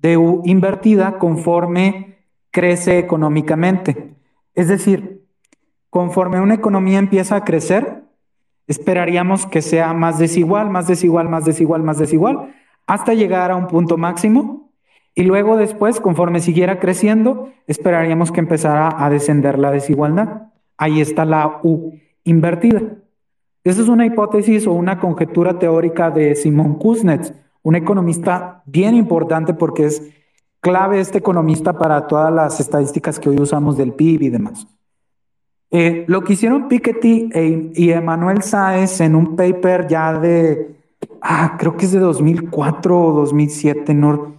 de 0.00 0.16
U 0.16 0.42
invertida 0.44 1.18
conforme 1.18 2.18
crece 2.50 2.98
económicamente. 2.98 4.14
Es 4.54 4.68
decir, 4.68 5.24
conforme 5.90 6.40
una 6.40 6.54
economía 6.54 6.98
empieza 6.98 7.36
a 7.36 7.44
crecer, 7.44 8.02
esperaríamos 8.66 9.46
que 9.46 9.62
sea 9.62 9.92
más 9.92 10.18
desigual, 10.18 10.70
más 10.70 10.86
desigual, 10.86 11.28
más 11.28 11.44
desigual, 11.44 11.82
más 11.82 11.98
desigual, 11.98 12.54
hasta 12.86 13.14
llegar 13.14 13.50
a 13.50 13.56
un 13.56 13.66
punto 13.66 13.96
máximo. 13.96 14.70
Y 15.14 15.24
luego 15.24 15.56
después, 15.56 16.00
conforme 16.00 16.40
siguiera 16.40 16.78
creciendo, 16.78 17.50
esperaríamos 17.66 18.32
que 18.32 18.40
empezara 18.40 19.04
a 19.04 19.10
descender 19.10 19.58
la 19.58 19.70
desigualdad. 19.70 20.48
Ahí 20.76 21.00
está 21.00 21.24
la 21.24 21.60
U 21.62 21.94
invertida. 22.24 22.80
Esa 23.64 23.82
es 23.82 23.88
una 23.88 24.06
hipótesis 24.06 24.66
o 24.66 24.72
una 24.72 24.98
conjetura 24.98 25.58
teórica 25.58 26.10
de 26.10 26.34
Simon 26.34 26.74
Kuznets, 26.76 27.34
un 27.62 27.74
economista 27.74 28.62
bien 28.66 28.94
importante 28.94 29.54
porque 29.54 29.86
es 29.86 30.02
clave 30.60 31.00
este 31.00 31.18
economista 31.18 31.78
para 31.78 32.06
todas 32.06 32.32
las 32.32 32.60
estadísticas 32.60 33.18
que 33.18 33.28
hoy 33.28 33.40
usamos 33.40 33.76
del 33.76 33.92
PIB 33.92 34.22
y 34.22 34.30
demás. 34.30 34.66
Eh, 35.70 36.04
lo 36.08 36.22
que 36.22 36.32
hicieron 36.32 36.68
Piketty 36.68 37.30
e, 37.32 37.72
y 37.74 37.90
Emanuel 37.90 38.42
Sáez 38.42 39.00
en 39.00 39.14
un 39.14 39.36
paper 39.36 39.86
ya 39.86 40.18
de, 40.18 40.76
ah, 41.22 41.56
creo 41.58 41.76
que 41.76 41.86
es 41.86 41.92
de 41.92 42.00
2004 42.00 43.00
o 43.00 43.12
2007, 43.12 43.94
no, 43.94 44.34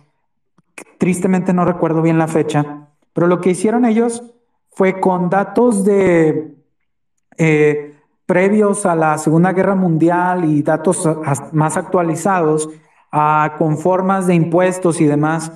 tristemente 0.97 1.53
no 1.53 1.63
recuerdo 1.63 2.01
bien 2.01 2.17
la 2.17 2.27
fecha, 2.27 2.89
pero 3.13 3.27
lo 3.27 3.39
que 3.39 3.51
hicieron 3.51 3.85
ellos 3.85 4.23
fue 4.71 4.99
con 4.99 5.29
datos 5.29 5.85
de 5.85 6.53
eh, 7.37 7.95
previos 8.25 8.85
a 8.85 8.95
la 8.95 9.17
Segunda 9.17 9.53
Guerra 9.53 9.75
Mundial 9.75 10.45
y 10.45 10.61
datos 10.63 11.07
más 11.53 11.77
actualizados, 11.77 12.69
con 13.57 13.77
formas 13.77 14.27
de 14.27 14.35
impuestos 14.35 15.01
y 15.01 15.05
demás, 15.05 15.51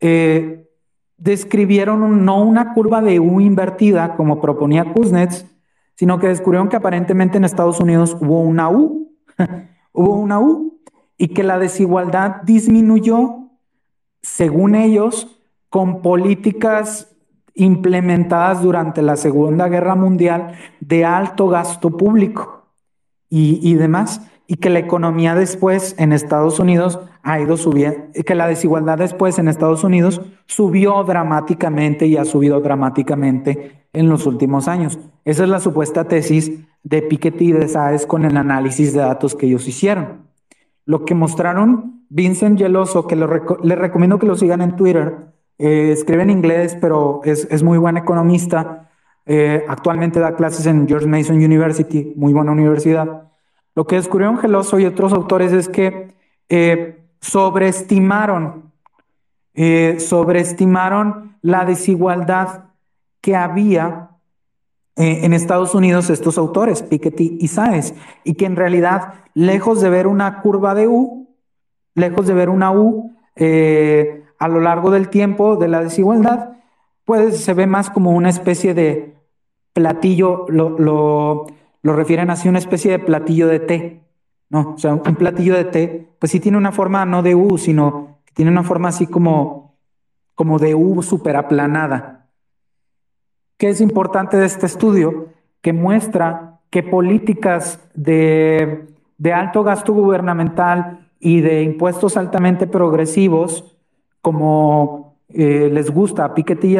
eh, 0.00 0.70
describieron 1.16 2.24
no 2.24 2.42
una 2.42 2.72
curva 2.72 3.02
de 3.02 3.20
U 3.20 3.40
invertida 3.40 4.16
como 4.16 4.40
proponía 4.40 4.92
Kuznets, 4.92 5.46
sino 5.94 6.18
que 6.18 6.28
descubrieron 6.28 6.68
que 6.68 6.76
aparentemente 6.76 7.36
en 7.36 7.44
Estados 7.44 7.78
Unidos 7.78 8.16
hubo 8.20 8.40
una 8.40 8.70
U, 8.70 9.12
hubo 9.92 10.14
una 10.16 10.40
U, 10.40 10.80
y 11.18 11.28
que 11.28 11.44
la 11.44 11.58
desigualdad 11.58 12.42
disminuyó, 12.42 13.50
según 14.22 14.74
ellos, 14.74 15.38
con 15.68 16.02
políticas 16.02 17.14
implementadas 17.54 18.62
durante 18.62 19.02
la 19.02 19.16
Segunda 19.16 19.68
Guerra 19.68 19.94
Mundial 19.94 20.54
de 20.80 21.04
alto 21.04 21.48
gasto 21.48 21.96
público 21.96 22.66
y, 23.28 23.60
y 23.62 23.74
demás 23.74 24.31
y 24.46 24.56
que 24.56 24.70
la 24.70 24.78
economía 24.78 25.34
después 25.34 25.94
en 25.98 26.12
Estados 26.12 26.58
Unidos 26.58 27.00
ha 27.22 27.40
ido 27.40 27.56
subiendo, 27.56 27.98
que 28.26 28.34
la 28.34 28.48
desigualdad 28.48 28.98
después 28.98 29.38
en 29.38 29.48
Estados 29.48 29.84
Unidos 29.84 30.20
subió 30.46 31.02
dramáticamente 31.04 32.06
y 32.06 32.16
ha 32.16 32.24
subido 32.24 32.60
dramáticamente 32.60 33.86
en 33.92 34.08
los 34.08 34.26
últimos 34.26 34.68
años. 34.68 34.98
Esa 35.24 35.44
es 35.44 35.48
la 35.48 35.60
supuesta 35.60 36.04
tesis 36.04 36.52
de 36.82 37.02
Piketty 37.02 37.50
y 37.50 37.52
de 37.52 37.68
Saez 37.68 38.06
con 38.06 38.24
el 38.24 38.36
análisis 38.36 38.92
de 38.92 39.00
datos 39.00 39.34
que 39.34 39.46
ellos 39.46 39.68
hicieron. 39.68 40.26
Lo 40.84 41.04
que 41.04 41.14
mostraron 41.14 42.04
Vincent 42.08 42.58
Geloso, 42.58 43.06
que 43.06 43.16
les 43.16 43.78
recomiendo 43.78 44.18
que 44.18 44.26
lo 44.26 44.34
sigan 44.34 44.60
en 44.60 44.76
Twitter, 44.76 45.32
eh, 45.58 45.92
escribe 45.92 46.22
en 46.22 46.30
inglés, 46.30 46.76
pero 46.80 47.20
es, 47.24 47.46
es 47.50 47.62
muy 47.62 47.78
buen 47.78 47.96
economista. 47.96 48.90
Eh, 49.24 49.64
actualmente 49.68 50.18
da 50.18 50.34
clases 50.34 50.66
en 50.66 50.88
George 50.88 51.06
Mason 51.06 51.36
University, 51.36 52.12
muy 52.16 52.32
buena 52.32 52.52
universidad. 52.52 53.31
Lo 53.74 53.86
que 53.86 53.96
descubrieron 53.96 54.38
Geloso 54.38 54.78
y 54.78 54.86
otros 54.86 55.12
autores 55.12 55.52
es 55.52 55.68
que 55.68 56.14
eh, 56.48 57.02
sobreestimaron, 57.20 58.72
eh, 59.54 59.96
sobreestimaron 59.98 61.36
la 61.40 61.64
desigualdad 61.64 62.64
que 63.20 63.34
había 63.34 64.10
eh, 64.96 65.20
en 65.22 65.32
Estados 65.32 65.74
Unidos 65.74 66.10
estos 66.10 66.36
autores, 66.36 66.82
Piketty 66.82 67.38
y 67.40 67.48
Sáez, 67.48 67.94
y 68.24 68.34
que 68.34 68.44
en 68.44 68.56
realidad, 68.56 69.14
lejos 69.32 69.80
de 69.80 69.88
ver 69.88 70.06
una 70.06 70.42
curva 70.42 70.74
de 70.74 70.88
U, 70.88 71.28
lejos 71.94 72.26
de 72.26 72.34
ver 72.34 72.50
una 72.50 72.70
U 72.72 73.10
a 74.38 74.48
lo 74.48 74.60
largo 74.60 74.90
del 74.90 75.08
tiempo 75.08 75.56
de 75.56 75.68
la 75.68 75.82
desigualdad, 75.82 76.50
pues 77.06 77.42
se 77.42 77.54
ve 77.54 77.66
más 77.66 77.88
como 77.88 78.10
una 78.10 78.28
especie 78.28 78.74
de 78.74 79.14
platillo, 79.72 80.44
lo 80.48 80.78
lo 80.78 81.46
refieren 81.82 82.30
así 82.30 82.48
una 82.48 82.58
especie 82.58 82.92
de 82.92 82.98
platillo 82.98 83.48
de 83.48 83.60
té. 83.60 84.02
No, 84.48 84.74
o 84.74 84.78
sea, 84.78 84.94
un 84.94 85.16
platillo 85.16 85.56
de 85.56 85.64
té, 85.64 86.08
pues 86.18 86.30
sí 86.30 86.38
tiene 86.38 86.58
una 86.58 86.72
forma 86.72 87.04
no 87.06 87.22
de 87.22 87.34
U, 87.34 87.58
sino 87.58 88.18
que 88.24 88.32
tiene 88.34 88.50
una 88.50 88.62
forma 88.62 88.88
así 88.88 89.06
como, 89.06 89.76
como 90.34 90.58
de 90.58 90.74
U 90.74 91.02
súper 91.02 91.36
aplanada. 91.36 92.28
¿Qué 93.56 93.70
es 93.70 93.80
importante 93.80 94.36
de 94.36 94.46
este 94.46 94.66
estudio? 94.66 95.28
Que 95.60 95.72
muestra 95.72 96.60
que 96.70 96.82
políticas 96.82 97.80
de, 97.94 98.86
de 99.18 99.32
alto 99.32 99.62
gasto 99.62 99.92
gubernamental 99.92 101.08
y 101.18 101.40
de 101.40 101.62
impuestos 101.62 102.16
altamente 102.16 102.66
progresivos, 102.66 103.76
como 104.20 105.18
eh, 105.28 105.70
les 105.72 105.90
gusta 105.90 106.24
a 106.24 106.34
y 106.34 106.76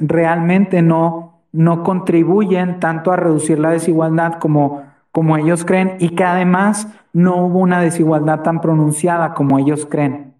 realmente 0.00 0.82
no 0.82 1.31
no 1.52 1.82
contribuyen 1.82 2.80
tanto 2.80 3.12
a 3.12 3.16
reducir 3.16 3.58
la 3.58 3.70
desigualdad 3.70 4.38
como, 4.38 4.82
como 5.10 5.36
ellos 5.36 5.64
creen 5.64 5.96
y 6.00 6.10
que 6.10 6.24
además 6.24 6.88
no 7.12 7.36
hubo 7.36 7.58
una 7.58 7.80
desigualdad 7.80 8.40
tan 8.40 8.60
pronunciada 8.60 9.34
como 9.34 9.58
ellos 9.58 9.86
creen. 9.86 10.34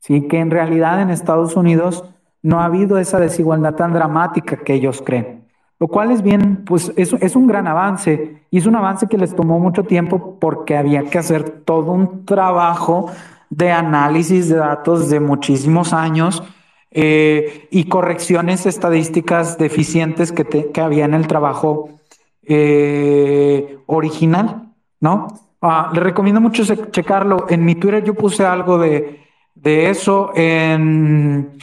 Sí, 0.00 0.26
que 0.26 0.40
en 0.40 0.50
realidad 0.50 1.00
en 1.00 1.10
Estados 1.10 1.56
Unidos 1.56 2.04
no 2.42 2.60
ha 2.60 2.66
habido 2.66 2.98
esa 2.98 3.20
desigualdad 3.20 3.74
tan 3.74 3.92
dramática 3.92 4.56
que 4.56 4.74
ellos 4.74 5.02
creen. 5.04 5.44
Lo 5.80 5.88
cual 5.88 6.10
es 6.10 6.22
bien, 6.22 6.64
pues 6.64 6.92
es, 6.96 7.12
es 7.14 7.36
un 7.36 7.46
gran 7.46 7.66
avance 7.66 8.42
y 8.50 8.58
es 8.58 8.66
un 8.66 8.76
avance 8.76 9.06
que 9.06 9.18
les 9.18 9.34
tomó 9.34 9.58
mucho 9.58 9.84
tiempo 9.84 10.38
porque 10.40 10.76
había 10.76 11.04
que 11.04 11.18
hacer 11.18 11.50
todo 11.64 11.92
un 11.92 12.24
trabajo 12.24 13.10
de 13.50 13.72
análisis 13.72 14.48
de 14.48 14.56
datos 14.56 15.10
de 15.10 15.20
muchísimos 15.20 15.92
años 15.92 16.42
eh, 16.96 17.66
y 17.70 17.84
correcciones 17.84 18.66
estadísticas 18.66 19.58
deficientes 19.58 20.30
que, 20.30 20.70
había 20.80 21.04
en 21.04 21.14
el 21.14 21.26
trabajo 21.26 21.90
eh, 22.42 23.78
original, 23.86 24.72
¿no? 25.00 25.26
Ah, 25.60 25.90
le 25.92 26.00
recomiendo 26.00 26.40
mucho 26.40 26.62
checarlo. 26.90 27.46
En 27.48 27.64
mi 27.64 27.74
Twitter 27.74 28.04
yo 28.04 28.14
puse 28.14 28.44
algo 28.44 28.78
de, 28.78 29.24
de 29.54 29.90
eso. 29.90 30.30
En, 30.36 31.58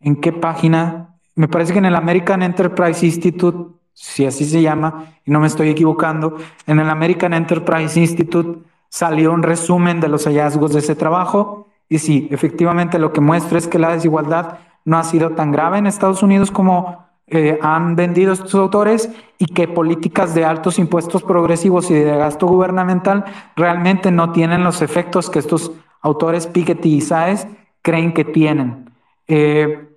¿En 0.00 0.16
qué 0.16 0.32
página? 0.32 1.14
Me 1.36 1.48
parece 1.48 1.72
que 1.72 1.78
en 1.78 1.84
el 1.84 1.94
American 1.94 2.42
Enterprise 2.42 3.06
Institute, 3.06 3.76
si 3.94 4.26
así 4.26 4.44
se 4.44 4.60
llama, 4.60 5.14
y 5.24 5.30
no 5.30 5.38
me 5.38 5.46
estoy 5.46 5.68
equivocando, 5.68 6.36
en 6.66 6.80
el 6.80 6.90
American 6.90 7.34
Enterprise 7.34 7.98
Institute 7.98 8.58
salió 8.88 9.32
un 9.32 9.44
resumen 9.44 10.00
de 10.00 10.08
los 10.08 10.24
hallazgos 10.24 10.72
de 10.72 10.80
ese 10.80 10.96
trabajo. 10.96 11.68
Y 11.88 11.98
sí, 11.98 12.28
efectivamente 12.32 12.98
lo 12.98 13.12
que 13.12 13.20
muestra 13.20 13.58
es 13.58 13.68
que 13.68 13.78
la 13.78 13.92
desigualdad 13.92 14.58
no 14.84 14.98
ha 14.98 15.04
sido 15.04 15.30
tan 15.30 15.52
grave 15.52 15.78
en 15.78 15.86
Estados 15.86 16.22
Unidos 16.22 16.50
como 16.50 17.06
eh, 17.26 17.58
han 17.62 17.96
vendido 17.96 18.32
estos 18.32 18.54
autores 18.54 19.10
y 19.38 19.46
que 19.46 19.68
políticas 19.68 20.34
de 20.34 20.44
altos 20.44 20.78
impuestos 20.78 21.22
progresivos 21.22 21.90
y 21.90 21.94
de 21.94 22.16
gasto 22.16 22.46
gubernamental 22.46 23.24
realmente 23.56 24.10
no 24.10 24.32
tienen 24.32 24.64
los 24.64 24.82
efectos 24.82 25.30
que 25.30 25.38
estos 25.38 25.72
autores 26.02 26.46
Piketty 26.46 26.96
y 26.96 27.00
Saez 27.00 27.46
creen 27.80 28.12
que 28.12 28.24
tienen. 28.24 28.90
Eh, 29.28 29.88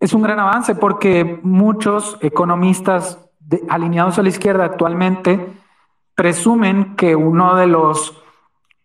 es 0.00 0.14
un 0.14 0.22
gran 0.22 0.40
avance 0.40 0.74
porque 0.74 1.38
muchos 1.42 2.18
economistas 2.22 3.18
alineados 3.68 4.18
a 4.18 4.22
la 4.22 4.30
izquierda 4.30 4.64
actualmente 4.64 5.38
presumen 6.14 6.96
que 6.96 7.14
uno 7.14 7.56
de 7.56 7.66
los, 7.66 8.22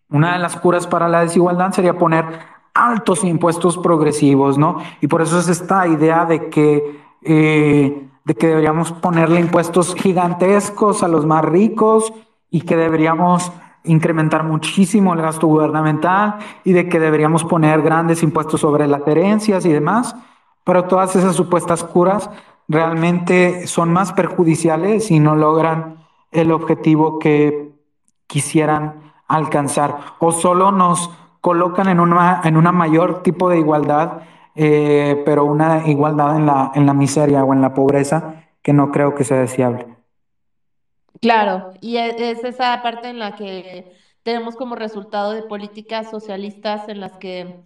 una 0.10 0.34
de 0.34 0.40
las 0.40 0.58
curas 0.58 0.86
para 0.86 1.08
la 1.08 1.22
desigualdad 1.22 1.72
sería 1.72 1.98
poner 1.98 2.26
altos 2.78 3.24
impuestos 3.24 3.78
progresivos, 3.78 4.58
¿no? 4.58 4.78
Y 5.02 5.08
por 5.08 5.22
eso 5.22 5.40
es 5.40 5.48
esta 5.48 5.88
idea 5.88 6.26
de 6.26 6.50
que, 6.50 7.02
eh, 7.24 8.10
de 8.24 8.36
que 8.36 8.48
deberíamos 8.48 8.92
ponerle 8.92 9.40
impuestos 9.40 9.96
gigantescos 9.96 11.04
a 11.04 11.08
los 11.08 11.26
más 11.26 11.44
ricos 11.44 12.14
y 12.52 12.62
que 12.62 12.76
deberíamos 12.76 13.52
incrementar 13.84 14.44
muchísimo 14.44 15.14
el 15.14 15.22
gasto 15.22 15.48
gubernamental 15.48 16.38
y 16.64 16.74
de 16.74 16.90
que 16.90 17.00
deberíamos 17.00 17.44
poner 17.44 17.82
grandes 17.82 18.22
impuestos 18.22 18.62
sobre 18.62 18.88
las 18.88 19.08
herencias 19.08 19.66
y 19.66 19.72
demás, 19.72 20.16
pero 20.64 20.86
todas 20.86 21.16
esas 21.16 21.36
supuestas 21.36 21.84
curas 21.84 22.30
realmente 22.68 23.66
son 23.68 23.92
más 23.94 24.12
perjudiciales 24.12 25.10
y 25.10 25.20
no 25.20 25.36
logran 25.36 26.06
el 26.32 26.52
objetivo 26.52 27.18
que 27.18 27.72
quisieran 28.28 29.14
alcanzar 29.28 29.98
o 30.20 30.32
solo 30.32 30.72
nos 30.72 31.10
colocan 31.48 31.88
en 31.88 32.02
una, 32.02 32.42
en 32.44 32.58
una 32.58 32.74
mayor 32.74 33.24
tipo 33.24 33.50
de 33.50 33.58
igualdad, 33.58 34.24
eh, 34.54 35.24
pero 35.24 35.46
una 35.46 35.88
igualdad 35.88 36.36
en 36.36 36.46
la, 36.46 36.74
en 36.76 36.86
la 36.86 36.94
miseria 36.94 37.46
o 37.46 37.54
en 37.54 37.62
la 37.62 37.74
pobreza 37.74 38.44
que 38.62 38.74
no 38.74 38.92
creo 38.92 39.16
que 39.16 39.24
sea 39.24 39.38
deseable. 39.38 39.88
Claro, 41.22 41.72
y 41.80 41.96
e, 41.96 42.32
es 42.32 42.44
esa 42.44 42.82
parte 42.84 43.08
en 43.08 43.20
la 43.20 43.38
que 43.38 43.94
tenemos 44.24 44.58
como 44.58 44.76
resultado 44.76 45.32
de 45.32 45.44
políticas 45.44 46.12
socialistas 46.12 46.90
en 46.90 47.00
las 47.00 47.14
que 47.14 47.62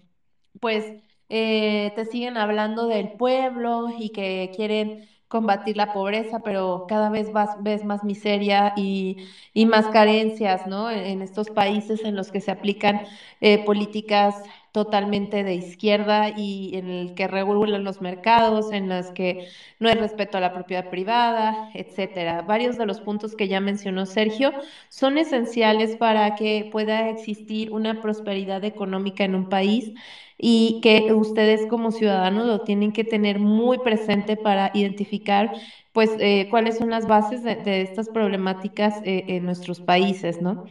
pues 0.59 0.85
eh, 1.29 1.91
te 1.95 2.05
siguen 2.05 2.37
hablando 2.37 2.85
del 2.85 3.13
pueblo 3.13 3.87
y 3.97 4.11
que 4.11 4.51
quieren 4.55 5.09
combatir 5.31 5.77
la 5.77 5.91
pobreza, 5.93 6.41
pero 6.41 6.85
cada 6.87 7.09
vez 7.09 7.31
ves 7.57 7.83
más 7.85 8.03
miseria 8.03 8.71
y, 8.75 9.17
y, 9.53 9.65
más 9.65 9.89
carencias, 9.89 10.67
¿no? 10.67 10.91
En 10.91 11.21
estos 11.23 11.49
países 11.51 12.05
en 12.05 12.15
los 12.15 12.31
que 12.31 12.41
se 12.41 12.51
aplican 12.51 13.01
eh, 13.41 13.59
políticas 13.59 14.43
totalmente 14.71 15.43
de 15.43 15.55
izquierda 15.55 16.29
y 16.33 16.71
en 16.75 16.89
el 16.89 17.13
que 17.13 17.27
regulan 17.27 17.83
los 17.83 18.01
mercados, 18.01 18.71
en 18.71 18.87
las 18.89 19.11
que 19.11 19.39
no 19.79 19.89
hay 19.89 19.95
respeto 19.95 20.37
a 20.37 20.41
la 20.41 20.51
propiedad 20.51 20.87
privada, 20.87 21.59
etcétera. 21.73 22.41
Varios 22.41 22.77
de 22.77 22.85
los 22.85 23.01
puntos 23.01 23.35
que 23.35 23.47
ya 23.47 23.59
mencionó 23.61 24.05
Sergio 24.05 24.55
son 24.89 25.17
esenciales 25.17 25.95
para 25.95 26.31
que 26.31 26.65
pueda 26.69 27.09
existir 27.09 27.71
una 27.71 27.95
prosperidad 27.95 28.63
económica 28.63 29.23
en 29.23 29.35
un 29.35 29.45
país 29.45 29.91
y 30.37 30.77
que 30.81 31.05
ustedes 31.13 31.65
como 31.65 31.91
ciudadanos 31.91 32.45
lo 32.47 32.59
tienen 32.59 32.91
que 32.91 33.03
tener 33.03 33.39
muy 33.39 33.77
presente 33.79 34.37
para 34.37 34.69
identificar 34.73 35.51
pues 35.91 36.15
eh, 36.17 36.47
cuáles 36.49 36.77
son 36.77 36.89
las 36.89 37.05
bases 37.05 37.43
de, 37.43 37.81
estas 37.81 38.09
problemáticas 38.09 38.99
eh, 39.03 39.23
en 39.27 39.45
nuestros 39.45 39.81
países, 39.81 40.41
¿no? 40.41 40.61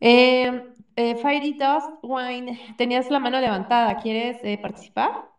Eh, 0.00 0.62
eh, 0.98 1.14
Dust 1.58 1.90
Wine, 2.02 2.58
tenías 2.76 3.10
la 3.10 3.20
mano 3.20 3.40
levantada, 3.40 3.96
¿quieres 3.98 4.38
eh, 4.42 4.58
participar? 4.58 5.30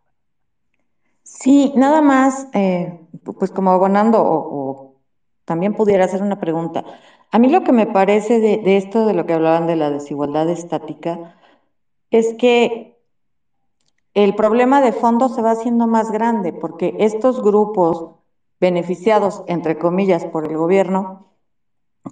Sí, 1.22 1.72
nada 1.76 2.00
más, 2.00 2.48
eh, 2.54 2.98
pues 3.38 3.50
como 3.50 3.70
abonando 3.70 4.22
o, 4.22 4.96
también 5.44 5.74
pudiera 5.74 6.06
hacer 6.06 6.22
una 6.22 6.40
pregunta. 6.40 6.84
A 7.30 7.38
mí 7.38 7.48
lo 7.48 7.62
que 7.62 7.72
me 7.72 7.86
parece 7.86 8.40
de, 8.40 8.58
de 8.58 8.76
esto, 8.76 9.06
de 9.06 9.14
lo 9.14 9.26
que 9.26 9.34
hablaban 9.34 9.66
de 9.66 9.76
la 9.76 9.90
desigualdad 9.90 10.48
estática, 10.48 11.36
es 12.10 12.34
que 12.34 12.98
el 14.14 14.34
problema 14.34 14.80
de 14.80 14.92
fondo 14.92 15.28
se 15.28 15.42
va 15.42 15.52
haciendo 15.52 15.86
más 15.86 16.10
grande 16.10 16.52
porque 16.52 16.96
estos 16.98 17.42
grupos 17.42 18.16
beneficiados, 18.60 19.42
entre 19.46 19.78
comillas, 19.78 20.24
por 20.24 20.46
el 20.46 20.56
gobierno, 20.56 21.30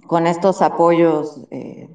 con 0.07 0.27
estos 0.27 0.61
apoyos 0.61 1.47
eh, 1.51 1.89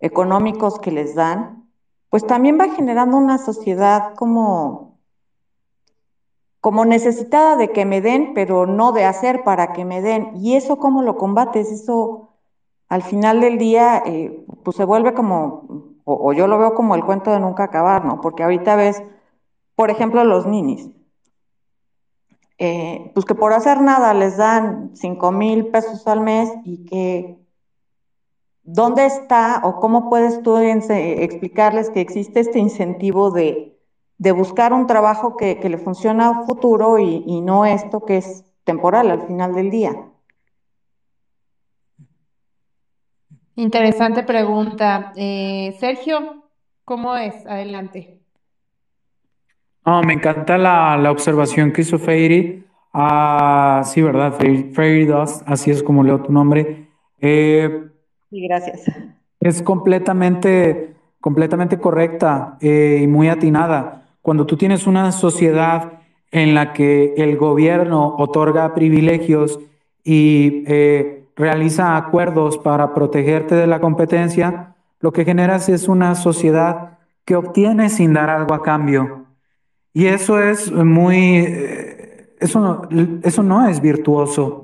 económicos 0.00 0.78
que 0.78 0.90
les 0.90 1.14
dan, 1.14 1.68
pues 2.10 2.26
también 2.26 2.58
va 2.58 2.74
generando 2.74 3.16
una 3.16 3.38
sociedad 3.38 4.14
como, 4.14 4.98
como 6.60 6.84
necesitada 6.84 7.56
de 7.56 7.72
que 7.72 7.84
me 7.84 8.00
den, 8.00 8.32
pero 8.34 8.66
no 8.66 8.92
de 8.92 9.04
hacer 9.04 9.44
para 9.44 9.72
que 9.72 9.84
me 9.84 10.00
den. 10.00 10.30
¿Y 10.36 10.56
eso 10.56 10.78
cómo 10.78 11.02
lo 11.02 11.16
combates? 11.16 11.70
Eso 11.70 12.30
al 12.88 13.02
final 13.02 13.40
del 13.40 13.58
día, 13.58 14.02
eh, 14.06 14.44
pues 14.62 14.76
se 14.76 14.84
vuelve 14.84 15.14
como, 15.14 15.96
o, 16.04 16.32
yo 16.32 16.46
lo 16.46 16.58
veo 16.58 16.74
como 16.74 16.94
el 16.94 17.04
cuento 17.04 17.32
de 17.32 17.40
nunca 17.40 17.64
acabar, 17.64 18.04
¿no? 18.04 18.20
Porque 18.20 18.44
ahorita 18.44 18.76
ves, 18.76 19.02
por 19.74 19.90
ejemplo, 19.90 20.24
los 20.24 20.46
ninis. 20.46 20.88
Eh, 22.58 23.10
pues 23.12 23.26
que 23.26 23.34
por 23.34 23.52
hacer 23.52 23.82
nada 23.82 24.14
les 24.14 24.38
dan 24.38 24.92
cinco 24.94 25.30
mil 25.30 25.66
pesos 25.66 26.06
al 26.06 26.22
mes 26.22 26.50
y 26.64 26.86
que 26.86 27.45
¿Dónde 28.66 29.06
está 29.06 29.60
o 29.62 29.78
cómo 29.78 30.10
puedes 30.10 30.42
tú 30.42 30.56
explicarles 30.58 31.88
que 31.88 32.00
existe 32.00 32.40
este 32.40 32.58
incentivo 32.58 33.30
de, 33.30 33.78
buscar 34.18 34.72
un 34.72 34.88
trabajo 34.88 35.36
que, 35.36 35.60
le 35.62 35.78
funciona 35.78 36.30
a 36.30 36.46
futuro 36.46 36.98
y, 36.98 37.40
no 37.42 37.64
esto 37.64 38.04
que 38.04 38.16
es 38.16 38.44
temporal 38.64 39.12
al 39.12 39.22
final 39.28 39.54
del 39.54 39.70
día? 39.70 39.94
Interesante 43.54 44.24
pregunta. 44.24 45.12
Eh, 45.14 45.76
Sergio, 45.78 46.42
¿cómo 46.84 47.16
es? 47.16 47.46
Adelante. 47.46 48.20
me 50.04 50.12
encanta 50.12 50.58
la, 50.58 51.08
observación 51.08 51.72
que 51.72 51.82
hizo 51.82 52.00
Fairy. 52.00 52.66
Ah, 52.92 53.82
sí, 53.84 54.02
¿verdad? 54.02 54.34
Fairy, 54.74 55.06
Dust, 55.06 55.42
así 55.46 55.70
es 55.70 55.84
como 55.84 56.02
leo 56.02 56.20
tu 56.20 56.32
nombre. 56.32 56.88
Eh, 57.20 57.92
Sí, 58.30 58.46
gracias. 58.46 58.82
Es 59.40 59.62
completamente, 59.62 60.94
completamente 61.20 61.78
correcta 61.78 62.56
eh, 62.60 63.00
y 63.02 63.06
muy 63.06 63.28
atinada. 63.28 64.06
Cuando 64.22 64.46
tú 64.46 64.56
tienes 64.56 64.86
una 64.86 65.12
sociedad 65.12 66.00
en 66.30 66.54
la 66.54 66.72
que 66.72 67.14
el 67.16 67.36
gobierno 67.36 68.16
otorga 68.18 68.74
privilegios 68.74 69.60
y 70.02 70.64
eh, 70.66 71.24
realiza 71.36 71.96
acuerdos 71.96 72.58
para 72.58 72.94
protegerte 72.94 73.54
de 73.54 73.66
la 73.66 73.80
competencia, 73.80 74.74
lo 75.00 75.12
que 75.12 75.24
generas 75.24 75.68
es 75.68 75.88
una 75.88 76.14
sociedad 76.14 76.98
que 77.24 77.36
obtiene 77.36 77.88
sin 77.88 78.12
dar 78.12 78.30
algo 78.30 78.54
a 78.54 78.62
cambio. 78.62 79.26
Y 79.92 80.06
eso 80.06 80.40
es 80.40 80.70
muy, 80.72 81.38
eh, 81.38 82.34
eso, 82.40 82.88
eso 83.22 83.42
no 83.42 83.68
es 83.68 83.80
virtuoso. 83.80 84.62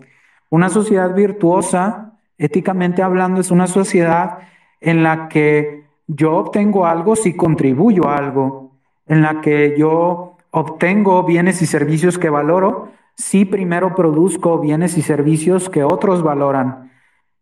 Una 0.51 0.69
sociedad 0.69 1.15
virtuosa 1.15 2.12
Éticamente 2.39 3.03
hablando, 3.03 3.41
es 3.41 3.51
una 3.51 3.67
sociedad 3.67 4.39
en 4.81 5.03
la 5.03 5.29
que 5.29 5.85
yo 6.07 6.37
obtengo 6.37 6.87
algo 6.87 7.17
si 7.17 7.35
contribuyo 7.35 8.09
a 8.09 8.17
algo, 8.17 8.73
en 9.07 9.23
la 9.23 9.41
que 9.41 9.75
yo 9.79 10.37
obtengo 10.51 11.23
bienes 11.25 11.63
y 11.63 11.67
servicios 11.67 12.19
que 12.19 12.31
valoro 12.31 12.91
si 13.17 13.45
primero 13.45 13.95
produzco 13.95 14.59
bienes 14.59 14.97
y 14.99 15.03
servicios 15.03 15.69
que 15.69 15.85
otros 15.85 16.23
valoran. 16.23 16.91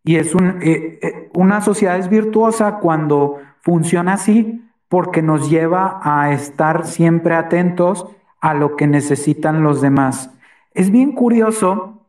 Y 0.03 0.15
es 0.15 0.33
eh, 0.35 0.99
eh, 1.01 1.29
una 1.33 1.61
sociedad 1.61 1.97
es 1.97 2.09
virtuosa 2.09 2.79
cuando 2.79 3.37
funciona 3.61 4.13
así 4.13 4.61
porque 4.87 5.21
nos 5.21 5.49
lleva 5.49 5.99
a 6.03 6.33
estar 6.33 6.85
siempre 6.85 7.35
atentos 7.35 8.07
a 8.41 8.53
lo 8.53 8.75
que 8.75 8.87
necesitan 8.87 9.63
los 9.63 9.81
demás. 9.81 10.31
Es 10.73 10.91
bien 10.91 11.13
curioso 11.13 12.00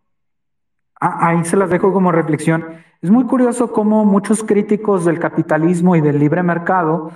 ahí 1.02 1.44
se 1.44 1.56
las 1.56 1.70
dejo 1.70 1.92
como 1.92 2.12
reflexión. 2.12 2.64
Es 3.00 3.10
muy 3.10 3.24
curioso 3.24 3.72
cómo 3.72 4.04
muchos 4.04 4.44
críticos 4.44 5.04
del 5.04 5.18
capitalismo 5.18 5.96
y 5.96 6.00
del 6.00 6.18
libre 6.20 6.42
mercado 6.42 7.10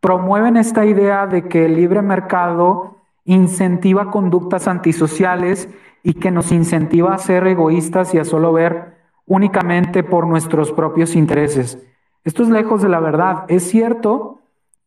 promueven 0.00 0.56
esta 0.56 0.84
idea 0.84 1.26
de 1.26 1.48
que 1.48 1.64
el 1.64 1.76
libre 1.76 2.02
mercado 2.02 2.96
incentiva 3.24 4.10
conductas 4.10 4.68
antisociales 4.68 5.68
y 6.02 6.14
que 6.14 6.30
nos 6.30 6.52
incentiva 6.52 7.14
a 7.14 7.18
ser 7.18 7.46
egoístas 7.46 8.14
y 8.14 8.18
a 8.18 8.24
solo 8.24 8.52
ver 8.52 8.98
únicamente 9.26 10.02
por 10.02 10.26
nuestros 10.26 10.72
propios 10.72 11.14
intereses. 11.14 11.78
Esto 12.24 12.42
es 12.42 12.48
lejos 12.50 12.82
de 12.82 12.88
la 12.88 13.00
verdad. 13.00 13.44
Es 13.48 13.68
cierto 13.68 14.40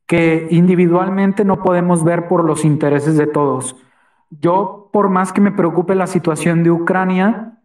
que 0.06 0.48
individualmente 0.52 1.46
no 1.46 1.64
podemos 1.64 2.04
ver 2.04 2.28
por 2.28 2.44
los 2.44 2.66
intereses 2.66 3.18
de 3.18 3.26
todos. 3.26 3.76
Yo, 4.30 4.90
por 4.92 5.10
más 5.10 5.32
que 5.34 5.42
me 5.42 5.52
preocupe 5.52 5.96
la 5.96 6.08
situación 6.08 6.64
de 6.64 6.72
Ucrania, 6.72 7.60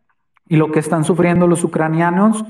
y 0.49 0.57
lo 0.57 0.73
que 0.73 0.81
están 0.81 1.05
sufriendo 1.05 1.47
los 1.47 1.65
ucranianos, 1.65 2.45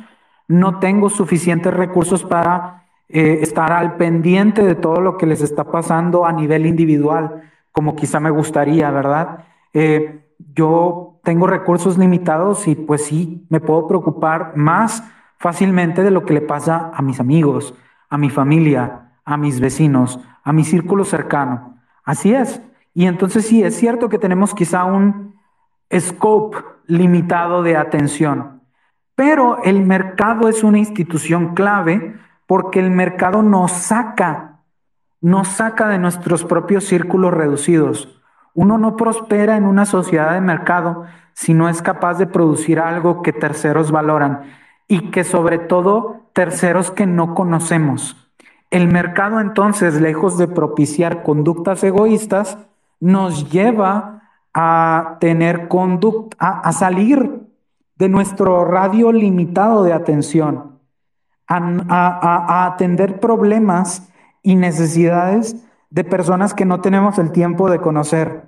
no 0.46 0.78
tengo 0.78 1.10
suficientes 1.10 1.74
recursos 1.74 2.24
para 2.24 2.84
eh, 3.08 3.40
estar 3.42 3.72
al 3.72 3.96
pendiente 3.96 4.62
de 4.62 4.74
todo 4.74 5.00
lo 5.00 5.16
que 5.16 5.26
les 5.26 5.42
está 5.42 5.64
pasando 5.64 6.24
a 6.24 6.32
nivel 6.32 6.66
individual, 6.66 7.42
como 7.72 7.96
quizá 7.96 8.20
me 8.20 8.30
gustaría, 8.30 8.90
¿verdad? 8.90 9.44
Eh, 9.72 10.24
yo 10.54 11.20
tengo 11.24 11.46
recursos 11.46 11.98
limitados 11.98 12.66
y 12.68 12.74
pues 12.74 13.04
sí, 13.04 13.46
me 13.50 13.60
puedo 13.60 13.86
preocupar 13.86 14.56
más 14.56 15.02
fácilmente 15.38 16.02
de 16.02 16.10
lo 16.10 16.24
que 16.24 16.34
le 16.34 16.40
pasa 16.40 16.90
a 16.94 17.02
mis 17.02 17.20
amigos, 17.20 17.74
a 18.08 18.18
mi 18.18 18.30
familia, 18.30 19.12
a 19.24 19.36
mis 19.36 19.60
vecinos, 19.60 20.20
a 20.42 20.52
mi 20.52 20.64
círculo 20.64 21.04
cercano. 21.04 21.78
Así 22.04 22.32
es. 22.32 22.62
Y 22.94 23.06
entonces 23.06 23.46
sí, 23.46 23.62
es 23.62 23.76
cierto 23.76 24.08
que 24.08 24.18
tenemos 24.18 24.54
quizá 24.54 24.84
un 24.84 25.34
scope 25.94 26.58
limitado 26.88 27.62
de 27.62 27.76
atención. 27.76 28.62
Pero 29.14 29.62
el 29.62 29.84
mercado 29.84 30.48
es 30.48 30.64
una 30.64 30.78
institución 30.78 31.54
clave 31.54 32.16
porque 32.46 32.80
el 32.80 32.90
mercado 32.90 33.42
nos 33.42 33.70
saca, 33.72 34.62
nos 35.20 35.48
saca 35.48 35.88
de 35.88 35.98
nuestros 35.98 36.44
propios 36.44 36.84
círculos 36.84 37.32
reducidos. 37.32 38.20
Uno 38.54 38.78
no 38.78 38.96
prospera 38.96 39.56
en 39.56 39.64
una 39.64 39.86
sociedad 39.86 40.32
de 40.32 40.40
mercado 40.40 41.04
si 41.34 41.54
no 41.54 41.68
es 41.68 41.82
capaz 41.82 42.14
de 42.14 42.26
producir 42.26 42.80
algo 42.80 43.22
que 43.22 43.32
terceros 43.32 43.92
valoran 43.92 44.42
y 44.88 45.10
que 45.10 45.22
sobre 45.22 45.58
todo 45.58 46.30
terceros 46.32 46.90
que 46.90 47.06
no 47.06 47.34
conocemos. 47.34 48.16
El 48.70 48.88
mercado 48.88 49.40
entonces, 49.40 50.00
lejos 50.00 50.38
de 50.38 50.48
propiciar 50.48 51.22
conductas 51.22 51.84
egoístas, 51.84 52.58
nos 53.00 53.50
lleva 53.50 54.17
a 54.60 55.18
tener 55.20 55.68
conducta, 55.68 56.36
a, 56.40 56.72
salir 56.72 57.46
de 57.94 58.08
nuestro 58.08 58.64
radio 58.64 59.12
limitado 59.12 59.84
de 59.84 59.92
atención, 59.92 60.80
a, 61.46 62.66
atender 62.66 63.20
problemas 63.20 64.10
y 64.42 64.56
necesidades 64.56 65.64
de 65.90 66.02
personas 66.02 66.54
que 66.54 66.64
no 66.64 66.80
tenemos 66.80 67.20
el 67.20 67.30
tiempo 67.30 67.70
de 67.70 67.78
conocer. 67.78 68.46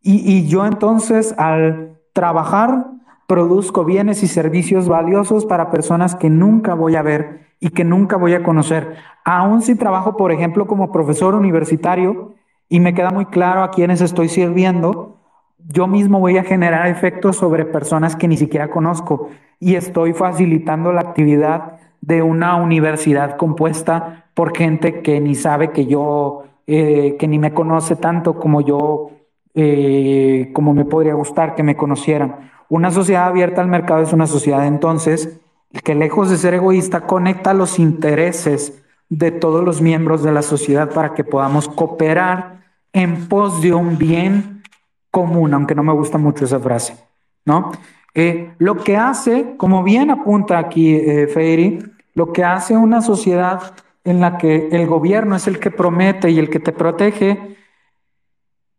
Y, 0.00 0.18
y, 0.18 0.46
yo 0.46 0.64
entonces 0.66 1.34
al 1.36 1.98
trabajar 2.12 2.86
produzco 3.26 3.84
bienes 3.84 4.22
y 4.22 4.28
servicios 4.28 4.86
valiosos 4.86 5.46
para 5.46 5.72
personas 5.72 6.14
que 6.14 6.30
nunca 6.30 6.74
voy 6.74 6.94
a 6.94 7.02
ver 7.02 7.48
y 7.58 7.70
que 7.70 7.82
nunca 7.82 8.16
voy 8.16 8.34
a 8.34 8.44
conocer. 8.44 8.98
Aún 9.24 9.62
si 9.62 9.74
trabajo, 9.74 10.16
por 10.16 10.30
ejemplo, 10.30 10.68
como 10.68 10.92
profesor 10.92 11.34
universitario, 11.34 12.34
y 12.72 12.80
me 12.80 12.94
queda 12.94 13.10
muy 13.10 13.26
claro 13.26 13.62
a 13.62 13.70
quiénes 13.70 14.00
estoy 14.00 14.30
sirviendo, 14.30 15.18
yo 15.58 15.86
mismo 15.86 16.20
voy 16.20 16.38
a 16.38 16.42
generar 16.42 16.86
efectos 16.86 17.36
sobre 17.36 17.66
personas 17.66 18.16
que 18.16 18.26
ni 18.26 18.38
siquiera 18.38 18.70
conozco 18.70 19.28
y 19.60 19.74
estoy 19.74 20.14
facilitando 20.14 20.90
la 20.90 21.02
actividad 21.02 21.80
de 22.00 22.22
una 22.22 22.56
universidad 22.56 23.36
compuesta 23.36 24.24
por 24.32 24.56
gente 24.56 25.02
que 25.02 25.20
ni 25.20 25.34
sabe 25.34 25.70
que 25.70 25.84
yo, 25.84 26.44
eh, 26.66 27.16
que 27.18 27.28
ni 27.28 27.38
me 27.38 27.52
conoce 27.52 27.94
tanto 27.94 28.40
como 28.40 28.62
yo, 28.62 29.10
eh, 29.54 30.50
como 30.54 30.72
me 30.72 30.86
podría 30.86 31.12
gustar 31.12 31.54
que 31.54 31.62
me 31.62 31.76
conocieran. 31.76 32.52
Una 32.70 32.90
sociedad 32.90 33.26
abierta 33.26 33.60
al 33.60 33.68
mercado 33.68 34.00
es 34.00 34.14
una 34.14 34.26
sociedad 34.26 34.66
entonces 34.66 35.38
que 35.84 35.94
lejos 35.94 36.30
de 36.30 36.38
ser 36.38 36.54
egoísta 36.54 37.02
conecta 37.02 37.52
los 37.52 37.78
intereses 37.78 38.82
de 39.10 39.30
todos 39.30 39.62
los 39.62 39.82
miembros 39.82 40.22
de 40.22 40.32
la 40.32 40.40
sociedad 40.40 40.88
para 40.88 41.12
que 41.12 41.22
podamos 41.22 41.68
cooperar 41.68 42.61
en 42.92 43.28
pos 43.28 43.60
de 43.62 43.72
un 43.72 43.98
bien 43.98 44.62
común, 45.10 45.54
aunque 45.54 45.74
no 45.74 45.82
me 45.82 45.92
gusta 45.92 46.18
mucho 46.18 46.44
esa 46.44 46.60
frase, 46.60 46.96
¿no? 47.44 47.72
Eh, 48.14 48.52
lo 48.58 48.76
que 48.76 48.96
hace, 48.96 49.56
como 49.56 49.82
bien 49.82 50.10
apunta 50.10 50.58
aquí 50.58 50.94
eh, 50.94 51.78
lo 52.14 52.32
que 52.32 52.44
hace 52.44 52.76
una 52.76 53.00
sociedad 53.00 53.74
en 54.04 54.20
la 54.20 54.36
que 54.36 54.68
el 54.68 54.86
gobierno 54.86 55.36
es 55.36 55.46
el 55.46 55.58
que 55.58 55.70
promete 55.70 56.30
y 56.30 56.38
el 56.38 56.50
que 56.50 56.60
te 56.60 56.72
protege, 56.72 57.56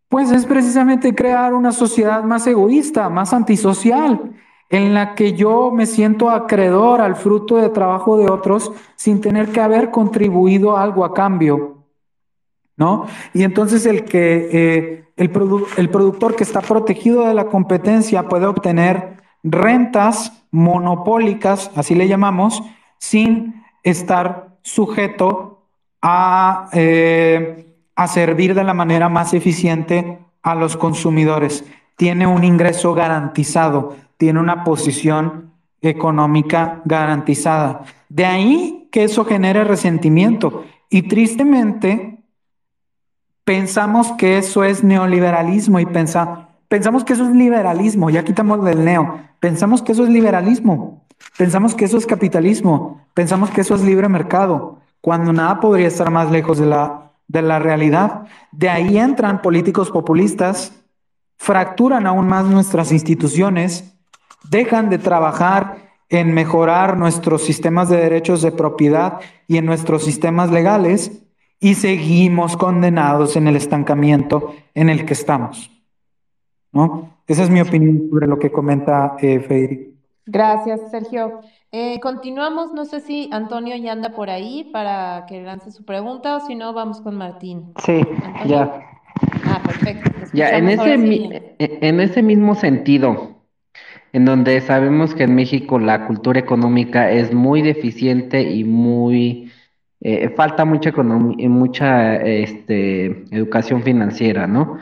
pues 0.09 0.31
es 0.31 0.45
precisamente 0.45 1.15
crear 1.15 1.55
una 1.55 1.71
sociedad 1.71 2.23
más 2.23 2.45
egoísta, 2.45 3.09
más 3.09 3.33
antisocial, 3.33 4.33
en 4.69 4.93
la 4.93 5.15
que 5.15 5.33
yo 5.33 5.71
me 5.71 5.87
siento 5.87 6.29
acreedor 6.29 7.01
al 7.01 7.15
fruto 7.15 7.57
de 7.57 7.69
trabajo 7.69 8.17
de 8.17 8.29
otros 8.29 8.71
sin 8.95 9.21
tener 9.21 9.51
que 9.51 9.61
haber 9.61 9.89
contribuido 9.89 10.77
algo 10.77 11.05
a 11.05 11.13
cambio. 11.13 11.72
¿No? 12.75 13.05
Y 13.33 13.43
entonces 13.43 13.85
el 13.85 14.03
que 14.03 14.49
eh, 14.51 15.03
el, 15.15 15.31
el 15.77 15.89
productor 15.89 16.35
que 16.35 16.43
está 16.43 16.61
protegido 16.61 17.27
de 17.27 17.33
la 17.35 17.45
competencia 17.45 18.27
puede 18.27 18.47
obtener 18.47 19.21
rentas 19.43 20.43
monopólicas, 20.49 21.69
así 21.75 21.93
le 21.93 22.07
llamamos, 22.07 22.63
sin 22.97 23.63
estar 23.83 24.57
sujeto 24.61 25.65
a, 26.01 26.69
eh, 26.73 27.67
a 27.95 28.07
servir 28.07 28.55
de 28.55 28.63
la 28.63 28.73
manera 28.73 29.09
más 29.09 29.33
eficiente 29.33 30.19
a 30.41 30.55
los 30.55 30.77
consumidores. 30.77 31.65
Tiene 31.95 32.25
un 32.25 32.43
ingreso 32.43 32.93
garantizado, 32.93 33.95
tiene 34.17 34.39
una 34.39 34.63
posición 34.63 35.51
económica 35.81 36.81
garantizada. 36.85 37.83
De 38.09 38.25
ahí 38.25 38.87
que 38.91 39.03
eso 39.03 39.25
genere 39.25 39.63
resentimiento. 39.63 40.63
Y 40.89 41.03
tristemente, 41.03 42.12
pensamos 43.43 44.11
que 44.13 44.37
eso 44.37 44.63
es 44.63 44.83
neoliberalismo 44.83 45.79
y 45.79 45.85
pensamos 45.85 47.03
que 47.03 47.13
eso 47.13 47.25
es 47.25 47.35
liberalismo, 47.35 48.09
ya 48.09 48.23
quitamos 48.23 48.63
del 48.63 48.83
neo, 48.85 49.19
pensamos 49.39 49.81
que 49.81 49.91
eso 49.91 50.03
es 50.03 50.09
liberalismo, 50.09 51.05
pensamos 51.37 51.75
que 51.75 51.85
eso 51.85 51.97
es 51.97 52.05
capitalismo, 52.05 53.05
pensamos 53.13 53.49
que 53.49 53.61
eso 53.61 53.75
es 53.75 53.83
libre 53.83 54.07
mercado, 54.09 54.79
cuando 55.01 55.33
nada 55.33 55.59
podría 55.59 55.87
estar 55.87 56.09
más 56.11 56.31
lejos 56.31 56.57
de 56.57 56.65
la, 56.65 57.11
de 57.27 57.41
la 57.41 57.59
realidad. 57.59 58.23
De 58.53 58.69
ahí 58.69 58.97
entran 58.97 59.41
políticos 59.41 59.91
populistas, 59.91 60.71
fracturan 61.37 62.07
aún 62.07 62.27
más 62.27 62.45
nuestras 62.45 62.93
instituciones, 62.93 63.95
dejan 64.49 64.89
de 64.89 64.99
trabajar 64.99 65.77
en 66.07 66.33
mejorar 66.33 66.97
nuestros 66.97 67.43
sistemas 67.43 67.89
de 67.89 67.97
derechos 67.97 68.41
de 68.41 68.51
propiedad 68.51 69.19
y 69.47 69.57
en 69.57 69.65
nuestros 69.65 70.03
sistemas 70.05 70.51
legales 70.51 71.22
y 71.63 71.75
seguimos 71.75 72.57
condenados 72.57 73.37
en 73.37 73.47
el 73.47 73.55
estancamiento 73.55 74.53
en 74.75 74.89
el 74.89 75.05
que 75.05 75.13
estamos. 75.13 75.71
¿no? 76.73 77.21
Esa 77.25 77.43
es 77.43 77.49
mi 77.49 77.61
opinión 77.61 78.09
sobre 78.09 78.27
lo 78.27 78.37
que 78.37 78.51
comenta 78.51 79.15
eh, 79.21 79.93
Gracias, 80.25 80.91
Sergio. 80.91 81.39
Eh, 81.71 82.01
continuamos, 82.01 82.73
no 82.73 82.83
sé 82.83 82.99
si 82.99 83.29
Antonio 83.31 83.77
ya 83.77 83.93
anda 83.93 84.09
por 84.09 84.29
ahí 84.29 84.69
para 84.73 85.25
que 85.25 85.41
lance 85.41 85.71
su 85.71 85.85
pregunta 85.85 86.35
o 86.35 86.39
si 86.41 86.55
no, 86.55 86.73
vamos 86.73 86.99
con 86.99 87.15
Martín. 87.15 87.73
Sí, 87.85 88.01
ya. 88.45 88.81
Ah, 89.45 89.61
perfecto. 89.65 90.11
Ya, 90.33 90.49
en 90.57 90.67
ese, 90.67 91.55
en 91.59 91.99
ese 92.01 92.23
mismo 92.23 92.55
sentido, 92.55 93.37
en 94.11 94.25
donde 94.25 94.59
sabemos 94.59 95.15
que 95.15 95.23
en 95.23 95.35
México 95.35 95.79
la 95.79 96.07
cultura 96.07 96.41
económica 96.41 97.09
es 97.09 97.33
muy 97.33 97.61
deficiente 97.61 98.41
y 98.41 98.65
muy 98.65 99.52
eh, 100.05 100.29
falta 100.35 100.65
mucha 100.65 100.91
mucha 100.91 102.15
este, 102.17 103.05
educación 103.31 103.83
financiera, 103.83 104.47
¿no? 104.47 104.77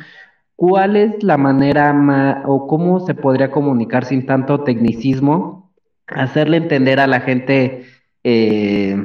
¿Cuál 0.56 0.96
es 0.96 1.22
la 1.24 1.38
manera 1.38 2.44
o 2.48 2.66
cómo 2.68 3.00
se 3.02 3.14
podría 3.14 3.52
comunicar 3.52 4.04
sin 4.06 4.26
tanto 4.26 4.64
tecnicismo, 4.64 5.72
hacerle 6.08 6.58
entender 6.58 7.00
a 7.00 7.06
la 7.06 7.20
gente 7.20 7.86
eh, 8.24 8.98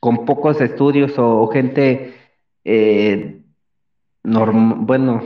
con 0.00 0.24
pocos 0.24 0.60
estudios 0.60 1.16
o, 1.16 1.46
gente 1.46 2.14
eh, 2.64 3.40
bueno, 4.24 5.22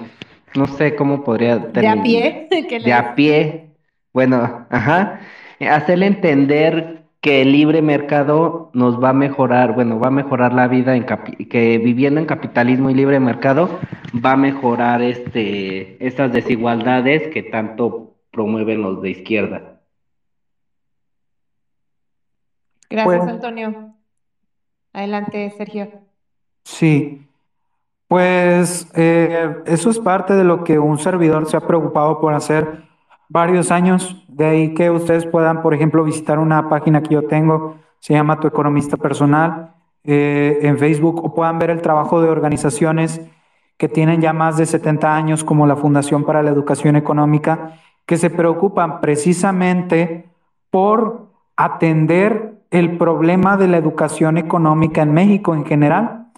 no 0.55 0.67
sé 0.67 0.95
cómo 0.95 1.25
podría 1.25 1.57
de 1.57 1.89
a 1.89 2.03
pie, 2.03 2.49
de 2.85 2.93
a 2.93 3.15
pie, 3.15 3.71
bueno, 4.13 4.67
ajá, 4.69 5.21
hacerle 5.61 6.09
entender 6.09 7.02
que 7.23 7.41
el 7.41 7.53
libre 7.53 7.83
mercado 7.83 8.71
nos 8.75 9.03
va 9.03 9.11
a 9.11 9.15
mejorar, 9.15 9.75
bueno, 9.75 10.01
va 10.01 10.09
a 10.09 10.11
mejorar 10.11 10.53
la 10.53 10.67
vida 10.67 10.97
en 10.97 11.07
que 11.07 11.79
viviendo 11.79 12.19
en 12.19 12.27
capitalismo 12.27 12.91
y 12.91 12.95
libre 12.95 13.21
mercado 13.21 13.79
va 14.13 14.33
a 14.33 14.37
mejorar 14.37 15.03
este 15.03 16.05
estas 16.05 16.33
desigualdades 16.33 17.33
que 17.33 17.45
tanto 17.45 18.17
promueven 18.33 18.83
los 18.83 19.01
de 19.01 19.11
izquierda. 19.11 19.81
Gracias, 22.91 23.19
pues 23.19 23.33
Antonio. 23.33 23.95
Adelante, 24.93 25.49
Sergio. 25.57 25.91
Sí, 26.65 27.25
pues 28.09 28.91
eh, 28.97 29.63
eso 29.67 29.91
es 29.91 29.99
parte 30.01 30.35
de 30.35 30.43
lo 30.43 30.65
que 30.65 30.81
un 30.81 30.99
servidor 30.99 31.49
se 31.49 31.57
ha 31.57 31.67
preocupado 31.67 32.21
por 32.21 32.35
hacer 32.35 32.83
varios 33.29 33.71
años. 33.71 34.22
De 34.33 34.47
ahí 34.47 34.75
que 34.75 34.91
ustedes 34.91 35.27
puedan, 35.27 35.61
por 35.61 35.75
ejemplo, 35.75 36.03
visitar 36.03 36.39
una 36.39 36.71
página 36.71 37.03
que 37.03 37.15
yo 37.15 37.27
tengo, 37.27 37.77
se 37.99 38.15
llama 38.15 38.41
Tu 38.41 38.49
Economista 38.49 38.97
Personal, 38.97 39.75
eh, 40.05 40.59
en 40.63 40.79
Facebook, 40.79 41.23
o 41.23 41.35
puedan 41.35 41.59
ver 41.59 41.69
el 41.69 41.83
trabajo 41.83 42.23
de 42.23 42.31
organizaciones 42.31 43.21
que 43.77 43.91
tienen 43.91 44.23
ya 44.23 44.33
más 44.33 44.57
de 44.57 44.65
70 44.65 45.15
años, 45.15 45.45
como 45.45 45.67
la 45.67 45.77
Fundación 45.77 46.25
para 46.25 46.43
la 46.43 46.51
Educación 46.51 46.97
Económica, 46.97 47.79
que 48.07 48.17
se 48.17 48.31
preocupan 48.31 49.03
precisamente 49.03 50.31
por 50.71 51.29
atender 51.55 52.65
el 52.71 52.97
problema 52.97 53.59
de 53.59 53.69
la 53.69 53.77
educación 53.77 54.39
económica 54.39 55.03
en 55.03 55.13
México 55.13 55.55
en 55.55 55.67
general. 55.67 56.29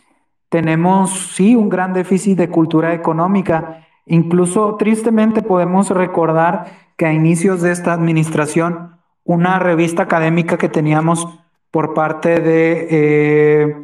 Tenemos, 0.49 1.33
sí, 1.35 1.55
un 1.55 1.69
gran 1.69 1.93
déficit 1.93 2.37
de 2.37 2.51
cultura 2.51 2.93
económica. 2.93 3.87
Incluso 4.07 4.75
tristemente 4.75 5.43
podemos 5.43 5.91
recordar 5.91 6.84
que 6.97 7.07
a 7.07 7.13
inicios 7.13 7.63
de 7.63 7.73
esta 7.73 7.93
administración, 7.93 8.97
una 9.25 9.59
revista 9.59 10.03
académica 10.03 10.59
que 10.59 10.69
teníamos 10.69 11.27
por 11.71 11.95
parte 11.95 12.41
de 12.41 12.87
eh, 12.91 13.77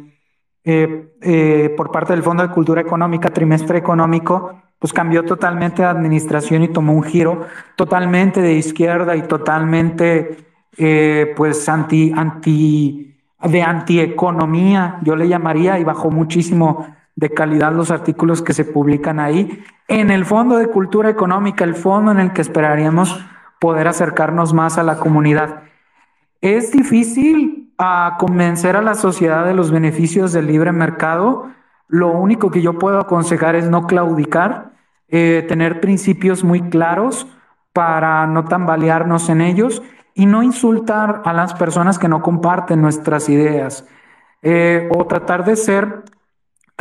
eh, 0.63 1.07
eh, 1.21 1.73
por 1.75 1.91
parte 1.91 2.13
del 2.13 2.23
Fondo 2.23 2.43
de 2.43 2.53
Cultura 2.53 2.81
Económica, 2.81 3.29
trimestre 3.31 3.77
económico, 3.77 4.61
pues 4.79 4.93
cambió 4.93 5.25
totalmente 5.25 5.81
de 5.81 5.87
administración 5.87 6.63
y 6.63 6.67
tomó 6.69 6.93
un 6.93 7.03
giro 7.03 7.45
totalmente 7.75 8.41
de 8.41 8.53
izquierda 8.53 9.15
y 9.15 9.23
totalmente 9.23 10.37
pues 11.35 11.67
anti, 11.67 12.13
anti, 12.15 13.17
de 13.43 13.61
antieconomía, 13.61 14.99
yo 15.03 15.15
le 15.15 15.27
llamaría, 15.27 15.77
y 15.77 15.83
bajó 15.83 16.09
muchísimo 16.09 16.87
de 17.21 17.29
calidad 17.29 17.71
los 17.71 17.91
artículos 17.91 18.41
que 18.41 18.51
se 18.51 18.65
publican 18.65 19.19
ahí. 19.19 19.63
En 19.87 20.09
el 20.09 20.25
Fondo 20.25 20.57
de 20.57 20.67
Cultura 20.67 21.07
Económica, 21.09 21.63
el 21.63 21.75
fondo 21.75 22.11
en 22.11 22.19
el 22.19 22.33
que 22.33 22.41
esperaríamos 22.41 23.23
poder 23.59 23.87
acercarnos 23.87 24.53
más 24.53 24.79
a 24.79 24.83
la 24.83 24.97
comunidad. 24.97 25.61
Es 26.41 26.71
difícil 26.71 27.71
ah, 27.77 28.17
convencer 28.19 28.75
a 28.75 28.81
la 28.81 28.95
sociedad 28.95 29.45
de 29.45 29.53
los 29.53 29.69
beneficios 29.69 30.33
del 30.33 30.47
libre 30.47 30.71
mercado. 30.71 31.51
Lo 31.87 32.07
único 32.11 32.49
que 32.49 32.63
yo 32.63 32.79
puedo 32.79 32.99
aconsejar 32.99 33.55
es 33.55 33.69
no 33.69 33.85
claudicar, 33.85 34.71
eh, 35.07 35.45
tener 35.47 35.79
principios 35.79 36.43
muy 36.43 36.69
claros 36.69 37.27
para 37.71 38.25
no 38.25 38.45
tambalearnos 38.45 39.29
en 39.29 39.41
ellos 39.41 39.83
y 40.15 40.25
no 40.25 40.41
insultar 40.41 41.21
a 41.23 41.33
las 41.33 41.53
personas 41.53 41.99
que 41.99 42.07
no 42.07 42.23
comparten 42.23 42.81
nuestras 42.81 43.29
ideas 43.29 43.87
eh, 44.41 44.89
o 44.91 45.05
tratar 45.05 45.45
de 45.45 45.55
ser 45.55 46.03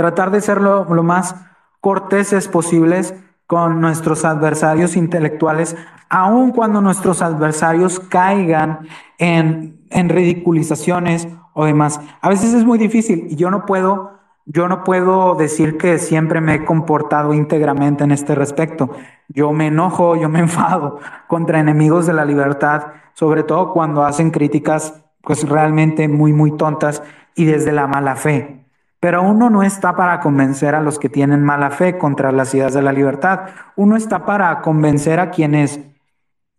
tratar 0.00 0.30
de 0.30 0.40
ser 0.40 0.62
lo, 0.62 0.86
más 1.02 1.36
corteses 1.82 2.48
posibles 2.48 3.14
con 3.46 3.82
nuestros 3.82 4.24
adversarios 4.24 4.96
intelectuales, 4.96 5.76
aun 6.08 6.52
cuando 6.52 6.80
nuestros 6.80 7.20
adversarios 7.20 8.00
caigan 8.00 8.88
en, 9.18 9.78
en 9.90 10.08
ridiculizaciones 10.08 11.28
o 11.52 11.66
demás. 11.66 12.00
A 12.22 12.30
veces 12.30 12.54
es 12.54 12.64
muy 12.64 12.78
difícil 12.78 13.26
y 13.28 13.36
yo 13.36 13.50
no 13.50 13.66
puedo 13.66 14.18
yo 14.46 14.68
no 14.68 14.82
puedo 14.84 15.34
decir 15.34 15.76
que 15.76 15.98
siempre 15.98 16.40
me 16.40 16.54
he 16.54 16.64
comportado 16.64 17.34
íntegramente 17.34 18.04
en 18.04 18.10
este 18.10 18.34
respecto. 18.34 18.90
Yo 19.28 19.52
me 19.52 19.66
enojo, 19.66 20.16
yo 20.16 20.30
me 20.30 20.38
enfado 20.46 20.98
contra 21.28 21.60
enemigos 21.60 22.06
de 22.06 22.14
la 22.14 22.24
libertad, 22.24 22.86
sobre 23.12 23.42
todo 23.42 23.72
cuando 23.74 24.02
hacen 24.02 24.30
críticas 24.30 25.04
pues 25.22 25.46
realmente 25.46 26.08
muy, 26.08 26.32
muy 26.32 26.56
tontas 26.56 27.02
y 27.34 27.44
desde 27.44 27.72
la 27.72 27.86
mala 27.86 28.16
fe. 28.16 28.64
Pero 29.00 29.22
uno 29.22 29.48
no 29.48 29.62
está 29.62 29.96
para 29.96 30.20
convencer 30.20 30.74
a 30.74 30.82
los 30.82 30.98
que 30.98 31.08
tienen 31.08 31.42
mala 31.42 31.70
fe 31.70 31.96
contra 31.96 32.32
las 32.32 32.54
ideas 32.54 32.74
de 32.74 32.82
la 32.82 32.92
libertad. 32.92 33.48
Uno 33.76 33.96
está 33.96 34.26
para 34.26 34.60
convencer 34.60 35.18
a 35.18 35.30
quienes 35.30 35.80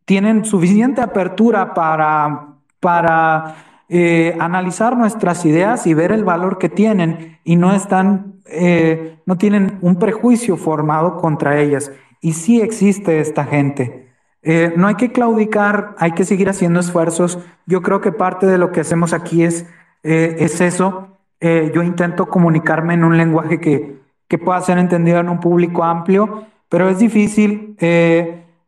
tienen 0.05 0.43
suficiente 0.43 1.01
apertura 1.01 1.73
para, 1.73 2.55
para 2.79 3.55
eh, 3.87 4.35
analizar 4.39 4.97
nuestras 4.97 5.45
ideas 5.45 5.85
y 5.85 5.93
ver 5.93 6.11
el 6.11 6.23
valor 6.23 6.57
que 6.57 6.69
tienen 6.69 7.39
y 7.43 7.57
no 7.57 7.73
están, 7.73 8.41
eh, 8.45 9.19
no 9.25 9.37
tienen 9.37 9.77
un 9.81 9.97
prejuicio 9.97 10.57
formado 10.57 11.17
contra 11.17 11.59
ellas. 11.59 11.91
Y 12.21 12.33
sí 12.33 12.59
existe 12.59 13.19
esta 13.19 13.45
gente. 13.45 14.07
Eh, 14.41 14.73
no 14.75 14.87
hay 14.87 14.95
que 14.95 15.11
claudicar, 15.11 15.95
hay 15.97 16.13
que 16.13 16.25
seguir 16.25 16.49
haciendo 16.49 16.79
esfuerzos. 16.79 17.37
Yo 17.67 17.81
creo 17.81 18.01
que 18.01 18.11
parte 18.11 18.47
de 18.47 18.57
lo 18.57 18.71
que 18.71 18.79
hacemos 18.79 19.13
aquí 19.13 19.43
es, 19.43 19.67
es 20.03 20.61
eso. 20.61 21.10
Yo 21.41 21.83
intento 21.83 22.27
comunicarme 22.27 22.93
en 22.93 23.03
un 23.03 23.17
lenguaje 23.17 23.59
que, 23.59 23.99
que, 24.27 24.37
pueda 24.37 24.61
ser 24.61 24.77
entendido 24.77 25.19
en 25.19 25.29
un 25.29 25.39
público 25.39 25.83
amplio, 25.83 26.45
pero 26.69 26.87
es 26.87 26.99
difícil. 26.99 27.75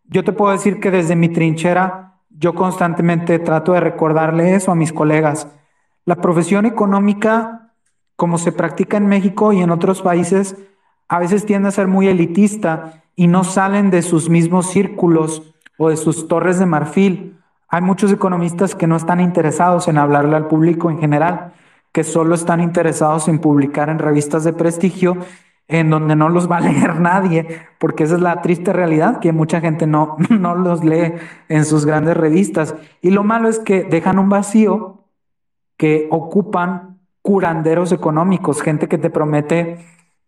yo 0.10 0.24
te 0.24 0.32
puedo 0.32 0.52
decir 0.52 0.80
que 0.80 0.92
desde 0.92 1.16
mi 1.16 1.30
trinchera 1.30 2.14
yo 2.30 2.56
constantemente 2.56 3.40
trato 3.40 3.74
de 3.74 3.80
recordarle 3.80 4.56
eso 4.56 4.72
a 4.72 4.76
mis 4.76 4.92
colegas. 4.92 5.48
La 6.06 6.16
profesión 6.16 6.66
económica, 6.66 7.72
como 8.16 8.38
se 8.38 8.52
practica 8.52 8.98
en 8.98 9.08
México 9.08 9.54
y 9.54 9.62
en 9.62 9.70
otros 9.70 10.02
países, 10.02 10.58
a 11.08 11.20
veces 11.20 11.46
tiende 11.46 11.70
a 11.70 11.72
ser 11.72 11.88
muy 11.88 12.08
elitista 12.08 13.04
y 13.16 13.28
no 13.28 13.44
salen 13.44 13.92
de 13.92 14.02
sus 14.02 14.30
mismos 14.30 14.68
círculos 14.68 15.54
o 15.78 15.90
de 15.90 15.98
sus 15.98 16.28
torres 16.28 16.60
de 16.60 16.66
marfil. 16.66 17.40
Hay 17.70 17.82
muchos 17.82 18.12
economistas 18.12 18.76
que 18.76 18.88
no 18.88 18.96
están 18.96 19.20
interesados 19.20 19.88
en 19.88 19.98
hablarle 19.98 20.36
al 20.36 20.48
público 20.48 20.90
en 20.90 21.00
general, 21.00 21.54
que 21.94 22.04
solo 22.04 22.36
están 22.36 22.60
interesados 22.60 23.30
en 23.30 23.40
publicar 23.40 23.90
en 23.90 24.00
revistas 24.00 24.44
de 24.44 24.52
prestigio 24.52 25.18
en 25.68 25.90
donde 25.90 26.16
no 26.16 26.28
los 26.28 26.52
va 26.52 26.58
a 26.58 26.62
leer 26.62 27.00
nadie, 27.00 27.62
porque 27.78 28.04
esa 28.04 28.16
es 28.16 28.22
la 28.22 28.42
triste 28.42 28.74
realidad, 28.74 29.20
que 29.20 29.32
mucha 29.32 29.62
gente 29.62 29.88
no, 29.88 30.18
no 30.30 30.56
los 30.56 30.84
lee 30.84 31.14
en 31.48 31.66
sus 31.66 31.86
grandes 31.86 32.18
revistas. 32.18 32.76
Y 33.02 33.12
lo 33.12 33.24
malo 33.24 33.48
es 33.48 33.60
que 33.60 33.84
dejan 33.84 34.20
un 34.20 34.30
vacío 34.30 35.06
que 35.78 36.08
ocupan 36.12 37.00
curanderos 37.22 37.92
económicos, 37.92 38.62
gente 38.62 38.88
que 38.88 38.98
te 38.98 39.10
promete, 39.10 39.86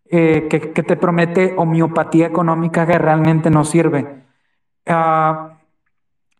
eh, 0.09 0.47
que, 0.49 0.59
te 0.59 0.95
promete 0.95 1.53
homeopatía 1.57 2.27
económica 2.27 2.87
que 2.87 2.97
realmente 2.97 3.49
no 3.49 3.65
sirve. 3.65 4.23
Ah, 4.85 5.59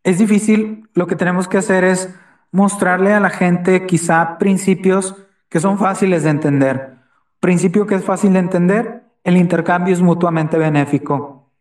es 0.04 0.20
difícil, 0.20 0.88
lo 0.94 1.08
que 1.08 1.16
tenemos 1.16 1.48
que 1.48 1.58
hacer 1.58 1.84
es 1.84 2.16
mostrarle 2.52 3.14
a 3.14 3.20
la 3.20 3.30
gente 3.30 3.86
quizá 3.86 4.38
principios 4.38 5.16
que 5.50 5.60
son 5.60 5.78
fáciles 5.78 6.24
de 6.24 6.30
entender 6.30 6.96
Principio 7.46 7.86
que 7.86 7.94
es 7.94 8.04
fácil 8.04 8.34
de 8.34 8.40
entender, 8.40 9.04
el 9.24 9.38
intercambio 9.38 9.94
es 9.94 10.02
mutuamente 10.02 10.58
benéfico. 10.58 11.52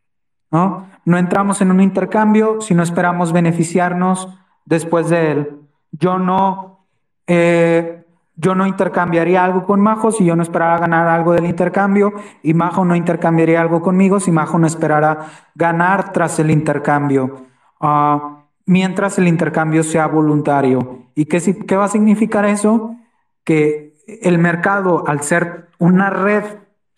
¿no? 0.50 0.86
no 1.04 1.18
entramos 1.18 1.60
en 1.60 1.70
un 1.70 1.82
intercambio 1.82 2.62
si 2.62 2.74
no 2.74 2.82
esperamos 2.82 3.34
beneficiarnos 3.34 4.30
después 4.64 5.10
de 5.10 5.32
él. 5.32 5.60
Yo 5.92 6.18
no, 6.18 6.86
eh, 7.26 8.02
yo 8.34 8.54
no 8.54 8.66
intercambiaría 8.66 9.44
algo 9.44 9.66
con 9.66 9.82
Majo 9.82 10.10
si 10.10 10.24
yo 10.24 10.34
no 10.36 10.42
esperara 10.42 10.78
ganar 10.78 11.06
algo 11.06 11.34
del 11.34 11.44
intercambio 11.44 12.14
y 12.42 12.54
Majo 12.54 12.86
no 12.86 12.96
intercambiaría 12.96 13.60
algo 13.60 13.82
conmigo 13.82 14.20
si 14.20 14.30
Majo 14.30 14.58
no 14.58 14.66
esperara 14.66 15.26
ganar 15.54 16.12
tras 16.12 16.38
el 16.38 16.50
intercambio. 16.50 17.44
Ah, 17.78 18.43
mientras 18.66 19.18
el 19.18 19.28
intercambio 19.28 19.82
sea 19.82 20.06
voluntario. 20.06 21.04
¿Y 21.14 21.26
qué, 21.26 21.40
qué 21.66 21.76
va 21.76 21.84
a 21.84 21.88
significar 21.88 22.44
eso? 22.44 22.96
Que 23.44 23.94
el 24.06 24.38
mercado, 24.38 25.04
al 25.06 25.22
ser 25.22 25.68
una 25.78 26.10
red 26.10 26.44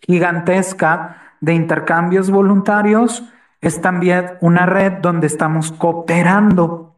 gigantesca 0.01 1.35
de 1.41 1.53
intercambios 1.53 2.29
voluntarios, 2.29 3.23
es 3.61 3.81
también 3.81 4.37
una 4.41 4.65
red 4.65 4.93
donde 5.01 5.27
estamos 5.27 5.71
cooperando, 5.71 6.95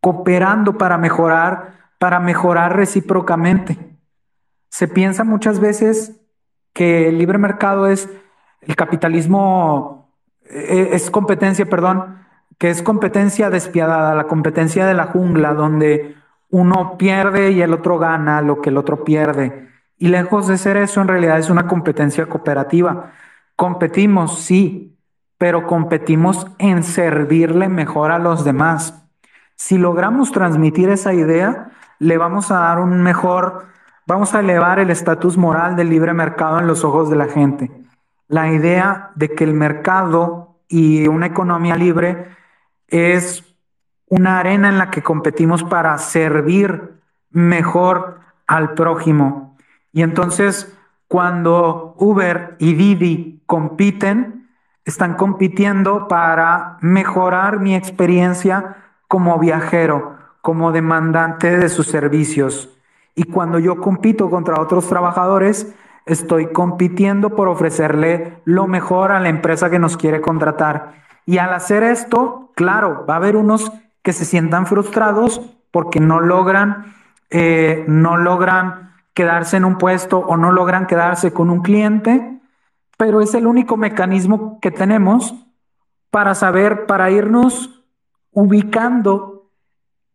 cooperando 0.00 0.78
para 0.78 0.98
mejorar, 0.98 1.74
para 1.98 2.20
mejorar 2.20 2.76
recíprocamente. 2.76 3.78
Se 4.68 4.88
piensa 4.88 5.24
muchas 5.24 5.60
veces 5.60 6.20
que 6.72 7.08
el 7.08 7.18
libre 7.18 7.38
mercado 7.38 7.86
es 7.86 8.08
el 8.60 8.76
capitalismo, 8.76 10.14
eh, 10.44 10.90
es 10.92 11.10
competencia, 11.10 11.66
perdón, 11.66 12.20
que 12.60 12.68
es 12.68 12.82
competencia 12.82 13.48
despiadada, 13.48 14.14
la 14.14 14.24
competencia 14.24 14.84
de 14.84 14.92
la 14.92 15.06
jungla, 15.06 15.54
donde 15.54 16.14
uno 16.50 16.98
pierde 16.98 17.52
y 17.52 17.62
el 17.62 17.72
otro 17.72 17.98
gana 17.98 18.42
lo 18.42 18.60
que 18.60 18.68
el 18.68 18.76
otro 18.76 19.02
pierde. 19.02 19.70
Y 19.96 20.08
lejos 20.08 20.46
de 20.46 20.58
ser 20.58 20.76
eso, 20.76 21.00
en 21.00 21.08
realidad 21.08 21.38
es 21.38 21.48
una 21.48 21.66
competencia 21.66 22.26
cooperativa. 22.26 23.12
Competimos, 23.56 24.40
sí, 24.40 24.94
pero 25.38 25.66
competimos 25.66 26.48
en 26.58 26.82
servirle 26.82 27.70
mejor 27.70 28.10
a 28.10 28.18
los 28.18 28.44
demás. 28.44 29.08
Si 29.56 29.78
logramos 29.78 30.30
transmitir 30.30 30.90
esa 30.90 31.14
idea, 31.14 31.70
le 31.98 32.18
vamos 32.18 32.50
a 32.50 32.56
dar 32.56 32.78
un 32.78 33.02
mejor, 33.02 33.68
vamos 34.06 34.34
a 34.34 34.40
elevar 34.40 34.80
el 34.80 34.90
estatus 34.90 35.38
moral 35.38 35.76
del 35.76 35.88
libre 35.88 36.12
mercado 36.12 36.58
en 36.58 36.66
los 36.66 36.84
ojos 36.84 37.08
de 37.08 37.16
la 37.16 37.28
gente. 37.28 37.70
La 38.28 38.52
idea 38.52 39.12
de 39.14 39.30
que 39.30 39.44
el 39.44 39.54
mercado 39.54 40.58
y 40.68 41.08
una 41.08 41.24
economía 41.24 41.74
libre 41.74 42.38
es 42.90 43.44
una 44.06 44.38
arena 44.38 44.68
en 44.68 44.78
la 44.78 44.90
que 44.90 45.02
competimos 45.02 45.64
para 45.64 45.96
servir 45.98 47.00
mejor 47.30 48.20
al 48.46 48.74
prójimo. 48.74 49.56
Y 49.92 50.02
entonces, 50.02 50.76
cuando 51.08 51.94
Uber 51.98 52.56
y 52.58 52.74
Didi 52.74 53.42
compiten, 53.46 54.48
están 54.84 55.14
compitiendo 55.14 56.08
para 56.08 56.78
mejorar 56.80 57.60
mi 57.60 57.74
experiencia 57.74 58.76
como 59.08 59.38
viajero, 59.38 60.16
como 60.40 60.72
demandante 60.72 61.56
de 61.56 61.68
sus 61.68 61.86
servicios. 61.86 62.70
Y 63.14 63.24
cuando 63.24 63.58
yo 63.58 63.80
compito 63.80 64.30
contra 64.30 64.60
otros 64.60 64.88
trabajadores, 64.88 65.74
estoy 66.06 66.52
compitiendo 66.52 67.36
por 67.36 67.48
ofrecerle 67.48 68.40
lo 68.44 68.66
mejor 68.66 69.12
a 69.12 69.20
la 69.20 69.28
empresa 69.28 69.70
que 69.70 69.78
nos 69.78 69.96
quiere 69.96 70.20
contratar. 70.20 70.94
Y 71.30 71.38
al 71.38 71.54
hacer 71.54 71.84
esto, 71.84 72.50
claro, 72.56 73.06
va 73.08 73.14
a 73.14 73.18
haber 73.18 73.36
unos 73.36 73.70
que 74.02 74.12
se 74.12 74.24
sientan 74.24 74.66
frustrados 74.66 75.40
porque 75.70 76.00
no 76.00 76.18
logran, 76.18 76.92
eh, 77.30 77.84
no 77.86 78.16
logran 78.16 78.96
quedarse 79.14 79.56
en 79.56 79.64
un 79.64 79.78
puesto 79.78 80.18
o 80.18 80.36
no 80.36 80.50
logran 80.50 80.88
quedarse 80.88 81.32
con 81.32 81.48
un 81.50 81.62
cliente, 81.62 82.40
pero 82.98 83.20
es 83.20 83.32
el 83.34 83.46
único 83.46 83.76
mecanismo 83.76 84.58
que 84.60 84.72
tenemos 84.72 85.32
para 86.10 86.34
saber, 86.34 86.86
para 86.86 87.12
irnos 87.12 87.80
ubicando 88.32 89.52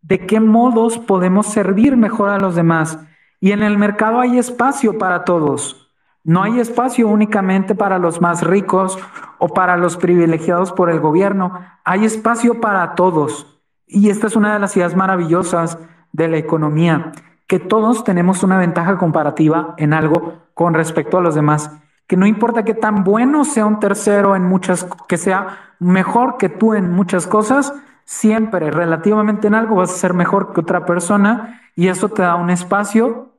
de 0.02 0.26
qué 0.28 0.42
modos 0.42 0.98
podemos 0.98 1.48
servir 1.48 1.96
mejor 1.96 2.30
a 2.30 2.40
los 2.40 2.56
demás. 2.56 3.00
Y 3.40 3.54
en 3.54 3.64
el 3.64 3.78
mercado 3.78 4.20
hay 4.20 4.38
espacio 4.38 4.98
para 4.98 5.24
todos. 5.24 5.85
No 6.26 6.42
hay 6.42 6.60
espacio 6.60 7.08
únicamente 7.08 7.76
para 7.76 8.00
los 8.00 8.20
más 8.20 8.42
ricos 8.42 8.98
o 9.38 9.50
para 9.50 9.78
los 9.78 9.96
privilegiados 9.96 10.72
por 10.72 10.90
el 10.90 11.00
gobierno. 11.00 11.54
Hay 11.84 12.04
espacio 12.04 12.60
para 12.60 12.96
todos. 12.96 13.62
Y 13.86 14.10
esta 14.10 14.26
es 14.26 14.36
una 14.36 14.52
de 14.52 14.60
las 14.60 14.76
ideas 14.76 14.96
maravillosas 14.96 15.78
de 16.14 16.28
la 16.28 16.38
economía, 16.38 17.12
que 17.46 17.60
todos 17.60 18.04
tenemos 18.04 18.42
una 18.42 18.58
ventaja 18.58 18.98
comparativa 18.98 19.76
en 19.78 19.94
algo 19.94 20.42
con 20.56 20.74
respecto 20.74 21.20
a 21.20 21.22
los 21.22 21.36
demás, 21.36 21.70
que 22.08 22.18
no 22.18 22.26
importa 22.26 22.64
que 22.64 22.74
tan 22.74 23.04
bueno 23.04 23.46
sea 23.46 23.68
un 23.68 23.80
tercero 23.80 24.36
en 24.36 24.46
muchas, 24.46 24.88
que 25.08 25.18
sea 25.18 25.76
mejor 25.78 26.38
que 26.38 26.50
tú 26.50 26.74
en 26.74 26.92
muchas 26.92 27.28
cosas, 27.28 27.72
siempre 28.04 28.72
relativamente 28.72 29.46
en 29.46 29.54
algo 29.54 29.76
vas 29.76 29.92
a 29.92 29.98
ser 29.98 30.16
mejor 30.16 30.54
que 30.54 30.62
otra 30.62 30.88
persona 30.88 31.62
y 31.76 31.90
eso 31.90 32.10
te 32.10 32.24
da 32.24 32.36
un 32.36 32.50
espacio 32.50 33.35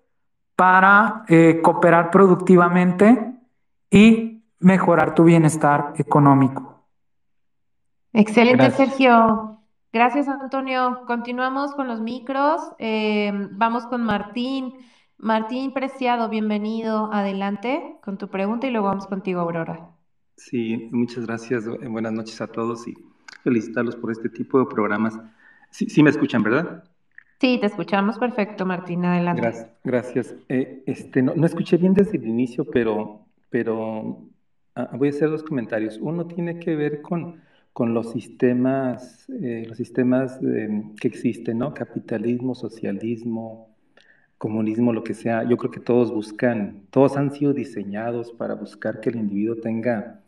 para 0.56 1.24
eh, 1.28 1.60
cooperar 1.62 2.10
productivamente 2.10 3.34
y 3.90 4.42
mejorar 4.58 5.14
tu 5.14 5.24
bienestar 5.24 5.92
económico. 5.98 6.82
Excelente, 8.12 8.70
Sergio. 8.70 9.60
Gracias, 9.92 10.28
Antonio. 10.28 11.02
Continuamos 11.06 11.74
con 11.74 11.86
los 11.86 12.00
micros. 12.00 12.60
Eh, 12.78 13.30
vamos 13.52 13.86
con 13.86 14.02
Martín. 14.02 14.74
Martín 15.18 15.72
Preciado, 15.72 16.28
bienvenido. 16.28 17.10
Adelante 17.12 17.98
con 18.02 18.18
tu 18.18 18.28
pregunta 18.28 18.66
y 18.66 18.70
luego 18.70 18.88
vamos 18.88 19.06
contigo, 19.06 19.40
Aurora. 19.40 19.90
Sí, 20.36 20.88
muchas 20.92 21.26
gracias. 21.26 21.64
Buenas 21.88 22.12
noches 22.12 22.40
a 22.40 22.46
todos 22.46 22.86
y 22.88 22.94
felicitarlos 23.42 23.96
por 23.96 24.10
este 24.10 24.28
tipo 24.28 24.58
de 24.58 24.66
programas. 24.66 25.18
Sí, 25.70 25.88
sí 25.88 26.02
me 26.02 26.10
escuchan, 26.10 26.42
¿verdad? 26.42 26.84
Sí, 27.40 27.58
te 27.60 27.66
escuchamos 27.66 28.18
perfecto, 28.18 28.64
Martín. 28.64 29.04
Adelante. 29.04 29.42
Gracias. 29.42 29.70
gracias. 29.84 30.34
Eh, 30.48 30.82
este, 30.86 31.22
no, 31.22 31.34
no, 31.34 31.46
escuché 31.46 31.76
bien 31.76 31.92
desde 31.92 32.16
el 32.16 32.26
inicio, 32.26 32.64
pero, 32.64 33.26
pero 33.50 34.22
ah, 34.74 34.90
voy 34.94 35.08
a 35.08 35.10
hacer 35.10 35.28
dos 35.28 35.42
comentarios. 35.42 35.98
Uno 36.00 36.26
tiene 36.26 36.58
que 36.58 36.74
ver 36.74 37.02
con, 37.02 37.42
con 37.72 37.92
los 37.92 38.12
sistemas, 38.12 39.28
eh, 39.28 39.64
los 39.68 39.76
sistemas 39.76 40.38
eh, 40.42 40.82
que 40.98 41.08
existen, 41.08 41.58
¿no? 41.58 41.74
Capitalismo, 41.74 42.54
socialismo, 42.54 43.68
comunismo, 44.38 44.92
lo 44.94 45.04
que 45.04 45.12
sea. 45.12 45.42
Yo 45.44 45.58
creo 45.58 45.70
que 45.70 45.80
todos 45.80 46.10
buscan, 46.12 46.86
todos 46.90 47.16
han 47.18 47.32
sido 47.32 47.52
diseñados 47.52 48.32
para 48.32 48.54
buscar 48.54 49.00
que 49.00 49.10
el 49.10 49.16
individuo 49.16 49.56
tenga 49.56 50.22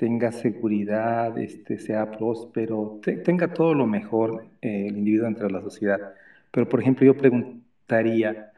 tenga 0.00 0.32
seguridad, 0.32 1.36
este, 1.36 1.78
sea 1.78 2.10
próspero, 2.10 3.00
tenga 3.22 3.52
todo 3.52 3.74
lo 3.74 3.86
mejor 3.86 4.46
eh, 4.62 4.86
el 4.88 4.96
individuo 4.96 5.26
dentro 5.26 5.46
de 5.46 5.52
la 5.52 5.60
sociedad. 5.60 6.14
Pero, 6.50 6.68
por 6.68 6.80
ejemplo, 6.80 7.06
yo 7.06 7.16
preguntaría, 7.16 8.52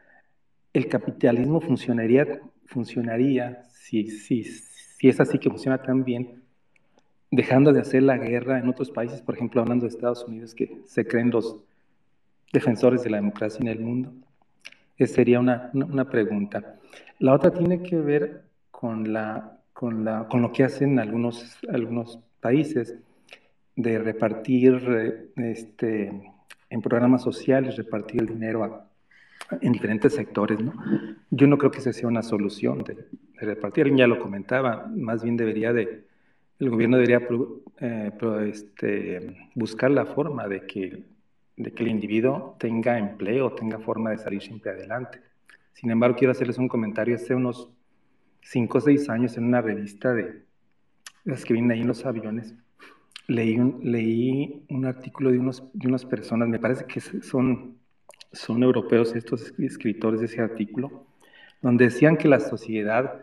¿el 0.73 0.87
capitalismo 0.87 1.61
funcionaría, 1.61 2.41
funcionaría 2.65 3.63
si, 3.65 4.09
si, 4.09 4.43
si 4.43 5.09
es 5.09 5.19
así 5.19 5.37
que 5.37 5.49
funciona 5.49 5.81
tan 5.81 6.03
bien, 6.03 6.43
dejando 7.31 7.71
de 7.71 7.81
hacer 7.81 8.03
la 8.03 8.17
guerra 8.17 8.59
en 8.59 8.69
otros 8.69 8.91
países, 8.91 9.21
por 9.21 9.35
ejemplo, 9.35 9.61
hablando 9.61 9.85
de 9.85 9.89
Estados 9.89 10.23
Unidos, 10.25 10.53
que 10.53 10.81
se 10.85 11.05
creen 11.05 11.29
los 11.29 11.57
defensores 12.51 13.03
de 13.03 13.09
la 13.09 13.17
democracia 13.17 13.59
en 13.61 13.67
el 13.67 13.79
mundo? 13.79 14.13
Esa 14.97 15.15
sería 15.15 15.39
una, 15.39 15.71
una 15.73 16.09
pregunta. 16.09 16.79
La 17.19 17.33
otra 17.33 17.51
tiene 17.51 17.81
que 17.81 17.97
ver 17.97 18.43
con 18.71 19.11
la 19.11 19.59
con, 19.73 20.05
la, 20.05 20.27
con 20.29 20.41
lo 20.41 20.51
que 20.51 20.63
hacen 20.63 20.99
algunos, 20.99 21.57
algunos 21.67 22.19
países 22.39 22.95
de 23.75 23.99
repartir 23.99 24.81
eh, 24.87 25.31
este, 25.35 26.32
en 26.73 26.81
programas 26.81 27.21
sociales, 27.21 27.77
repartir 27.77 28.21
el 28.21 28.27
dinero 28.27 28.83
en 29.61 29.71
diferentes 29.71 30.13
sectores. 30.13 30.59
¿no? 30.59 30.73
Yo 31.29 31.45
no 31.45 31.57
creo 31.57 31.69
que 31.69 31.77
esa 31.77 31.93
sea 31.93 32.07
una 32.07 32.23
solución 32.23 32.83
de, 32.83 33.05
repartir. 33.35 33.83
Alguien 33.83 33.99
ya 33.99 34.07
lo 34.07 34.19
comentaba, 34.19 34.87
más 34.95 35.23
bien 35.23 35.37
debería 35.37 35.71
de, 35.71 36.05
el 36.59 36.69
gobierno 36.69 36.97
debería 36.97 37.27
eh, 37.79 38.11
este, 38.47 39.49
buscar 39.53 39.91
la 39.91 40.05
forma 40.05 40.47
de 40.47 40.65
que, 40.65 41.03
de 41.57 41.71
que 41.71 41.83
el 41.83 41.89
individuo 41.89 42.55
tenga 42.57 42.97
empleo, 42.97 43.51
tenga 43.51 43.77
forma 43.79 44.09
de 44.09 44.17
salir 44.17 44.41
siempre 44.41 44.71
adelante. 44.71 45.21
Sin 45.73 45.91
embargo, 45.91 46.15
quiero 46.15 46.31
hacerles 46.31 46.57
un 46.57 46.67
comentario. 46.67 47.15
Hace 47.15 47.35
unos 47.35 47.69
cinco 48.41 48.79
o 48.79 48.81
seis 48.81 49.09
años 49.09 49.37
en 49.37 49.43
una 49.43 49.61
revista 49.61 50.13
de 50.13 50.41
las 51.23 51.45
que 51.45 51.53
vienen 51.53 51.71
ahí 51.71 51.81
en 51.81 51.87
los 51.87 52.05
aviones, 52.05 52.55
leí 53.27 53.57
un, 53.57 53.79
leí 53.83 54.65
un 54.69 54.85
artículo 54.85 55.31
de, 55.31 55.39
unos, 55.39 55.63
de 55.73 55.87
unas 55.87 56.05
personas, 56.05 56.47
me 56.47 56.59
parece 56.59 56.85
que 56.85 56.99
son, 56.99 57.77
son 58.31 58.63
europeos 58.63 59.15
estos 59.15 59.53
escritores 59.59 60.19
de 60.19 60.27
ese 60.27 60.41
artículo, 60.41 61.05
donde 61.61 61.85
decían 61.85 62.17
que 62.17 62.27
la 62.27 62.39
sociedad, 62.39 63.21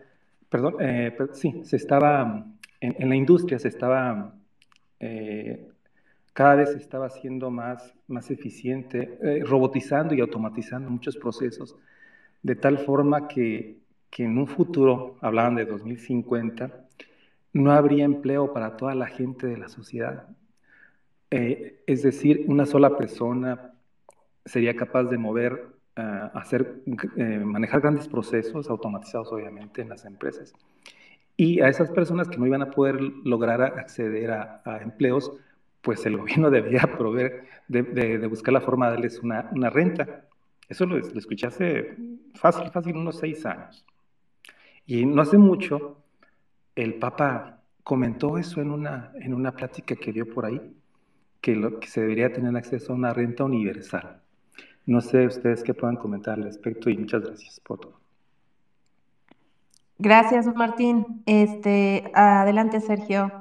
perdón, 0.49 0.75
eh, 0.79 1.15
sí, 1.33 1.61
se 1.63 1.75
estaba, 1.75 2.45
en, 2.79 3.09
la 3.09 3.15
industria 3.15 3.59
se 3.59 3.67
estaba, 3.67 4.33
eh, 4.99 5.67
cada 6.33 6.55
vez 6.55 6.71
se 6.71 6.77
estaba 6.77 7.07
haciendo 7.07 7.51
más, 7.51 7.93
más 8.07 8.31
eficiente, 8.31 9.17
eh, 9.21 9.43
robotizando 9.45 10.15
y 10.15 10.21
automatizando 10.21 10.89
muchos 10.89 11.17
procesos, 11.17 11.75
de 12.41 12.55
tal 12.55 12.79
forma 12.79 13.27
que 13.27 13.81
que 14.11 14.25
en 14.25 14.37
un 14.37 14.45
futuro, 14.45 15.15
hablaban 15.21 15.55
de 15.55 15.65
2050, 15.65 16.85
no 17.53 17.71
habría 17.71 18.05
empleo 18.05 18.53
para 18.53 18.77
toda 18.77 18.95
la 18.95 19.07
gente 19.07 19.47
de 19.47 19.57
la 19.57 19.69
sociedad. 19.69 20.27
Eh, 21.29 21.81
es 21.87 22.03
decir, 22.03 22.45
una 22.47 22.65
sola 22.65 22.97
persona 22.97 23.73
sería 24.45 24.75
capaz 24.75 25.05
de 25.05 25.17
mover, 25.17 25.67
uh, 25.97 26.37
hacer, 26.37 26.81
eh, 27.15 27.39
manejar 27.43 27.81
grandes 27.81 28.07
procesos 28.07 28.69
automatizados, 28.69 29.31
obviamente, 29.31 29.81
en 29.81 29.89
las 29.89 30.05
empresas. 30.05 30.53
Y 31.37 31.61
a 31.61 31.69
esas 31.69 31.89
personas 31.91 32.27
que 32.27 32.37
no 32.37 32.45
iban 32.45 32.61
a 32.61 32.71
poder 32.71 33.01
lograr 33.01 33.61
acceder 33.61 34.31
a, 34.31 34.79
empleos, 34.81 35.31
pues 35.81 36.05
el 36.05 36.17
gobierno 36.17 36.49
debería 36.51 36.81
proveer, 36.97 37.45
de, 37.67 38.27
buscar 38.27 38.53
la 38.53 38.61
forma 38.61 38.87
de 38.87 38.93
darles 38.93 39.19
una, 39.19 39.49
una 39.53 39.69
renta. 39.69 40.25
Eso 40.67 40.85
lo, 40.85 40.97
lo 40.97 41.19
escuché 41.19 41.47
hace 41.47 41.95
fácil, 42.35 42.69
fácil, 42.71 42.95
unos 42.95 43.19
seis 43.19 43.45
años. 43.45 43.85
Y 44.85 45.05
no 45.05 45.21
hace 45.21 45.37
mucho, 45.37 45.97
el 46.75 46.95
Papa 46.95 47.61
comentó 47.83 48.37
eso 48.37 48.61
en 48.61 48.71
una, 48.71 49.11
en 49.15 49.33
una 49.33 49.51
plática 49.51 49.95
que 49.95 50.11
dio 50.11 50.31
por 50.33 50.45
ahí, 50.45 50.75
que, 51.41 51.55
lo, 51.55 51.79
que 51.79 51.87
se 51.87 52.01
debería 52.01 52.31
tener 52.31 52.55
acceso 52.55 52.93
a 52.93 52.95
una 52.95 53.13
renta 53.13 53.43
universal. 53.43 54.21
No 54.85 55.01
sé 55.01 55.25
ustedes 55.25 55.63
qué 55.63 55.73
puedan 55.73 55.95
comentar 55.95 56.35
al 56.35 56.43
respecto 56.43 56.89
y 56.89 56.97
muchas 56.97 57.21
gracias 57.23 57.59
por 57.59 57.79
todo. 57.79 57.99
Gracias, 59.97 60.47
Martín. 60.55 61.21
Este, 61.27 62.11
adelante, 62.15 62.81
Sergio. 62.81 63.31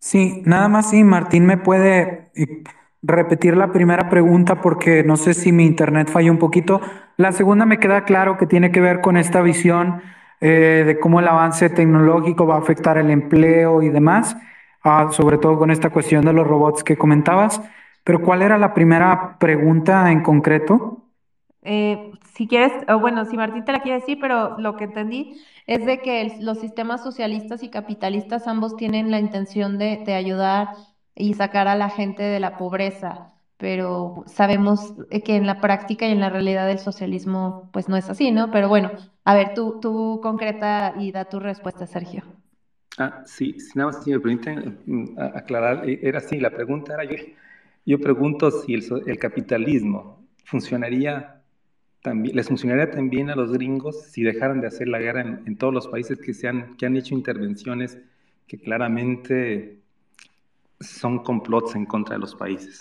Sí, 0.00 0.42
nada 0.44 0.68
más 0.68 0.90
si 0.90 1.04
Martín 1.04 1.46
me 1.46 1.56
puede 1.56 2.30
eh, 2.34 2.64
repetir 3.02 3.56
la 3.56 3.70
primera 3.72 4.08
pregunta 4.08 4.60
porque 4.60 5.04
no 5.04 5.16
sé 5.16 5.34
si 5.34 5.52
mi 5.52 5.64
internet 5.64 6.08
falló 6.10 6.32
un 6.32 6.38
poquito. 6.38 6.80
La 7.16 7.32
segunda 7.32 7.66
me 7.66 7.78
queda 7.78 8.04
claro 8.04 8.36
que 8.36 8.46
tiene 8.46 8.72
que 8.72 8.80
ver 8.80 9.00
con 9.00 9.16
esta 9.16 9.40
visión 9.40 10.02
eh, 10.40 10.84
de 10.86 10.98
cómo 11.00 11.20
el 11.20 11.28
avance 11.28 11.68
tecnológico 11.70 12.46
va 12.46 12.56
a 12.56 12.58
afectar 12.58 12.98
el 12.98 13.10
empleo 13.10 13.82
y 13.82 13.88
demás, 13.88 14.36
ah, 14.84 15.08
sobre 15.10 15.38
todo 15.38 15.58
con 15.58 15.70
esta 15.70 15.90
cuestión 15.90 16.24
de 16.24 16.32
los 16.32 16.46
robots 16.46 16.84
que 16.84 16.96
comentabas. 16.96 17.60
Pero 18.04 18.22
¿cuál 18.22 18.42
era 18.42 18.56
la 18.56 18.72
primera 18.72 19.36
pregunta 19.38 20.10
en 20.10 20.22
concreto? 20.22 21.04
Eh, 21.62 22.12
si 22.34 22.46
quieres, 22.46 22.72
o 22.88 22.98
bueno, 22.98 23.24
si 23.24 23.36
Martín 23.36 23.64
te 23.64 23.72
la 23.72 23.80
quiere 23.80 24.00
decir, 24.00 24.18
pero 24.20 24.58
lo 24.58 24.76
que 24.76 24.84
entendí 24.84 25.42
es 25.66 25.84
de 25.84 26.00
que 26.00 26.36
los 26.40 26.58
sistemas 26.60 27.02
socialistas 27.02 27.62
y 27.62 27.68
capitalistas 27.68 28.46
ambos 28.46 28.76
tienen 28.76 29.10
la 29.10 29.18
intención 29.18 29.76
de, 29.76 30.02
de 30.06 30.14
ayudar 30.14 30.68
y 31.14 31.34
sacar 31.34 31.68
a 31.68 31.74
la 31.74 31.90
gente 31.90 32.22
de 32.22 32.40
la 32.40 32.56
pobreza, 32.56 33.34
pero 33.58 34.22
sabemos 34.26 34.94
que 35.24 35.36
en 35.36 35.46
la 35.46 35.60
práctica 35.60 36.06
y 36.06 36.12
en 36.12 36.20
la 36.20 36.30
realidad 36.30 36.66
del 36.66 36.78
socialismo 36.78 37.68
pues 37.72 37.88
no 37.88 37.96
es 37.96 38.08
así, 38.08 38.30
¿no? 38.30 38.50
Pero 38.52 38.68
bueno, 38.68 38.92
a 39.28 39.34
ver, 39.34 39.52
tú, 39.54 39.78
tú 39.80 40.20
concreta 40.22 40.92
y 40.96 41.12
da 41.12 41.24
tu 41.26 41.38
respuesta, 41.38 41.86
Sergio. 41.86 42.24
Ah, 42.98 43.22
sí, 43.26 43.60
si 43.60 43.78
nada 43.78 43.92
más 43.92 44.02
si 44.02 44.10
me 44.10 44.20
permiten 44.20 44.82
mm, 44.86 45.18
aclarar, 45.20 45.88
eh, 45.88 46.00
era 46.02 46.18
así, 46.18 46.40
la 46.40 46.50
pregunta 46.50 46.94
era, 46.94 47.04
yo, 47.04 47.16
yo 47.86 48.00
pregunto 48.00 48.50
si 48.50 48.74
el, 48.74 48.84
el 49.06 49.18
capitalismo 49.18 50.26
funcionaría 50.44 51.42
también, 52.02 52.36
les 52.36 52.48
funcionaría 52.48 52.90
también 52.90 53.30
a 53.30 53.36
los 53.36 53.52
gringos 53.52 54.02
si 54.12 54.22
dejaran 54.22 54.60
de 54.60 54.68
hacer 54.68 54.88
la 54.88 54.98
guerra 55.00 55.22
en, 55.22 55.42
en 55.46 55.56
todos 55.58 55.74
los 55.74 55.88
países 55.88 56.18
que, 56.20 56.34
se 56.34 56.48
han, 56.48 56.76
que 56.76 56.86
han 56.86 56.96
hecho 56.96 57.14
intervenciones 57.14 57.98
que 58.48 58.58
claramente 58.60 59.80
son 60.80 61.20
complots 61.22 61.76
en 61.76 61.86
contra 61.86 62.16
de 62.16 62.20
los 62.20 62.34
países. 62.34 62.80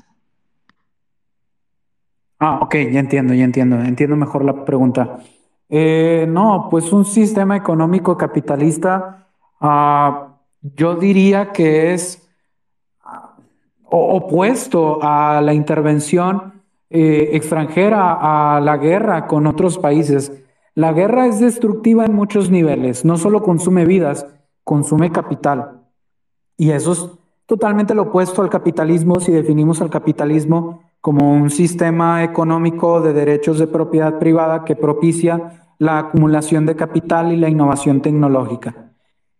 Ah, 2.39 2.59
ok, 2.61 2.75
ya 2.91 2.99
entiendo, 2.99 3.33
ya 3.33 3.43
entiendo, 3.43 3.79
entiendo 3.81 4.15
mejor 4.15 4.45
la 4.45 4.63
pregunta. 4.65 5.19
Eh, 5.69 6.25
no, 6.29 6.67
pues 6.69 6.93
un 6.93 7.05
sistema 7.05 7.55
económico 7.57 8.17
capitalista, 8.17 9.27
uh, 9.59 10.31
yo 10.61 10.95
diría 10.95 11.51
que 11.51 11.93
es 11.93 12.29
uh, 13.03 13.39
opuesto 13.89 14.99
a 15.01 15.41
la 15.41 15.53
intervención 15.53 16.63
eh, 16.89 17.31
extranjera, 17.33 18.55
a 18.55 18.61
la 18.61 18.77
guerra 18.77 19.27
con 19.27 19.45
otros 19.45 19.77
países. 19.77 20.31
La 20.73 20.93
guerra 20.93 21.27
es 21.27 21.39
destructiva 21.39 22.05
en 22.05 22.13
muchos 22.13 22.49
niveles, 22.49 23.03
no 23.03 23.17
solo 23.17 23.43
consume 23.43 23.85
vidas, 23.85 24.25
consume 24.63 25.11
capital. 25.11 25.81
Y 26.55 26.71
eso 26.71 26.93
es 26.93 27.09
totalmente 27.45 27.93
lo 27.93 28.03
opuesto 28.03 28.41
al 28.41 28.49
capitalismo 28.49 29.19
si 29.19 29.31
definimos 29.33 29.81
al 29.81 29.89
capitalismo 29.89 30.83
como 31.07 31.31
un 31.31 31.49
sistema 31.49 32.21
económico 32.21 32.99
de 32.99 33.13
derechos 33.13 33.59
de 33.59 33.67
propiedad 33.67 34.19
privada 34.19 34.65
que 34.65 34.75
propicia 34.75 35.63
la 35.79 35.99
acumulación 35.99 36.65
de 36.65 36.75
capital 36.75 37.31
y 37.31 37.37
la 37.37 37.47
innovación 37.47 38.01
tecnológica. 38.01 38.91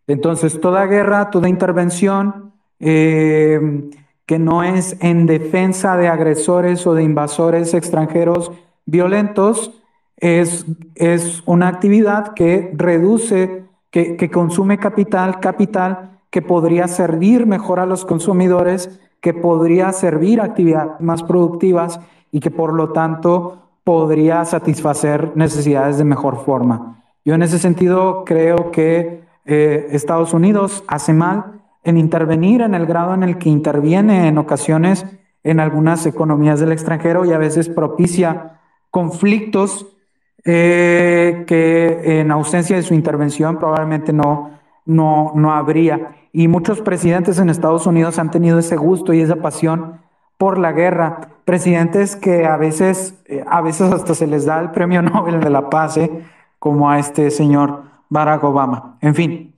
Entonces, 0.07 0.61
toda 0.61 0.85
guerra, 0.85 1.29
toda 1.29 1.49
intervención 1.49 2.53
eh, 2.79 3.89
que 4.25 4.39
no 4.39 4.63
es 4.63 4.95
en 5.01 5.25
defensa 5.25 5.97
de 5.97 6.07
agresores 6.07 6.87
o 6.87 6.93
de 6.93 7.03
invasores 7.03 7.73
extranjeros 7.73 8.49
violentos, 8.85 9.73
es, 10.15 10.65
es 10.95 11.43
una 11.45 11.67
actividad 11.67 12.33
que 12.33 12.71
reduce, 12.77 13.65
que, 13.91 14.15
que 14.15 14.31
consume 14.31 14.77
capital, 14.77 15.41
capital 15.41 16.11
que 16.29 16.41
podría 16.41 16.87
servir 16.87 17.45
mejor 17.45 17.81
a 17.81 17.85
los 17.85 18.05
consumidores, 18.05 19.01
que 19.21 19.33
podría 19.33 19.91
servir 19.91 20.41
a 20.41 20.45
actividades 20.45 20.99
más 20.99 21.23
productivas 21.23 21.99
y 22.31 22.39
que 22.39 22.51
por 22.51 22.73
lo 22.73 22.91
tanto 22.91 23.63
podría 23.83 24.43
satisfacer 24.45 25.31
necesidades 25.35 25.97
de 25.97 26.03
mejor 26.03 26.43
forma. 26.43 27.03
Yo 27.23 27.35
en 27.35 27.41
ese 27.41 27.59
sentido 27.59 28.23
creo 28.25 28.71
que 28.71 29.23
eh, 29.45 29.87
Estados 29.91 30.33
Unidos 30.33 30.83
hace 30.87 31.13
mal 31.13 31.61
en 31.83 31.97
intervenir 31.97 32.61
en 32.61 32.75
el 32.75 32.85
grado 32.85 33.13
en 33.13 33.23
el 33.23 33.37
que 33.37 33.49
interviene 33.49 34.27
en 34.27 34.37
ocasiones 34.37 35.05
en 35.43 35.61
algunas 35.61 36.05
economías 36.05 36.59
del 36.59 36.73
extranjero 36.73 37.23
y 37.23 37.31
a 37.31 37.37
veces 37.37 37.69
propicia 37.69 38.59
conflictos 38.91 39.87
eh, 40.43 41.45
que 41.47 42.19
en 42.19 42.31
ausencia 42.31 42.75
de 42.75 42.83
su 42.83 42.93
intervención 42.93 43.57
probablemente 43.57 44.11
no, 44.11 44.51
no, 44.85 45.31
no 45.35 45.53
habría. 45.53 46.15
Y 46.37 46.47
muchos 46.47 46.81
presidentes 46.81 47.39
en 47.39 47.49
Estados 47.49 47.87
Unidos 47.87 48.19
han 48.19 48.29
tenido 48.29 48.59
ese 48.59 48.75
gusto 48.75 49.11
y 49.11 49.21
esa 49.21 49.37
pasión 49.37 50.01
por 50.37 50.59
la 50.59 50.71
guerra. 50.71 51.29
Presidentes 51.45 52.15
que 52.15 52.45
a 52.45 52.57
veces, 52.57 53.15
eh, 53.25 53.43
a 53.47 53.59
veces 53.61 53.91
hasta 53.91 54.13
se 54.13 54.27
les 54.27 54.45
da 54.45 54.59
el 54.59 54.69
premio 54.69 55.01
Nobel 55.01 55.39
de 55.39 55.49
la 55.49 55.67
Paz, 55.71 55.97
¿eh? 55.97 56.11
como 56.59 56.91
a 56.91 56.99
este 56.99 57.31
señor 57.31 57.85
Barack 58.09 58.43
Obama. 58.43 58.99
En 59.01 59.15
fin, 59.15 59.55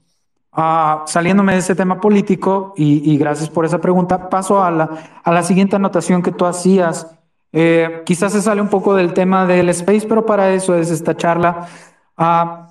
uh, 0.56 1.02
saliéndome 1.04 1.52
de 1.52 1.58
ese 1.58 1.74
tema 1.74 2.00
político 2.00 2.72
y, 2.78 3.12
y, 3.12 3.18
gracias 3.18 3.50
por 3.50 3.66
esa 3.66 3.78
pregunta, 3.78 4.30
paso 4.30 4.64
a 4.64 4.70
la, 4.70 4.88
a 5.22 5.32
la 5.32 5.42
siguiente 5.42 5.76
anotación 5.76 6.22
que 6.22 6.32
tú 6.32 6.46
hacías. 6.46 7.14
Eh, 7.52 8.04
quizás 8.06 8.32
se 8.32 8.40
sale 8.40 8.62
un 8.62 8.68
poco 8.68 8.94
del 8.94 9.12
tema 9.12 9.44
del 9.44 9.68
space, 9.68 10.06
pero 10.08 10.24
para 10.24 10.50
eso 10.54 10.74
es 10.74 10.90
esta 10.90 11.14
charla. 11.14 11.68
Uh, 12.16 12.69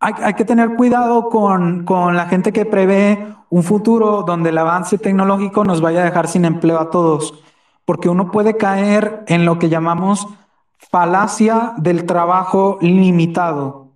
hay, 0.00 0.34
que 0.34 0.46
tener 0.46 0.76
cuidado 0.76 1.28
con, 1.28 1.84
con 1.84 2.16
la 2.16 2.26
gente 2.26 2.52
que 2.52 2.64
prevé 2.64 3.34
un 3.50 3.62
futuro 3.62 4.22
donde 4.22 4.48
el 4.48 4.58
avance 4.58 4.96
tecnológico 4.96 5.62
nos 5.64 5.82
vaya 5.82 6.00
a 6.00 6.04
dejar 6.04 6.26
sin 6.26 6.46
empleo 6.46 6.80
a 6.80 6.90
todos, 6.90 7.34
porque 7.84 8.08
uno 8.08 8.30
puede 8.30 8.56
caer 8.56 9.24
en 9.26 9.44
lo 9.44 9.58
que 9.58 9.68
llamamos 9.68 10.26
falacia 10.78 11.74
del 11.76 12.06
trabajo 12.06 12.78
limitado. 12.80 13.92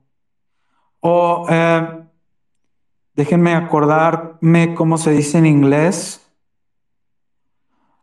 O 1.01 1.47
eh, 1.49 2.05
déjenme 3.15 3.55
acordarme 3.55 4.75
cómo 4.75 4.99
se 4.99 5.13
dice 5.13 5.39
en 5.39 5.47
inglés. 5.47 6.24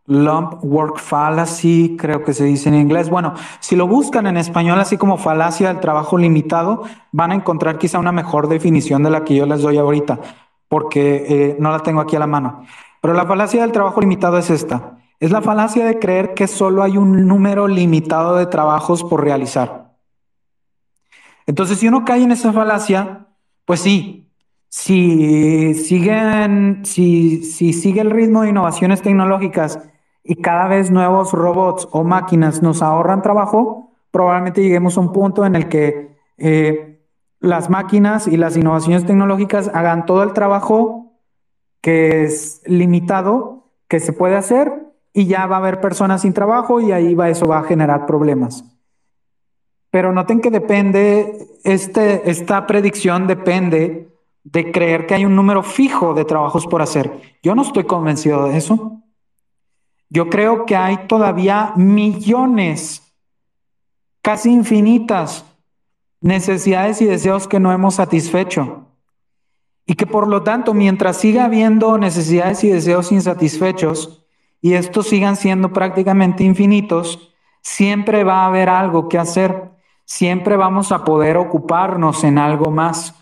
Lump 0.08 0.64
work 0.64 0.98
fallacy, 0.98 1.96
creo 1.98 2.24
que 2.24 2.34
se 2.34 2.44
dice 2.46 2.70
en 2.70 2.76
inglés. 2.76 3.10
Bueno, 3.10 3.34
si 3.60 3.76
lo 3.76 3.88
buscan 3.88 4.28
en 4.28 4.38
español 4.38 4.80
así 4.80 4.98
como 4.98 5.18
falacia 5.18 5.68
del 5.68 5.80
trabajo 5.80 6.18
limitado, 6.18 6.84
van 7.12 7.32
a 7.32 7.36
encontrar 7.36 7.78
quizá 7.78 8.00
una 8.00 8.12
mejor 8.12 8.48
definición 8.48 9.04
de 9.04 9.12
la 9.12 9.24
que 9.24 9.36
yo 9.36 9.46
les 9.46 9.62
doy 9.62 9.78
ahorita, 9.78 10.20
porque 10.68 11.26
eh, 11.28 11.58
no 11.60 11.72
la 11.72 11.80
tengo 11.80 12.02
aquí 12.02 12.16
a 12.16 12.20
la 12.20 12.28
mano. 12.28 12.66
Pero 13.02 13.14
la 13.14 13.26
falacia 13.26 13.62
del 13.62 13.72
trabajo 13.72 14.02
limitado 14.02 14.38
es 14.38 14.50
esta. 14.50 14.98
Es 15.20 15.32
la 15.32 15.42
falacia 15.42 15.86
de 15.86 16.00
creer 16.00 16.34
que 16.34 16.48
solo 16.48 16.82
hay 16.82 16.98
un 16.98 17.28
número 17.28 17.68
limitado 17.68 18.36
de 18.36 18.48
trabajos 18.48 19.04
por 19.04 19.24
realizar. 19.24 19.94
Entonces, 21.46 21.78
si 21.78 21.88
uno 21.88 22.06
cae 22.06 22.24
en 22.24 22.32
esa 22.32 22.52
falacia, 22.52 23.28
pues 23.66 23.82
sí, 23.82 24.32
si 24.68 25.76
siguen, 25.76 26.86
si, 26.86 27.44
si 27.44 27.74
sigue 27.74 28.02
el 28.02 28.10
ritmo 28.10 28.42
de 28.42 28.50
innovaciones 28.50 29.02
tecnológicas 29.02 29.80
y 30.24 30.36
cada 30.36 30.68
vez 30.68 30.92
nuevos 30.92 31.32
robots 31.32 31.88
o 31.92 32.04
máquinas 32.04 32.62
nos 32.62 32.82
ahorran 32.82 33.22
trabajo, 33.22 33.92
probablemente 34.12 34.62
lleguemos 34.62 34.98
a 34.98 35.02
un 35.02 35.12
punto 35.12 35.46
en 35.46 35.56
el 35.56 35.68
que 35.70 36.18
eh, 36.38 37.02
las 37.40 37.70
máquinas 37.70 38.28
y 38.28 38.38
las 38.38 38.56
innovaciones 38.56 39.06
tecnológicas 39.06 39.70
hagan 39.74 40.06
todo 40.06 40.24
el 40.24 40.34
trabajo 40.34 41.14
que 41.82 42.24
es 42.24 42.62
limitado, 42.66 43.72
que 43.88 44.00
se 44.00 44.14
puede 44.14 44.36
hacer, 44.36 44.72
y 45.14 45.26
ya 45.26 45.46
va 45.48 45.58
a 45.58 45.60
haber 45.60 45.82
personas 45.82 46.22
sin 46.22 46.34
trabajo 46.34 46.80
y 46.80 46.92
ahí 46.92 47.16
va, 47.16 47.30
eso 47.30 47.48
va 47.48 47.60
a 47.60 47.64
generar 47.64 48.06
problemas. 48.06 48.64
Pero 49.90 50.14
noten 50.14 50.40
que 50.40 50.52
depende, 50.52 51.50
este, 51.64 52.30
esta 52.30 52.66
predicción 52.66 53.28
depende 53.28 54.10
de 54.44 54.72
creer 54.72 55.06
que 55.06 55.16
hay 55.16 55.26
un 55.26 55.36
número 55.36 55.64
fijo 55.64 56.14
de 56.14 56.24
trabajos 56.24 56.66
por 56.66 56.82
hacer. 56.82 57.12
Yo 57.44 57.56
no 57.56 57.64
estoy 57.64 57.84
convencido 57.84 58.46
de 58.46 58.58
eso. 58.58 59.02
Yo 60.14 60.30
creo 60.30 60.66
que 60.66 60.76
hay 60.76 61.08
todavía 61.08 61.72
millones, 61.78 63.16
casi 64.22 64.52
infinitas, 64.52 65.46
necesidades 66.20 67.02
y 67.02 67.06
deseos 67.06 67.48
que 67.48 67.62
no 67.62 67.72
hemos 67.72 67.96
satisfecho. 67.96 68.88
Y 69.86 69.94
que 69.94 70.06
por 70.06 70.28
lo 70.28 70.44
tanto, 70.44 70.74
mientras 70.74 71.16
siga 71.16 71.46
habiendo 71.46 71.98
necesidades 71.98 72.62
y 72.66 72.68
deseos 72.68 73.14
insatisfechos, 73.14 74.26
y 74.60 74.74
estos 74.74 75.08
sigan 75.08 75.38
siendo 75.38 75.72
prácticamente 75.72 76.44
infinitos, 76.44 77.34
siempre 77.62 78.26
va 78.26 78.42
a 78.42 78.48
haber 78.48 78.68
algo 78.68 79.08
que 79.08 79.18
hacer, 79.18 79.72
siempre 80.04 80.58
vamos 80.58 80.92
a 80.92 81.06
poder 81.06 81.38
ocuparnos 81.38 82.26
en 82.26 82.38
algo 82.38 82.70
más. 82.70 83.16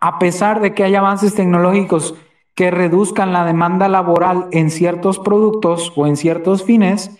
A 0.00 0.20
pesar 0.20 0.60
de 0.60 0.74
que 0.74 0.84
hay 0.84 0.94
avances 0.94 1.34
tecnológicos 1.34 2.14
que 2.56 2.70
reduzcan 2.70 3.34
la 3.34 3.44
demanda 3.44 3.86
laboral 3.86 4.48
en 4.50 4.70
ciertos 4.70 5.18
productos 5.18 5.92
o 5.94 6.06
en 6.06 6.16
ciertos 6.16 6.64
fines, 6.64 7.10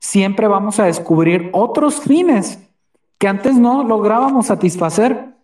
siempre 0.00 0.48
vamos 0.48 0.80
a 0.80 0.86
descubrir 0.86 1.50
otros 1.52 2.00
fines 2.00 2.58
que 3.18 3.28
antes 3.28 3.56
no 3.56 3.84
lográbamos 3.84 4.46
satisfacer, 4.46 5.34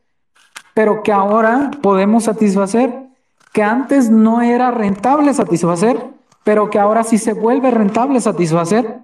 pero 0.73 1.03
que 1.03 1.13
ahora 1.13 1.71
podemos 1.83 2.25
satisfacer, 2.25 3.09
que 3.53 3.63
antes 3.63 4.11
no 4.11 4.41
era 4.41 4.71
rentable 4.71 5.35
satisfacer, 5.35 6.03
pero 6.45 6.71
que 6.71 6.79
ahora 6.79 7.05
sí 7.05 7.19
se 7.19 7.35
vuelve 7.35 7.71
rentable 7.71 8.23
satisfacer. 8.23 9.01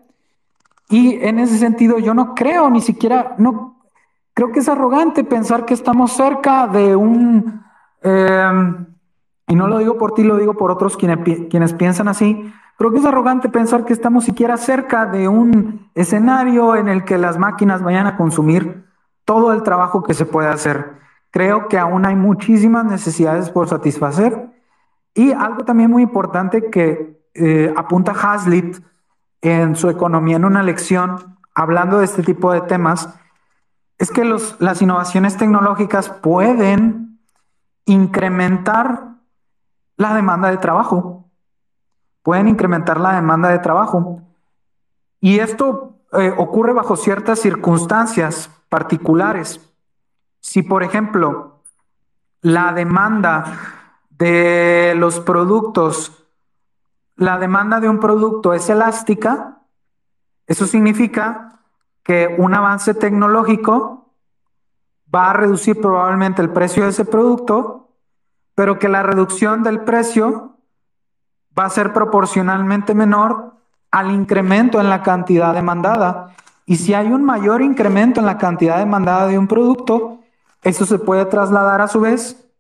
Y 0.89 1.17
en 1.27 1.41
ese 1.41 1.59
sentido 1.59 1.99
yo 1.99 2.15
no 2.15 2.35
creo 2.35 2.71
ni 2.71 2.81
siquiera, 2.81 3.35
no, 3.37 3.83
creo 4.33 4.51
que 4.51 4.61
es 4.61 4.69
arrogante 4.71 5.25
pensar 5.25 5.67
que 5.67 5.75
estamos 5.75 6.13
cerca 6.13 6.67
de 6.67 6.97
un, 6.97 7.63
eh, 8.03 8.51
y 9.49 9.57
no 9.57 9.67
lo 9.67 9.79
digo 9.79 9.97
por 9.97 10.13
ti, 10.13 10.23
lo 10.23 10.37
digo 10.37 10.55
por 10.55 10.71
otros 10.71 10.97
quienes, 10.97 11.19
quienes 11.49 11.73
piensan 11.73 12.07
así, 12.07 12.53
creo 12.77 12.93
que 12.93 12.99
es 12.99 13.05
arrogante 13.05 13.49
pensar 13.49 13.85
que 13.85 13.95
estamos 13.95 14.25
siquiera 14.25 14.57
cerca 14.57 15.07
de 15.07 15.27
un 15.27 15.91
escenario 15.95 16.77
en 16.77 16.89
el 16.89 17.05
que 17.05 17.19
las 17.19 17.39
máquinas 17.39 17.83
vayan 17.83 18.07
a 18.07 18.17
consumir 18.17 18.85
todo 19.25 19.53
el 19.53 19.63
trabajo 19.63 20.03
que 20.03 20.15
se 20.15 20.27
puede 20.27 20.49
hacer. 20.49 20.99
Creo 21.31 21.69
que 21.69 21.79
aún 21.79 22.07
hay 22.07 22.15
muchísimas 22.15 22.85
necesidades 22.85 23.51
por 23.51 23.69
satisfacer. 23.69 24.51
Y 25.15 25.33
algo 25.33 25.65
también 25.65 25.91
muy 25.91 26.03
importante 26.03 26.71
que 26.71 27.21
eh, 27.35 27.73
apunta 27.77 28.13
Hazlitt 28.13 28.79
en 29.41 29.77
su 29.77 29.91
economía 29.91 30.37
en 30.37 30.45
una 30.45 30.63
lección, 30.63 31.39
hablando 31.55 31.99
de 31.99 32.05
este 32.05 32.23
tipo 32.23 32.53
de 32.53 32.61
temas, 32.63 33.15
es 33.99 34.11
que 34.11 34.25
los, 34.25 34.57
las 34.61 34.81
innovaciones 34.81 35.37
tecnológicas 35.37 36.09
pueden 36.09 37.19
incrementar 37.85 39.08
la 39.99 40.15
demanda 40.15 40.49
de 40.49 40.57
trabajo. 40.57 41.29
Pueden 42.23 42.49
incrementar 42.49 42.99
la 42.99 43.15
demanda 43.15 43.51
de 43.51 43.59
trabajo. 43.59 44.23
Y 45.21 45.41
esto 45.41 45.99
eh, 46.13 46.33
ocurre 46.39 46.73
bajo 46.73 46.97
ciertas 46.97 47.41
circunstancias 47.41 48.51
particulares. 48.71 49.61
Si, 50.41 50.63
por 50.63 50.83
ejemplo, 50.83 51.61
la 52.41 52.73
demanda 52.73 53.45
de 54.09 54.95
los 54.97 55.21
productos 55.21 56.19
la 57.19 57.37
demanda 57.37 57.81
de 57.81 57.89
un 57.89 57.99
producto 57.99 58.55
es 58.55 58.71
elástica, 58.71 59.59
eso 60.47 60.67
significa 60.67 61.61
que 62.05 62.37
un 62.39 62.55
avance 62.55 62.95
tecnológico 62.95 64.15
va 65.13 65.31
a 65.31 65.33
reducir 65.33 65.81
probablemente 65.81 66.41
el 66.43 66.51
precio 66.51 66.85
de 66.85 66.91
ese 66.91 67.05
producto, 67.05 67.88
pero 68.59 68.81
que 68.81 68.89
la 68.89 69.05
reducción 69.05 69.63
del 69.63 69.83
precio 69.83 70.57
va 71.57 71.67
a 71.67 71.71
ser 71.71 71.93
proporcionalmente 71.93 72.93
menor 72.93 73.55
al 73.93 74.11
incremento 74.11 74.81
en 74.81 74.91
la 74.91 75.05
cantidad 75.05 75.55
demandada. 75.55 76.35
Y 76.67 76.79
si 76.79 76.93
hay 76.93 77.07
un 77.07 77.23
mayor 77.23 77.63
incremento 77.63 78.19
en 78.19 78.27
la 78.27 78.37
cantidad 78.37 78.79
demandada 78.79 79.29
de 79.29 79.39
un 79.39 79.47
producto, 79.47 80.19
eso 80.63 80.87
se 80.87 80.99
puede 80.99 81.25
trasladar 81.27 81.81
a 81.81 81.87
su 81.87 82.01
vez 82.01 82.51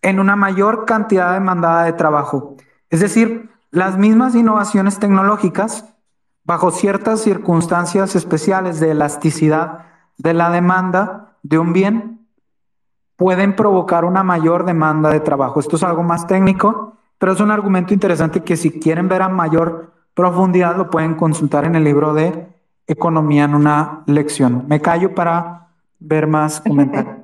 en 0.00 0.18
una 0.18 0.34
mayor 0.34 0.86
cantidad 0.86 1.34
demandada 1.34 1.84
de 1.84 1.92
trabajo. 1.92 2.56
Es 2.88 3.00
decir, 3.00 3.50
las 3.70 3.98
mismas 3.98 4.34
innovaciones 4.34 4.98
tecnológicas, 4.98 5.94
bajo 6.42 6.70
ciertas 6.70 7.20
circunstancias 7.20 8.16
especiales 8.16 8.80
de 8.80 8.92
elasticidad 8.92 9.84
de 10.16 10.32
la 10.32 10.48
demanda 10.48 11.36
de 11.42 11.58
un 11.58 11.74
bien, 11.74 12.21
pueden 13.22 13.54
provocar 13.54 14.04
una 14.04 14.24
mayor 14.24 14.66
demanda 14.66 15.08
de 15.08 15.20
trabajo. 15.20 15.60
Esto 15.60 15.76
es 15.76 15.84
algo 15.84 16.02
más 16.02 16.26
técnico, 16.26 16.94
pero 17.18 17.30
es 17.30 17.40
un 17.40 17.52
argumento 17.52 17.94
interesante 17.94 18.40
que 18.40 18.56
si 18.56 18.80
quieren 18.80 19.06
ver 19.06 19.22
a 19.22 19.28
mayor 19.28 19.92
profundidad 20.12 20.76
lo 20.76 20.90
pueden 20.90 21.14
consultar 21.14 21.64
en 21.64 21.76
el 21.76 21.84
libro 21.84 22.14
de 22.14 22.48
Economía 22.88 23.44
en 23.44 23.54
una 23.54 24.02
lección. 24.06 24.64
Me 24.66 24.80
callo 24.80 25.14
para 25.14 25.68
ver 26.00 26.26
más 26.26 26.60
comentarios. 26.66 27.14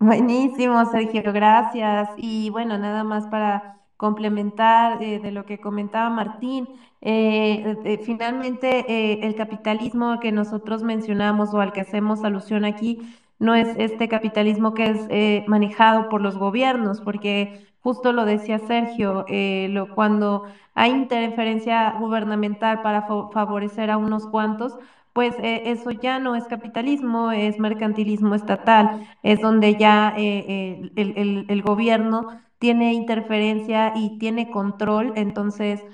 Buenísimo, 0.00 0.84
Sergio, 0.86 1.22
gracias. 1.32 2.08
Y 2.16 2.50
bueno, 2.50 2.76
nada 2.76 3.04
más 3.04 3.28
para 3.28 3.76
complementar 3.96 5.00
eh, 5.00 5.20
de 5.20 5.30
lo 5.30 5.46
que 5.46 5.60
comentaba 5.60 6.10
Martín. 6.10 6.68
Eh, 7.02 7.76
eh, 7.84 8.00
finalmente, 8.04 9.24
el 9.24 9.36
capitalismo 9.36 10.18
que 10.18 10.32
nosotros 10.32 10.82
mencionamos 10.82 11.54
o 11.54 11.60
al 11.60 11.72
que 11.72 11.82
hacemos 11.82 12.24
alusión 12.24 12.64
aquí 12.64 13.00
no 13.38 13.54
es 13.54 13.68
este 13.78 14.08
capitalismo 14.08 14.74
que 14.74 14.90
es 14.90 15.48
manejado 15.48 16.08
por 16.08 16.20
los 16.20 16.36
gobiernos, 16.38 17.00
porque 17.00 17.66
justo 17.86 18.12
lo 18.12 18.24
decía 18.24 18.58
Sergio, 18.58 19.24
eh, 19.28 19.68
lo, 19.70 19.94
cuando 19.94 20.42
hay 20.74 20.90
interferencia 20.90 21.92
gubernamental 22.00 22.82
para 22.82 23.02
favorecer 23.32 23.92
a 23.92 23.96
unos 23.96 24.26
cuantos, 24.26 24.76
pues 25.12 25.36
eh, 25.38 25.62
eso 25.66 25.92
ya 25.92 26.18
no 26.18 26.34
es 26.34 26.48
capitalismo, 26.48 27.30
es 27.30 27.60
mercantilismo 27.60 28.34
estatal, 28.34 29.06
es 29.22 29.40
donde 29.40 29.76
ya 29.76 30.12
eh, 30.16 30.90
el, 30.96 31.46
el, 31.48 31.62
gobierno 31.62 32.26
tiene 32.58 32.92
interferencia 32.92 33.92
y 33.94 34.18
tiene 34.18 34.50
control, 34.50 35.12
entonces 35.14 35.84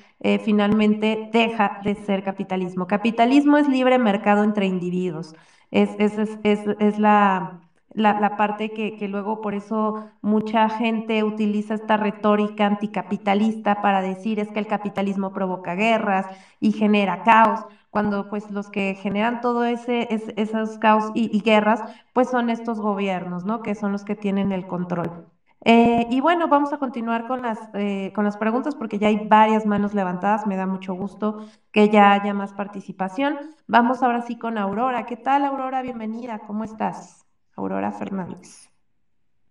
finalmente 0.45 1.29
deja 1.31 1.81
de 1.85 1.95
ser 1.95 2.23
capitalismo. 2.23 2.87
Capitalismo 2.87 3.59
es 3.59 3.69
libre 3.69 3.99
mercado 3.99 4.45
entre 4.45 4.67
individuos, 4.67 5.35
es, 5.73 5.97
es, 5.99 6.19
es, 6.45 6.63
es 6.79 6.99
la 6.99 7.51
la, 7.95 8.37
parte 8.37 8.73
que, 8.73 8.95
que, 8.95 9.09
luego 9.09 9.41
por 9.41 9.55
eso 9.55 9.95
mucha 10.23 10.69
gente 10.71 11.25
utiliza 11.25 11.75
esta 11.75 11.97
retórica 11.99 12.67
anticapitalista 12.67 13.81
para 13.83 14.01
decir 14.03 14.39
es 14.41 14.51
que 14.53 14.61
el 14.61 14.67
capitalismo 14.67 15.33
provoca 15.33 15.75
guerras 15.75 16.29
y 16.61 16.73
genera 16.73 17.19
caos, 17.19 17.67
cuando 17.91 18.29
pues 18.29 18.51
los 18.51 18.71
que 18.71 18.95
generan 18.95 19.41
todo 19.41 19.65
ese, 19.65 20.07
esos 20.37 20.79
caos 20.79 21.11
y, 21.13 21.41
guerras 21.43 21.85
pues 22.13 22.29
son 22.31 22.51
estos 22.51 22.81
gobiernos, 22.81 23.45
¿no? 23.45 23.61
Que 23.63 23.75
son 23.75 23.93
los 23.93 24.05
que 24.05 24.17
tienen 24.17 24.53
el 24.53 24.67
control. 24.67 25.32
Eh, 25.65 26.07
y 26.11 26.21
bueno, 26.21 26.49
vamos 26.49 26.73
a 26.73 26.79
continuar 26.79 27.29
con 27.29 27.43
las, 27.43 27.59
eh, 27.75 28.13
con 28.15 28.25
las 28.25 28.37
preguntas 28.37 28.75
porque 28.75 28.99
ya 28.99 29.09
hay 29.09 29.29
varias 29.29 29.65
manos 29.65 29.95
levantadas, 29.95 30.47
me 30.47 30.57
da 30.57 30.67
mucho 30.67 30.95
gusto 30.95 31.47
que 31.71 31.89
ya 31.89 32.13
haya 32.13 32.35
más 32.35 32.53
participación. 32.53 33.39
Vamos 33.69 34.03
ahora 34.03 34.23
sí 34.23 34.37
con 34.37 34.59
Aurora. 34.59 35.07
¿Qué 35.07 35.17
tal, 35.17 35.45
Aurora? 35.45 35.83
Bienvenida, 35.83 36.41
¿cómo 36.41 36.65
estás? 36.65 37.25
Aurora 37.55 37.93
Fernández. 37.93 38.69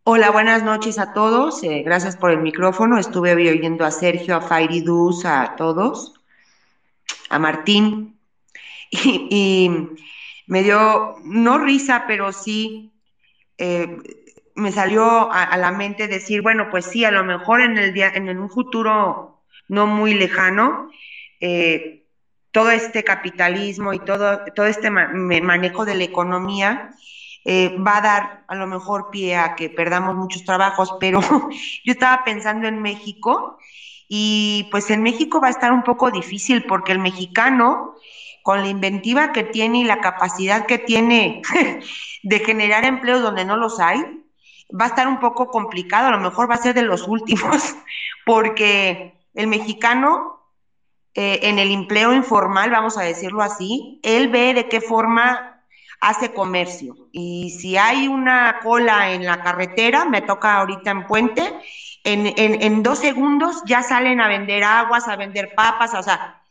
Hola, 0.04 0.32
buenas 0.32 0.64
noches 0.64 1.00
a 1.00 1.14
todos. 1.14 1.64
Eh, 1.64 1.84
gracias 1.84 2.18
por 2.18 2.32
el 2.32 2.40
micrófono. 2.40 2.98
Estuve 2.98 3.34
oyendo 3.34 3.86
a 3.86 3.92
Sergio, 3.92 4.36
a 4.36 4.42
Fairidus, 4.42 5.24
a 5.26 5.56
todos, 5.56 6.14
a 7.30 7.40
Martín. 7.40 8.18
Y, 8.94 9.72
me 10.48 10.64
dio, 10.64 11.16
no 11.24 11.60
risa, 11.60 12.04
pero 12.08 12.34
sí 12.34 12.92
me 14.56 14.72
salió 14.72 15.32
a, 15.32 15.56
la 15.58 15.72
mente 15.72 16.08
decir, 16.08 16.42
bueno, 16.42 16.70
pues 16.70 16.86
sí, 16.86 17.06
a 17.06 17.12
lo 17.12 17.24
mejor 17.24 17.62
en, 17.62 17.78
el 17.78 17.94
día, 17.94 18.12
en 18.14 18.30
un 18.38 18.50
futuro 18.50 19.44
no 19.68 19.88
muy 19.88 20.14
lejano, 20.14 20.90
eh, 21.40 22.06
todo 22.52 22.72
este 22.72 23.04
capitalismo 23.04 23.94
y 23.94 24.00
todo, 24.00 24.42
todo 24.54 24.66
este 24.66 24.90
manejo 24.90 25.86
de 25.86 25.96
la 25.96 26.04
economía 26.04 26.92
eh, 27.46 27.76
va 27.80 27.98
a 27.98 28.02
dar 28.02 28.44
a 28.48 28.56
lo 28.56 28.68
mejor 28.68 29.10
pie 29.10 29.38
a 29.38 29.56
que 29.56 29.70
perdamos 29.70 30.16
muchos 30.16 30.44
trabajos, 30.44 30.94
pero 31.00 31.22
yo 31.86 31.94
estaba 31.94 32.24
pensando 32.24 32.68
en 32.68 32.82
México 32.82 33.58
y 34.08 34.68
pues 34.72 34.90
en 34.92 35.02
México 35.02 35.40
va 35.42 35.48
a 35.48 35.52
estar 35.52 35.72
un 35.72 35.84
poco 35.84 36.12
difícil 36.12 36.66
porque 36.66 36.92
el 36.92 37.00
mexicano, 37.00 37.96
con 38.44 38.62
la 38.62 38.68
inventiva 38.68 39.32
que 39.32 39.44
tiene 39.44 39.80
y 39.80 39.84
la 39.86 40.02
capacidad 40.02 40.66
que 40.66 40.78
tiene 40.78 41.42
de 42.24 42.40
generar 42.40 42.86
empleos 42.86 43.22
donde 43.22 43.46
no 43.46 43.56
los 43.56 43.80
hay, 43.80 44.21
va 44.80 44.86
a 44.86 44.90
estar 44.90 45.08
un 45.08 45.20
poco 45.20 45.48
complicado, 45.48 46.08
a 46.08 46.12
lo 46.12 46.20
mejor 46.20 46.50
va 46.50 46.56
a 46.56 46.62
ser 46.62 46.74
de 46.74 46.84
los 46.84 47.08
últimos, 47.08 47.76
porque 48.26 49.20
el 49.34 49.48
mexicano 49.48 50.42
eh, 51.14 51.40
en 51.44 51.60
el 51.60 51.72
empleo 51.72 52.14
informal, 52.14 52.72
vamos 52.72 52.98
a 52.98 53.02
decirlo 53.02 53.42
así, 53.42 54.00
él 54.02 54.30
ve 54.30 54.54
de 54.54 54.70
qué 54.70 54.80
forma 54.80 55.62
hace 56.00 56.34
comercio. 56.34 56.96
Y 57.12 57.52
si 57.60 57.78
hay 57.78 58.08
una 58.08 58.60
cola 58.64 59.12
en 59.12 59.26
la 59.26 59.42
carretera, 59.42 60.06
me 60.06 60.22
toca 60.22 60.56
ahorita 60.56 60.92
en 60.92 61.08
puente, 61.08 61.54
en, 62.04 62.82
dos 62.82 63.00
segundos 63.00 63.62
ya 63.66 63.84
salen 63.84 64.22
a 64.22 64.28
vender 64.28 64.64
aguas, 64.64 65.08
a 65.08 65.18
vender 65.18 65.54
papas, 65.54 65.94
o 65.94 66.02
sea, 66.02 66.42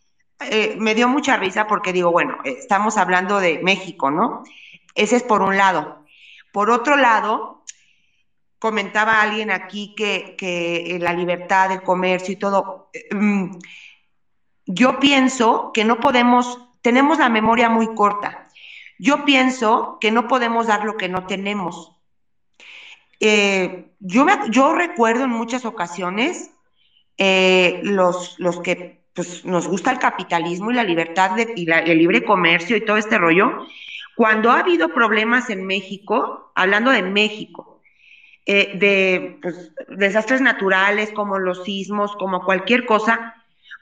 eh, 0.40 0.76
me 0.78 0.94
dio 0.94 1.08
mucha 1.08 1.36
risa 1.36 1.66
porque 1.66 1.92
digo, 1.92 2.12
bueno, 2.12 2.38
estamos 2.44 2.96
hablando 2.98 3.40
de 3.40 3.60
México, 3.62 4.10
¿no? 4.10 4.44
Ese 4.94 5.16
es 5.16 5.22
por 5.22 5.42
un 5.42 5.56
lado. 5.56 6.04
Por 6.52 6.70
otro 6.70 6.96
lado, 6.96 7.59
comentaba 8.60 9.22
alguien 9.22 9.50
aquí 9.50 9.94
que, 9.96 10.36
que 10.38 10.98
la 11.00 11.12
libertad 11.14 11.70
del 11.70 11.82
comercio 11.82 12.34
y 12.34 12.36
todo, 12.36 12.90
mm, 13.10 13.56
yo 14.66 15.00
pienso 15.00 15.72
que 15.72 15.84
no 15.84 15.98
podemos, 15.98 16.60
tenemos 16.82 17.18
la 17.18 17.30
memoria 17.30 17.68
muy 17.68 17.94
corta. 17.94 18.48
Yo 18.98 19.24
pienso 19.24 19.96
que 19.98 20.12
no 20.12 20.28
podemos 20.28 20.66
dar 20.66 20.84
lo 20.84 20.96
que 20.98 21.08
no 21.08 21.26
tenemos. 21.26 21.96
Eh, 23.18 23.92
yo, 23.98 24.26
yo 24.50 24.74
recuerdo 24.74 25.24
en 25.24 25.30
muchas 25.30 25.64
ocasiones 25.64 26.50
eh, 27.16 27.80
los, 27.82 28.38
los 28.38 28.60
que 28.60 29.04
pues, 29.14 29.44
nos 29.44 29.68
gusta 29.68 29.90
el 29.90 29.98
capitalismo 29.98 30.70
y 30.70 30.74
la 30.74 30.84
libertad 30.84 31.30
de, 31.32 31.52
y 31.56 31.70
el 31.70 31.98
libre 31.98 32.24
comercio 32.24 32.76
y 32.76 32.84
todo 32.84 32.98
este 32.98 33.16
rollo, 33.16 33.66
cuando 34.16 34.50
ha 34.50 34.58
habido 34.58 34.92
problemas 34.92 35.48
en 35.48 35.66
México, 35.66 36.52
hablando 36.54 36.90
de 36.90 37.02
México, 37.02 37.69
eh, 38.52 38.72
de 38.74 39.38
pues, 39.40 39.70
desastres 39.96 40.40
naturales 40.40 41.12
como 41.12 41.38
los 41.38 41.62
sismos, 41.62 42.16
como 42.16 42.44
cualquier 42.44 42.84
cosa, 42.84 43.36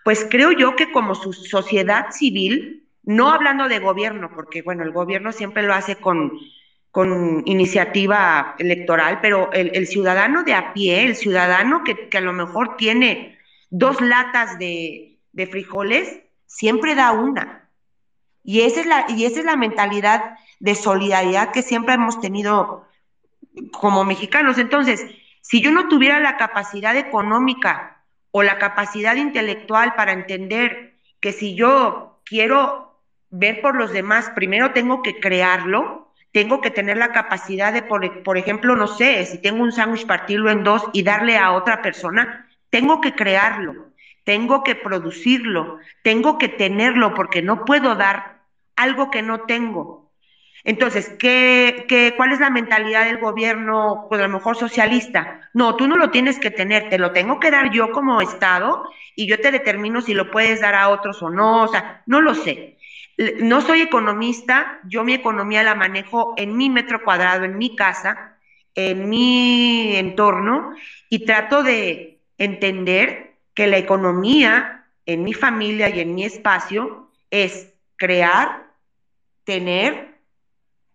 pues 0.05 0.27
creo 0.31 0.53
yo 0.53 0.77
que 0.77 0.93
como 0.93 1.15
su 1.15 1.33
sociedad 1.33 2.11
civil 2.11 2.87
no 3.03 3.31
hablando 3.31 3.67
de 3.67 3.79
gobierno, 3.79 4.31
porque 4.35 4.61
bueno, 4.61 4.83
el 4.83 4.93
gobierno 4.93 5.33
siempre 5.33 5.63
lo 5.63 5.73
hace 5.73 5.97
con, 5.97 6.39
con 6.91 7.45
iniciativa 7.47 8.57
electoral, 8.59 9.21
pero 9.23 9.51
el, 9.55 9.87
ciudadano 9.87 10.45
de 10.45 10.53
a 10.53 10.75
pie, 10.75 11.07
el 11.07 11.17
ciudadano 11.17 11.83
que, 11.83 12.15
a 12.15 12.21
lo 12.21 12.35
mejor 12.35 12.77
tiene 12.77 13.39
dos 13.71 14.03
latas 14.03 14.59
de, 14.59 15.19
de, 15.33 15.47
frijoles, 15.47 16.21
siempre 16.45 16.95
da 16.95 17.13
una. 17.13 17.71
Y 18.45 18.61
esa, 18.61 18.81
es 18.81 18.87
la, 18.87 19.07
y 19.09 19.25
esa 19.25 19.41
es 19.41 19.47
la 19.47 19.57
mentalidad 19.57 20.37
de 20.61 20.75
solidaridad 20.75 21.53
que 21.53 21.63
siempre 21.63 21.95
hemos 21.95 22.21
tenido 22.21 22.88
como 23.73 24.05
mexicanos. 24.05 24.59
Entonces, 24.59 25.05
si 25.43 25.61
yo 25.61 25.71
no 25.71 25.89
tuviera 25.89 26.21
la 26.21 26.37
capacidad 26.37 26.97
económica 26.97 28.05
o 28.31 28.43
la 28.43 28.59
capacidad 28.59 29.17
intelectual 29.17 29.95
para 29.95 30.13
entender 30.13 30.97
que 31.21 31.33
si 31.33 31.55
yo 31.55 32.21
quiero 32.25 33.01
ver 33.31 33.61
por 33.61 33.77
los 33.77 33.93
demás, 33.93 34.31
primero 34.35 34.73
tengo 34.73 35.03
que 35.03 35.21
crearlo, 35.21 36.13
tengo 36.33 36.61
que 36.61 36.71
tener 36.71 36.97
la 36.97 37.13
capacidad 37.13 37.73
de, 37.73 37.83
por, 37.83 38.39
ejemplo, 38.39 38.77
no 38.77 38.87
sé, 38.87 39.25
si 39.25 39.41
tengo 39.41 39.63
un 39.63 39.73
sándwich, 39.73 40.07
partirlo 40.07 40.51
en 40.51 40.63
dos 40.63 40.85
y 40.93 41.03
darle 41.03 41.39
a 41.39 41.53
otra 41.53 41.83
persona, 41.83 42.49
tengo 42.71 43.01
que 43.01 43.15
crearlo, 43.15 43.93
tengo 44.25 44.63
que 44.63 44.75
producirlo, 44.75 45.79
tengo 46.03 46.39
que 46.39 46.49
tenerlo, 46.49 47.15
porque 47.15 47.43
no 47.43 47.65
puedo 47.65 47.95
dar 47.95 48.43
algo 48.77 49.11
que 49.11 49.23
no 49.23 49.41
tengo. 49.41 50.08
Entonces, 50.69 51.17
¿qué, 51.19 51.87
qué, 51.89 52.13
cuál 52.15 52.31
es 52.31 52.41
la 52.41 52.51
mentalidad 52.51 53.07
del 53.07 53.17
gobierno, 53.17 54.05
pues 54.11 54.21
a 54.21 54.27
lo 54.27 54.35
mejor 54.35 54.55
socialista? 54.55 55.49
No, 55.55 55.77
tú 55.77 55.89
no 55.89 55.97
lo 55.97 56.11
tienes 56.11 56.39
que 56.39 56.51
tener, 56.51 56.91
te 56.91 56.99
lo 56.99 57.13
tengo 57.13 57.41
que 57.41 57.51
dar 57.51 57.71
yo 57.73 57.91
como 57.91 58.21
Estado 58.21 58.85
y 59.17 59.27
yo 59.27 59.41
te 59.41 59.51
determino 59.51 60.03
si 60.03 60.13
lo 60.13 60.31
puedes 60.31 60.61
dar 60.61 60.75
a 60.75 60.91
otros 60.91 61.23
o 61.23 61.31
no, 61.31 61.63
o 61.63 61.69
sea, 61.69 62.03
no 62.05 62.21
lo 62.21 62.35
sé. 62.35 62.77
No 63.41 63.63
soy 63.63 63.81
economista, 63.81 64.81
yo 64.85 65.05
mi 65.05 65.15
economía 65.15 65.63
la 65.63 65.75
manejo 65.75 66.35
en 66.37 66.55
mi 66.55 66.69
metro 66.69 67.03
cuadrado, 67.03 67.45
en 67.45 67.57
mi 67.57 67.75
casa, 67.75 68.37
en 68.75 69.09
mi 69.09 69.97
entorno, 69.97 70.75
y 71.09 71.25
trato 71.25 71.63
de 71.63 72.21
entender 72.37 73.39
que 73.55 73.69
la 73.69 73.79
economía 73.79 74.85
en 75.07 75.25
mi 75.25 75.33
familia 75.33 75.89
y 75.89 76.01
en 76.01 76.15
mi 76.15 76.27
espacio 76.27 77.11
es 77.31 77.73
crear, 77.97 78.67
tener, 79.45 80.08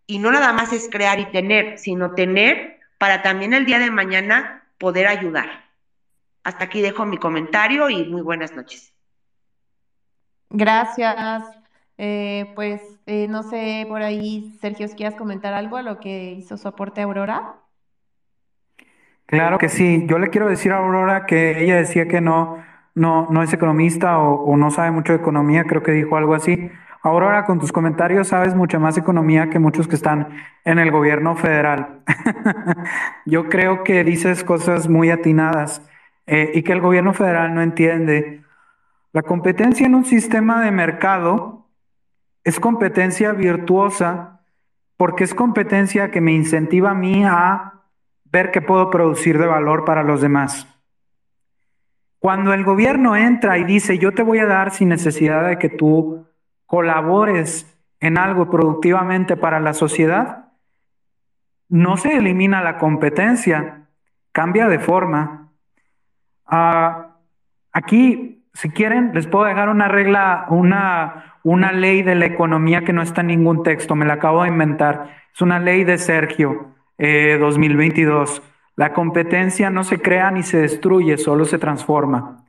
y 0.07 0.19
no 0.19 0.31
nada 0.31 0.53
más 0.53 0.73
es 0.73 0.89
crear 0.89 1.19
y 1.19 1.25
tener, 1.25 1.77
sino 1.77 2.11
tener 2.11 2.79
para 2.97 3.21
también 3.21 3.53
el 3.53 3.65
día 3.65 3.79
de 3.79 3.91
mañana 3.91 4.63
poder 4.77 5.07
ayudar. 5.07 5.63
Hasta 6.43 6.65
aquí 6.65 6.81
dejo 6.81 7.05
mi 7.05 7.17
comentario 7.17 7.89
y 7.89 8.05
muy 8.05 8.21
buenas 8.21 8.53
noches. 8.53 8.93
Gracias. 10.49 11.43
Eh, 11.97 12.51
pues 12.55 12.81
eh, 13.05 13.27
no 13.27 13.43
sé, 13.43 13.85
por 13.87 14.01
ahí, 14.01 14.57
Sergio, 14.59 14.87
si 14.87 14.95
quieres 14.95 15.15
comentar 15.15 15.53
algo 15.53 15.77
a 15.77 15.83
lo 15.83 15.99
que 15.99 16.31
hizo 16.31 16.57
su 16.57 16.67
aporte 16.67 17.01
Aurora. 17.01 17.55
Claro 19.25 19.57
que 19.57 19.69
sí. 19.69 20.05
Yo 20.07 20.19
le 20.19 20.29
quiero 20.29 20.47
decir 20.47 20.71
a 20.71 20.77
Aurora 20.77 21.25
que 21.25 21.63
ella 21.63 21.75
decía 21.75 22.07
que 22.07 22.21
no, 22.21 22.63
no, 22.95 23.27
no 23.29 23.41
es 23.41 23.53
economista 23.53 24.19
o, 24.19 24.55
no 24.57 24.69
sabe 24.71 24.91
mucho 24.91 25.13
de 25.13 25.19
economía, 25.19 25.63
creo 25.63 25.81
que 25.81 25.91
dijo 25.91 26.17
algo 26.17 26.35
así. 26.35 26.69
Aurora, 27.05 27.43
con 27.43 27.59
tus 27.59 27.73
comentarios 27.73 28.29
sabes 28.29 28.55
mucha 28.55 28.79
más 28.79 28.97
economía 28.97 29.49
que 29.49 29.59
muchos 29.59 29.89
que 29.89 29.95
están 29.95 30.29
en 30.63 30.79
el 30.79 30.89
gobierno 30.89 31.35
federal. 31.35 32.01
Yo 33.25 33.49
creo 33.49 33.83
que 33.83 34.05
dices 34.05 34.45
cosas 34.45 34.87
muy 34.87 35.11
atinadas 35.11 35.81
eh, 36.27 36.53
y 36.55 36.63
que 36.63 36.71
el 36.71 36.79
gobierno 36.79 37.13
federal 37.13 37.53
no 37.53 37.61
entiende. 37.61 38.41
La 39.11 39.21
competencia 39.21 39.85
en 39.85 39.95
un 39.95 40.05
sistema 40.05 40.63
de 40.63 40.71
mercado 40.71 41.67
es 42.45 42.61
competencia 42.61 43.33
virtuosa 43.33 44.39
porque 44.95 45.25
es 45.25 45.33
competencia 45.33 46.09
que 46.09 46.21
me 46.21 46.31
incentiva 46.31 46.91
a 46.91 46.95
mí 46.95 47.25
a 47.25 47.81
ver 48.23 48.49
qué 48.51 48.61
puedo 48.61 48.89
producir 48.89 49.37
de 49.39 49.47
valor 49.47 49.83
para 49.83 50.03
los 50.03 50.21
demás. 50.21 50.69
Cuando 52.19 52.53
el 52.53 52.63
gobierno 52.63 53.17
entra 53.17 53.57
y 53.57 53.65
dice, 53.65 53.97
yo 53.97 54.13
te 54.13 54.23
voy 54.23 54.39
a 54.39 54.45
dar 54.45 54.71
sin 54.71 54.87
necesidad 54.87 55.45
de 55.45 55.59
que 55.59 55.67
tú 55.67 56.25
colabores 56.73 57.71
en 57.99 58.17
algo 58.17 58.49
productivamente 58.49 59.37
para 59.37 59.59
la 59.59 59.75
sociedad, 59.75 60.45
no 61.69 61.97
se 61.97 62.17
elimina 62.17 62.63
la 62.63 62.79
competencia, 62.79 63.85
cambia 64.31 64.67
de 64.67 64.79
forma. 64.79 65.51
Ah, 66.47 67.09
aquí, 67.71 68.47
si 68.55 68.71
quieren, 68.71 69.11
les 69.13 69.27
puedo 69.27 69.45
dejar 69.45 69.69
una 69.69 69.87
regla, 69.87 70.47
una, 70.49 71.35
una 71.43 71.71
ley 71.71 72.01
de 72.01 72.15
la 72.15 72.25
economía 72.25 72.83
que 72.83 72.91
no 72.91 73.03
está 73.03 73.21
en 73.21 73.27
ningún 73.27 73.61
texto, 73.61 73.93
me 73.93 74.07
la 74.07 74.13
acabo 74.13 74.41
de 74.41 74.49
inventar. 74.49 75.11
Es 75.31 75.43
una 75.43 75.59
ley 75.59 75.83
de 75.83 75.99
Sergio, 75.99 76.73
2022. 76.97 78.39
Eh, 78.39 78.49
la 78.77 78.93
competencia 78.93 79.69
no 79.69 79.83
se 79.83 80.01
crea 80.01 80.31
ni 80.31 80.41
se 80.41 80.57
destruye, 80.57 81.19
solo 81.19 81.45
se 81.45 81.59
transforma. 81.59 82.45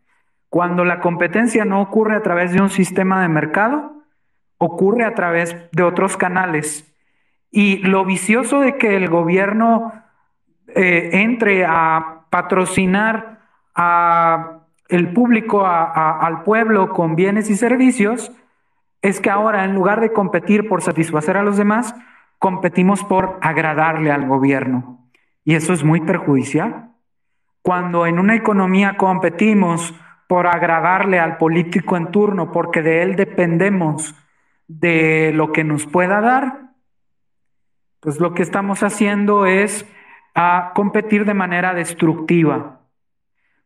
Cuando 0.49 0.87
la 0.87 1.01
competencia 1.01 1.67
no 1.67 1.83
ocurre 1.83 2.17
a 2.17 2.23
través 2.23 2.53
de 2.53 2.63
un 2.63 2.71
sistema 2.71 3.21
de 3.21 3.29
mercado, 3.29 3.95
ocurre 4.59 5.05
a 5.05 5.15
través 5.15 5.57
de 5.73 5.83
otros 5.83 6.17
canales. 6.17 6.93
Y 7.51 7.79
lo 7.79 8.05
vicioso 8.05 8.61
de 8.61 8.77
que 8.77 8.97
el 8.97 9.09
gobierno 9.09 9.93
eh, 10.69 11.11
entre 11.13 11.65
a 11.65 12.27
patrocinar 12.31 13.39
a 13.75 14.61
el 14.89 15.13
público, 15.13 15.65
al 15.67 16.43
pueblo 16.43 16.93
con 16.93 17.17
bienes 17.17 17.49
y 17.51 17.57
servicios, 17.57 18.31
es 19.03 19.21
que 19.21 19.31
ahora 19.31 19.65
en 19.65 19.75
lugar 19.75 20.01
de 20.01 20.13
competir 20.13 20.69
por 20.69 20.83
satisfacer 20.83 21.37
a 21.37 21.43
los 21.43 21.57
demás, 21.57 21.95
competimos 22.39 23.03
por 23.05 23.39
agradarle 23.41 24.13
al 24.13 24.27
gobierno. 24.27 25.09
Y 25.45 25.55
eso 25.55 25.73
es 25.73 25.85
muy 25.85 26.01
perjudicial. 26.01 26.91
Cuando 27.63 28.07
en 28.07 28.19
una 28.19 28.35
economía 28.35 28.97
competimos 28.97 29.95
por 30.27 30.47
agradarle 30.47 31.21
al 31.21 31.39
político 31.39 31.97
en 31.97 32.11
turno, 32.11 32.53
porque 32.53 32.83
de 32.83 33.03
él 33.03 33.17
dependemos 33.17 34.15
de 34.67 35.33
lo 35.35 35.53
que 35.53 35.65
nos 35.65 35.87
pueda 35.87 36.21
dar, 36.21 36.71
pues 38.01 38.21
lo 38.21 38.35
que 38.35 38.43
estamos 38.43 38.83
haciendo 38.83 39.47
es 39.47 39.87
a 40.35 40.73
competir 40.75 41.25
de 41.25 41.35
manera 41.35 41.75
destructiva. 41.75 42.81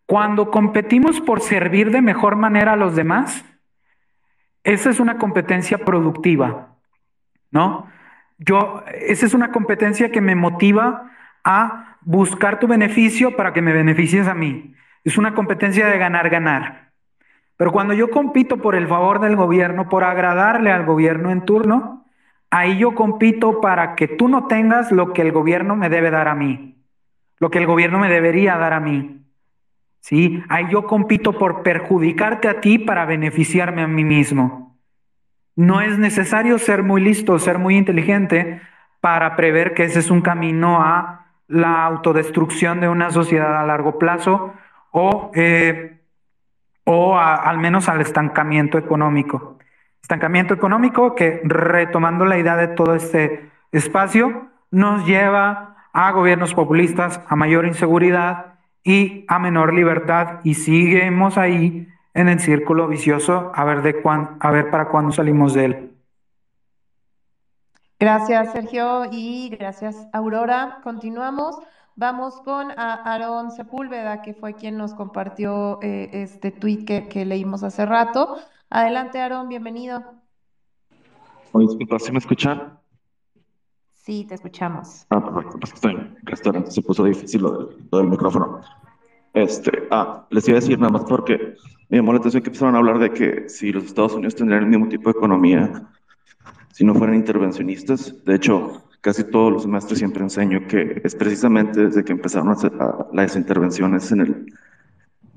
Cuando 0.06 0.50
competimos 0.50 1.20
por 1.20 1.40
servir 1.40 1.90
de 1.90 2.00
mejor 2.00 2.36
manera 2.36 2.72
a 2.72 2.76
los 2.76 2.94
demás, 2.94 3.44
esa 4.64 4.90
es 4.90 5.00
una 5.00 5.18
competencia 5.18 5.78
productiva, 5.78 6.76
¿no? 7.50 7.90
Yo, 8.38 8.84
esa 8.94 9.26
es 9.26 9.34
una 9.34 9.50
competencia 9.50 10.12
que 10.12 10.20
me 10.20 10.34
motiva 10.34 11.10
a 11.42 11.96
buscar 12.02 12.60
tu 12.60 12.68
beneficio 12.68 13.36
para 13.36 13.52
que 13.52 13.62
me 13.62 13.72
beneficies 13.72 14.28
a 14.28 14.34
mí. 14.34 14.74
Es 15.04 15.18
una 15.18 15.34
competencia 15.34 15.86
de 15.86 15.98
ganar-ganar. 15.98 16.87
Pero 17.58 17.72
cuando 17.72 17.92
yo 17.92 18.08
compito 18.08 18.58
por 18.58 18.76
el 18.76 18.86
favor 18.86 19.20
del 19.20 19.34
gobierno, 19.34 19.88
por 19.88 20.04
agradarle 20.04 20.70
al 20.70 20.86
gobierno 20.86 21.30
en 21.30 21.44
turno, 21.44 22.06
ahí 22.50 22.78
yo 22.78 22.94
compito 22.94 23.60
para 23.60 23.96
que 23.96 24.06
tú 24.06 24.28
no 24.28 24.46
tengas 24.46 24.92
lo 24.92 25.12
que 25.12 25.22
el 25.22 25.32
gobierno 25.32 25.74
me 25.74 25.90
debe 25.90 26.12
dar 26.12 26.28
a 26.28 26.36
mí, 26.36 26.76
lo 27.40 27.50
que 27.50 27.58
el 27.58 27.66
gobierno 27.66 27.98
me 27.98 28.08
debería 28.08 28.56
dar 28.56 28.72
a 28.72 28.80
mí. 28.80 29.24
¿Sí? 29.98 30.40
Ahí 30.48 30.68
yo 30.70 30.86
compito 30.86 31.36
por 31.36 31.64
perjudicarte 31.64 32.48
a 32.48 32.60
ti 32.60 32.78
para 32.78 33.04
beneficiarme 33.04 33.82
a 33.82 33.88
mí 33.88 34.04
mismo. 34.04 34.78
No 35.56 35.80
es 35.80 35.98
necesario 35.98 36.60
ser 36.60 36.84
muy 36.84 37.00
listo, 37.00 37.40
ser 37.40 37.58
muy 37.58 37.76
inteligente 37.76 38.62
para 39.00 39.34
prever 39.34 39.74
que 39.74 39.82
ese 39.82 39.98
es 39.98 40.12
un 40.12 40.20
camino 40.20 40.80
a 40.80 41.26
la 41.48 41.84
autodestrucción 41.84 42.80
de 42.80 42.88
una 42.88 43.10
sociedad 43.10 43.58
a 43.58 43.66
largo 43.66 43.98
plazo 43.98 44.52
o, 44.92 45.32
eh, 45.34 45.97
o 46.90 47.18
al 47.18 47.58
menos 47.58 47.86
al 47.90 48.00
estancamiento 48.00 48.78
económico. 48.78 49.58
Estancamiento 50.00 50.54
económico 50.54 51.14
que, 51.14 51.42
retomando 51.44 52.24
la 52.24 52.38
idea 52.38 52.56
de 52.56 52.68
todo 52.68 52.94
este 52.94 53.50
espacio, 53.72 54.48
nos 54.70 55.04
lleva 55.04 55.76
a 55.92 56.10
gobiernos 56.12 56.54
populistas, 56.54 57.20
a 57.28 57.36
mayor 57.36 57.66
inseguridad 57.66 58.54
y 58.82 59.26
a 59.28 59.38
menor 59.38 59.74
libertad 59.74 60.40
y 60.44 60.54
seguimos 60.54 61.36
ahí 61.36 61.86
en 62.14 62.28
el 62.30 62.40
círculo 62.40 62.88
vicioso 62.88 63.52
a 63.54 63.64
ver, 63.64 63.82
de 63.82 64.00
cuán, 64.00 64.38
a 64.40 64.50
ver 64.50 64.70
para 64.70 64.88
cuándo 64.88 65.12
salimos 65.12 65.52
de 65.52 65.64
él. 65.66 65.90
Gracias, 68.00 68.52
Sergio, 68.52 69.02
y 69.10 69.50
gracias, 69.50 70.08
Aurora. 70.14 70.78
Continuamos. 70.82 71.58
Vamos 72.00 72.40
con 72.42 72.70
Aarón 72.76 73.50
Sepúlveda, 73.50 74.22
que 74.22 74.32
fue 74.32 74.54
quien 74.54 74.76
nos 74.76 74.94
compartió 74.94 75.82
eh, 75.82 76.08
este 76.12 76.52
tweet 76.52 76.84
que, 76.84 77.24
leímos 77.24 77.64
hace 77.64 77.84
rato. 77.86 78.36
Adelante, 78.70 79.18
Aarón, 79.18 79.48
bienvenido. 79.48 80.04
Oye, 81.50 81.66
disculpa, 81.66 81.98
¿sí 81.98 82.12
me 82.12 82.18
escuchan? 82.18 82.78
Sí, 83.94 84.24
te 84.28 84.36
escuchamos. 84.36 85.06
Ah, 85.10 85.20
perfecto, 85.20 85.58
pues 85.58 85.72
estoy 85.72 85.94
en 85.94 86.16
restaurante, 86.22 86.70
se 86.70 86.82
puso 86.82 87.02
difícil 87.02 87.42
lo 87.42 87.50
del, 87.50 87.90
del, 87.90 88.06
micrófono. 88.06 88.60
Este, 89.34 89.88
ah, 89.90 90.24
les 90.30 90.46
iba 90.46 90.58
a 90.58 90.60
decir 90.60 90.78
nada 90.78 90.92
más 90.92 91.02
porque 91.02 91.56
me 91.88 91.96
llamó 91.96 92.12
la 92.12 92.20
atención 92.20 92.44
que 92.44 92.50
empezaron 92.50 92.76
a 92.76 92.78
hablar 92.78 93.00
de 93.00 93.10
que 93.10 93.48
si 93.48 93.72
los 93.72 93.82
Estados 93.82 94.14
Unidos 94.14 94.36
tendrían 94.36 94.62
el 94.62 94.68
mismo 94.68 94.86
tipo 94.86 95.10
de 95.12 95.18
economía 95.18 95.90
si 96.72 96.84
no 96.84 96.94
fueran 96.94 97.16
intervencionistas. 97.16 98.24
De 98.24 98.36
hecho, 98.36 98.87
casi 99.00 99.24
todos 99.24 99.52
los 99.52 99.62
semestres 99.62 99.98
siempre 99.98 100.22
enseño 100.22 100.66
que 100.66 101.00
es 101.04 101.14
precisamente 101.14 101.86
desde 101.86 102.04
que 102.04 102.12
empezaron 102.12 102.56
las 103.12 103.36
intervenciones 103.36 104.10
en, 104.12 104.20
el, 104.20 104.54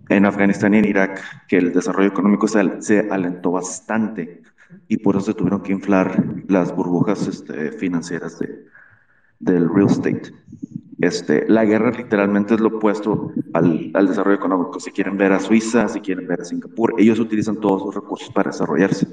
en 0.09 0.25
Afganistán 0.25 0.73
y 0.73 0.79
en 0.79 0.85
Irak 0.85 1.21
que 1.47 1.57
el 1.57 1.73
desarrollo 1.73 2.09
económico 2.09 2.47
se, 2.47 3.07
alentó 3.09 3.51
bastante 3.51 4.41
y 4.88 4.97
por 4.97 5.15
eso 5.15 5.25
se 5.25 5.33
tuvieron 5.33 5.61
que 5.61 5.73
inflar 5.73 6.23
las 6.47 6.75
burbujas 6.75 7.27
este, 7.27 7.71
financieras 7.71 8.39
de, 8.39 8.65
del 9.39 9.69
real 9.69 9.88
estate. 9.88 10.33
Este, 10.99 11.49
la 11.49 11.65
guerra 11.65 11.91
literalmente 11.91 12.53
es 12.53 12.61
lo 12.61 12.77
opuesto 12.77 13.33
al, 13.53 13.91
al, 13.93 14.07
desarrollo 14.07 14.38
económico. 14.38 14.79
Si 14.79 14.91
quieren 14.91 15.17
ver 15.17 15.33
a 15.33 15.39
Suiza, 15.39 15.88
si 15.88 15.99
quieren 15.99 16.27
ver 16.27 16.41
a 16.41 16.45
Singapur, 16.45 16.93
ellos 16.99 17.19
utilizan 17.19 17.59
todos 17.59 17.81
sus 17.81 17.95
recursos 17.95 18.29
para 18.29 18.51
desarrollarse 18.51 19.07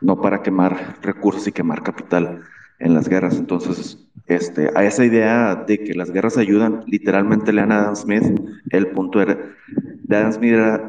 no 0.00 0.20
para 0.20 0.42
quemar 0.42 0.96
recursos 1.02 1.46
y 1.46 1.52
quemar 1.52 1.82
capital 1.82 2.42
en 2.78 2.94
las 2.94 3.08
guerras. 3.08 3.36
Entonces, 3.36 4.08
este, 4.26 4.70
a 4.74 4.84
esa 4.84 5.04
idea 5.04 5.54
de 5.54 5.82
que 5.82 5.94
las 5.94 6.10
guerras 6.10 6.36
ayudan, 6.36 6.84
literalmente 6.86 7.52
lean 7.52 7.72
a 7.72 7.80
Adam 7.80 7.96
Smith, 7.96 8.40
el 8.70 8.88
punto 8.88 9.20
era, 9.20 9.38
de 9.68 10.16
Adam 10.16 10.32
Smith 10.32 10.52
era 10.52 10.88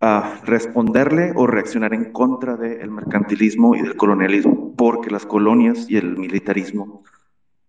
a 0.00 0.40
responderle 0.44 1.32
o 1.34 1.46
reaccionar 1.46 1.92
en 1.92 2.12
contra 2.12 2.56
del 2.56 2.90
mercantilismo 2.90 3.74
y 3.74 3.82
del 3.82 3.96
colonialismo, 3.96 4.74
porque 4.76 5.10
las 5.10 5.26
colonias 5.26 5.86
y 5.88 5.96
el 5.96 6.16
militarismo 6.16 7.02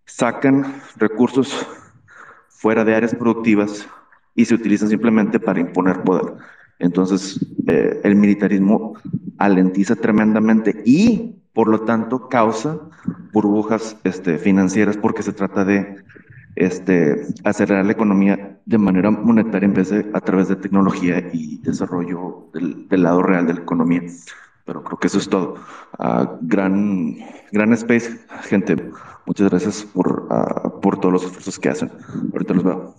sacan 0.04 0.74
recursos 0.96 1.66
fuera 2.48 2.84
de 2.84 2.94
áreas 2.94 3.14
productivas 3.14 3.88
y 4.34 4.44
se 4.44 4.54
utilizan 4.54 4.88
simplemente 4.88 5.40
para 5.40 5.60
imponer 5.60 6.02
poder. 6.02 6.34
Entonces, 6.78 7.44
eh, 7.66 8.00
el 8.04 8.14
militarismo 8.14 8.94
alentiza 9.38 9.96
tremendamente 9.96 10.82
y, 10.84 11.39
por 11.52 11.68
lo 11.68 11.80
tanto, 11.80 12.28
causa 12.28 12.78
burbujas 13.32 13.96
este, 14.04 14.38
financieras 14.38 14.96
porque 14.96 15.22
se 15.22 15.32
trata 15.32 15.64
de 15.64 16.02
este, 16.56 17.26
acelerar 17.44 17.86
la 17.86 17.92
economía 17.92 18.58
de 18.64 18.78
manera 18.78 19.10
monetaria 19.10 19.66
en 19.66 19.74
vez 19.74 19.90
de 19.90 20.10
a 20.12 20.20
través 20.20 20.48
de 20.48 20.56
tecnología 20.56 21.18
y 21.32 21.58
desarrollo 21.58 22.48
del, 22.52 22.86
lado 22.90 23.22
real 23.22 23.46
de 23.46 23.54
la 23.54 23.60
economía. 23.60 24.02
Pero 24.64 24.84
creo 24.84 24.98
que 24.98 25.06
eso 25.08 25.18
es 25.18 25.28
todo. 25.28 25.54
Uh, 25.98 26.38
gran, 26.42 27.16
gran 27.50 27.72
space, 27.72 28.20
gente. 28.42 28.90
Muchas 29.26 29.50
gracias 29.50 29.82
por, 29.84 30.28
uh, 30.30 30.80
por 30.80 31.00
todos 31.00 31.12
los 31.12 31.24
esfuerzos 31.24 31.58
que 31.58 31.68
hacen. 31.68 31.90
Ahorita 32.32 32.54
los 32.54 32.64
veo. 32.64 32.94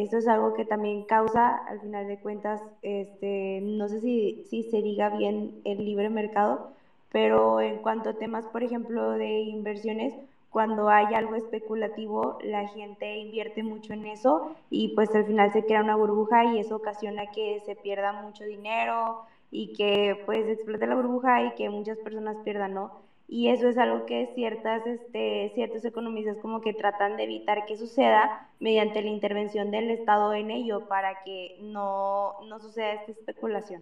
Esto 0.01 0.17
es 0.19 0.27
algo 0.27 0.55
que 0.55 0.65
también 0.65 1.03
causa, 1.05 1.57
al 1.67 1.79
final 1.81 2.07
de 2.09 2.17
cuentas, 2.17 2.63
este, 2.83 3.61
no 3.63 3.89
sé 3.89 4.01
si, 4.01 4.39
si 4.49 4.63
se 4.63 4.81
diga 4.83 5.11
bien 5.11 5.53
el 5.65 5.85
libre 5.85 6.09
mercado, 6.09 6.63
pero 7.11 7.61
en 7.61 7.79
cuanto 7.79 8.09
a 8.11 8.15
temas, 8.15 8.47
por 8.47 8.63
ejemplo, 8.63 9.11
de 9.13 9.41
inversiones, 9.41 10.15
cuando 10.51 10.89
hay 10.89 11.13
algo 11.15 11.35
especulativo, 11.35 12.37
la 12.41 12.67
gente 12.67 13.19
invierte 13.19 13.63
mucho 13.63 13.93
en 13.93 14.07
eso 14.07 14.43
y 14.71 14.89
pues 14.89 15.15
al 15.15 15.27
final 15.27 15.53
se 15.53 15.65
crea 15.65 15.83
una 15.83 15.97
burbuja 15.97 16.47
y 16.47 16.59
eso 16.59 16.77
ocasiona 16.77 17.27
que 17.27 17.61
se 17.61 17.77
pierda 17.77 18.13
mucho 18.15 18.45
dinero 18.45 19.19
y 19.51 19.69
que 19.69 20.17
pues 20.25 20.49
explote 20.49 20.87
la 20.87 20.95
burbuja 20.97 21.43
y 21.43 21.53
que 21.53 21.69
muchas 21.71 21.99
personas 21.99 22.39
pierdan, 22.39 22.73
¿no? 22.75 22.93
Y 23.33 23.49
eso 23.49 23.67
es 23.67 23.79
algo 23.79 24.05
que 24.05 24.31
ciertas, 24.35 24.87
este, 24.87 25.53
ciertos 25.55 25.83
economistas 25.87 26.37
como 26.43 26.61
que 26.61 26.75
tratan 26.75 27.17
de 27.17 27.25
evitar 27.25 27.65
que 27.65 27.79
suceda 27.79 28.47
mediante 28.61 29.01
la 29.01 29.09
intervención 29.09 29.71
del 29.71 29.89
Estado 29.89 30.35
en 30.35 30.51
ello 30.51 30.87
para 30.87 31.23
que 31.25 31.57
no, 31.63 32.35
no 32.47 32.59
suceda 32.59 32.93
esta 32.93 33.13
especulación. 33.13 33.81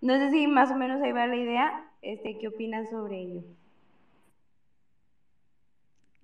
No 0.00 0.14
sé 0.14 0.32
si 0.32 0.48
más 0.48 0.72
o 0.72 0.74
menos 0.74 1.00
ahí 1.00 1.12
va 1.12 1.28
la 1.28 1.36
idea, 1.36 1.84
este, 2.02 2.38
¿qué 2.38 2.48
opinas 2.48 2.90
sobre 2.90 3.20
ello? 3.20 3.42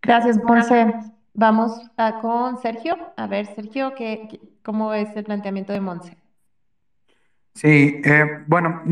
Gracias, 0.03 0.43
Monse. 0.43 0.95
Vamos 1.33 1.81
a, 1.97 2.19
con 2.19 2.59
Sergio. 2.59 2.97
A 3.17 3.29
ver, 3.29 3.47
Sergio, 3.55 3.95
¿qué, 3.95 4.41
cómo 4.65 4.93
es 4.93 5.15
el 5.15 5.23
planteamiento 5.23 5.73
de 5.73 5.81
Monse? 5.81 6.17
Sí, 7.55 8.03
eh, 8.05 8.43
bueno, 8.49 8.83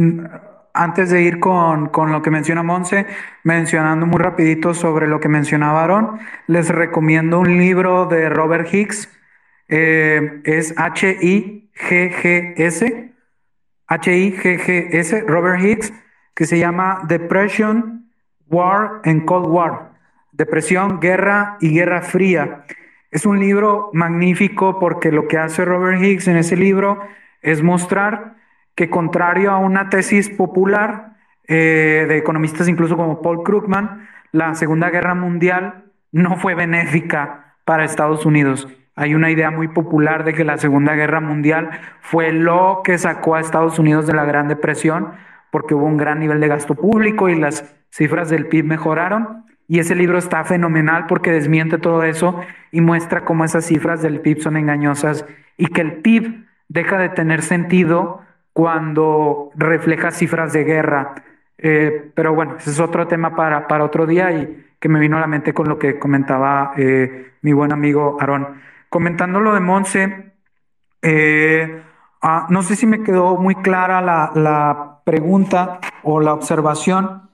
antes 0.74 1.10
de 1.10 1.22
ir 1.22 1.38
con, 1.40 1.90
lo 1.92 2.22
que 2.22 2.30
menciona 2.30 2.62
Monse, 2.62 3.06
mencionando 3.44 4.06
muy 4.06 4.20
rapidito 4.20 4.74
sobre 4.74 5.06
lo 5.06 5.20
que 5.20 5.28
mencionaba 5.28 5.84
Aaron, 5.84 6.18
les 6.46 6.68
recomiendo 6.68 7.40
un 7.40 7.58
libro 7.58 8.06
de 8.06 8.28
Robert 8.28 8.72
Hicks, 8.72 9.08
eh, 9.68 10.40
es 10.44 10.74
H-I-G-G-S, 10.76 11.72
H-I-G-G-S, 13.86 15.24
Robert 15.26 15.62
Hicks, 15.62 15.92
que 16.34 16.46
se 16.46 16.58
llama 16.58 17.02
Depression, 17.06 18.10
War 18.48 19.02
and 19.04 19.24
Cold 19.24 19.46
War, 19.46 19.92
Depresión, 20.32 21.00
Guerra 21.00 21.56
y 21.60 21.74
Guerra 21.74 22.02
Fría. 22.02 22.64
Es 23.10 23.26
un 23.26 23.38
libro 23.38 23.90
magnífico 23.92 24.78
porque 24.78 25.12
lo 25.12 25.28
que 25.28 25.36
hace 25.36 25.64
Robert 25.64 26.02
Hicks 26.02 26.28
en 26.28 26.38
ese 26.38 26.56
libro 26.56 27.00
es 27.42 27.62
mostrar 27.62 28.36
que 28.74 28.90
contrario 28.90 29.50
a 29.50 29.58
una 29.58 29.88
tesis 29.88 30.30
popular 30.30 31.16
eh, 31.48 32.06
de 32.08 32.16
economistas 32.16 32.68
incluso 32.68 32.96
como 32.96 33.20
Paul 33.20 33.42
Krugman, 33.42 34.08
la 34.32 34.54
Segunda 34.54 34.90
Guerra 34.90 35.14
Mundial 35.14 35.84
no 36.10 36.36
fue 36.36 36.54
benéfica 36.54 37.56
para 37.64 37.84
Estados 37.84 38.24
Unidos. 38.26 38.68
Hay 38.94 39.14
una 39.14 39.30
idea 39.30 39.50
muy 39.50 39.68
popular 39.68 40.24
de 40.24 40.34
que 40.34 40.44
la 40.44 40.58
Segunda 40.58 40.94
Guerra 40.94 41.20
Mundial 41.20 41.70
fue 42.00 42.32
lo 42.32 42.82
que 42.84 42.98
sacó 42.98 43.34
a 43.34 43.40
Estados 43.40 43.78
Unidos 43.78 44.06
de 44.06 44.14
la 44.14 44.24
Gran 44.24 44.48
Depresión 44.48 45.12
porque 45.50 45.74
hubo 45.74 45.86
un 45.86 45.96
gran 45.96 46.18
nivel 46.18 46.40
de 46.40 46.48
gasto 46.48 46.74
público 46.74 47.28
y 47.28 47.38
las 47.38 47.74
cifras 47.90 48.30
del 48.30 48.46
PIB 48.46 48.64
mejoraron. 48.64 49.44
Y 49.68 49.78
ese 49.78 49.94
libro 49.94 50.18
está 50.18 50.44
fenomenal 50.44 51.06
porque 51.06 51.30
desmiente 51.30 51.78
todo 51.78 52.02
eso 52.02 52.40
y 52.70 52.80
muestra 52.80 53.24
cómo 53.24 53.44
esas 53.44 53.64
cifras 53.64 54.02
del 54.02 54.20
PIB 54.20 54.40
son 54.40 54.56
engañosas 54.56 55.24
y 55.56 55.66
que 55.66 55.80
el 55.80 55.94
PIB 55.98 56.46
deja 56.68 56.98
de 56.98 57.10
tener 57.10 57.42
sentido 57.42 58.22
cuando 58.52 59.50
refleja 59.54 60.10
cifras 60.10 60.52
de 60.52 60.64
guerra. 60.64 61.14
Eh, 61.58 62.10
pero 62.14 62.34
bueno, 62.34 62.56
ese 62.58 62.70
es 62.70 62.80
otro 62.80 63.06
tema 63.06 63.36
para, 63.36 63.68
para, 63.68 63.84
otro 63.84 64.06
día 64.06 64.32
y 64.32 64.66
que 64.80 64.88
me 64.88 64.98
vino 64.98 65.16
a 65.16 65.20
la 65.20 65.26
mente 65.26 65.54
con 65.54 65.68
lo 65.68 65.78
que 65.78 65.98
comentaba 65.98 66.72
eh, 66.76 67.34
mi 67.42 67.52
buen 67.52 67.72
amigo 67.72 68.16
Aarón. 68.20 68.60
Comentando 68.88 69.40
lo 69.40 69.54
de 69.54 69.60
Monse, 69.60 70.32
eh, 71.02 71.82
ah, 72.20 72.46
no 72.50 72.62
sé 72.62 72.76
si 72.76 72.86
me 72.86 73.02
quedó 73.02 73.36
muy 73.36 73.54
clara 73.54 74.00
la, 74.00 74.32
la 74.34 74.98
pregunta 75.04 75.80
o 76.02 76.20
la 76.20 76.34
observación, 76.34 77.30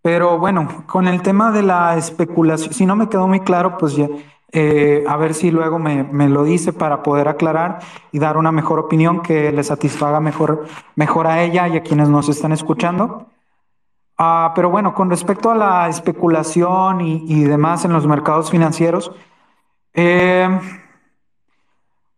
pero 0.00 0.38
bueno, 0.38 0.84
con 0.86 1.06
el 1.06 1.22
tema 1.22 1.52
de 1.52 1.62
la 1.62 1.96
especulación, 1.96 2.72
si 2.72 2.86
no 2.86 2.96
me 2.96 3.08
quedó 3.08 3.28
muy 3.28 3.40
claro, 3.40 3.78
pues 3.78 3.96
ya, 3.96 4.08
eh, 4.54 5.02
a 5.08 5.16
ver 5.16 5.32
si 5.32 5.50
luego 5.50 5.78
me, 5.78 6.28
lo 6.28 6.44
dice 6.44 6.74
para 6.74 7.02
poder 7.02 7.26
aclarar 7.26 7.78
y 8.12 8.18
dar 8.18 8.36
una 8.36 8.52
mejor 8.52 8.78
opinión 8.78 9.22
que 9.22 9.50
le 9.50 9.64
satisfaga 9.64 10.20
mejor, 10.20 10.66
mejor 10.94 11.26
a 11.26 11.42
ella 11.42 11.68
y 11.68 11.78
a 11.78 11.82
quienes 11.82 12.10
nos 12.10 12.28
están 12.28 12.52
escuchando. 12.52 13.28
Ah, 14.18 14.52
pero 14.54 14.68
bueno, 14.68 14.94
con 14.94 15.08
respecto 15.08 15.50
a 15.50 15.54
la 15.54 15.88
especulación 15.88 17.00
y, 17.00 17.44
demás 17.44 17.86
en 17.86 17.94
los 17.94 18.06
mercados 18.06 18.50
financieros, 18.50 19.10
eh, 19.94 20.46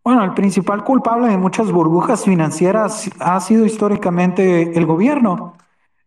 bueno, 0.03 0.23
el 0.23 0.33
principal 0.33 0.83
culpable 0.83 1.29
de 1.29 1.37
muchas 1.37 1.71
burbujas 1.71 2.25
financieras 2.25 3.09
ha 3.19 3.39
sido 3.39 3.65
históricamente 3.65 4.77
el 4.77 4.85
gobierno. 4.85 5.53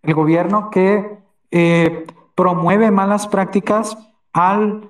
El 0.03 0.15
gobierno 0.15 0.71
que 0.71 1.19
eh, 1.51 2.07
promueve 2.35 2.91
malas 2.91 3.27
prácticas 3.27 3.97
al 4.33 4.89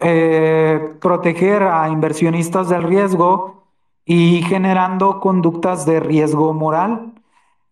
eh, 0.00 0.94
proteger 1.00 1.62
a 1.62 1.88
inversionistas 1.88 2.68
del 2.68 2.82
riesgo 2.82 3.64
y 4.04 4.42
generando 4.42 5.20
conductas 5.20 5.86
de 5.86 6.00
riesgo 6.00 6.52
moral, 6.52 7.12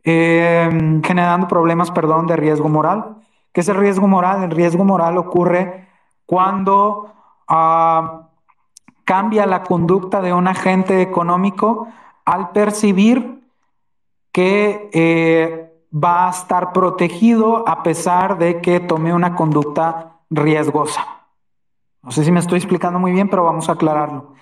eh, 0.05 1.01
generando 1.03 1.49
problemas, 1.49 1.91
perdón, 1.91 2.27
de 2.27 2.37
riesgo 2.37 2.69
moral. 2.69 3.17
¿Qué 3.53 3.63
es 3.63 3.69
el 3.69 3.77
riesgo 3.77 4.07
moral? 4.07 4.45
El 4.45 4.51
riesgo 4.51 4.85
moral 4.85 5.17
ocurre 5.17 5.89
cuando 6.27 7.13
ah, 7.49 8.29
cambia 9.05 9.47
la 9.47 9.63
conducta 9.63 10.21
de 10.21 10.33
un 10.33 10.47
agente 10.47 11.01
económico 11.01 11.89
al 12.25 12.51
percibir 12.51 13.43
que 14.33 14.91
eh, 14.93 15.73
va 15.93 16.27
a 16.27 16.31
estar 16.31 16.73
protegido 16.73 17.67
a 17.67 17.83
pesar 17.83 18.39
de 18.39 18.61
que 18.61 18.81
tome 18.81 19.15
una 19.15 19.35
conducta 19.35 20.19
riesgosa. 20.29 21.18
No 22.03 22.11
sé 22.13 22.25
si 22.25 22.33
me 22.33 22.41
estoy 22.41 22.59
explicando 22.59 22.99
muy 22.99 23.13
bien, 23.13 23.29
pero 23.29 23.45
vamos 23.45 23.69
a 23.69 23.73
aclararlo. 23.73 24.35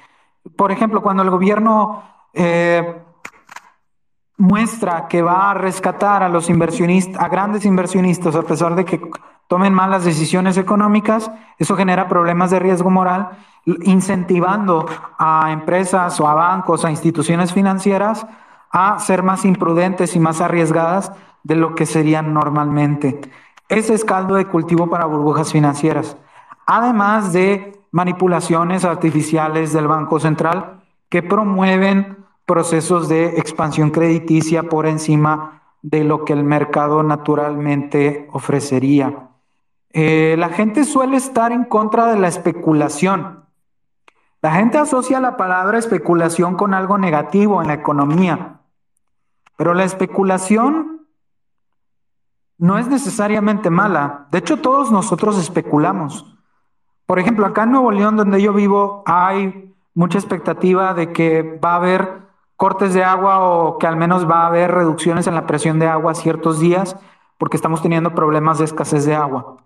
Por 0.56 0.72
ejemplo, 0.72 1.02
cuando 1.02 1.22
el 1.22 1.30
gobierno 1.30 2.02
eh, 2.32 3.02
muestra 4.36 5.08
que 5.08 5.22
va 5.22 5.50
a 5.50 5.54
rescatar 5.54 6.22
a 6.22 6.28
los 6.28 6.50
inversionistas, 6.50 7.20
a 7.20 7.28
grandes 7.28 7.64
inversionistas, 7.64 8.36
a 8.36 8.42
pesar 8.42 8.74
de 8.74 8.84
que 8.84 9.00
tomen 9.48 9.72
malas 9.72 10.04
decisiones 10.04 10.58
económicas, 10.58 11.30
eso 11.58 11.76
genera 11.76 12.08
problemas 12.08 12.50
de 12.50 12.58
riesgo 12.58 12.90
moral, 12.90 13.30
incentivando 13.64 14.86
a 15.18 15.50
empresas 15.50 16.20
o 16.20 16.28
a 16.28 16.34
bancos, 16.34 16.84
a 16.84 16.90
instituciones 16.90 17.52
financieras 17.52 18.26
a 18.70 18.98
ser 18.98 19.22
más 19.22 19.44
imprudentes 19.44 20.14
y 20.14 20.20
más 20.20 20.40
arriesgadas 20.40 21.10
de 21.42 21.56
lo 21.56 21.74
que 21.74 21.86
serían 21.86 22.34
normalmente. 22.34 23.20
Ese 23.68 23.94
es 23.94 24.04
caldo 24.04 24.34
de 24.34 24.46
cultivo 24.46 24.88
para 24.88 25.06
burbujas 25.06 25.50
financieras 25.50 26.16
además 26.66 27.32
de 27.32 27.80
manipulaciones 27.92 28.84
artificiales 28.84 29.72
del 29.72 29.86
Banco 29.86 30.20
Central 30.20 30.82
que 31.08 31.22
promueven 31.22 32.26
procesos 32.44 33.08
de 33.08 33.38
expansión 33.38 33.90
crediticia 33.90 34.64
por 34.64 34.86
encima 34.86 35.62
de 35.82 36.04
lo 36.04 36.24
que 36.24 36.32
el 36.32 36.44
mercado 36.44 37.02
naturalmente 37.02 38.28
ofrecería. 38.32 39.30
Eh, 39.90 40.34
la 40.38 40.50
gente 40.50 40.84
suele 40.84 41.16
estar 41.16 41.52
en 41.52 41.64
contra 41.64 42.06
de 42.06 42.18
la 42.18 42.28
especulación. 42.28 43.44
La 44.42 44.52
gente 44.52 44.78
asocia 44.78 45.20
la 45.20 45.36
palabra 45.36 45.78
especulación 45.78 46.56
con 46.56 46.74
algo 46.74 46.98
negativo 46.98 47.62
en 47.62 47.68
la 47.68 47.74
economía, 47.74 48.60
pero 49.56 49.74
la 49.74 49.84
especulación 49.84 51.06
no 52.58 52.78
es 52.78 52.88
necesariamente 52.88 53.70
mala. 53.70 54.28
De 54.30 54.38
hecho, 54.38 54.58
todos 54.58 54.90
nosotros 54.90 55.38
especulamos. 55.38 56.35
Por 57.06 57.18
ejemplo, 57.18 57.46
acá 57.46 57.62
en 57.62 57.72
Nuevo 57.72 57.92
León, 57.92 58.16
donde 58.16 58.42
yo 58.42 58.52
vivo, 58.52 59.02
hay 59.06 59.72
mucha 59.94 60.18
expectativa 60.18 60.92
de 60.92 61.12
que 61.12 61.58
va 61.64 61.72
a 61.72 61.76
haber 61.76 62.26
cortes 62.56 62.94
de 62.94 63.04
agua 63.04 63.40
o 63.40 63.78
que 63.78 63.86
al 63.86 63.96
menos 63.96 64.28
va 64.28 64.42
a 64.42 64.46
haber 64.46 64.72
reducciones 64.72 65.26
en 65.26 65.34
la 65.34 65.46
presión 65.46 65.78
de 65.78 65.86
agua 65.86 66.14
ciertos 66.14 66.58
días 66.58 66.96
porque 67.38 67.56
estamos 67.56 67.82
teniendo 67.82 68.14
problemas 68.14 68.58
de 68.58 68.64
escasez 68.64 69.04
de 69.04 69.14
agua. 69.14 69.56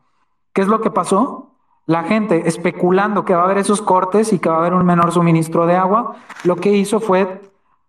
¿Qué 0.53 0.63
es 0.63 0.69
lo 0.69 0.81
que 0.81 0.91
pasó? 0.91 1.51
La 1.87 2.03
gente 2.05 2.49
especulando 2.49 3.25
que 3.25 3.35
va 3.35 3.43
a 3.43 3.45
haber 3.45 3.59
esos 3.59 3.81
cortes 3.81 4.33
y 4.33 4.39
que 4.39 4.49
va 4.49 4.57
a 4.57 4.59
haber 4.59 4.75
un 4.75 4.85
menor 4.85 5.13
suministro 5.13 5.67
de 5.67 5.77
agua, 5.77 6.17
lo 6.45 6.57
que 6.57 6.71
hizo 6.71 7.01
fue, 7.01 7.41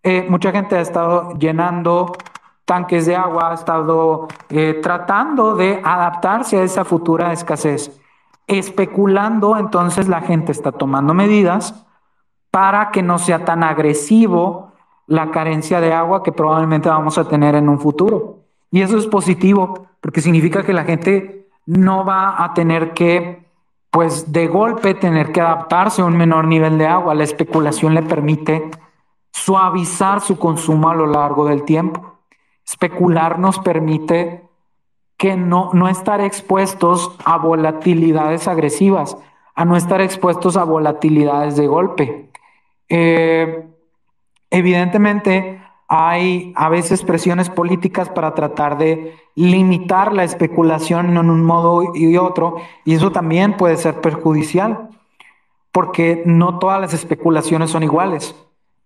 eh, 0.03 0.25
mucha 0.29 0.51
gente 0.51 0.75
ha 0.75 0.81
estado 0.81 1.33
llenando 1.37 2.13
tanques 2.65 3.05
de 3.05 3.15
agua, 3.15 3.51
ha 3.51 3.53
estado 3.53 4.27
eh, 4.49 4.79
tratando 4.81 5.55
de 5.55 5.81
adaptarse 5.83 6.57
a 6.57 6.63
esa 6.63 6.85
futura 6.85 7.33
escasez. 7.33 8.00
Especulando, 8.57 9.57
entonces 9.57 10.07
la 10.07 10.21
gente 10.21 10.51
está 10.51 10.73
tomando 10.73 11.13
medidas 11.13 11.85
para 12.51 12.91
que 12.91 13.01
no 13.01 13.17
sea 13.17 13.45
tan 13.45 13.63
agresivo 13.63 14.73
la 15.07 15.31
carencia 15.31 15.79
de 15.79 15.93
agua 15.93 16.21
que 16.21 16.33
probablemente 16.33 16.89
vamos 16.89 17.17
a 17.17 17.27
tener 17.27 17.55
en 17.55 17.69
un 17.69 17.79
futuro. 17.79 18.39
Y 18.69 18.81
eso 18.81 18.97
es 18.97 19.07
positivo, 19.07 19.87
porque 20.01 20.21
significa 20.21 20.63
que 20.63 20.73
la 20.73 20.83
gente 20.83 21.47
no 21.65 22.03
va 22.03 22.43
a 22.43 22.53
tener 22.53 22.93
que, 22.93 23.45
pues 23.89 24.31
de 24.33 24.47
golpe, 24.47 24.95
tener 24.95 25.31
que 25.31 25.41
adaptarse 25.41 26.01
a 26.01 26.05
un 26.05 26.17
menor 26.17 26.45
nivel 26.45 26.77
de 26.77 26.87
agua. 26.87 27.15
La 27.15 27.23
especulación 27.23 27.93
le 27.93 28.03
permite 28.03 28.69
suavizar 29.31 30.19
su 30.19 30.37
consumo 30.37 30.89
a 30.89 30.95
lo 30.95 31.05
largo 31.05 31.45
del 31.45 31.63
tiempo. 31.63 32.17
Especular 32.65 33.39
nos 33.39 33.59
permite 33.59 34.49
que 35.21 35.37
no, 35.37 35.69
no 35.73 35.87
estar 35.87 36.19
expuestos 36.19 37.15
a 37.25 37.37
volatilidades 37.37 38.47
agresivas, 38.47 39.15
a 39.53 39.65
no 39.65 39.77
estar 39.77 40.01
expuestos 40.01 40.57
a 40.57 40.63
volatilidades 40.63 41.55
de 41.57 41.67
golpe. 41.67 42.31
Eh, 42.89 43.67
evidentemente, 44.49 45.61
hay 45.87 46.53
a 46.55 46.69
veces 46.69 47.03
presiones 47.03 47.51
políticas 47.51 48.09
para 48.09 48.33
tratar 48.33 48.79
de 48.79 49.15
limitar 49.35 50.11
la 50.11 50.23
especulación 50.23 51.15
en 51.15 51.29
un 51.29 51.45
modo 51.45 51.93
y 51.93 52.17
otro, 52.17 52.55
y 52.83 52.95
eso 52.95 53.11
también 53.11 53.57
puede 53.57 53.77
ser 53.77 54.01
perjudicial, 54.01 54.89
porque 55.71 56.23
no 56.25 56.57
todas 56.57 56.81
las 56.81 56.95
especulaciones 56.95 57.69
son 57.69 57.83
iguales. 57.83 58.35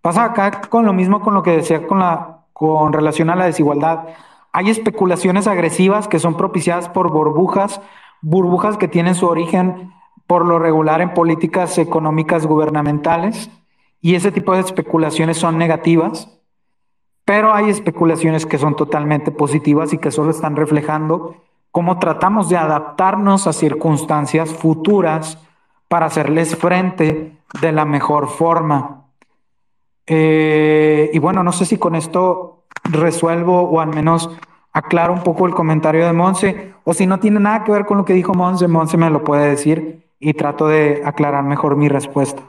Pasa 0.02 0.24
acá 0.24 0.60
con 0.68 0.84
lo 0.84 0.92
mismo 0.92 1.22
con 1.22 1.32
lo 1.32 1.42
que 1.42 1.56
decía 1.56 1.86
con, 1.86 2.00
la, 2.00 2.40
con 2.52 2.92
relación 2.92 3.30
a 3.30 3.36
la 3.36 3.46
desigualdad. 3.46 4.00
Hay 4.56 4.70
especulaciones 4.70 5.46
agresivas 5.46 6.08
que 6.08 6.18
son 6.18 6.36
propiciadas 6.36 6.88
por 6.88 7.12
burbujas, 7.12 7.80
burbujas 8.22 8.78
que 8.78 8.88
tienen 8.88 9.14
su 9.14 9.26
origen 9.26 9.92
por 10.26 10.46
lo 10.46 10.58
regular 10.58 11.00
en 11.00 11.12
políticas 11.12 11.76
económicas 11.78 12.46
gubernamentales, 12.46 13.50
y 14.00 14.14
ese 14.14 14.32
tipo 14.32 14.54
de 14.54 14.60
especulaciones 14.60 15.36
son 15.36 15.58
negativas 15.58 16.36
pero 17.26 17.52
hay 17.52 17.68
especulaciones 17.68 18.46
que 18.46 18.56
son 18.56 18.76
totalmente 18.76 19.32
positivas 19.32 19.92
y 19.92 19.98
que 19.98 20.12
solo 20.12 20.30
están 20.30 20.54
reflejando 20.54 21.34
cómo 21.72 21.98
tratamos 21.98 22.48
de 22.48 22.56
adaptarnos 22.56 23.48
a 23.48 23.52
circunstancias 23.52 24.54
futuras 24.54 25.36
para 25.88 26.06
hacerles 26.06 26.54
frente 26.56 27.36
de 27.60 27.72
la 27.72 27.84
mejor 27.84 28.28
forma. 28.28 29.08
Eh, 30.06 31.10
y 31.12 31.18
bueno, 31.18 31.42
no 31.42 31.50
sé 31.50 31.66
si 31.66 31.78
con 31.78 31.96
esto 31.96 32.55
resuelvo 32.84 33.62
o 33.62 33.80
al 33.80 33.88
menos 33.88 34.30
aclaro 34.72 35.12
un 35.12 35.22
poco 35.22 35.46
el 35.46 35.54
comentario 35.54 36.04
de 36.04 36.12
Monse, 36.12 36.74
o 36.84 36.92
si 36.92 37.06
no 37.06 37.18
tiene 37.18 37.40
nada 37.40 37.64
que 37.64 37.72
ver 37.72 37.86
con 37.86 37.96
lo 37.96 38.04
que 38.04 38.12
dijo 38.12 38.34
Monse, 38.34 38.68
Monse 38.68 38.96
me 38.96 39.10
lo 39.10 39.24
puede 39.24 39.48
decir 39.48 40.06
y 40.18 40.34
trato 40.34 40.68
de 40.68 41.02
aclarar 41.04 41.44
mejor 41.44 41.76
mi 41.76 41.88
respuesta. 41.88 42.42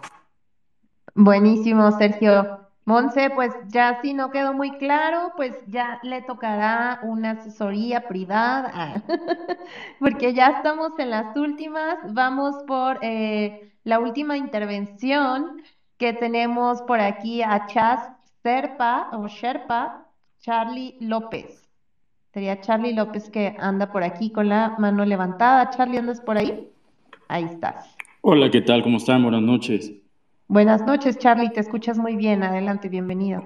Buenísimo, 1.15 1.91
Sergio. 1.91 2.59
Monse, 2.85 3.29
pues 3.31 3.53
ya 3.67 3.99
si 4.01 4.13
no 4.13 4.31
quedó 4.31 4.53
muy 4.53 4.71
claro, 4.77 5.33
pues 5.35 5.53
ya 5.67 5.99
le 6.03 6.21
tocará 6.21 6.99
una 7.03 7.31
asesoría 7.31 8.07
privada, 8.07 9.03
porque 9.99 10.33
ya 10.33 10.47
estamos 10.47 10.97
en 10.97 11.09
las 11.09 11.35
últimas. 11.35 11.97
Vamos 12.13 12.55
por 12.65 12.99
eh, 13.01 13.73
la 13.83 13.99
última 13.99 14.37
intervención 14.37 15.61
que 15.97 16.13
tenemos 16.13 16.81
por 16.83 17.01
aquí 17.01 17.41
a 17.41 17.65
Chas 17.65 18.09
Serpa 18.41 19.09
o 19.11 19.27
Sherpa, 19.27 20.06
Charlie 20.47 20.95
López. 21.01 21.67
Sería 22.33 22.61
Charlie 22.61 22.93
López 22.93 23.29
que 23.29 23.57
anda 23.59 23.91
por 23.91 24.01
aquí 24.03 24.29
con 24.29 24.47
la 24.47 24.77
mano 24.79 25.03
levantada. 25.03 25.69
Charlie, 25.71 25.97
¿andas 25.97 26.21
por 26.21 26.37
ahí? 26.37 26.69
Ahí 27.27 27.43
estás. 27.43 27.93
Hola, 28.21 28.49
¿qué 28.49 28.61
tal? 28.61 28.81
¿Cómo 28.81 28.95
están? 28.95 29.23
Buenas 29.23 29.41
noches. 29.41 29.91
Buenas 30.47 30.85
noches, 30.85 31.17
Charlie, 31.17 31.49
te 31.49 31.59
escuchas 31.59 31.97
muy 31.97 32.15
bien. 32.15 32.43
Adelante, 32.43 32.87
bienvenido. 32.87 33.43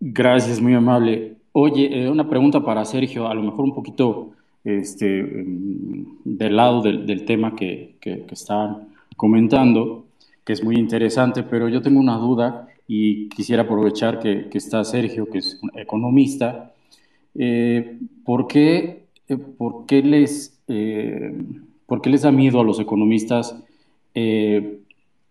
Gracias, 0.00 0.58
muy 0.58 0.72
amable. 0.72 1.36
Oye, 1.52 2.04
eh, 2.04 2.08
una 2.08 2.30
pregunta 2.30 2.64
para 2.64 2.82
Sergio, 2.86 3.28
a 3.28 3.34
lo 3.34 3.42
mejor 3.42 3.66
un 3.66 3.74
poquito 3.74 4.30
este, 4.64 5.22
mm, 5.22 6.20
del 6.24 6.56
lado 6.56 6.80
del, 6.80 7.26
tema 7.26 7.54
que, 7.54 7.98
que, 8.00 8.24
están 8.30 8.88
comentando, 9.18 10.06
que 10.46 10.54
es 10.54 10.64
muy 10.64 10.76
interesante, 10.76 11.42
pero 11.42 11.68
yo 11.68 11.82
tengo 11.82 12.00
una 12.00 12.16
duda 12.16 12.67
y 12.88 13.28
quisiera 13.28 13.62
aprovechar 13.62 14.18
que, 14.18 14.48
está 14.52 14.82
Sergio, 14.82 15.26
que 15.26 15.38
es 15.38 15.60
economista. 15.76 16.72
Eh, 17.36 17.98
¿por, 18.24 18.48
qué, 18.48 19.04
eh, 19.28 19.36
por, 19.36 19.86
qué 19.86 20.02
les, 20.02 20.60
¿Por 21.86 22.00
qué 22.00 22.10
les 22.10 22.22
da 22.22 22.32
miedo 22.32 22.60
a 22.60 22.64
los 22.64 22.80
economistas 22.80 23.54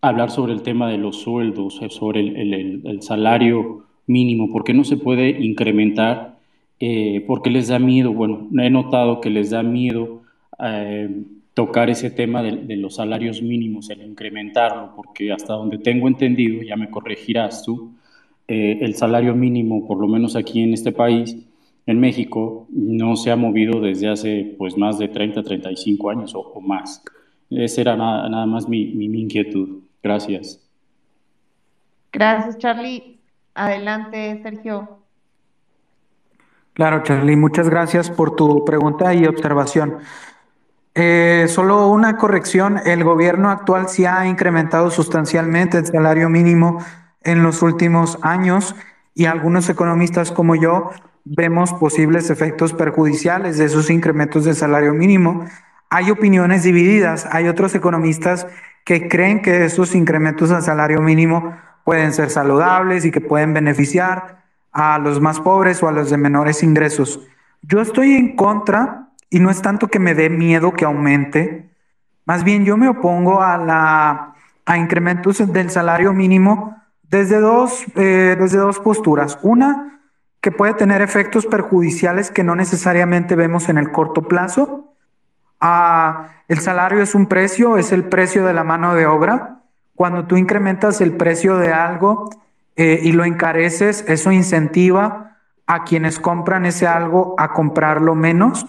hablar 0.00 0.30
sobre 0.30 0.52
el 0.52 0.62
tema 0.62 0.88
de 0.88 0.98
los 0.98 1.16
sueldos, 1.16 1.80
eh, 1.82 1.90
sobre 1.90 2.20
el, 2.20 3.02
salario 3.02 3.84
mínimo, 4.06 4.50
¿por 4.50 4.64
qué 4.64 4.74
no 4.74 4.84
se 4.84 4.96
puede 4.96 5.30
incrementar? 5.30 6.38
Eh, 6.80 7.24
¿Por 7.26 7.42
qué 7.42 7.50
les 7.50 7.68
da 7.68 7.78
miedo? 7.78 8.12
Bueno, 8.12 8.48
he 8.60 8.70
notado 8.70 9.20
que 9.20 9.30
les 9.30 9.50
da 9.50 9.62
miedo 9.62 10.22
eh, 10.64 11.24
tocar 11.58 11.90
ese 11.90 12.12
tema 12.12 12.40
de, 12.40 12.76
los 12.76 12.94
salarios 12.94 13.42
mínimos, 13.42 13.90
el 13.90 14.02
incrementarlo, 14.02 14.92
porque 14.94 15.32
hasta 15.32 15.54
donde 15.54 15.78
tengo 15.78 16.06
entendido, 16.06 16.62
ya 16.62 16.76
me 16.76 16.88
corregirás 16.88 17.64
tú, 17.64 17.96
el 18.46 18.94
salario 18.94 19.34
mínimo, 19.34 19.84
por 19.84 19.98
lo 19.98 20.06
menos 20.06 20.36
aquí 20.36 20.62
en 20.62 20.72
este 20.72 20.92
país, 20.92 21.36
en 21.84 21.98
México, 21.98 22.68
no 22.70 23.16
se 23.16 23.32
ha 23.32 23.36
movido 23.36 23.80
desde 23.80 24.08
hace 24.08 24.54
pues 24.56 24.78
más 24.78 25.00
de 25.00 25.08
30, 25.08 25.42
35 25.42 26.10
años 26.10 26.32
o, 26.36 26.60
más. 26.60 27.02
Esa 27.50 27.80
era 27.80 27.96
nada, 27.96 28.46
más 28.46 28.68
mi, 28.68 28.94
mi 28.94 29.20
inquietud. 29.20 29.80
Gracias. 30.00 30.64
Gracias, 32.12 32.56
Charlie. 32.58 33.18
Adelante, 33.54 34.40
Sergio. 34.44 35.00
Claro, 36.78 37.02
Charlie, 37.02 37.34
muchas 37.34 37.68
gracias 37.68 38.08
por 38.08 38.36
tu 38.36 38.64
pregunta 38.64 39.12
y 39.12 39.26
observación. 39.26 39.96
Eh, 41.00 41.46
solo 41.46 41.86
una 41.86 42.16
corrección, 42.16 42.80
el 42.84 43.04
gobierno 43.04 43.50
actual 43.50 43.88
sí 43.88 44.04
ha 44.04 44.26
incrementado 44.26 44.90
sustancialmente 44.90 45.78
el 45.78 45.86
salario 45.86 46.28
mínimo 46.28 46.84
en 47.22 47.44
los 47.44 47.62
últimos 47.62 48.18
años 48.22 48.74
y 49.14 49.26
algunos 49.26 49.68
economistas 49.68 50.32
como 50.32 50.56
yo 50.56 50.90
vemos 51.24 51.72
posibles 51.72 52.30
efectos 52.30 52.72
perjudiciales 52.72 53.58
de 53.58 53.66
esos 53.66 53.90
incrementos 53.90 54.44
de 54.44 54.54
salario 54.54 54.92
mínimo. 54.92 55.44
Hay 55.88 56.10
opiniones 56.10 56.64
divididas, 56.64 57.28
hay 57.30 57.46
otros 57.46 57.76
economistas 57.76 58.48
que 58.84 59.06
creen 59.06 59.40
que 59.40 59.66
esos 59.66 59.94
incrementos 59.94 60.50
al 60.50 60.64
salario 60.64 61.00
mínimo 61.00 61.56
pueden 61.84 62.12
ser 62.12 62.28
saludables 62.28 63.04
y 63.04 63.12
que 63.12 63.20
pueden 63.20 63.54
beneficiar 63.54 64.42
a 64.72 64.98
los 64.98 65.20
más 65.20 65.38
pobres 65.38 65.80
o 65.80 65.86
a 65.86 65.92
los 65.92 66.10
de 66.10 66.16
menores 66.16 66.64
ingresos. 66.64 67.20
Yo 67.62 67.80
estoy 67.80 68.14
en 68.14 68.34
contra 68.34 69.07
y 69.30 69.40
no 69.40 69.50
es 69.50 69.62
tanto 69.62 69.88
que 69.88 69.98
me 69.98 70.14
dé 70.14 70.30
miedo 70.30 70.72
que 70.72 70.84
aumente, 70.84 71.70
más 72.24 72.44
bien 72.44 72.64
yo 72.64 72.76
me 72.76 72.88
opongo 72.88 73.42
a, 73.42 73.56
la, 73.58 74.34
a 74.66 74.78
incrementos 74.78 75.52
del 75.52 75.70
salario 75.70 76.12
mínimo 76.12 76.76
desde 77.02 77.40
dos, 77.40 77.84
eh, 77.94 78.36
desde 78.38 78.58
dos 78.58 78.78
posturas. 78.80 79.38
Una, 79.42 80.00
que 80.40 80.52
puede 80.52 80.74
tener 80.74 81.02
efectos 81.02 81.46
perjudiciales 81.46 82.30
que 82.30 82.44
no 82.44 82.54
necesariamente 82.54 83.34
vemos 83.34 83.68
en 83.68 83.78
el 83.78 83.90
corto 83.90 84.28
plazo 84.28 84.88
Ah, 85.60 86.28
el 86.46 86.60
salario 86.60 87.02
es 87.02 87.14
un 87.14 87.26
precio, 87.26 87.78
es 87.78 87.92
el 87.92 88.04
precio 88.04 88.44
de 88.44 88.54
la 88.54 88.64
mano 88.64 88.94
de 88.94 89.06
obra. 89.06 89.60
Cuando 89.94 90.26
tú 90.26 90.36
incrementas 90.36 91.00
el 91.00 91.12
precio 91.16 91.56
de 91.56 91.72
algo 91.72 92.30
eh, 92.76 93.00
y 93.02 93.12
lo 93.12 93.24
encareces, 93.24 94.04
eso 94.06 94.30
incentiva 94.30 95.36
a 95.66 95.84
quienes 95.84 96.20
compran 96.20 96.64
ese 96.64 96.86
algo 96.86 97.34
a 97.38 97.52
comprarlo 97.52 98.14
menos. 98.14 98.66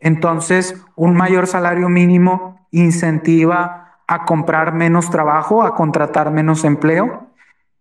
Entonces, 0.00 0.82
un 0.96 1.14
mayor 1.14 1.46
salario 1.46 1.88
mínimo 1.88 2.66
incentiva 2.70 3.98
a 4.06 4.24
comprar 4.24 4.72
menos 4.72 5.10
trabajo, 5.10 5.62
a 5.62 5.74
contratar 5.74 6.30
menos 6.30 6.64
empleo. 6.64 7.28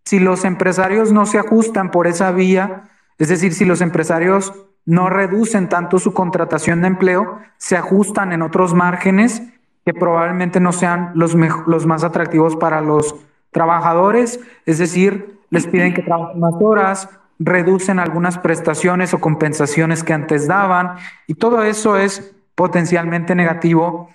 Si 0.05 0.19
los 0.19 0.45
empresarios 0.45 1.11
no 1.11 1.25
se 1.25 1.39
ajustan 1.39 1.91
por 1.91 2.07
esa 2.07 2.31
vía, 2.31 2.89
es 3.17 3.29
decir, 3.29 3.53
si 3.53 3.65
los 3.65 3.81
empresarios 3.81 4.53
no 4.85 5.09
reducen 5.09 5.69
tanto 5.69 5.99
su 5.99 6.13
contratación 6.13 6.81
de 6.81 6.87
empleo, 6.87 7.39
se 7.57 7.75
ajustan 7.75 8.31
en 8.31 8.41
otros 8.41 8.73
márgenes 8.73 9.43
que 9.85 9.93
probablemente 9.93 10.59
no 10.59 10.73
sean 10.73 11.11
los, 11.15 11.35
más 11.35 12.03
atractivos 12.03 12.55
para 12.57 12.81
los 12.81 13.15
trabajadores, 13.51 14.39
es 14.65 14.77
decir, 14.79 15.39
les 15.49 15.65
piden 15.65 15.93
que 15.93 16.01
trabajen 16.01 16.39
más 16.39 16.53
horas, 16.59 17.09
reducen 17.39 17.99
algunas 17.99 18.37
prestaciones 18.37 19.13
o 19.13 19.19
compensaciones 19.19 20.03
que 20.03 20.13
antes 20.13 20.47
daban, 20.47 20.95
y 21.27 21.35
todo 21.35 21.63
eso 21.63 21.97
es 21.97 22.33
potencialmente 22.55 23.35
negativo 23.35 24.09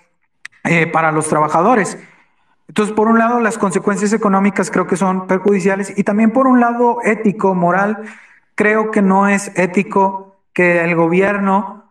eh, 0.63 0.87
para 0.87 1.11
los 1.11 1.27
trabajadores. 1.27 1.97
Entonces, 2.67 2.95
por 2.95 3.07
un 3.07 3.19
lado, 3.19 3.39
las 3.39 3.57
consecuencias 3.57 4.13
económicas 4.13 4.71
creo 4.71 4.87
que 4.87 4.97
son 4.97 5.27
perjudiciales 5.27 5.93
y 5.97 6.03
también 6.03 6.31
por 6.31 6.47
un 6.47 6.59
lado 6.59 6.97
ético, 7.03 7.53
moral, 7.53 7.99
creo 8.55 8.91
que 8.91 9.01
no 9.01 9.27
es 9.27 9.51
ético 9.57 10.37
que 10.53 10.83
el 10.83 10.95
gobierno 10.95 11.83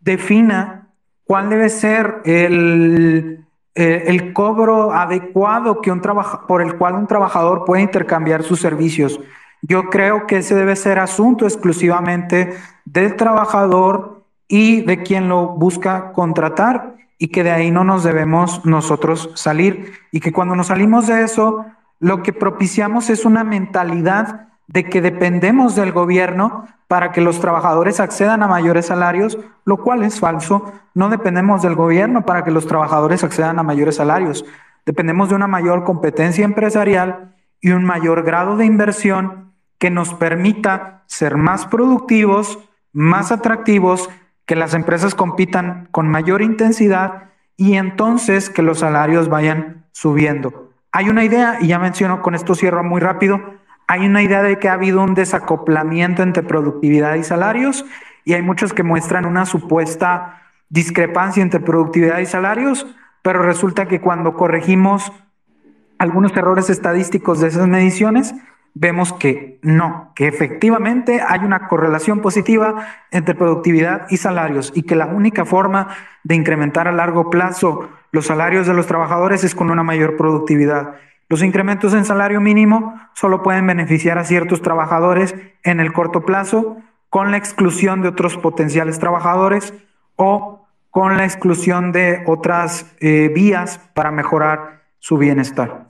defina 0.00 0.88
cuál 1.24 1.48
debe 1.48 1.68
ser 1.68 2.22
el, 2.24 3.44
eh, 3.74 4.04
el 4.08 4.32
cobro 4.32 4.92
adecuado 4.92 5.80
que 5.80 5.92
un 5.92 6.00
por 6.00 6.62
el 6.62 6.76
cual 6.76 6.94
un 6.94 7.06
trabajador 7.06 7.64
puede 7.64 7.82
intercambiar 7.82 8.42
sus 8.42 8.60
servicios. 8.60 9.20
Yo 9.62 9.84
creo 9.90 10.26
que 10.26 10.38
ese 10.38 10.54
debe 10.54 10.76
ser 10.76 10.98
asunto 10.98 11.44
exclusivamente 11.44 12.54
del 12.84 13.16
trabajador 13.16 14.24
y 14.48 14.82
de 14.82 15.02
quien 15.02 15.28
lo 15.28 15.48
busca 15.48 16.12
contratar 16.12 16.96
y 17.18 17.28
que 17.28 17.44
de 17.44 17.50
ahí 17.50 17.70
no 17.70 17.84
nos 17.84 18.02
debemos 18.02 18.64
nosotros 18.64 19.30
salir 19.34 19.92
y 20.10 20.20
que 20.20 20.32
cuando 20.32 20.56
nos 20.56 20.68
salimos 20.68 21.06
de 21.06 21.22
eso, 21.22 21.66
lo 21.98 22.22
que 22.22 22.32
propiciamos 22.32 23.10
es 23.10 23.26
una 23.26 23.44
mentalidad 23.44 24.48
de 24.66 24.84
que 24.84 25.02
dependemos 25.02 25.74
del 25.74 25.92
gobierno 25.92 26.66
para 26.88 27.12
que 27.12 27.20
los 27.20 27.40
trabajadores 27.40 28.00
accedan 28.00 28.42
a 28.42 28.48
mayores 28.48 28.86
salarios, 28.86 29.38
lo 29.64 29.76
cual 29.76 30.02
es 30.02 30.18
falso. 30.18 30.72
No 30.94 31.08
dependemos 31.10 31.62
del 31.62 31.74
gobierno 31.74 32.24
para 32.24 32.42
que 32.42 32.50
los 32.50 32.66
trabajadores 32.66 33.22
accedan 33.22 33.58
a 33.58 33.62
mayores 33.62 33.96
salarios. 33.96 34.44
Dependemos 34.86 35.28
de 35.28 35.34
una 35.34 35.46
mayor 35.46 35.84
competencia 35.84 36.44
empresarial 36.44 37.34
y 37.60 37.70
un 37.70 37.84
mayor 37.84 38.22
grado 38.22 38.56
de 38.56 38.64
inversión 38.64 39.49
que 39.80 39.90
nos 39.90 40.14
permita 40.14 41.02
ser 41.06 41.36
más 41.36 41.66
productivos, 41.66 42.60
más 42.92 43.32
atractivos 43.32 44.08
que 44.44 44.54
las 44.54 44.74
empresas 44.74 45.14
compitan 45.16 45.88
con 45.90 46.06
mayor 46.06 46.42
intensidad 46.42 47.30
y 47.56 47.74
entonces 47.74 48.50
que 48.50 48.62
los 48.62 48.80
salarios 48.80 49.28
vayan 49.28 49.86
subiendo. 49.92 50.70
Hay 50.92 51.08
una 51.08 51.24
idea, 51.24 51.58
y 51.60 51.68
ya 51.68 51.78
menciono, 51.78 52.20
con 52.20 52.34
esto 52.34 52.54
cierro 52.54 52.84
muy 52.84 53.00
rápido, 53.00 53.40
hay 53.88 54.06
una 54.06 54.22
idea 54.22 54.42
de 54.42 54.58
que 54.58 54.68
ha 54.68 54.74
habido 54.74 55.02
un 55.02 55.14
desacoplamiento 55.14 56.22
entre 56.22 56.42
productividad 56.42 57.14
y 57.14 57.24
salarios 57.24 57.84
y 58.24 58.34
hay 58.34 58.42
muchos 58.42 58.74
que 58.74 58.82
muestran 58.82 59.24
una 59.24 59.46
supuesta 59.46 60.42
discrepancia 60.68 61.42
entre 61.42 61.60
productividad 61.60 62.18
y 62.18 62.26
salarios, 62.26 62.86
pero 63.22 63.42
resulta 63.42 63.88
que 63.88 64.00
cuando 64.00 64.34
corregimos 64.34 65.10
algunos 65.98 66.36
errores 66.36 66.70
estadísticos 66.70 67.40
de 67.40 67.48
esas 67.48 67.66
mediciones, 67.66 68.34
vemos 68.74 69.12
que 69.12 69.58
no, 69.62 70.12
que 70.14 70.28
efectivamente 70.28 71.20
hay 71.26 71.40
una 71.40 71.68
correlación 71.68 72.20
positiva 72.20 72.86
entre 73.10 73.34
productividad 73.34 74.06
y 74.10 74.16
salarios 74.16 74.72
y 74.74 74.82
que 74.82 74.96
la 74.96 75.06
única 75.06 75.44
forma 75.44 75.88
de 76.24 76.34
incrementar 76.34 76.88
a 76.88 76.92
largo 76.92 77.30
plazo 77.30 77.88
los 78.12 78.26
salarios 78.26 78.66
de 78.66 78.74
los 78.74 78.86
trabajadores 78.86 79.44
es 79.44 79.54
con 79.54 79.70
una 79.70 79.82
mayor 79.82 80.16
productividad. 80.16 80.94
Los 81.28 81.42
incrementos 81.42 81.94
en 81.94 82.04
salario 82.04 82.40
mínimo 82.40 82.94
solo 83.14 83.42
pueden 83.42 83.66
beneficiar 83.66 84.18
a 84.18 84.24
ciertos 84.24 84.62
trabajadores 84.62 85.34
en 85.62 85.78
el 85.78 85.92
corto 85.92 86.22
plazo 86.22 86.78
con 87.08 87.30
la 87.30 87.36
exclusión 87.36 88.02
de 88.02 88.08
otros 88.08 88.36
potenciales 88.36 88.98
trabajadores 88.98 89.74
o 90.16 90.66
con 90.90 91.16
la 91.16 91.24
exclusión 91.24 91.92
de 91.92 92.24
otras 92.26 92.86
eh, 93.00 93.30
vías 93.32 93.78
para 93.94 94.10
mejorar 94.10 94.82
su 94.98 95.18
bienestar. 95.18 95.89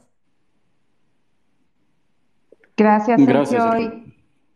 Gracias, 2.80 3.22
Sergio. 3.22 4.04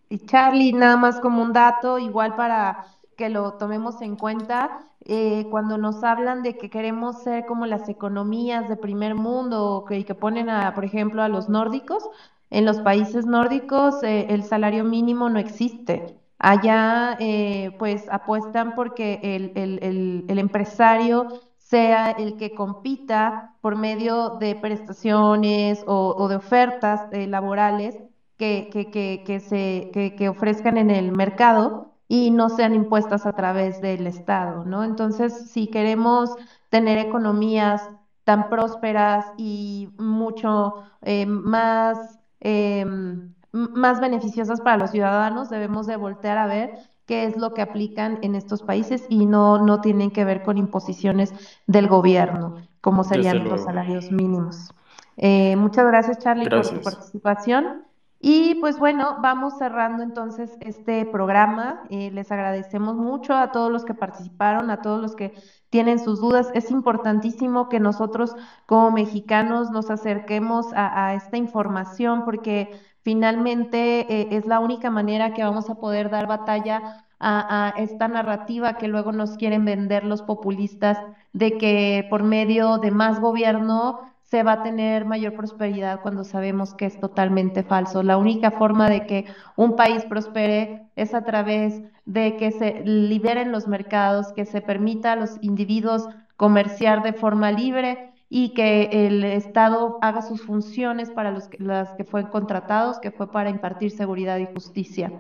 Y, 0.09 0.19
Charlie, 0.21 0.73
nada 0.73 0.97
más 0.97 1.21
como 1.21 1.43
un 1.43 1.53
dato, 1.53 1.99
igual 1.99 2.37
para 2.37 2.87
que 3.19 3.29
lo 3.29 3.55
tomemos 3.55 4.01
en 4.01 4.17
cuenta, 4.17 4.81
eh, 5.05 5.47
cuando 5.51 5.77
nos 5.77 6.03
hablan 6.03 6.43
de 6.43 6.57
que 6.57 6.71
queremos 6.71 7.23
ser 7.23 7.45
como 7.45 7.67
las 7.67 7.87
economías 7.91 8.67
de 8.71 8.77
primer 8.77 9.15
mundo, 9.15 9.85
que, 9.87 10.07
que 10.07 10.15
ponen, 10.15 10.49
a, 10.49 10.73
por 10.75 10.87
ejemplo, 10.87 11.23
a 11.23 11.29
los 11.29 11.51
nórdicos, 11.51 12.09
en 12.49 12.65
los 12.65 12.81
países 12.81 13.27
nórdicos 13.27 14.03
eh, 14.03 14.27
el 14.31 14.43
salario 14.43 14.85
mínimo 14.85 15.29
no 15.29 15.39
existe. 15.39 16.19
Allá, 16.39 17.19
eh, 17.21 17.77
pues, 17.79 18.09
apuestan 18.11 18.75
porque 18.75 19.21
el, 19.23 19.53
el, 19.55 20.25
el 20.29 20.39
empresario 20.39 21.29
sea 21.59 22.11
el 22.13 22.39
que 22.39 22.55
compita 22.55 23.55
por 23.61 23.77
medio 23.77 24.39
de 24.39 24.55
prestaciones 24.55 25.85
o, 25.87 26.15
o 26.17 26.29
de 26.29 26.37
ofertas 26.37 27.03
laborales 27.13 27.99
que, 28.37 28.69
que, 28.71 29.23
que, 29.25 29.41
se, 29.41 29.91
que, 29.93 30.29
ofrezcan 30.29 30.77
en 30.77 30.91
el 30.91 31.13
mercado 31.13 31.93
y 32.09 32.31
no 32.31 32.49
sean 32.49 32.75
impuestas 32.75 33.27
a 33.27 33.33
través 33.33 33.81
del 33.81 34.07
Estado, 34.07 34.65
¿no? 34.65 34.85
Entonces, 34.85 35.51
si 35.51 35.69
queremos 35.69 36.31
tener 36.69 36.99
economías 36.99 37.89
tan 38.25 38.49
prósperas 38.49 39.27
y 39.37 39.91
mucho 39.99 40.83
eh, 41.03 41.27
más, 41.27 42.19
em, 42.41 43.33
más 43.53 44.01
beneficiosas 44.01 44.61
para 44.61 44.79
los 44.79 44.91
ciudadanos, 44.91 45.51
debemos 45.51 45.87
de 45.87 45.97
voltear 45.97 46.39
a 46.39 46.47
ver 46.47 46.79
qué 47.07 47.25
es 47.25 47.37
lo 47.37 47.55
que 47.55 47.63
aplican 47.63 48.19
en 48.23 48.35
estos 48.35 48.63
países 48.63 49.05
y 49.09 49.27
no, 49.27 49.59
no 49.59 49.81
tienen 49.81 50.11
que 50.11 50.25
ver 50.25 50.43
con 50.43 50.59
imposiciones 50.59 51.33
del 51.67 51.87
gobierno, 51.87 52.57
como 52.81 53.05
serían 53.05 53.45
los 53.45 53.63
salarios 53.63 54.11
mínimos. 54.11 54.73
Eh, 55.17 55.55
muchas 55.57 55.87
gracias, 55.87 56.19
Charlie, 56.19 56.49
por 56.49 56.67
tu 56.67 56.81
participación. 56.81 57.85
Y 58.27 58.55
pues 58.55 58.79
bueno, 58.79 59.19
vamos 59.21 59.59
cerrando 59.59 60.03
entonces 60.03 60.57
este 60.61 61.05
programa. 61.05 61.83
Eh, 61.91 62.11
les 62.11 62.33
agradecemos 62.33 62.97
mucho 62.97 63.35
a 63.35 63.53
todos 63.53 63.71
los 63.71 63.85
que 63.85 63.93
participaron, 63.93 64.71
a 64.71 64.81
todos 64.81 65.03
los 65.03 65.15
que 65.15 65.35
tienen 65.69 65.99
sus 65.99 66.23
dudas. 66.23 66.51
Es 66.55 66.71
importantísimo 66.71 67.69
que 67.69 67.81
nosotros 67.81 68.35
como 68.65 68.93
mexicanos 68.93 69.71
nos 69.71 69.91
acerquemos 69.91 70.69
a, 70.75 71.13
esta 71.13 71.37
información 71.37 72.25
porque 72.25 72.71
finalmente 73.03 74.11
eh, 74.11 74.29
es 74.31 74.47
la 74.47 74.59
única 74.59 74.89
manera 74.89 75.35
que 75.35 75.45
vamos 75.45 75.69
a 75.69 75.75
poder 75.75 76.09
dar 76.09 76.27
batalla 76.27 77.05
a, 77.19 77.67
a, 77.67 77.71
esta 77.73 78.09
narrativa 78.09 78.79
que 78.79 78.89
luego 78.89 79.13
nos 79.13 79.37
quieren 79.37 79.67
vender 79.67 80.03
los 80.03 80.23
populistas 80.23 80.99
de 81.35 81.59
que 81.59 82.07
por 82.09 82.23
medio 82.23 82.79
de 82.79 82.91
más 82.91 83.21
gobierno 83.21 84.14
se 84.25 84.43
va 84.43 84.53
a 84.53 84.57
tener 84.59 85.05
mayor 85.05 85.35
prosperidad 85.35 86.01
cuando 86.01 86.25
sabemos 86.25 86.75
que 86.75 86.87
es 86.87 86.99
totalmente 86.99 87.63
falso. 87.63 88.03
La 88.03 88.19
única 88.19 88.51
forma 88.51 88.89
de 88.91 89.03
que 89.03 89.25
un 89.57 89.75
país 89.75 90.05
prospere 90.07 90.71
es 90.97 91.15
a 91.15 91.23
través 91.23 91.83
de 92.05 92.35
que 92.35 92.51
se 92.53 92.75
liberen 92.85 93.53
los 93.53 93.67
mercados, 93.67 94.33
que 94.33 94.45
se 94.47 94.63
permita 94.63 95.13
a 95.13 95.17
los 95.17 95.37
individuos 95.41 96.09
comerciar 96.37 97.03
de 97.03 97.13
forma 97.13 97.53
libre 97.53 98.01
y 98.29 98.51
que 98.51 98.89
el 98.91 99.25
Estado 99.25 99.97
haga 100.01 100.23
sus 100.23 100.43
funciones 100.43 101.11
para 101.11 101.31
los 101.31 101.49
que, 101.49 101.59
las 101.63 101.95
que 101.95 102.05
fueron 102.05 102.29
contratados, 102.29 102.99
que 103.01 103.11
fue 103.13 103.29
para 103.29 103.51
impartir 103.51 103.93
seguridad 103.93 104.39
y 104.39 104.47
justicia. 104.47 105.13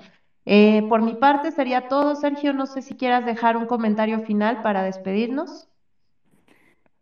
Eh, 0.47 0.83
por 0.89 1.03
mi 1.03 1.15
parte 1.15 1.53
sería 1.53 1.83
todo. 1.83 2.17
Sergio, 2.17 2.53
no 2.53 2.67
sé 2.67 2.83
si 2.83 2.95
quieras 2.97 3.25
dejar 3.25 3.57
un 3.57 3.67
comentario 3.67 4.21
final 4.21 4.59
para 4.59 4.83
despedirnos. 4.83 5.69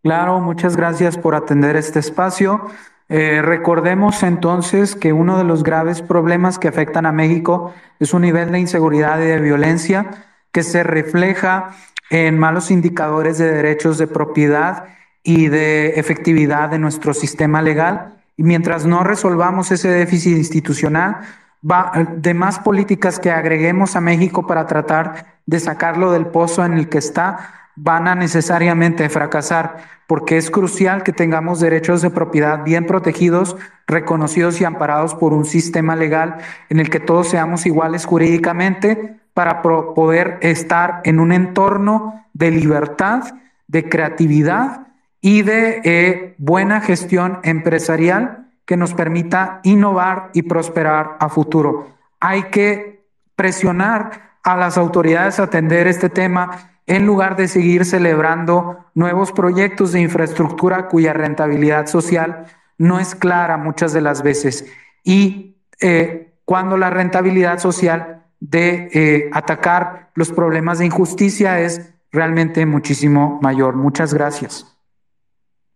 Claro, 0.02 0.40
muchas 0.40 0.76
gracias 0.76 1.16
por 1.16 1.36
atender 1.36 1.76
este 1.76 2.00
espacio. 2.00 2.66
Eh, 3.08 3.40
recordemos 3.40 4.24
entonces 4.24 4.96
que 4.96 5.12
uno 5.12 5.38
de 5.38 5.44
los 5.44 5.62
graves 5.62 6.02
problemas 6.02 6.58
que 6.58 6.66
afectan 6.66 7.06
a 7.06 7.12
México 7.12 7.72
es 8.00 8.12
un 8.12 8.22
nivel 8.22 8.50
de 8.50 8.58
inseguridad 8.58 9.20
y 9.20 9.26
de 9.26 9.38
violencia 9.38 10.10
que 10.50 10.64
se 10.64 10.82
refleja 10.82 11.70
en 12.10 12.36
malos 12.36 12.72
indicadores 12.72 13.38
de 13.38 13.52
derechos 13.52 13.96
de 13.96 14.08
propiedad 14.08 14.86
y 15.22 15.46
de 15.48 15.90
efectividad 16.00 16.68
de 16.68 16.80
nuestro 16.80 17.14
sistema 17.14 17.62
legal. 17.62 18.18
Y 18.36 18.42
mientras 18.42 18.84
no 18.86 19.04
resolvamos 19.04 19.70
ese 19.70 19.88
déficit 19.88 20.36
institucional, 20.36 21.18
va, 21.62 21.92
de 22.16 22.34
más 22.34 22.58
políticas 22.58 23.20
que 23.20 23.30
agreguemos 23.30 23.94
a 23.94 24.00
México 24.00 24.48
para 24.48 24.66
tratar 24.66 25.38
de 25.46 25.60
sacarlo 25.60 26.10
del 26.10 26.26
pozo 26.26 26.64
en 26.64 26.72
el 26.72 26.88
que 26.88 26.98
está, 26.98 27.61
van 27.76 28.08
a 28.08 28.14
necesariamente 28.14 29.08
fracasar, 29.08 29.78
porque 30.06 30.36
es 30.36 30.50
crucial 30.50 31.02
que 31.02 31.12
tengamos 31.12 31.60
derechos 31.60 32.02
de 32.02 32.10
propiedad 32.10 32.64
bien 32.64 32.86
protegidos, 32.86 33.56
reconocidos 33.86 34.60
y 34.60 34.64
amparados 34.64 35.14
por 35.14 35.32
un 35.32 35.44
sistema 35.44 35.96
legal 35.96 36.38
en 36.68 36.80
el 36.80 36.90
que 36.90 37.00
todos 37.00 37.28
seamos 37.28 37.66
iguales 37.66 38.04
jurídicamente 38.04 39.20
para 39.34 39.62
poder 39.62 40.38
estar 40.42 41.00
en 41.04 41.18
un 41.18 41.32
entorno 41.32 42.26
de 42.34 42.50
libertad, 42.50 43.22
de 43.66 43.88
creatividad 43.88 44.88
y 45.20 45.42
de 45.42 45.80
eh, 45.84 46.34
buena 46.36 46.80
gestión 46.80 47.38
empresarial 47.42 48.48
que 48.66 48.76
nos 48.76 48.92
permita 48.94 49.60
innovar 49.62 50.30
y 50.34 50.42
prosperar 50.42 51.16
a 51.20 51.28
futuro. 51.28 51.88
Hay 52.20 52.44
que 52.44 53.04
presionar 53.36 54.32
a 54.42 54.56
las 54.56 54.76
autoridades 54.76 55.38
a 55.38 55.44
atender 55.44 55.86
este 55.86 56.08
tema 56.08 56.71
en 56.86 57.06
lugar 57.06 57.36
de 57.36 57.48
seguir 57.48 57.84
celebrando 57.84 58.84
nuevos 58.94 59.32
proyectos 59.32 59.92
de 59.92 60.00
infraestructura 60.00 60.88
cuya 60.88 61.12
rentabilidad 61.12 61.86
social 61.86 62.46
no 62.78 62.98
es 62.98 63.14
clara 63.14 63.56
muchas 63.56 63.92
de 63.92 64.00
las 64.00 64.22
veces. 64.22 64.66
Y 65.04 65.56
eh, 65.80 66.34
cuando 66.44 66.76
la 66.76 66.90
rentabilidad 66.90 67.58
social 67.58 68.24
de 68.40 68.90
eh, 68.92 69.30
atacar 69.32 70.10
los 70.14 70.32
problemas 70.32 70.78
de 70.78 70.86
injusticia 70.86 71.60
es 71.60 71.94
realmente 72.10 72.66
muchísimo 72.66 73.38
mayor. 73.40 73.76
Muchas 73.76 74.12
gracias. 74.12 74.66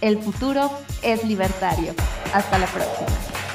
el 0.00 0.18
futuro 0.18 0.70
es 1.02 1.24
libertario. 1.24 1.94
Hasta 2.32 2.58
la 2.58 2.66
próxima. 2.66 3.45